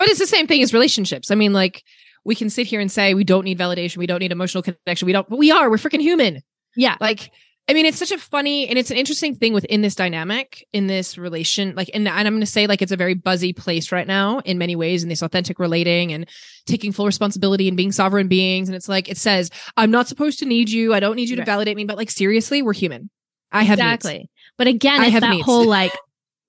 But 0.00 0.08
it's 0.08 0.18
the 0.18 0.26
same 0.26 0.48
thing 0.48 0.60
as 0.64 0.74
relationships. 0.74 1.30
I 1.30 1.36
mean, 1.36 1.52
like 1.52 1.84
we 2.24 2.34
can 2.34 2.50
sit 2.50 2.66
here 2.66 2.80
and 2.80 2.90
say 2.90 3.14
we 3.14 3.22
don't 3.22 3.44
need 3.44 3.60
validation, 3.60 3.98
we 3.98 4.08
don't 4.08 4.18
need 4.18 4.32
emotional 4.32 4.64
connection, 4.64 5.06
we 5.06 5.12
don't. 5.12 5.30
But 5.30 5.38
we 5.38 5.52
are. 5.52 5.70
We're 5.70 5.76
freaking 5.76 6.00
human. 6.00 6.42
yeah. 6.74 6.96
Like, 7.00 7.30
I 7.68 7.72
mean, 7.72 7.84
it's 7.84 7.98
such 7.98 8.12
a 8.12 8.18
funny 8.18 8.68
and 8.68 8.78
it's 8.78 8.92
an 8.92 8.96
interesting 8.96 9.34
thing 9.34 9.52
within 9.52 9.82
this 9.82 9.96
dynamic 9.96 10.66
in 10.72 10.86
this 10.86 11.18
relation. 11.18 11.74
Like, 11.74 11.90
and, 11.92 12.06
and 12.06 12.26
I'm 12.26 12.34
going 12.34 12.40
to 12.40 12.46
say 12.46 12.68
like 12.68 12.80
it's 12.80 12.92
a 12.92 12.96
very 12.96 13.14
buzzy 13.14 13.52
place 13.52 13.90
right 13.90 14.06
now 14.06 14.38
in 14.40 14.56
many 14.56 14.76
ways 14.76 15.02
in 15.02 15.08
this 15.08 15.20
authentic 15.20 15.58
relating 15.58 16.12
and 16.12 16.28
taking 16.66 16.92
full 16.92 17.06
responsibility 17.06 17.66
and 17.66 17.76
being 17.76 17.90
sovereign 17.90 18.28
beings. 18.28 18.68
And 18.68 18.76
it's 18.76 18.88
like 18.88 19.08
it 19.08 19.16
says, 19.16 19.50
I'm 19.76 19.90
not 19.90 20.06
supposed 20.06 20.38
to 20.40 20.46
need 20.46 20.70
you. 20.70 20.94
I 20.94 21.00
don't 21.00 21.16
need 21.16 21.28
you 21.28 21.36
to 21.36 21.44
validate 21.44 21.76
me. 21.76 21.84
But 21.84 21.96
like 21.96 22.10
seriously, 22.10 22.62
we're 22.62 22.72
human. 22.72 23.10
I 23.50 23.64
have 23.64 23.78
needs. 23.78 23.94
exactly. 23.94 24.30
But 24.56 24.68
again, 24.68 25.00
I 25.00 25.06
it's 25.06 25.12
have 25.14 25.22
that 25.22 25.30
needs. 25.30 25.44
whole 25.44 25.66
like, 25.66 25.92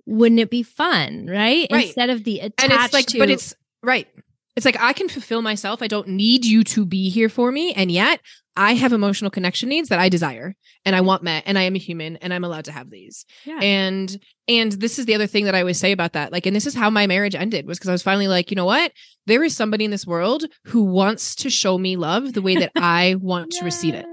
wouldn't 0.05 0.39
it 0.39 0.51
be 0.51 0.61
fun? 0.61 1.26
Right? 1.26 1.68
Right. 1.72 1.88
Instead 1.88 2.11
of 2.11 2.24
the 2.26 2.41
attached 2.41 2.63
and 2.63 2.84
it's 2.84 2.93
like 2.93 3.07
to, 3.07 3.20
but 3.20 3.30
it's 3.30 3.55
right 3.84 4.07
it's 4.55 4.65
like 4.65 4.78
i 4.80 4.91
can 4.91 5.07
fulfill 5.07 5.41
myself 5.41 5.82
i 5.82 5.88
don't 5.88 6.07
need 6.07 6.43
you 6.43 6.63
to 6.63 6.86
be 6.86 7.09
here 7.09 7.30
for 7.30 7.51
me 7.51 7.74
and 7.74 7.91
yet 7.91 8.20
i 8.58 8.74
have 8.74 8.91
emotional 8.91 9.32
connection 9.32 9.70
needs 9.70 9.89
that 9.89 9.99
i 9.99 10.10
desire 10.10 10.55
and 10.86 10.95
i 10.95 11.01
want 11.01 11.24
met 11.24 11.43
and 11.45 11.58
i 11.58 11.62
am 11.62 11.76
a 11.76 11.80
human 11.80 12.18
and 12.18 12.34
i'm 12.34 12.43
allowed 12.43 12.66
to 12.66 12.72
have 12.72 12.89
these. 12.89 13.26
Yeah. 13.45 13.60
and 13.62 14.18
and 14.49 14.72
this 14.72 14.97
is 14.97 15.05
the 15.05 15.16
other 15.16 15.28
thing 15.28 15.45
that 15.45 15.55
i 15.55 15.60
always 15.60 15.80
say 15.80 15.91
about 15.91 16.14
that. 16.14 16.32
Like 16.32 16.45
and 16.45 16.55
this 16.55 16.66
is 16.66 16.74
how 16.74 16.89
my 16.89 17.08
marriage 17.08 17.36
ended 17.36 17.68
was 17.68 17.78
because 17.78 17.89
i 17.89 17.91
was 17.93 18.03
finally 18.03 18.28
like 18.28 18.51
you 18.51 18.55
know 18.55 18.66
what? 18.66 18.91
There 19.26 19.43
is 19.43 19.55
somebody 19.55 19.86
in 19.86 19.91
this 19.91 20.08
world 20.08 20.45
who 20.66 20.84
wants 20.84 21.36
to 21.36 21.49
show 21.49 21.78
me 21.78 21.95
love 21.97 22.34
the 22.34 22.41
way 22.41 22.55
that 22.55 22.72
i 22.76 23.16
want 23.22 23.51
to 23.53 23.66
receive 23.66 23.93
it. 23.93 24.05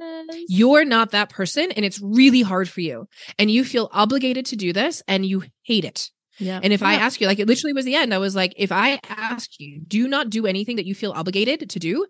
You're 0.49 0.85
not 0.85 1.13
that 1.13 1.31
person 1.31 1.71
and 1.73 1.85
it's 1.85 2.01
really 2.01 2.43
hard 2.43 2.69
for 2.69 2.81
you. 2.81 3.09
And 3.39 3.51
you 3.51 3.65
feel 3.65 3.89
obligated 3.93 4.47
to 4.47 4.57
do 4.57 4.73
this 4.73 5.03
and 5.09 5.25
you 5.25 5.45
hate 5.63 5.85
it. 5.85 6.11
Yeah. 6.39 6.59
and 6.63 6.73
if 6.73 6.83
I 6.83 6.95
ask 6.95 7.21
you, 7.21 7.29
like 7.29 7.39
it 7.39 7.47
literally 7.47 7.73
was 7.73 7.85
the 7.85 7.95
end, 7.95 8.13
I 8.13 8.19
was 8.19 8.35
like, 8.35 8.55
if 8.57 8.73
I 8.73 8.99
ask 9.09 9.51
you, 9.61 9.81
do 9.87 10.09
not 10.09 10.31
do 10.31 10.47
anything 10.47 10.77
that 10.77 10.87
you 10.87 10.93
feel 10.93 11.13
obligated 11.13 11.71
to 11.71 11.79
do, 11.79 12.07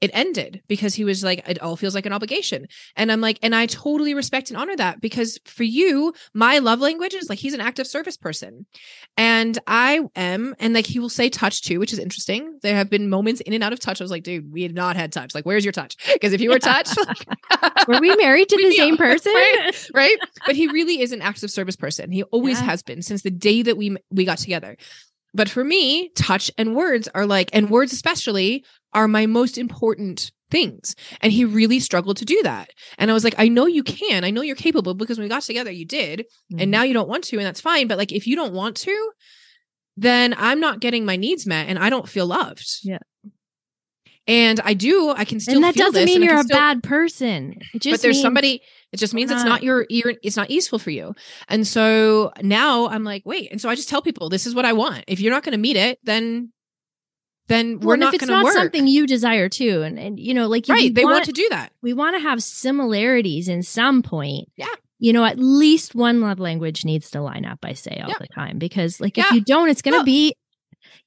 it 0.00 0.10
ended 0.12 0.62
because 0.68 0.94
he 0.94 1.04
was 1.04 1.24
like, 1.24 1.48
it 1.48 1.60
all 1.62 1.74
feels 1.76 1.94
like 1.94 2.04
an 2.04 2.12
obligation. 2.12 2.66
And 2.96 3.10
I'm 3.10 3.20
like, 3.22 3.38
and 3.42 3.54
I 3.54 3.64
totally 3.66 4.12
respect 4.12 4.50
and 4.50 4.58
honor 4.58 4.76
that 4.76 5.00
because 5.00 5.38
for 5.46 5.64
you, 5.64 6.12
my 6.34 6.58
love 6.58 6.80
language 6.80 7.14
is 7.14 7.30
like 7.30 7.38
he's 7.38 7.54
an 7.54 7.62
active 7.62 7.86
service 7.86 8.16
person. 8.16 8.66
And 9.16 9.58
I 9.66 10.02
am, 10.14 10.54
and 10.58 10.74
like 10.74 10.86
he 10.86 10.98
will 10.98 11.08
say 11.08 11.30
touch 11.30 11.62
too, 11.62 11.78
which 11.80 11.94
is 11.94 11.98
interesting. 11.98 12.58
There 12.62 12.76
have 12.76 12.90
been 12.90 13.08
moments 13.08 13.40
in 13.40 13.54
and 13.54 13.64
out 13.64 13.72
of 13.72 13.80
touch. 13.80 14.00
I 14.00 14.04
was 14.04 14.10
like, 14.10 14.22
dude, 14.22 14.52
we 14.52 14.64
have 14.64 14.74
not 14.74 14.96
had 14.96 15.12
touch. 15.12 15.34
Like, 15.34 15.46
where's 15.46 15.64
your 15.64 15.72
touch? 15.72 15.96
Because 16.12 16.32
if 16.32 16.40
you 16.40 16.50
were 16.50 16.58
touch, 16.58 16.88
like, 16.96 17.26
Were 17.88 18.00
we 18.00 18.14
married 18.16 18.48
to 18.48 18.56
the 18.56 18.72
same 18.72 18.96
person? 18.96 19.32
right? 19.34 19.88
right? 19.94 20.18
But 20.44 20.56
he 20.56 20.66
really 20.66 21.00
is 21.00 21.12
an 21.12 21.22
active 21.22 21.50
service 21.50 21.76
person. 21.76 22.10
He 22.10 22.22
always 22.24 22.58
Yeah. 22.58 22.66
has 22.66 22.82
been 22.82 23.02
since 23.02 23.22
the 23.22 23.30
day 23.30 23.62
that 23.62 23.76
we 23.76 23.96
we 24.10 24.24
got 24.24 24.38
together. 24.38 24.76
But 25.34 25.48
for 25.50 25.62
me, 25.64 26.08
touch 26.14 26.50
and 26.56 26.74
words 26.74 27.08
are 27.14 27.26
like, 27.26 27.50
and 27.52 27.68
words 27.70 27.92
especially 27.92 28.64
are 28.96 29.06
my 29.06 29.26
most 29.26 29.58
important 29.58 30.32
things. 30.50 30.96
And 31.20 31.32
he 31.32 31.44
really 31.44 31.80
struggled 31.80 32.16
to 32.16 32.24
do 32.24 32.40
that. 32.42 32.70
And 32.98 33.10
I 33.10 33.14
was 33.14 33.24
like, 33.24 33.34
I 33.36 33.48
know 33.48 33.66
you 33.66 33.82
can. 33.82 34.24
I 34.24 34.30
know 34.30 34.42
you're 34.42 34.56
capable 34.56 34.94
because 34.94 35.18
when 35.18 35.24
we 35.24 35.28
got 35.28 35.42
together, 35.42 35.70
you 35.70 35.84
did. 35.84 36.20
Mm-hmm. 36.20 36.60
And 36.60 36.70
now 36.70 36.82
you 36.82 36.94
don't 36.94 37.08
want 37.08 37.24
to, 37.24 37.36
and 37.36 37.44
that's 37.44 37.60
fine. 37.60 37.86
But 37.88 37.98
like, 37.98 38.12
if 38.12 38.26
you 38.26 38.36
don't 38.36 38.54
want 38.54 38.76
to, 38.78 39.10
then 39.96 40.34
I'm 40.38 40.60
not 40.60 40.80
getting 40.80 41.04
my 41.04 41.16
needs 41.16 41.46
met 41.46 41.68
and 41.68 41.78
I 41.78 41.90
don't 41.90 42.08
feel 42.08 42.26
loved. 42.26 42.66
Yeah. 42.82 42.98
And 44.28 44.60
I 44.64 44.74
do, 44.74 45.10
I 45.10 45.24
can 45.24 45.38
still 45.38 45.54
and 45.56 45.64
that 45.64 45.76
doesn't 45.76 46.04
mean 46.04 46.22
you're 46.22 46.40
a 46.40 46.42
still- 46.42 46.58
bad 46.58 46.82
person. 46.82 47.58
It 47.74 47.82
just 47.82 47.94
but 47.94 48.02
there's 48.02 48.16
means- 48.16 48.22
somebody 48.22 48.62
it 48.92 48.98
just 48.98 49.14
means 49.14 49.30
it's 49.30 49.42
not- 49.42 49.48
not 49.48 49.62
your 49.62 49.86
ear 49.90 50.14
it's 50.22 50.36
not 50.36 50.50
useful 50.50 50.78
for 50.78 50.90
you 50.90 51.12
and 51.48 51.66
so 51.66 52.32
now 52.40 52.86
i'm 52.88 53.04
like 53.04 53.22
wait 53.26 53.50
and 53.50 53.60
so 53.60 53.68
i 53.68 53.74
just 53.74 53.88
tell 53.88 54.00
people 54.00 54.30
this 54.30 54.46
is 54.46 54.54
what 54.54 54.64
i 54.64 54.72
want 54.72 55.04
if 55.08 55.20
you're 55.20 55.32
not 55.32 55.42
going 55.42 55.52
to 55.52 55.58
meet 55.58 55.76
it 55.76 55.98
then 56.04 56.50
then 57.48 57.80
we're 57.80 57.94
and 57.94 58.00
not 58.00 58.14
if 58.14 58.22
it's 58.22 58.28
not 58.30 58.44
work 58.44 58.54
something 58.54 58.86
you 58.86 59.06
desire 59.06 59.48
too, 59.48 59.82
and 59.82 59.98
and 59.98 60.18
you 60.18 60.34
know, 60.34 60.46
like 60.48 60.66
right 60.68 60.94
they 60.94 61.04
want, 61.04 61.14
want 61.14 61.24
to 61.26 61.32
do 61.32 61.48
that 61.50 61.72
we 61.82 61.92
want 61.92 62.16
to 62.16 62.20
have 62.20 62.42
similarities 62.42 63.48
in 63.48 63.62
some 63.62 64.02
point. 64.02 64.48
Yeah. 64.56 64.66
You 64.98 65.12
know, 65.12 65.24
at 65.24 65.38
least 65.38 65.94
one 65.94 66.20
love 66.22 66.38
language 66.40 66.84
needs 66.84 67.10
to 67.10 67.20
line 67.20 67.44
up, 67.44 67.58
I 67.62 67.74
say 67.74 68.00
all 68.02 68.08
Yeah. 68.08 68.14
the 68.18 68.28
time, 68.28 68.58
because 68.58 69.00
like 69.00 69.18
if 69.18 69.30
you 69.32 69.40
don't, 69.42 69.68
it's 69.68 69.82
going 69.82 69.92
to 69.92 69.98
Well- 69.98 70.04
be, 70.06 70.34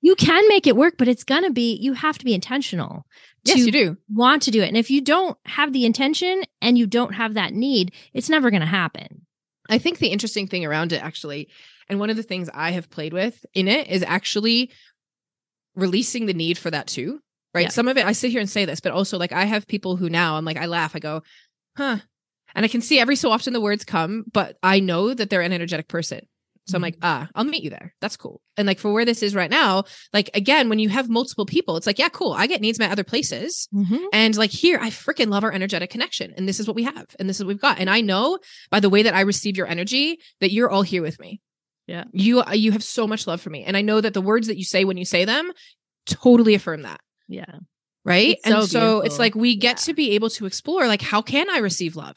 you 0.02 0.16
can 0.16 0.48
make 0.48 0.68
it 0.68 0.76
work, 0.76 0.94
but 0.98 1.08
it's 1.08 1.24
going 1.24 1.44
to 1.44 1.50
be, 1.52 1.74
you 1.76 1.94
have 1.94 2.18
to 2.20 2.26
be 2.26 2.34
intentional 2.36 3.06
yes 3.46 3.58
to 3.58 3.64
you 3.66 3.72
do 3.72 3.98
want 4.10 4.44
to 4.44 4.52
do 4.52 4.62
it. 4.62 4.68
And 4.68 4.78
if 4.78 4.92
you 4.92 5.02
don't 5.02 5.38
have 5.46 5.74
the 5.74 5.86
intention 5.86 6.44
and 6.62 6.78
you 6.78 6.86
don't 6.86 7.14
have 7.16 7.34
that 7.34 7.54
need, 7.54 7.92
it's 8.14 8.30
never 8.30 8.52
going 8.52 8.62
to 8.62 8.68
happen. 8.68 9.26
i 9.70 9.78
think 9.80 9.98
the 9.98 10.10
interesting 10.10 10.48
thing 10.48 10.66
around 10.66 10.92
it 10.94 11.02
actually 11.04 11.48
and 11.90 12.00
one 12.00 12.10
of 12.12 12.16
the 12.18 12.24
things 12.24 12.48
i 12.54 12.70
have 12.72 12.90
played 12.90 13.14
with 13.14 13.44
in 13.54 13.68
it 13.68 13.88
is 13.88 14.04
actually 14.04 14.70
releasing 15.76 16.26
the 16.26 16.34
need 16.34 16.58
for 16.58 16.70
that 16.72 16.88
too 16.88 17.20
right 17.54 17.64
Yeah. 17.64 17.70
some 17.70 17.88
of 17.88 17.98
it 17.98 18.06
i 18.06 18.12
sit 18.12 18.32
here 18.32 18.40
and 18.42 18.50
say 18.50 18.66
this 18.66 18.80
but 18.80 18.92
also 18.92 19.18
like 19.18 19.32
i 19.32 19.46
have 19.46 19.68
people 19.68 19.96
who 19.96 20.10
now 20.10 20.36
i'm 20.36 20.46
like 20.46 20.58
i 20.58 20.66
laugh 20.66 20.96
i 20.96 21.00
go 21.00 21.22
huh 21.78 21.98
and 22.56 22.66
i 22.66 22.68
can 22.68 22.82
see 22.82 23.00
every 23.00 23.16
so 23.16 23.32
often 23.32 23.54
the 23.54 23.62
words 23.62 23.84
come 23.86 24.26
but 24.34 24.58
i 24.64 24.80
know 24.80 25.14
that 25.14 25.30
they're 25.30 25.42
an 25.42 25.54
energetic 25.54 25.88
person 25.88 26.22
so 26.68 26.76
I'm 26.76 26.84
like, 26.84 26.98
ah, 27.02 27.28
I'll 27.34 27.46
meet 27.46 27.64
you 27.64 27.72
there. 27.72 27.96
That's 28.00 28.16
cool. 28.16 28.42
And 28.56 28.68
like 28.68 28.78
for 28.78 28.94
where 28.94 29.04
this 29.04 29.24
is 29.24 29.34
right 29.34 29.50
now, 29.50 29.86
like 30.14 30.30
again, 30.36 30.70
when 30.70 30.78
you 30.78 30.88
have 30.90 31.10
multiple 31.10 31.48
people, 31.48 31.78
it's 31.78 31.88
like, 31.88 31.98
yeah, 31.98 32.10
cool. 32.10 32.32
I 32.32 32.46
get 32.46 32.62
needs 32.62 32.78
met 32.78 32.92
other 32.92 33.04
places. 33.04 33.68
Mhm. 33.74 34.04
And 34.14 34.38
like 34.38 34.52
here, 34.52 34.78
I 34.80 34.92
freaking 34.92 35.30
love 35.32 35.44
our 35.44 35.52
energetic 35.52 35.90
connection. 35.90 36.32
And 36.38 36.48
this 36.48 36.60
is 36.60 36.68
what 36.68 36.76
we 36.76 36.84
have. 36.84 37.08
And 37.20 37.28
this 37.28 37.38
is 37.40 37.44
what 37.44 37.48
we've 37.48 37.60
got. 37.60 37.80
And 37.80 37.90
I 37.90 38.02
know 38.02 38.38
by 38.70 38.80
the 38.82 38.90
way 38.90 39.02
that 39.02 39.16
I 39.16 39.22
receive 39.22 39.58
your 39.58 39.66
energy 39.66 40.20
that 40.42 40.52
you're 40.52 40.70
all 40.70 40.84
here 40.84 41.02
with 41.02 41.20
me. 41.20 41.42
Yeah. 41.90 42.04
You 42.12 42.42
uh, 42.42 42.54
you 42.54 42.72
have 42.72 42.84
so 42.84 43.08
much 43.08 43.26
love 43.26 43.42
for 43.42 43.50
me. 43.50 43.64
And 43.64 43.76
I 43.76 43.82
know 43.82 44.00
that 44.00 44.14
the 44.14 44.22
words 44.22 44.46
that 44.48 44.58
you 44.58 44.64
say 44.64 44.86
when 44.86 44.98
you 44.98 45.06
say 45.06 45.26
them 45.26 45.52
totally 46.06 46.54
affirm 46.54 46.84
that. 46.84 47.02
Yeah. 47.28 47.46
right 48.06 48.38
It's 48.38 48.48
and 48.48 48.64
so 48.64 49.02
it's 49.02 49.20
like 49.20 49.36
we 49.36 49.56
get 49.56 49.80
Yeah. 49.80 49.86
to 49.88 49.94
be 49.94 50.12
able 50.12 50.30
to 50.32 50.46
explore 50.46 50.88
like 50.88 51.02
how 51.02 51.22
can 51.22 51.50
i 51.50 51.58
receive 51.58 51.96
love 51.96 52.16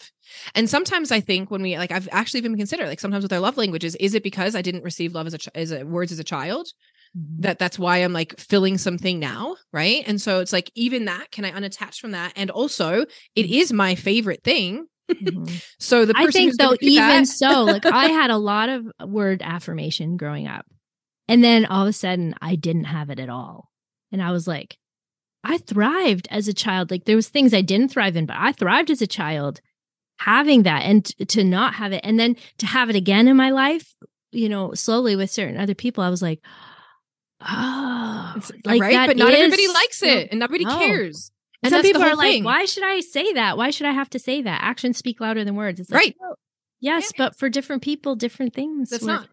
and 0.54 0.70
sometimes 0.70 1.10
i 1.10 1.20
think 1.20 1.50
when 1.50 1.60
we 1.60 1.76
like 1.76 1.90
i've 1.90 2.08
actually 2.12 2.38
even 2.38 2.56
considered 2.56 2.86
like 2.86 3.00
sometimes 3.00 3.24
with 3.24 3.32
our 3.32 3.40
love 3.40 3.56
languages 3.56 3.96
is 3.96 4.14
it 4.14 4.22
because 4.22 4.54
i 4.54 4.62
didn't 4.62 4.84
receive 4.84 5.12
love 5.14 5.26
as 5.26 5.34
a 5.34 5.38
ch- 5.38 5.48
as 5.54 5.72
a 5.72 5.84
words 5.84 6.12
as 6.12 6.20
a 6.20 6.24
child 6.24 6.68
mm-hmm. 7.16 7.42
that 7.42 7.58
that's 7.58 7.78
why 7.78 7.98
i'm 7.98 8.12
like 8.12 8.38
filling 8.38 8.78
something 8.78 9.18
now 9.18 9.56
right 9.72 10.04
and 10.06 10.20
so 10.20 10.40
it's 10.40 10.52
like 10.52 10.70
even 10.74 11.04
that 11.06 11.30
can 11.30 11.44
i 11.44 11.50
unattach 11.50 11.96
from 11.98 12.12
that 12.12 12.32
and 12.36 12.48
also 12.50 13.04
it 13.34 13.42
mm-hmm. 13.44 13.54
is 13.54 13.72
my 13.72 13.94
favorite 13.94 14.42
thing 14.44 14.86
Mhm. 15.10 15.64
so 15.78 16.04
the 16.04 16.14
person 16.14 16.28
I 16.28 16.30
think 16.30 16.48
who's 16.50 16.56
though, 16.58 16.70
do 16.76 16.86
even 16.86 17.06
that- 17.08 17.26
so, 17.26 17.64
like 17.64 17.86
I 17.86 18.06
had 18.20 18.30
a 18.30 18.36
lot 18.38 18.68
of 18.68 18.86
word 19.06 19.42
affirmation 19.42 20.16
growing 20.16 20.46
up. 20.48 20.66
And 21.28 21.42
then 21.42 21.64
all 21.66 21.82
of 21.82 21.88
a 21.88 21.92
sudden 21.92 22.34
I 22.42 22.56
didn't 22.56 22.84
have 22.84 23.10
it 23.10 23.18
at 23.18 23.28
all. 23.28 23.70
And 24.10 24.22
I 24.22 24.30
was 24.32 24.46
like, 24.46 24.76
I 25.44 25.58
thrived 25.58 26.28
as 26.30 26.46
a 26.48 26.52
child. 26.54 26.90
Like 26.90 27.04
there 27.04 27.16
was 27.16 27.28
things 27.28 27.52
I 27.54 27.62
didn't 27.62 27.88
thrive 27.90 28.16
in, 28.16 28.26
but 28.26 28.36
I 28.38 28.52
thrived 28.52 28.90
as 28.90 29.02
a 29.02 29.06
child 29.06 29.60
having 30.18 30.62
that 30.64 30.82
and 30.82 31.04
t- 31.04 31.24
to 31.24 31.42
not 31.44 31.74
have 31.74 31.92
it. 31.92 32.00
And 32.04 32.18
then 32.20 32.36
to 32.58 32.66
have 32.66 32.90
it 32.90 32.96
again 32.96 33.26
in 33.28 33.36
my 33.36 33.50
life, 33.50 33.94
you 34.30 34.48
know, 34.48 34.72
slowly 34.74 35.16
with 35.16 35.30
certain 35.30 35.58
other 35.58 35.74
people, 35.74 36.04
I 36.04 36.10
was 36.10 36.22
like, 36.22 36.40
oh, 37.40 38.32
It's- 38.36 38.52
like 38.64 38.80
right 38.80 38.92
that 38.92 39.06
but 39.08 39.16
not 39.16 39.30
is 39.32 39.36
everybody 39.38 39.68
likes 39.68 39.98
so- 39.98 40.06
it 40.06 40.28
and 40.30 40.40
nobody 40.40 40.64
No. 40.64 40.78
cares 40.78 41.30
and 41.62 41.70
Some 41.72 41.82
people 41.82 42.02
are 42.02 42.08
whole 42.10 42.18
like, 42.18 42.44
why 42.44 42.64
should 42.64 42.84
I 42.84 43.00
say 43.00 43.32
that? 43.34 43.56
Why 43.56 43.70
should 43.70 43.86
I 43.86 43.92
have 43.92 44.10
to 44.10 44.18
say 44.18 44.42
that? 44.42 44.60
Actions 44.62 44.98
speak 44.98 45.20
louder 45.20 45.44
than 45.44 45.54
words. 45.56 45.78
It's 45.80 45.90
like, 45.90 45.98
Right. 46.00 46.16
well, 46.20 46.38
yes, 46.80 47.12
but 47.16 47.38
for 47.38 47.48
different 47.48 47.82
people, 47.82 48.16
different 48.16 48.54
things. 48.54 48.90
that's 48.90 49.04
not 49.04 49.28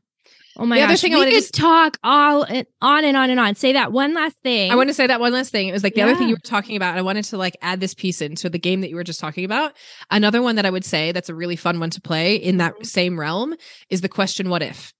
Oh 0.57 0.65
my 0.65 0.77
The 0.77 0.81
other 0.83 0.93
gosh, 0.93 1.01
thing 1.01 1.13
I 1.13 1.15
we 1.15 1.19
wanna 1.21 1.31
could 1.31 1.37
just- 1.37 1.53
talk 1.53 1.97
all 2.03 2.43
and 2.43 2.67
on 2.81 3.05
and 3.05 3.15
on 3.15 3.29
and 3.29 3.39
on. 3.39 3.55
Say 3.55 3.73
that 3.73 3.93
one 3.93 4.13
last 4.13 4.35
thing. 4.43 4.71
I 4.71 4.75
want 4.75 4.89
to 4.89 4.93
say 4.93 5.07
that 5.07 5.19
one 5.21 5.31
last 5.31 5.51
thing. 5.51 5.69
It 5.69 5.71
was 5.71 5.83
like 5.83 5.93
the 5.93 6.01
other 6.01 6.15
thing 6.15 6.27
you 6.27 6.35
were 6.35 6.39
talking 6.43 6.75
about. 6.75 6.97
I 6.97 7.01
wanted 7.01 7.23
to 7.25 7.37
like 7.37 7.55
add 7.61 7.79
this 7.79 7.93
piece 7.93 8.19
into 8.21 8.49
the 8.49 8.59
game 8.59 8.81
that 8.81 8.89
you 8.89 8.95
were 8.97 9.03
just 9.05 9.21
talking 9.21 9.45
about. 9.45 9.73
Another 10.11 10.41
one 10.41 10.55
that 10.57 10.65
I 10.65 10.69
would 10.69 10.83
say 10.83 11.13
that's 11.13 11.29
a 11.29 11.35
really 11.35 11.55
fun 11.55 11.79
one 11.79 11.91
to 11.91 12.01
play 12.01 12.35
in 12.35 12.57
that 12.57 12.73
Mm-hmm. 12.73 12.83
same 12.83 13.17
realm 13.19 13.55
is 13.89 14.01
the 14.01 14.09
question, 14.09 14.49
what 14.49 14.61
if? 14.61 14.91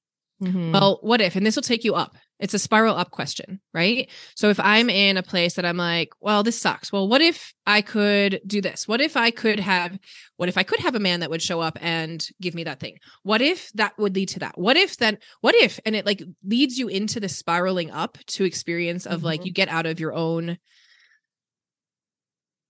Mhm. 0.42 0.72
Well, 0.72 1.00
what 1.02 1.20
if? 1.20 1.36
And 1.36 1.46
this 1.46 1.56
will 1.58 1.64
take 1.64 1.84
you 1.84 1.94
up. 1.96 2.16
It's 2.40 2.54
a 2.54 2.60
spiral 2.60 2.96
up 2.96 3.12
question, 3.12 3.60
right? 3.74 4.10
So 4.36 4.50
if 4.50 4.60
I'm 4.62 4.90
in 4.90 5.18
a 5.18 5.24
place 5.24 5.56
that 5.56 5.66
I'm 5.66 5.76
like, 5.78 6.10
well, 6.22 6.42
this 6.42 6.60
sucks. 6.60 6.92
Well, 6.92 7.08
what 7.08 7.22
if 7.22 7.54
I 7.68 7.82
could 7.82 8.40
do 8.48 8.62
this? 8.62 8.88
What 8.88 9.02
if 9.02 9.18
I 9.18 9.30
could 9.30 9.60
have, 9.60 10.00
what 10.38 10.48
if 10.48 10.58
I 10.58 10.64
could 10.64 10.80
have 10.80 10.96
a 10.96 11.00
man 11.02 11.20
that 11.20 11.30
would 11.30 11.42
show 11.42 11.60
up 11.60 11.78
and 11.82 12.26
give 12.42 12.56
me 12.56 12.64
that 12.64 12.80
thing? 12.80 12.98
What 13.24 13.42
if 13.42 13.72
that 13.74 13.98
would 13.98 14.16
lead 14.16 14.30
to 14.30 14.40
that? 14.40 14.58
What 14.58 14.78
if 14.78 14.96
then, 14.98 15.18
what 15.42 15.54
if, 15.56 15.80
and 15.86 15.96
it 15.96 16.06
like 16.06 16.24
leads 16.46 16.78
you 16.78 16.88
into 16.88 17.20
the 17.20 17.28
spiraling 17.30 17.92
up 17.92 18.18
to 18.28 18.46
experience 18.46 19.06
of 19.06 19.24
like 19.24 19.42
Mhm. 19.42 19.46
you 19.48 19.52
get 19.52 19.68
out 19.68 19.86
of 19.86 20.00
your 20.00 20.14
own 20.14 20.58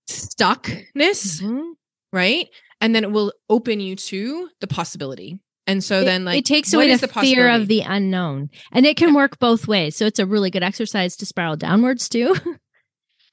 stuckness, 0.07 1.41
Mhm. 1.41 1.73
right? 2.11 2.47
And 2.81 2.95
then 2.95 3.03
it 3.03 3.11
will 3.11 3.33
open 3.49 3.79
you 3.79 3.95
to 3.95 4.49
the 4.61 4.67
possibility. 4.67 5.39
And 5.69 5.83
so 5.83 6.01
It- 6.01 6.05
then 6.05 6.25
like 6.25 6.39
it 6.39 6.45
takes 6.45 6.73
away 6.73 6.95
the, 6.95 7.07
fear 7.07 7.49
of 7.49 7.67
the 7.67 7.81
unknown, 7.81 8.49
and 8.71 8.85
it 8.85 8.97
can 8.97 9.13
work 9.13 9.39
both 9.39 9.67
ways. 9.67 9.95
So 9.95 10.05
it's 10.05 10.19
a 10.19 10.25
really 10.25 10.49
good 10.49 10.63
exercise 10.63 11.15
to 11.17 11.25
spiral 11.25 11.55
downwards 11.55 12.09
too. 12.09 12.35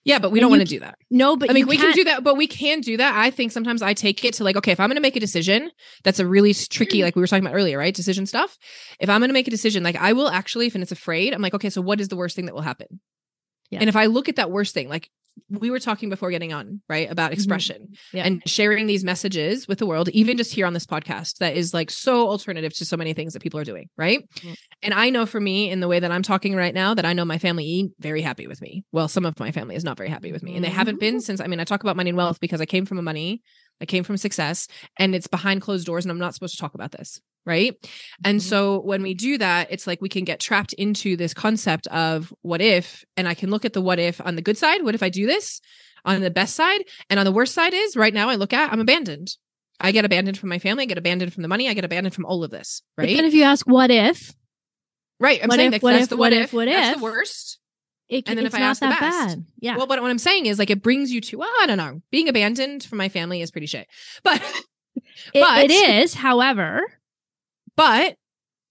Yeah, 0.07 0.21
but 0.21 0.31
we 0.31 0.39
And 0.39 0.45
don't 0.45 0.51
want 0.53 0.63
to 0.63 0.69
do 0.69 0.79
that. 0.79 0.99
no, 1.11 1.37
but 1.37 1.51
I 1.51 1.53
mean, 1.53 1.63
you 1.63 1.67
we 1.67 1.77
can 1.79 1.91
do 1.93 2.05
that, 2.05 2.23
but 2.23 2.37
we 2.37 2.47
can 2.47 2.81
do 2.81 2.97
that. 2.99 3.17
I 3.17 3.31
think 3.31 3.51
sometimes 3.51 3.83
I 3.83 3.93
take 3.93 4.25
it 4.25 4.35
to 4.35 4.45
like, 4.45 4.55
okay, 4.55 4.71
if 4.71 4.79
I'm 4.79 4.89
going 4.89 4.95
to 4.95 5.03
make 5.03 5.17
a 5.17 5.21
decision, 5.21 5.69
that's 6.05 6.21
a 6.21 6.27
really 6.27 6.55
tricky, 6.55 6.99
mm-hmm. 6.99 7.07
like 7.07 7.17
we 7.17 7.23
were 7.23 7.27
talking 7.27 7.45
about 7.45 7.57
earlier, 7.57 7.77
right? 7.77 7.93
Decision 7.93 8.25
stuff. 8.25 8.57
If 9.01 9.11
I'm 9.11 9.19
going 9.21 9.31
to 9.31 9.35
make 9.35 9.49
a 9.49 9.51
decision, 9.51 9.83
like 9.83 9.97
I 9.97 10.13
will 10.13 10.29
actually, 10.29 10.69
if 10.69 10.77
it's 10.77 10.93
afraid, 10.93 11.35
I'm 11.35 11.43
like, 11.43 11.55
okay, 11.55 11.71
so 11.71 11.81
what 11.81 12.01
is 12.01 12.07
the 12.07 12.15
worst 12.15 12.37
thing 12.37 12.47
that 12.47 12.55
will 12.55 12.63
happen? 12.63 13.01
Yeah. 13.71 13.81
And 13.81 13.89
if 13.89 13.97
I 13.97 14.07
look 14.07 14.29
at 14.29 14.37
that 14.37 14.53
worst 14.53 14.75
thing, 14.75 14.89
like 14.89 15.11
we 15.51 15.71
were 15.71 15.79
talking 15.79 16.09
before 16.11 16.31
getting 16.31 16.53
on, 16.53 16.81
right, 16.89 17.11
about 17.11 17.33
expression 17.33 17.83
Mm-hmm. 17.83 18.17
Yeah. 18.17 18.25
and 18.27 18.43
sharing 18.47 18.87
these 18.87 19.05
messages 19.05 19.69
with 19.69 19.79
the 19.79 19.87
world, 19.87 20.09
even 20.11 20.37
just 20.37 20.53
here 20.53 20.67
on 20.67 20.73
this 20.73 20.87
podcast, 20.87 21.39
that 21.39 21.57
is 21.57 21.73
like 21.75 21.91
so 21.91 22.29
alternative 22.29 22.73
to 22.75 22.85
so 22.85 22.97
many 22.97 23.13
things 23.13 23.33
that 23.33 23.43
people 23.43 23.61
are 23.61 23.65
doing, 23.65 23.89
right? 23.97 24.21
Mhm. 24.41 24.57
And 24.83 24.95
I 24.95 25.11
know 25.11 25.27
for 25.27 25.41
me, 25.41 25.71
in 25.71 25.81
the 25.81 25.89
way 25.89 26.01
that 26.01 26.11
I'm 26.11 26.23
talking 26.23 26.55
right 26.55 26.75
now, 26.75 26.95
that 26.95 27.05
I 27.05 27.13
know 27.13 27.25
my 27.25 27.39
family 27.39 27.79
ain't 27.79 27.93
very 28.01 28.23
happy 28.23 28.47
with 28.47 28.61
me. 28.61 28.85
Well, 28.93 29.09
some 29.09 29.25
of 29.27 29.39
my 29.39 29.53
family 29.53 29.77
is 29.77 29.85
not 29.85 29.97
very 29.97 30.09
happy 30.09 30.33
with 30.33 30.43
me, 30.43 30.55
and 30.57 30.65
they 30.65 30.69
haven't 30.71 31.01
been 31.01 31.21
since. 31.21 31.41
I 31.41 31.47
mean, 31.47 31.61
I 31.61 31.65
talk 31.65 31.83
about 31.83 31.97
money 31.97 32.11
and 32.11 32.17
wealth 32.17 32.41
because 32.41 32.61
I 32.61 32.67
came 32.67 32.87
from 32.87 32.99
a 32.99 33.03
money, 33.03 33.43
I 33.81 33.87
came 33.87 34.05
from 34.05 34.17
success, 34.17 34.69
and 34.99 35.15
it's 35.15 35.27
behind 35.27 35.63
closed 35.63 35.87
doors, 35.87 36.05
and 36.05 36.13
I'm 36.13 36.19
not 36.19 36.35
supposed 36.35 36.55
to 36.55 36.61
talk 36.61 36.75
about 36.75 36.93
this, 36.93 37.21
right? 37.45 37.75
And 38.25 38.41
Mhm. 38.41 38.43
so 38.43 38.81
when 38.81 39.03
we 39.03 39.15
do 39.15 39.37
that, 39.39 39.69
it's 39.71 39.87
like 39.87 40.01
we 40.01 40.09
can 40.09 40.25
get 40.25 40.41
trapped 40.41 40.73
into 40.75 41.17
this 41.17 41.35
concept 41.35 41.87
of 41.89 42.33
what 42.43 42.61
if, 42.61 43.05
and 43.17 43.29
I 43.29 43.35
can 43.35 43.51
look 43.51 43.65
at 43.65 43.73
the 43.75 43.83
what 43.83 43.99
if 43.99 44.21
on 44.21 44.37
the 44.37 44.43
good 44.43 44.57
side. 44.57 44.83
What 44.83 44.95
if 44.95 45.03
I 45.03 45.09
do 45.11 45.27
this? 45.27 45.61
On 46.05 46.21
the 46.21 46.31
best 46.31 46.55
side, 46.55 46.85
and 47.11 47.19
on 47.19 47.27
the 47.27 47.33
worst 47.33 47.53
side 47.53 47.75
is 47.75 47.97
right 47.97 48.15
now 48.15 48.29
I 48.29 48.37
look 48.37 48.53
at 48.53 48.73
I'm 48.73 48.81
abandoned. 48.81 49.37
I 49.79 49.93
get 49.93 50.05
abandoned 50.07 50.39
from 50.39 50.49
my 50.49 50.59
family. 50.59 50.85
I 50.85 50.87
get 50.87 50.97
abandoned 50.99 51.35
from 51.35 51.43
the 51.43 51.49
money. 51.49 51.69
I 51.69 51.75
get 51.75 51.85
abandoned 51.85 52.15
from 52.15 52.25
all 52.25 52.43
of 52.45 52.51
this. 52.51 52.81
Right. 52.97 53.17
And 53.17 53.27
if 53.27 53.35
you 53.35 53.43
ask, 53.43 53.67
what 53.67 53.91
if? 53.91 54.33
right. 55.21 55.41
I'm 55.43 55.49
what 55.49 55.57
saying 55.57 55.73
if, 55.75 55.81
that 55.81 55.83
what 55.83 55.93
that's 55.93 56.05
if, 56.05 56.09
the 56.11 56.17
what 56.17 56.33
what 56.33 56.33
if, 56.33 56.45
if. 56.45 56.53
what 56.55 56.65
That's 56.67 56.91
if? 56.91 56.97
the 56.99 57.03
worst. 57.03 57.59
It, 58.09 58.29
And 58.29 58.39
then 58.39 58.47
it's 58.47 58.55
if 58.55 58.59
I 58.61 58.63
not 58.63 58.71
ask 58.71 58.81
the 58.81 58.87
best. 58.89 59.01
bad. 59.01 59.45
Yeah. 59.59 59.77
Well, 59.77 59.87
but 59.87 60.01
what 60.01 60.11
I'm 60.11 60.19
saying 60.19 60.47
is 60.47 60.59
like 60.59 60.71
it 60.71 60.83
brings 60.83 61.11
you 61.13 61.21
to 61.23 61.39
well, 61.39 61.53
I 61.61 61.67
don't 61.67 61.79
know. 61.79 62.03
Being 62.11 62.29
abandoned 62.29 62.85
from 62.85 62.99
my 62.99 63.09
family 63.09 63.43
is 63.43 63.51
pretty 63.51 63.67
shit. 63.67 63.87
But 64.23 64.41
It- 65.35 65.41
but- 65.41 65.65
it 65.65 65.71
is, 65.71 66.15
however, 66.15 66.81
but 67.77 68.17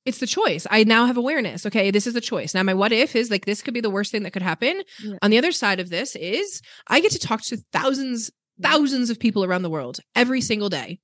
it's 0.06 0.20
the 0.20 0.28
choice. 0.28 0.68
I 0.70 0.84
now 0.84 1.06
have 1.08 1.18
awareness. 1.18 1.66
Okay, 1.66 1.90
this 1.92 2.06
is 2.06 2.14
the 2.14 2.22
choice. 2.22 2.54
Now, 2.54 2.62
my 2.64 2.74
what 2.76 2.92
if 2.92 3.16
is 3.16 3.32
like 3.32 3.46
this 3.46 3.62
could 3.64 3.74
be 3.74 3.82
the 3.82 3.90
worst 3.90 4.12
thing 4.12 4.24
that 4.24 4.32
could 4.34 4.42
happen. 4.44 4.84
Yeah. 5.04 5.16
On 5.24 5.32
the 5.32 5.38
other 5.40 5.52
side 5.52 5.80
of 5.80 5.90
this 5.90 6.16
is 6.16 6.62
I 6.88 7.00
get 7.00 7.12
to 7.14 7.20
talk 7.20 7.42
to 7.44 7.58
thousands, 7.74 8.32
thousands 8.62 9.10
of 9.10 9.20
people 9.20 9.44
around 9.44 9.64
the 9.64 9.70
world 9.70 10.00
every 10.16 10.42
single 10.42 10.70
day. 10.70 11.00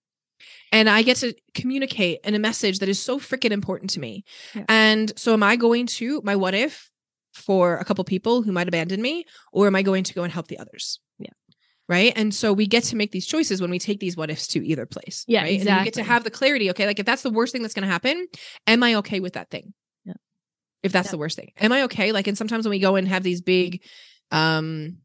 And 0.72 0.88
I 0.90 1.02
get 1.02 1.18
to 1.18 1.34
communicate 1.56 2.20
in 2.24 2.36
a 2.36 2.40
message 2.40 2.80
that 2.80 2.90
is 2.90 3.02
so 3.02 3.20
freaking 3.20 3.52
important 3.52 3.90
to 3.92 4.00
me. 4.00 4.24
Yeah. 4.56 4.66
And 4.70 5.12
so, 5.20 5.34
am 5.34 5.42
I 5.44 5.56
going 5.56 5.88
to 5.88 6.22
my 6.24 6.36
what 6.36 6.54
if 6.54 6.91
for 7.34 7.78
a 7.78 7.86
couple 7.86 8.04
people 8.04 8.42
who 8.44 8.52
might 8.52 8.68
abandon 8.68 9.02
me, 9.02 9.26
or 9.54 9.68
am 9.68 9.76
I 9.76 9.82
going 9.82 10.04
to 10.04 10.14
go 10.14 10.24
and 10.24 10.32
help 10.34 10.48
the 10.48 10.58
others? 10.60 11.00
Yeah. 11.20 11.30
Right. 11.90 12.14
And 12.16 12.34
so 12.34 12.54
we 12.54 12.68
get 12.68 12.84
to 12.86 12.96
make 12.96 13.12
these 13.12 13.26
choices 13.26 13.60
when 13.62 13.70
we 13.72 13.80
take 13.80 14.00
these 14.00 14.16
what 14.16 14.30
ifs 14.30 14.48
to 14.50 14.66
either 14.66 14.86
place. 14.86 15.26
Yeah, 15.28 15.42
Right. 15.42 15.60
And 15.60 15.68
then 15.68 15.78
you 15.80 15.84
get 15.86 15.94
to 15.96 16.04
have 16.04 16.24
the 16.24 16.30
clarity. 16.32 16.70
Okay. 16.70 16.86
Like 16.86 17.00
if 17.00 17.06
that's 17.06 17.22
the 17.24 17.30
worst 17.32 17.52
thing 17.52 17.62
that's 17.64 17.74
going 17.74 17.86
to 17.86 17.92
happen, 17.92 18.28
am 18.68 18.82
I 18.84 18.96
okay 18.96 19.20
with 19.20 19.34
that 19.34 19.50
thing? 19.50 19.74
Yeah. 20.06 20.14
If 20.84 20.92
that's 20.94 21.08
Yeah. 21.08 21.12
the 21.12 21.18
worst 21.18 21.36
thing. 21.38 21.52
Am 21.58 21.72
I 21.74 21.84
okay? 21.84 22.12
Like, 22.14 22.28
and 22.28 22.38
sometimes 22.38 22.66
when 22.66 22.72
we 22.72 22.80
go 22.80 22.96
and 22.96 23.08
have 23.08 23.24
these 23.24 23.42
big, 23.42 23.82
um, 24.32 24.98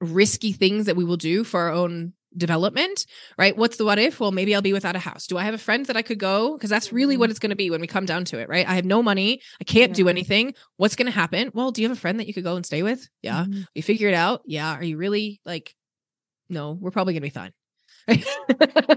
risky 0.00 0.52
things 0.52 0.86
that 0.86 0.96
we 0.96 1.04
will 1.04 1.16
do 1.16 1.42
for 1.44 1.60
our 1.60 1.70
own 1.72 2.12
development, 2.34 3.04
right? 3.38 3.56
What's 3.56 3.76
the 3.76 3.84
what 3.84 3.98
if? 3.98 4.20
Well, 4.20 4.32
maybe 4.32 4.54
I'll 4.54 4.62
be 4.62 4.72
without 4.72 4.96
a 4.96 4.98
house. 5.00 5.26
Do 5.26 5.36
I 5.38 5.44
have 5.44 5.54
a 5.54 5.58
friend 5.58 5.84
that 5.86 5.96
I 5.96 6.02
could 6.02 6.18
go? 6.18 6.56
Because 6.56 6.70
that's 6.70 6.92
really 6.92 7.14
Mm-hmm. 7.14 7.20
what 7.20 7.30
it's 7.30 7.38
going 7.38 7.50
to 7.50 7.56
be 7.56 7.70
when 7.70 7.80
we 7.80 7.86
come 7.86 8.04
down 8.06 8.24
to 8.26 8.38
it, 8.38 8.48
right? 8.48 8.66
I 8.68 8.74
have 8.74 8.84
no 8.84 9.02
money. 9.02 9.40
I 9.60 9.64
can't 9.64 9.94
do 9.94 10.08
anything. 10.08 10.54
What's 10.76 10.96
going 10.96 11.06
to 11.06 11.12
happen? 11.12 11.50
Well, 11.54 11.70
do 11.70 11.82
you 11.82 11.88
have 11.88 11.96
a 11.96 12.00
friend 12.00 12.18
that 12.20 12.26
you 12.26 12.34
could 12.34 12.44
go 12.44 12.56
and 12.56 12.64
stay 12.66 12.82
with? 12.82 13.06
Yeah. 13.22 13.44
Mhm. 13.44 13.66
We 13.74 13.80
figure 13.82 14.08
it 14.08 14.14
out. 14.14 14.42
Yeah. 14.46 14.74
Are 14.74 14.84
you 14.84 14.96
really 14.96 15.40
like, 15.44 15.74
no, 16.48 16.72
we're 16.80 16.90
probably 16.90 17.14
going 17.14 17.22
to 17.22 17.26
be 17.26 17.30
fine. 17.30 17.52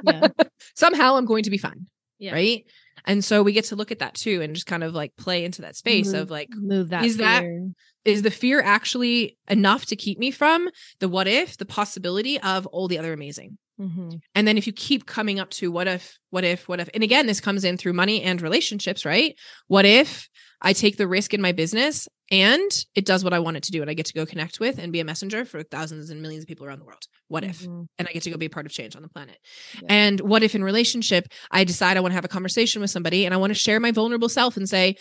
Yeah. 0.04 0.28
Somehow 0.76 1.16
I'm 1.16 1.26
going 1.26 1.44
to 1.44 1.50
be 1.50 1.58
fine. 1.58 1.88
Yeah. 2.20 2.34
Right. 2.34 2.66
And 3.06 3.24
so 3.24 3.44
we 3.44 3.54
get 3.54 3.66
to 3.66 3.76
look 3.78 3.92
at 3.92 4.00
that 4.00 4.14
too 4.14 4.42
and 4.42 4.54
just 4.54 4.68
kind 4.68 4.84
of 4.84 4.94
like 4.94 5.16
play 5.16 5.46
into 5.46 5.62
that 5.62 5.76
space 5.78 6.08
Move- 6.08 6.24
of 6.24 6.32
like, 6.32 6.50
move 6.54 6.90
that. 6.90 7.06
is 7.06 7.18
that- 7.18 7.42
fear. 7.42 7.70
Is 8.10 8.22
the 8.24 8.32
fear 8.32 8.62
actually 8.62 9.38
enough 9.47 9.86
to 9.88 9.95
keep 9.95 10.20
me 10.20 10.32
from 10.32 10.70
the 10.99 11.07
what 11.07 11.28
if, 11.28 11.57
the 11.57 11.66
possibility 11.66 12.39
of 12.41 12.66
all 12.68 12.88
the 12.88 12.97
other 12.97 13.14
amazing? 13.14 13.57
Mhm. 13.80 14.20
And 14.36 14.47
then 14.47 14.57
if 14.57 14.68
you 14.68 14.74
keep 14.74 15.05
coming 15.05 15.39
up 15.39 15.49
to 15.51 15.72
what 15.72 15.88
if, 15.88 16.18
what 16.32 16.43
if, 16.43 16.68
what 16.68 16.82
if, 16.82 16.89
and 16.93 17.03
again, 17.03 17.28
this 17.28 17.39
comes 17.39 17.64
in 17.64 17.78
through 17.78 17.93
money 17.93 18.22
and 18.22 18.41
relationships, 18.41 19.05
right? 19.05 19.36
What 19.68 19.86
if 19.86 20.28
I 20.62 20.74
take 20.74 20.97
the 20.97 21.07
risk 21.07 21.34
in 21.34 21.41
my 21.41 21.53
business 21.53 22.05
and 22.30 22.70
it 22.93 23.05
does 23.05 23.24
what 23.24 23.34
I 23.34 23.39
want 23.39 23.55
it 23.55 23.64
to 23.64 23.72
do 23.72 23.82
and 23.82 23.89
I 23.89 23.93
get 23.93 24.05
to 24.07 24.14
go 24.14 24.26
connect 24.26 24.60
with 24.60 24.78
and 24.78 24.91
be 24.91 24.99
a 24.99 25.05
messenger 25.05 25.45
for 25.45 25.64
thousands 25.64 26.09
and 26.09 26.21
millions 26.21 26.43
of 26.43 26.50
people 26.50 26.66
around 26.66 26.79
the 26.79 26.86
world? 26.86 27.04
What 27.29 27.46
if? 27.46 27.62
Mhm. 27.62 27.86
And 27.97 28.08
I 28.08 28.12
get 28.12 28.24
to 28.24 28.32
go 28.32 28.38
be 28.38 28.47
a 28.47 28.50
part 28.50 28.66
of 28.66 28.74
change 28.74 28.97
on 28.97 29.01
the 29.01 29.08
planet. 29.08 29.38
Yeah. 29.75 29.88
And 29.88 30.20
what 30.20 30.43
if 30.43 30.55
in 30.55 30.63
relationship, 30.63 31.28
I 31.50 31.63
decide 31.63 31.96
I 31.96 32.01
want 32.01 32.12
to 32.12 32.16
have 32.16 32.25
a 32.25 32.29
conversation 32.29 32.82
with 32.82 32.92
somebody 32.92 33.24
and 33.24 33.34
I 33.34 33.38
want 33.38 33.51
to 33.51 33.59
share 33.59 33.79
my 33.79 33.92
vulnerable 33.92 34.29
self 34.29 34.58
and 34.58 34.67
say, 34.67 34.96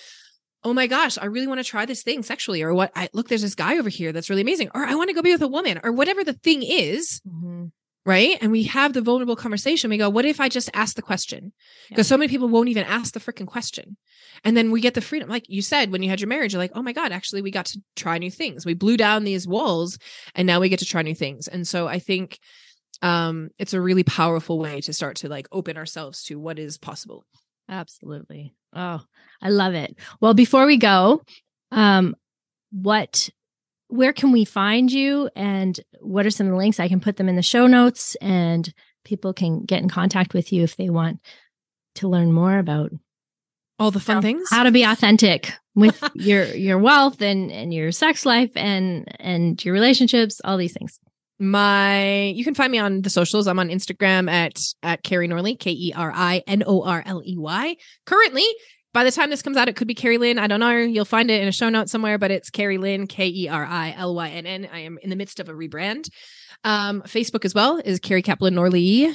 Oh 0.64 0.72
my 0.74 0.86
gosh, 0.88 1.18
I 1.18 1.26
really 1.26 1.46
want 1.46 1.60
to 1.60 1.64
try 1.64 1.86
this 1.86 2.02
thing 2.02 2.22
sexually, 2.22 2.62
or 2.62 2.74
what? 2.74 2.90
I 2.96 3.08
look, 3.12 3.28
there's 3.28 3.42
this 3.42 3.54
guy 3.54 3.78
over 3.78 3.88
here 3.88 4.12
that's 4.12 4.28
really 4.28 4.42
amazing, 4.42 4.70
or 4.74 4.84
I 4.84 4.94
want 4.96 5.08
to 5.08 5.14
go 5.14 5.22
be 5.22 5.32
with 5.32 5.42
a 5.42 5.48
woman, 5.48 5.80
or 5.84 5.92
whatever 5.92 6.24
the 6.24 6.32
thing 6.32 6.62
is 6.62 7.20
Mhm. 7.26 7.70
right? 8.04 8.38
And 8.40 8.50
we 8.50 8.64
have 8.64 8.92
the 8.94 9.02
vulnerable 9.02 9.36
conversation. 9.36 9.90
We 9.90 9.98
go, 9.98 10.08
what 10.08 10.24
if 10.24 10.40
I 10.40 10.48
just 10.48 10.70
ask 10.74 10.96
the 10.96 11.02
question? 11.02 11.52
Yeah. 11.54 11.88
Because 11.90 12.08
so 12.08 12.16
many 12.16 12.28
people 12.28 12.48
won't 12.48 12.70
even 12.70 12.84
ask 12.84 13.12
the 13.12 13.20
freaking 13.20 13.46
question. 13.46 13.96
And 14.44 14.56
then 14.56 14.70
we 14.70 14.80
get 14.80 14.94
the 14.94 15.00
freedom. 15.00 15.28
Like 15.28 15.44
you 15.48 15.60
said, 15.62 15.92
when 15.92 16.02
you 16.02 16.08
had 16.08 16.20
your 16.20 16.28
marriage, 16.28 16.52
you're 16.54 16.62
like, 16.62 16.72
oh 16.74 16.82
my 16.82 16.92
God, 16.92 17.12
actually, 17.12 17.42
we 17.42 17.50
got 17.50 17.66
to 17.66 17.80
try 17.96 18.16
new 18.18 18.30
things. 18.30 18.64
We 18.64 18.74
blew 18.74 18.96
down 18.96 19.24
these 19.24 19.46
walls 19.46 19.98
and 20.34 20.46
now 20.46 20.58
we 20.58 20.68
get 20.70 20.78
to 20.78 20.84
try 20.86 21.02
new 21.02 21.14
things. 21.14 21.48
And 21.48 21.68
so 21.68 21.86
I 21.86 21.98
think 21.98 22.38
um 23.02 23.50
it's 23.58 23.74
a 23.74 23.80
really 23.80 24.02
powerful 24.02 24.58
way 24.58 24.80
to 24.80 24.92
start 24.92 25.16
to 25.18 25.28
like 25.28 25.46
open 25.52 25.76
ourselves 25.76 26.24
to 26.24 26.38
what 26.40 26.58
is 26.58 26.78
possible. 26.78 27.24
Absolutely. 27.68 28.54
Oh, 28.74 29.00
I 29.40 29.48
love 29.50 29.74
it. 29.74 29.96
Well, 30.20 30.34
before 30.34 30.66
we 30.66 30.76
go, 30.76 31.22
um, 31.70 32.16
what 32.70 33.30
where 33.88 34.12
can 34.12 34.32
we 34.32 34.44
find 34.44 34.92
you 34.92 35.30
and 35.34 35.80
what 36.00 36.26
are 36.26 36.30
some 36.30 36.46
of 36.46 36.52
the 36.52 36.58
links? 36.58 36.78
I 36.78 36.88
can 36.88 37.00
put 37.00 37.16
them 37.16 37.28
in 37.28 37.36
the 37.36 37.42
show 37.42 37.66
notes 37.66 38.16
and 38.20 38.72
people 39.04 39.32
can 39.32 39.64
get 39.64 39.82
in 39.82 39.88
contact 39.88 40.34
with 40.34 40.52
you 40.52 40.62
if 40.62 40.76
they 40.76 40.90
want 40.90 41.20
to 41.94 42.08
learn 42.08 42.32
more 42.32 42.58
about 42.58 42.92
all 43.78 43.90
the 43.90 44.00
fun 44.00 44.16
how, 44.16 44.22
things. 44.22 44.48
how 44.50 44.62
to 44.64 44.70
be 44.70 44.82
authentic 44.82 45.52
with 45.74 46.02
your 46.14 46.44
your 46.54 46.78
wealth 46.78 47.22
and 47.22 47.50
and 47.50 47.72
your 47.72 47.92
sex 47.92 48.26
life 48.26 48.50
and 48.56 49.06
and 49.18 49.64
your 49.64 49.72
relationships, 49.72 50.40
all 50.44 50.58
these 50.58 50.74
things. 50.74 51.00
My 51.38 52.32
you 52.34 52.44
can 52.44 52.54
find 52.54 52.72
me 52.72 52.78
on 52.78 53.02
the 53.02 53.10
socials. 53.10 53.46
I'm 53.46 53.58
on 53.58 53.68
Instagram 53.68 54.30
at 54.30 54.60
at 54.82 55.02
Keri 55.04 55.28
Norley, 55.28 55.58
K 55.58 55.70
E 55.70 55.92
R 55.94 56.12
I 56.14 56.42
N 56.46 56.64
O 56.66 56.82
R 56.82 57.02
L 57.06 57.22
E 57.24 57.36
Y. 57.38 57.76
Currently, 58.06 58.44
by 58.92 59.04
the 59.04 59.12
time 59.12 59.30
this 59.30 59.42
comes 59.42 59.56
out, 59.56 59.68
it 59.68 59.76
could 59.76 59.86
be 59.86 59.94
Keri 59.94 60.18
Lynn. 60.18 60.38
I 60.38 60.48
don't 60.48 60.58
know. 60.58 60.76
You'll 60.76 61.04
find 61.04 61.30
it 61.30 61.40
in 61.40 61.46
a 61.46 61.52
show 61.52 61.68
note 61.68 61.88
somewhere, 61.88 62.18
but 62.18 62.32
it's 62.32 62.50
Keri 62.50 62.78
Lynn, 62.78 63.06
K 63.06 63.28
E 63.28 63.48
R 63.48 63.64
I 63.64 63.94
L 63.96 64.14
Y 64.14 64.28
N 64.30 64.46
N. 64.46 64.68
I 64.72 64.80
am 64.80 64.98
in 65.02 65.10
the 65.10 65.16
midst 65.16 65.38
of 65.38 65.48
a 65.48 65.52
rebrand. 65.52 66.08
Um, 66.64 67.02
Facebook 67.02 67.44
as 67.44 67.54
well 67.54 67.80
is 67.84 68.00
Keri 68.00 68.22
Kaplan 68.22 68.54
Norley. 68.54 69.14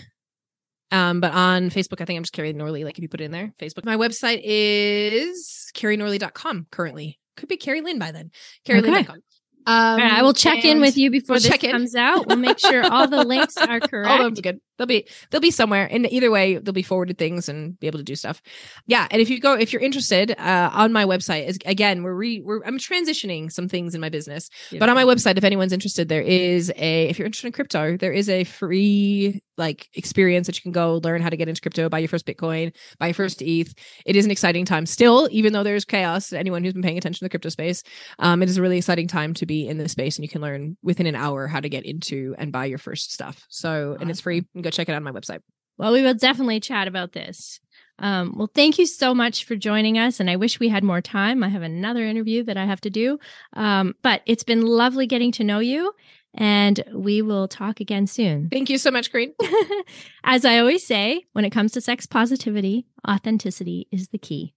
Um, 0.91 1.19
but 1.19 1.33
on 1.33 1.71
Facebook, 1.71 2.01
I 2.01 2.05
think 2.05 2.17
I'm 2.17 2.23
just 2.23 2.33
Keri 2.33 2.53
Norley. 2.53 2.85
Like 2.85 2.97
if 2.97 3.01
you 3.01 3.09
put 3.09 3.19
it 3.19 3.25
in 3.25 3.31
there, 3.31 3.51
Facebook. 3.59 3.83
My 3.83 3.97
website 3.97 4.41
is 4.43 5.71
kerinorley.com 5.75 6.67
currently. 6.71 7.19
Could 7.35 7.49
be 7.49 7.57
Keri 7.57 7.81
Lynn 7.81 7.99
by 7.99 8.11
then. 8.11 8.31
KeriLynn.com. 8.67 9.23
Um, 9.65 9.99
right, 9.99 10.13
I 10.13 10.21
will 10.21 10.33
check 10.33 10.65
in 10.65 10.81
with 10.81 10.97
you 10.97 11.09
before 11.09 11.35
we'll 11.35 11.41
this 11.41 11.49
check 11.49 11.61
comes 11.61 11.95
out. 11.95 12.27
We'll 12.27 12.37
make 12.37 12.59
sure 12.59 12.83
all 12.83 13.07
the 13.07 13.23
links 13.23 13.57
are 13.57 13.79
correct. 13.79 14.09
All 14.13 14.25
of 14.25 14.41
good. 14.41 14.59
They'll 14.77 14.87
be 14.87 15.07
they'll 15.29 15.41
be 15.41 15.51
somewhere. 15.51 15.87
And 15.89 16.11
either 16.11 16.31
way, 16.31 16.57
they'll 16.57 16.73
be 16.73 16.81
forwarded 16.81 17.17
things 17.17 17.47
and 17.47 17.79
be 17.79 17.87
able 17.87 17.99
to 17.99 18.03
do 18.03 18.15
stuff. 18.15 18.41
Yeah. 18.87 19.07
And 19.11 19.21
if 19.21 19.29
you 19.29 19.39
go, 19.39 19.53
if 19.53 19.71
you're 19.71 19.81
interested, 19.81 20.31
uh, 20.39 20.71
on 20.73 20.91
my 20.91 21.05
website 21.05 21.47
is 21.47 21.57
again, 21.65 22.03
we're 22.03 22.15
re 22.15 22.41
we're 22.41 22.63
I'm 22.63 22.79
transitioning 22.79 23.51
some 23.51 23.69
things 23.69 23.93
in 23.95 24.01
my 24.01 24.09
business. 24.09 24.49
But 24.79 24.89
on 24.89 24.95
my 24.95 25.03
website, 25.03 25.37
if 25.37 25.43
anyone's 25.43 25.73
interested, 25.73 26.09
there 26.09 26.21
is 26.21 26.71
a 26.75 27.09
if 27.09 27.19
you're 27.19 27.25
interested 27.25 27.47
in 27.47 27.53
crypto, 27.53 27.97
there 27.97 28.13
is 28.13 28.29
a 28.29 28.43
free 28.43 29.41
like 29.57 29.87
experience 29.93 30.47
that 30.47 30.57
you 30.57 30.63
can 30.63 30.71
go 30.71 30.99
learn 31.03 31.21
how 31.21 31.29
to 31.29 31.37
get 31.37 31.47
into 31.47 31.61
crypto, 31.61 31.87
buy 31.87 31.99
your 31.99 32.07
first 32.07 32.25
Bitcoin, 32.25 32.73
buy 32.97 33.07
your 33.07 33.13
first 33.13 33.41
ETH. 33.41 33.73
It 34.05 34.15
is 34.15 34.25
an 34.25 34.31
exciting 34.31 34.65
time 34.65 34.87
still, 34.87 35.29
even 35.31 35.53
though 35.53 35.63
there's 35.63 35.85
chaos. 35.85 36.33
Anyone 36.33 36.63
who's 36.63 36.73
been 36.73 36.81
paying 36.81 36.97
attention 36.97 37.19
to 37.19 37.25
the 37.25 37.29
crypto 37.29 37.49
space, 37.49 37.83
um, 38.19 38.41
it 38.41 38.49
is 38.49 38.57
a 38.57 38.61
really 38.61 38.77
exciting 38.77 39.07
time 39.07 39.33
to 39.35 39.45
be 39.45 39.52
in 39.61 39.77
the 39.77 39.89
space, 39.89 40.17
and 40.17 40.23
you 40.23 40.29
can 40.29 40.41
learn 40.41 40.77
within 40.81 41.05
an 41.05 41.15
hour 41.15 41.47
how 41.47 41.59
to 41.59 41.69
get 41.69 41.85
into 41.85 42.35
and 42.37 42.51
buy 42.51 42.65
your 42.65 42.77
first 42.77 43.11
stuff. 43.11 43.45
So, 43.49 43.97
and 43.99 44.09
it's 44.09 44.21
free. 44.21 44.37
You 44.37 44.45
can 44.53 44.61
go 44.61 44.69
check 44.69 44.89
it 44.89 44.91
out 44.91 44.97
on 44.97 45.03
my 45.03 45.11
website. 45.11 45.39
Well, 45.77 45.93
we 45.93 46.03
will 46.03 46.13
definitely 46.13 46.59
chat 46.59 46.87
about 46.87 47.13
this. 47.13 47.59
Um, 47.99 48.33
well, 48.37 48.49
thank 48.53 48.79
you 48.79 48.85
so 48.85 49.13
much 49.13 49.45
for 49.45 49.55
joining 49.55 49.97
us. 49.97 50.19
And 50.19 50.29
I 50.29 50.35
wish 50.35 50.59
we 50.59 50.69
had 50.69 50.83
more 50.83 51.01
time. 51.01 51.43
I 51.43 51.49
have 51.49 51.61
another 51.61 52.03
interview 52.03 52.43
that 52.43 52.57
I 52.57 52.65
have 52.65 52.81
to 52.81 52.89
do. 52.89 53.19
Um, 53.53 53.95
but 54.01 54.21
it's 54.25 54.43
been 54.43 54.61
lovely 54.61 55.07
getting 55.07 55.31
to 55.33 55.43
know 55.43 55.59
you. 55.59 55.93
And 56.35 56.83
we 56.93 57.21
will 57.21 57.47
talk 57.47 57.79
again 57.79 58.07
soon. 58.07 58.49
Thank 58.49 58.69
you 58.69 58.79
so 58.79 58.89
much, 58.89 59.11
Karine. 59.11 59.33
As 60.23 60.45
I 60.45 60.57
always 60.57 60.85
say, 60.85 61.25
when 61.33 61.45
it 61.45 61.51
comes 61.51 61.73
to 61.73 61.81
sex 61.81 62.07
positivity, 62.07 62.87
authenticity 63.07 63.87
is 63.91 64.09
the 64.09 64.17
key. 64.17 64.55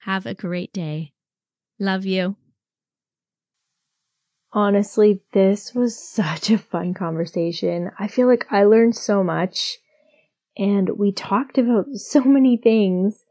Have 0.00 0.26
a 0.26 0.34
great 0.34 0.72
day. 0.72 1.12
Love 1.78 2.04
you. 2.04 2.36
Honestly, 4.52 5.20
this 5.32 5.74
was 5.74 5.98
such 5.98 6.50
a 6.50 6.58
fun 6.58 6.94
conversation. 6.94 7.90
I 7.98 8.08
feel 8.08 8.26
like 8.26 8.46
I 8.50 8.64
learned 8.64 8.96
so 8.96 9.22
much 9.22 9.78
and 10.56 10.90
we 10.98 11.12
talked 11.12 11.58
about 11.58 11.86
so 11.94 12.22
many 12.22 12.56
things 12.56 13.24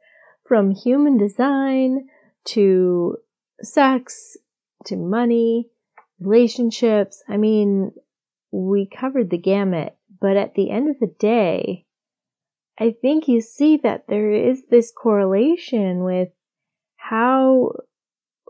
from 0.47 0.71
human 0.71 1.17
design 1.17 2.07
to 2.45 3.17
sex 3.61 4.37
to 4.85 4.95
money, 4.95 5.69
relationships. 6.19 7.23
I 7.27 7.37
mean, 7.37 7.91
we 8.51 8.87
covered 8.87 9.29
the 9.29 9.37
gamut, 9.37 9.97
but 10.21 10.37
at 10.37 10.53
the 10.55 10.69
end 10.69 10.89
of 10.89 10.99
the 10.99 11.13
day, 11.19 11.85
I 12.79 12.95
think 13.01 13.27
you 13.27 13.41
see 13.41 13.77
that 13.77 14.05
there 14.07 14.31
is 14.31 14.67
this 14.69 14.91
correlation 14.91 16.03
with 16.03 16.29
how 16.95 17.73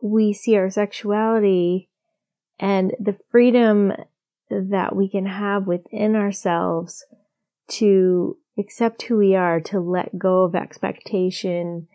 we 0.03 0.33
see 0.33 0.57
our 0.57 0.69
sexuality 0.69 1.86
and 2.59 2.93
the 2.99 3.17
freedom 3.31 3.93
that 4.49 4.95
we 4.95 5.09
can 5.09 5.25
have 5.25 5.67
within 5.67 6.15
ourselves 6.15 7.05
to 7.67 8.37
accept 8.57 9.03
who 9.03 9.17
we 9.17 9.35
are, 9.35 9.59
to 9.59 9.79
let 9.79 10.17
go 10.17 10.43
of 10.43 10.55
expectation 10.55 11.87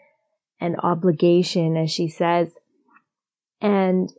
and 0.61 0.77
obligation, 0.83 1.77
as 1.77 1.91
she 1.91 2.09
says, 2.09 2.53
and 3.61 4.13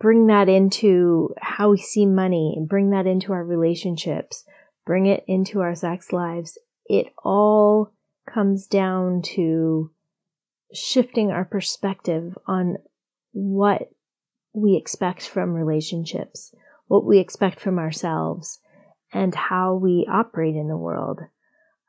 bring 0.00 0.26
that 0.26 0.48
into 0.48 1.34
how 1.40 1.70
we 1.70 1.78
see 1.78 2.04
money 2.06 2.56
bring 2.68 2.90
that 2.90 3.06
into 3.06 3.32
our 3.32 3.44
relationships, 3.44 4.44
bring 4.84 5.06
it 5.06 5.24
into 5.26 5.60
our 5.60 5.74
sex 5.74 6.12
lives. 6.12 6.58
It 6.86 7.06
all 7.22 7.92
comes 8.26 8.66
down 8.66 9.22
to 9.22 9.90
shifting 10.72 11.30
our 11.30 11.44
perspective 11.44 12.36
on 12.46 12.78
what 13.32 13.90
we 14.54 14.76
expect 14.76 15.28
from 15.28 15.52
relationships, 15.52 16.54
what 16.86 17.04
we 17.04 17.18
expect 17.18 17.60
from 17.60 17.78
ourselves, 17.78 18.60
and 19.12 19.34
how 19.34 19.74
we 19.74 20.06
operate 20.10 20.54
in 20.54 20.68
the 20.68 20.76
world. 20.76 21.20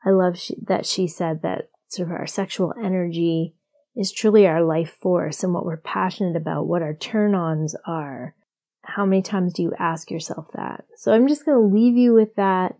I 0.04 0.10
love 0.10 0.38
she, 0.38 0.56
that 0.66 0.84
she 0.84 1.06
said 1.06 1.42
that 1.42 1.70
sort 1.88 2.08
of 2.08 2.14
our 2.14 2.26
sexual 2.26 2.74
energy 2.82 3.54
is 3.94 4.12
truly 4.12 4.46
our 4.46 4.62
life 4.62 4.96
force 5.00 5.42
and 5.42 5.54
what 5.54 5.64
we're 5.64 5.78
passionate 5.78 6.36
about, 6.36 6.66
what 6.66 6.82
our 6.82 6.94
turn 6.94 7.34
ons 7.34 7.74
are. 7.86 8.34
How 8.82 9.06
many 9.06 9.22
times 9.22 9.54
do 9.54 9.62
you 9.62 9.72
ask 9.78 10.10
yourself 10.10 10.46
that? 10.54 10.84
So 10.96 11.12
I'm 11.12 11.26
just 11.26 11.44
going 11.44 11.58
to 11.58 11.74
leave 11.74 11.96
you 11.96 12.12
with 12.12 12.34
that. 12.36 12.76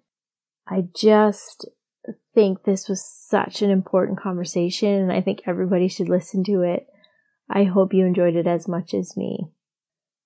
I 0.68 0.84
just 0.94 1.66
think 2.34 2.62
this 2.62 2.88
was 2.88 3.04
such 3.04 3.62
an 3.62 3.70
important 3.70 4.20
conversation 4.20 4.88
and 4.88 5.12
I 5.12 5.20
think 5.20 5.40
everybody 5.46 5.88
should 5.88 6.08
listen 6.08 6.44
to 6.44 6.62
it. 6.62 6.86
I 7.48 7.64
hope 7.64 7.94
you 7.94 8.04
enjoyed 8.04 8.36
it 8.36 8.46
as 8.46 8.68
much 8.68 8.92
as 8.94 9.16
me. 9.16 9.48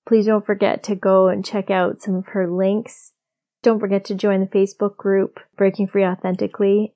Please 0.07 0.25
don't 0.25 0.45
forget 0.45 0.83
to 0.83 0.95
go 0.95 1.27
and 1.27 1.45
check 1.45 1.69
out 1.69 2.01
some 2.01 2.15
of 2.15 2.27
her 2.27 2.49
links. 2.49 3.13
Don't 3.61 3.79
forget 3.79 4.05
to 4.05 4.15
join 4.15 4.39
the 4.39 4.47
Facebook 4.47 4.97
group 4.97 5.39
Breaking 5.55 5.87
Free 5.87 6.05
Authentically. 6.05 6.95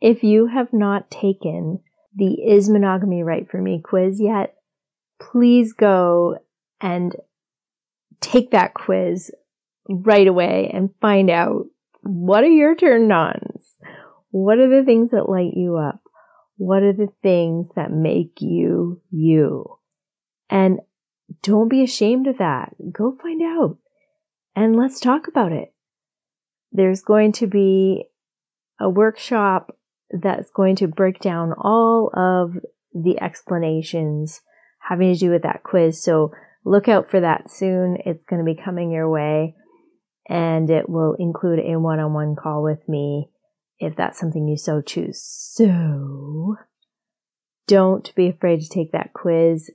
If 0.00 0.22
you 0.22 0.46
have 0.46 0.72
not 0.72 1.10
taken 1.10 1.80
the 2.14 2.34
Is 2.34 2.70
Monogamy 2.70 3.22
Right 3.22 3.48
for 3.50 3.60
Me 3.60 3.82
quiz 3.84 4.20
yet, 4.20 4.54
please 5.20 5.72
go 5.72 6.38
and 6.80 7.14
take 8.20 8.52
that 8.52 8.74
quiz 8.74 9.30
right 9.88 10.26
away 10.26 10.70
and 10.72 10.90
find 11.00 11.30
out 11.30 11.66
what 12.02 12.44
are 12.44 12.48
your 12.48 12.74
turn 12.74 13.10
ons? 13.10 13.74
What 14.30 14.58
are 14.58 14.68
the 14.68 14.84
things 14.84 15.10
that 15.10 15.28
light 15.28 15.52
you 15.54 15.76
up? 15.76 16.00
What 16.56 16.82
are 16.82 16.92
the 16.92 17.08
things 17.22 17.68
that 17.76 17.90
make 17.90 18.40
you 18.40 19.00
you? 19.10 19.78
And 20.50 20.80
don't 21.42 21.68
be 21.68 21.82
ashamed 21.82 22.26
of 22.26 22.38
that. 22.38 22.74
Go 22.92 23.16
find 23.20 23.42
out 23.42 23.78
and 24.54 24.76
let's 24.76 25.00
talk 25.00 25.28
about 25.28 25.52
it. 25.52 25.72
There's 26.72 27.02
going 27.02 27.32
to 27.32 27.46
be 27.46 28.04
a 28.80 28.88
workshop 28.88 29.76
that's 30.10 30.50
going 30.50 30.76
to 30.76 30.88
break 30.88 31.20
down 31.20 31.52
all 31.52 32.10
of 32.14 32.56
the 32.94 33.20
explanations 33.20 34.40
having 34.80 35.12
to 35.12 35.18
do 35.18 35.30
with 35.30 35.42
that 35.42 35.62
quiz. 35.62 36.02
So 36.02 36.32
look 36.64 36.88
out 36.88 37.10
for 37.10 37.20
that 37.20 37.50
soon. 37.50 37.98
It's 38.04 38.24
going 38.24 38.44
to 38.44 38.44
be 38.44 38.60
coming 38.60 38.90
your 38.90 39.08
way 39.08 39.54
and 40.28 40.70
it 40.70 40.88
will 40.88 41.14
include 41.18 41.60
a 41.60 41.78
one-on-one 41.78 42.36
call 42.36 42.62
with 42.62 42.86
me 42.88 43.30
if 43.78 43.96
that's 43.96 44.18
something 44.18 44.48
you 44.48 44.56
so 44.56 44.80
choose. 44.80 45.22
So 45.22 46.56
don't 47.66 48.14
be 48.14 48.28
afraid 48.28 48.60
to 48.60 48.68
take 48.68 48.92
that 48.92 49.12
quiz. 49.12 49.70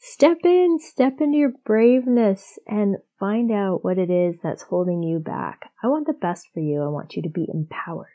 Step 0.00 0.38
in, 0.44 0.78
step 0.80 1.20
into 1.20 1.38
your 1.38 1.52
braveness 1.64 2.58
and 2.66 2.96
find 3.18 3.50
out 3.50 3.84
what 3.84 3.98
it 3.98 4.10
is 4.10 4.36
that's 4.42 4.62
holding 4.62 5.02
you 5.02 5.18
back. 5.18 5.70
I 5.82 5.88
want 5.88 6.06
the 6.06 6.12
best 6.12 6.48
for 6.54 6.60
you. 6.60 6.82
I 6.82 6.88
want 6.88 7.16
you 7.16 7.22
to 7.22 7.28
be 7.28 7.48
empowered. 7.52 8.06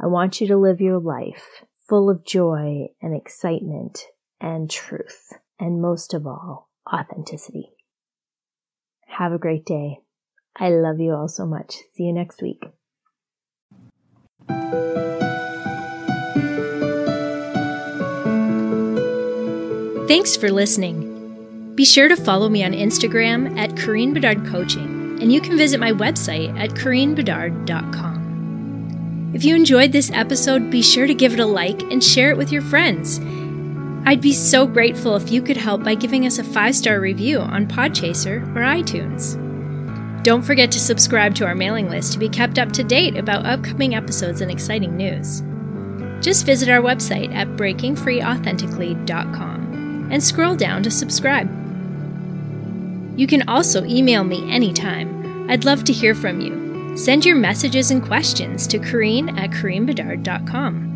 I 0.00 0.06
want 0.06 0.40
you 0.40 0.48
to 0.48 0.56
live 0.56 0.80
your 0.80 0.98
life 0.98 1.64
full 1.88 2.10
of 2.10 2.24
joy 2.24 2.88
and 3.00 3.14
excitement 3.14 4.06
and 4.40 4.68
truth. 4.68 5.32
And 5.60 5.80
most 5.80 6.14
of 6.14 6.26
all, 6.26 6.68
authenticity. 6.92 7.70
Have 9.06 9.32
a 9.32 9.38
great 9.38 9.64
day. 9.64 9.98
I 10.56 10.70
love 10.70 10.98
you 10.98 11.12
all 11.12 11.28
so 11.28 11.46
much. 11.46 11.76
See 11.94 12.04
you 12.04 12.12
next 12.12 12.42
week. 12.42 12.62
Thanks 20.12 20.36
for 20.36 20.52
listening. 20.52 21.72
Be 21.74 21.86
sure 21.86 22.06
to 22.06 22.16
follow 22.16 22.50
me 22.50 22.62
on 22.62 22.72
Instagram 22.72 23.58
at 23.58 23.78
Karine 23.78 24.12
Bedard 24.12 24.46
Coaching, 24.46 25.16
and 25.22 25.32
you 25.32 25.40
can 25.40 25.56
visit 25.56 25.80
my 25.80 25.90
website 25.90 26.54
at 26.60 26.72
KarineBedard.com. 26.72 29.30
If 29.32 29.42
you 29.42 29.56
enjoyed 29.56 29.90
this 29.90 30.10
episode, 30.12 30.70
be 30.70 30.82
sure 30.82 31.06
to 31.06 31.14
give 31.14 31.32
it 31.32 31.40
a 31.40 31.46
like 31.46 31.80
and 31.84 32.04
share 32.04 32.30
it 32.30 32.36
with 32.36 32.52
your 32.52 32.60
friends. 32.60 33.20
I'd 34.04 34.20
be 34.20 34.34
so 34.34 34.66
grateful 34.66 35.16
if 35.16 35.32
you 35.32 35.40
could 35.40 35.56
help 35.56 35.82
by 35.82 35.94
giving 35.94 36.26
us 36.26 36.38
a 36.38 36.44
five 36.44 36.76
star 36.76 37.00
review 37.00 37.38
on 37.38 37.66
Podchaser 37.66 38.42
or 38.54 38.60
iTunes. 38.60 39.38
Don't 40.22 40.42
forget 40.42 40.70
to 40.72 40.78
subscribe 40.78 41.34
to 41.36 41.46
our 41.46 41.54
mailing 41.54 41.88
list 41.88 42.12
to 42.12 42.18
be 42.18 42.28
kept 42.28 42.58
up 42.58 42.70
to 42.72 42.84
date 42.84 43.16
about 43.16 43.46
upcoming 43.46 43.94
episodes 43.94 44.42
and 44.42 44.50
exciting 44.50 44.94
news. 44.94 45.42
Just 46.22 46.44
visit 46.44 46.68
our 46.68 46.82
website 46.82 47.34
at 47.34 47.48
breakingfreeauthentically.com 47.56 49.61
and 50.12 50.22
scroll 50.22 50.54
down 50.54 50.84
to 50.84 50.90
subscribe. 50.90 51.50
You 53.18 53.26
can 53.26 53.48
also 53.48 53.84
email 53.84 54.22
me 54.24 54.48
anytime. 54.50 55.50
I'd 55.50 55.64
love 55.64 55.82
to 55.84 55.92
hear 55.92 56.14
from 56.14 56.40
you. 56.40 56.96
Send 56.96 57.24
your 57.24 57.36
messages 57.36 57.90
and 57.90 58.02
questions 58.02 58.66
to 58.68 58.78
Karine 58.78 59.30
at 59.38 59.50
KarineBedard.com. 59.50 60.90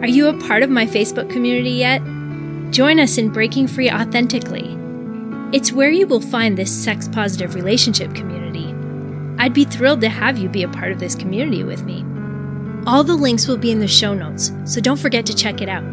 Are 0.00 0.08
you 0.08 0.28
a 0.28 0.40
part 0.40 0.62
of 0.62 0.70
my 0.70 0.86
Facebook 0.86 1.28
community 1.30 1.70
yet? 1.70 2.00
Join 2.72 2.98
us 2.98 3.18
in 3.18 3.28
Breaking 3.28 3.68
Free 3.68 3.90
Authentically. 3.90 4.78
It's 5.52 5.72
where 5.72 5.90
you 5.90 6.06
will 6.06 6.20
find 6.20 6.56
this 6.56 6.72
sex 6.72 7.08
positive 7.08 7.54
relationship 7.54 8.14
community. 8.14 8.74
I'd 9.38 9.54
be 9.54 9.64
thrilled 9.64 10.00
to 10.00 10.08
have 10.08 10.38
you 10.38 10.48
be 10.48 10.62
a 10.62 10.68
part 10.68 10.92
of 10.92 10.98
this 10.98 11.14
community 11.14 11.62
with 11.62 11.84
me. 11.84 12.04
All 12.86 13.04
the 13.04 13.14
links 13.14 13.46
will 13.46 13.58
be 13.58 13.70
in 13.70 13.80
the 13.80 13.86
show 13.86 14.14
notes, 14.14 14.50
so 14.64 14.80
don't 14.80 14.98
forget 14.98 15.26
to 15.26 15.34
check 15.36 15.60
it 15.60 15.68
out. 15.68 15.84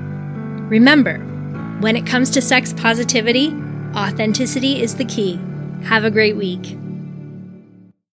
Remember, 0.70 1.18
when 1.80 1.96
it 1.96 2.06
comes 2.06 2.30
to 2.32 2.42
sex 2.42 2.74
positivity, 2.74 3.56
authenticity 3.96 4.82
is 4.82 4.96
the 4.96 5.06
key. 5.06 5.40
Have 5.84 6.04
a 6.04 6.12
great 6.12 6.36
week. 6.36 6.79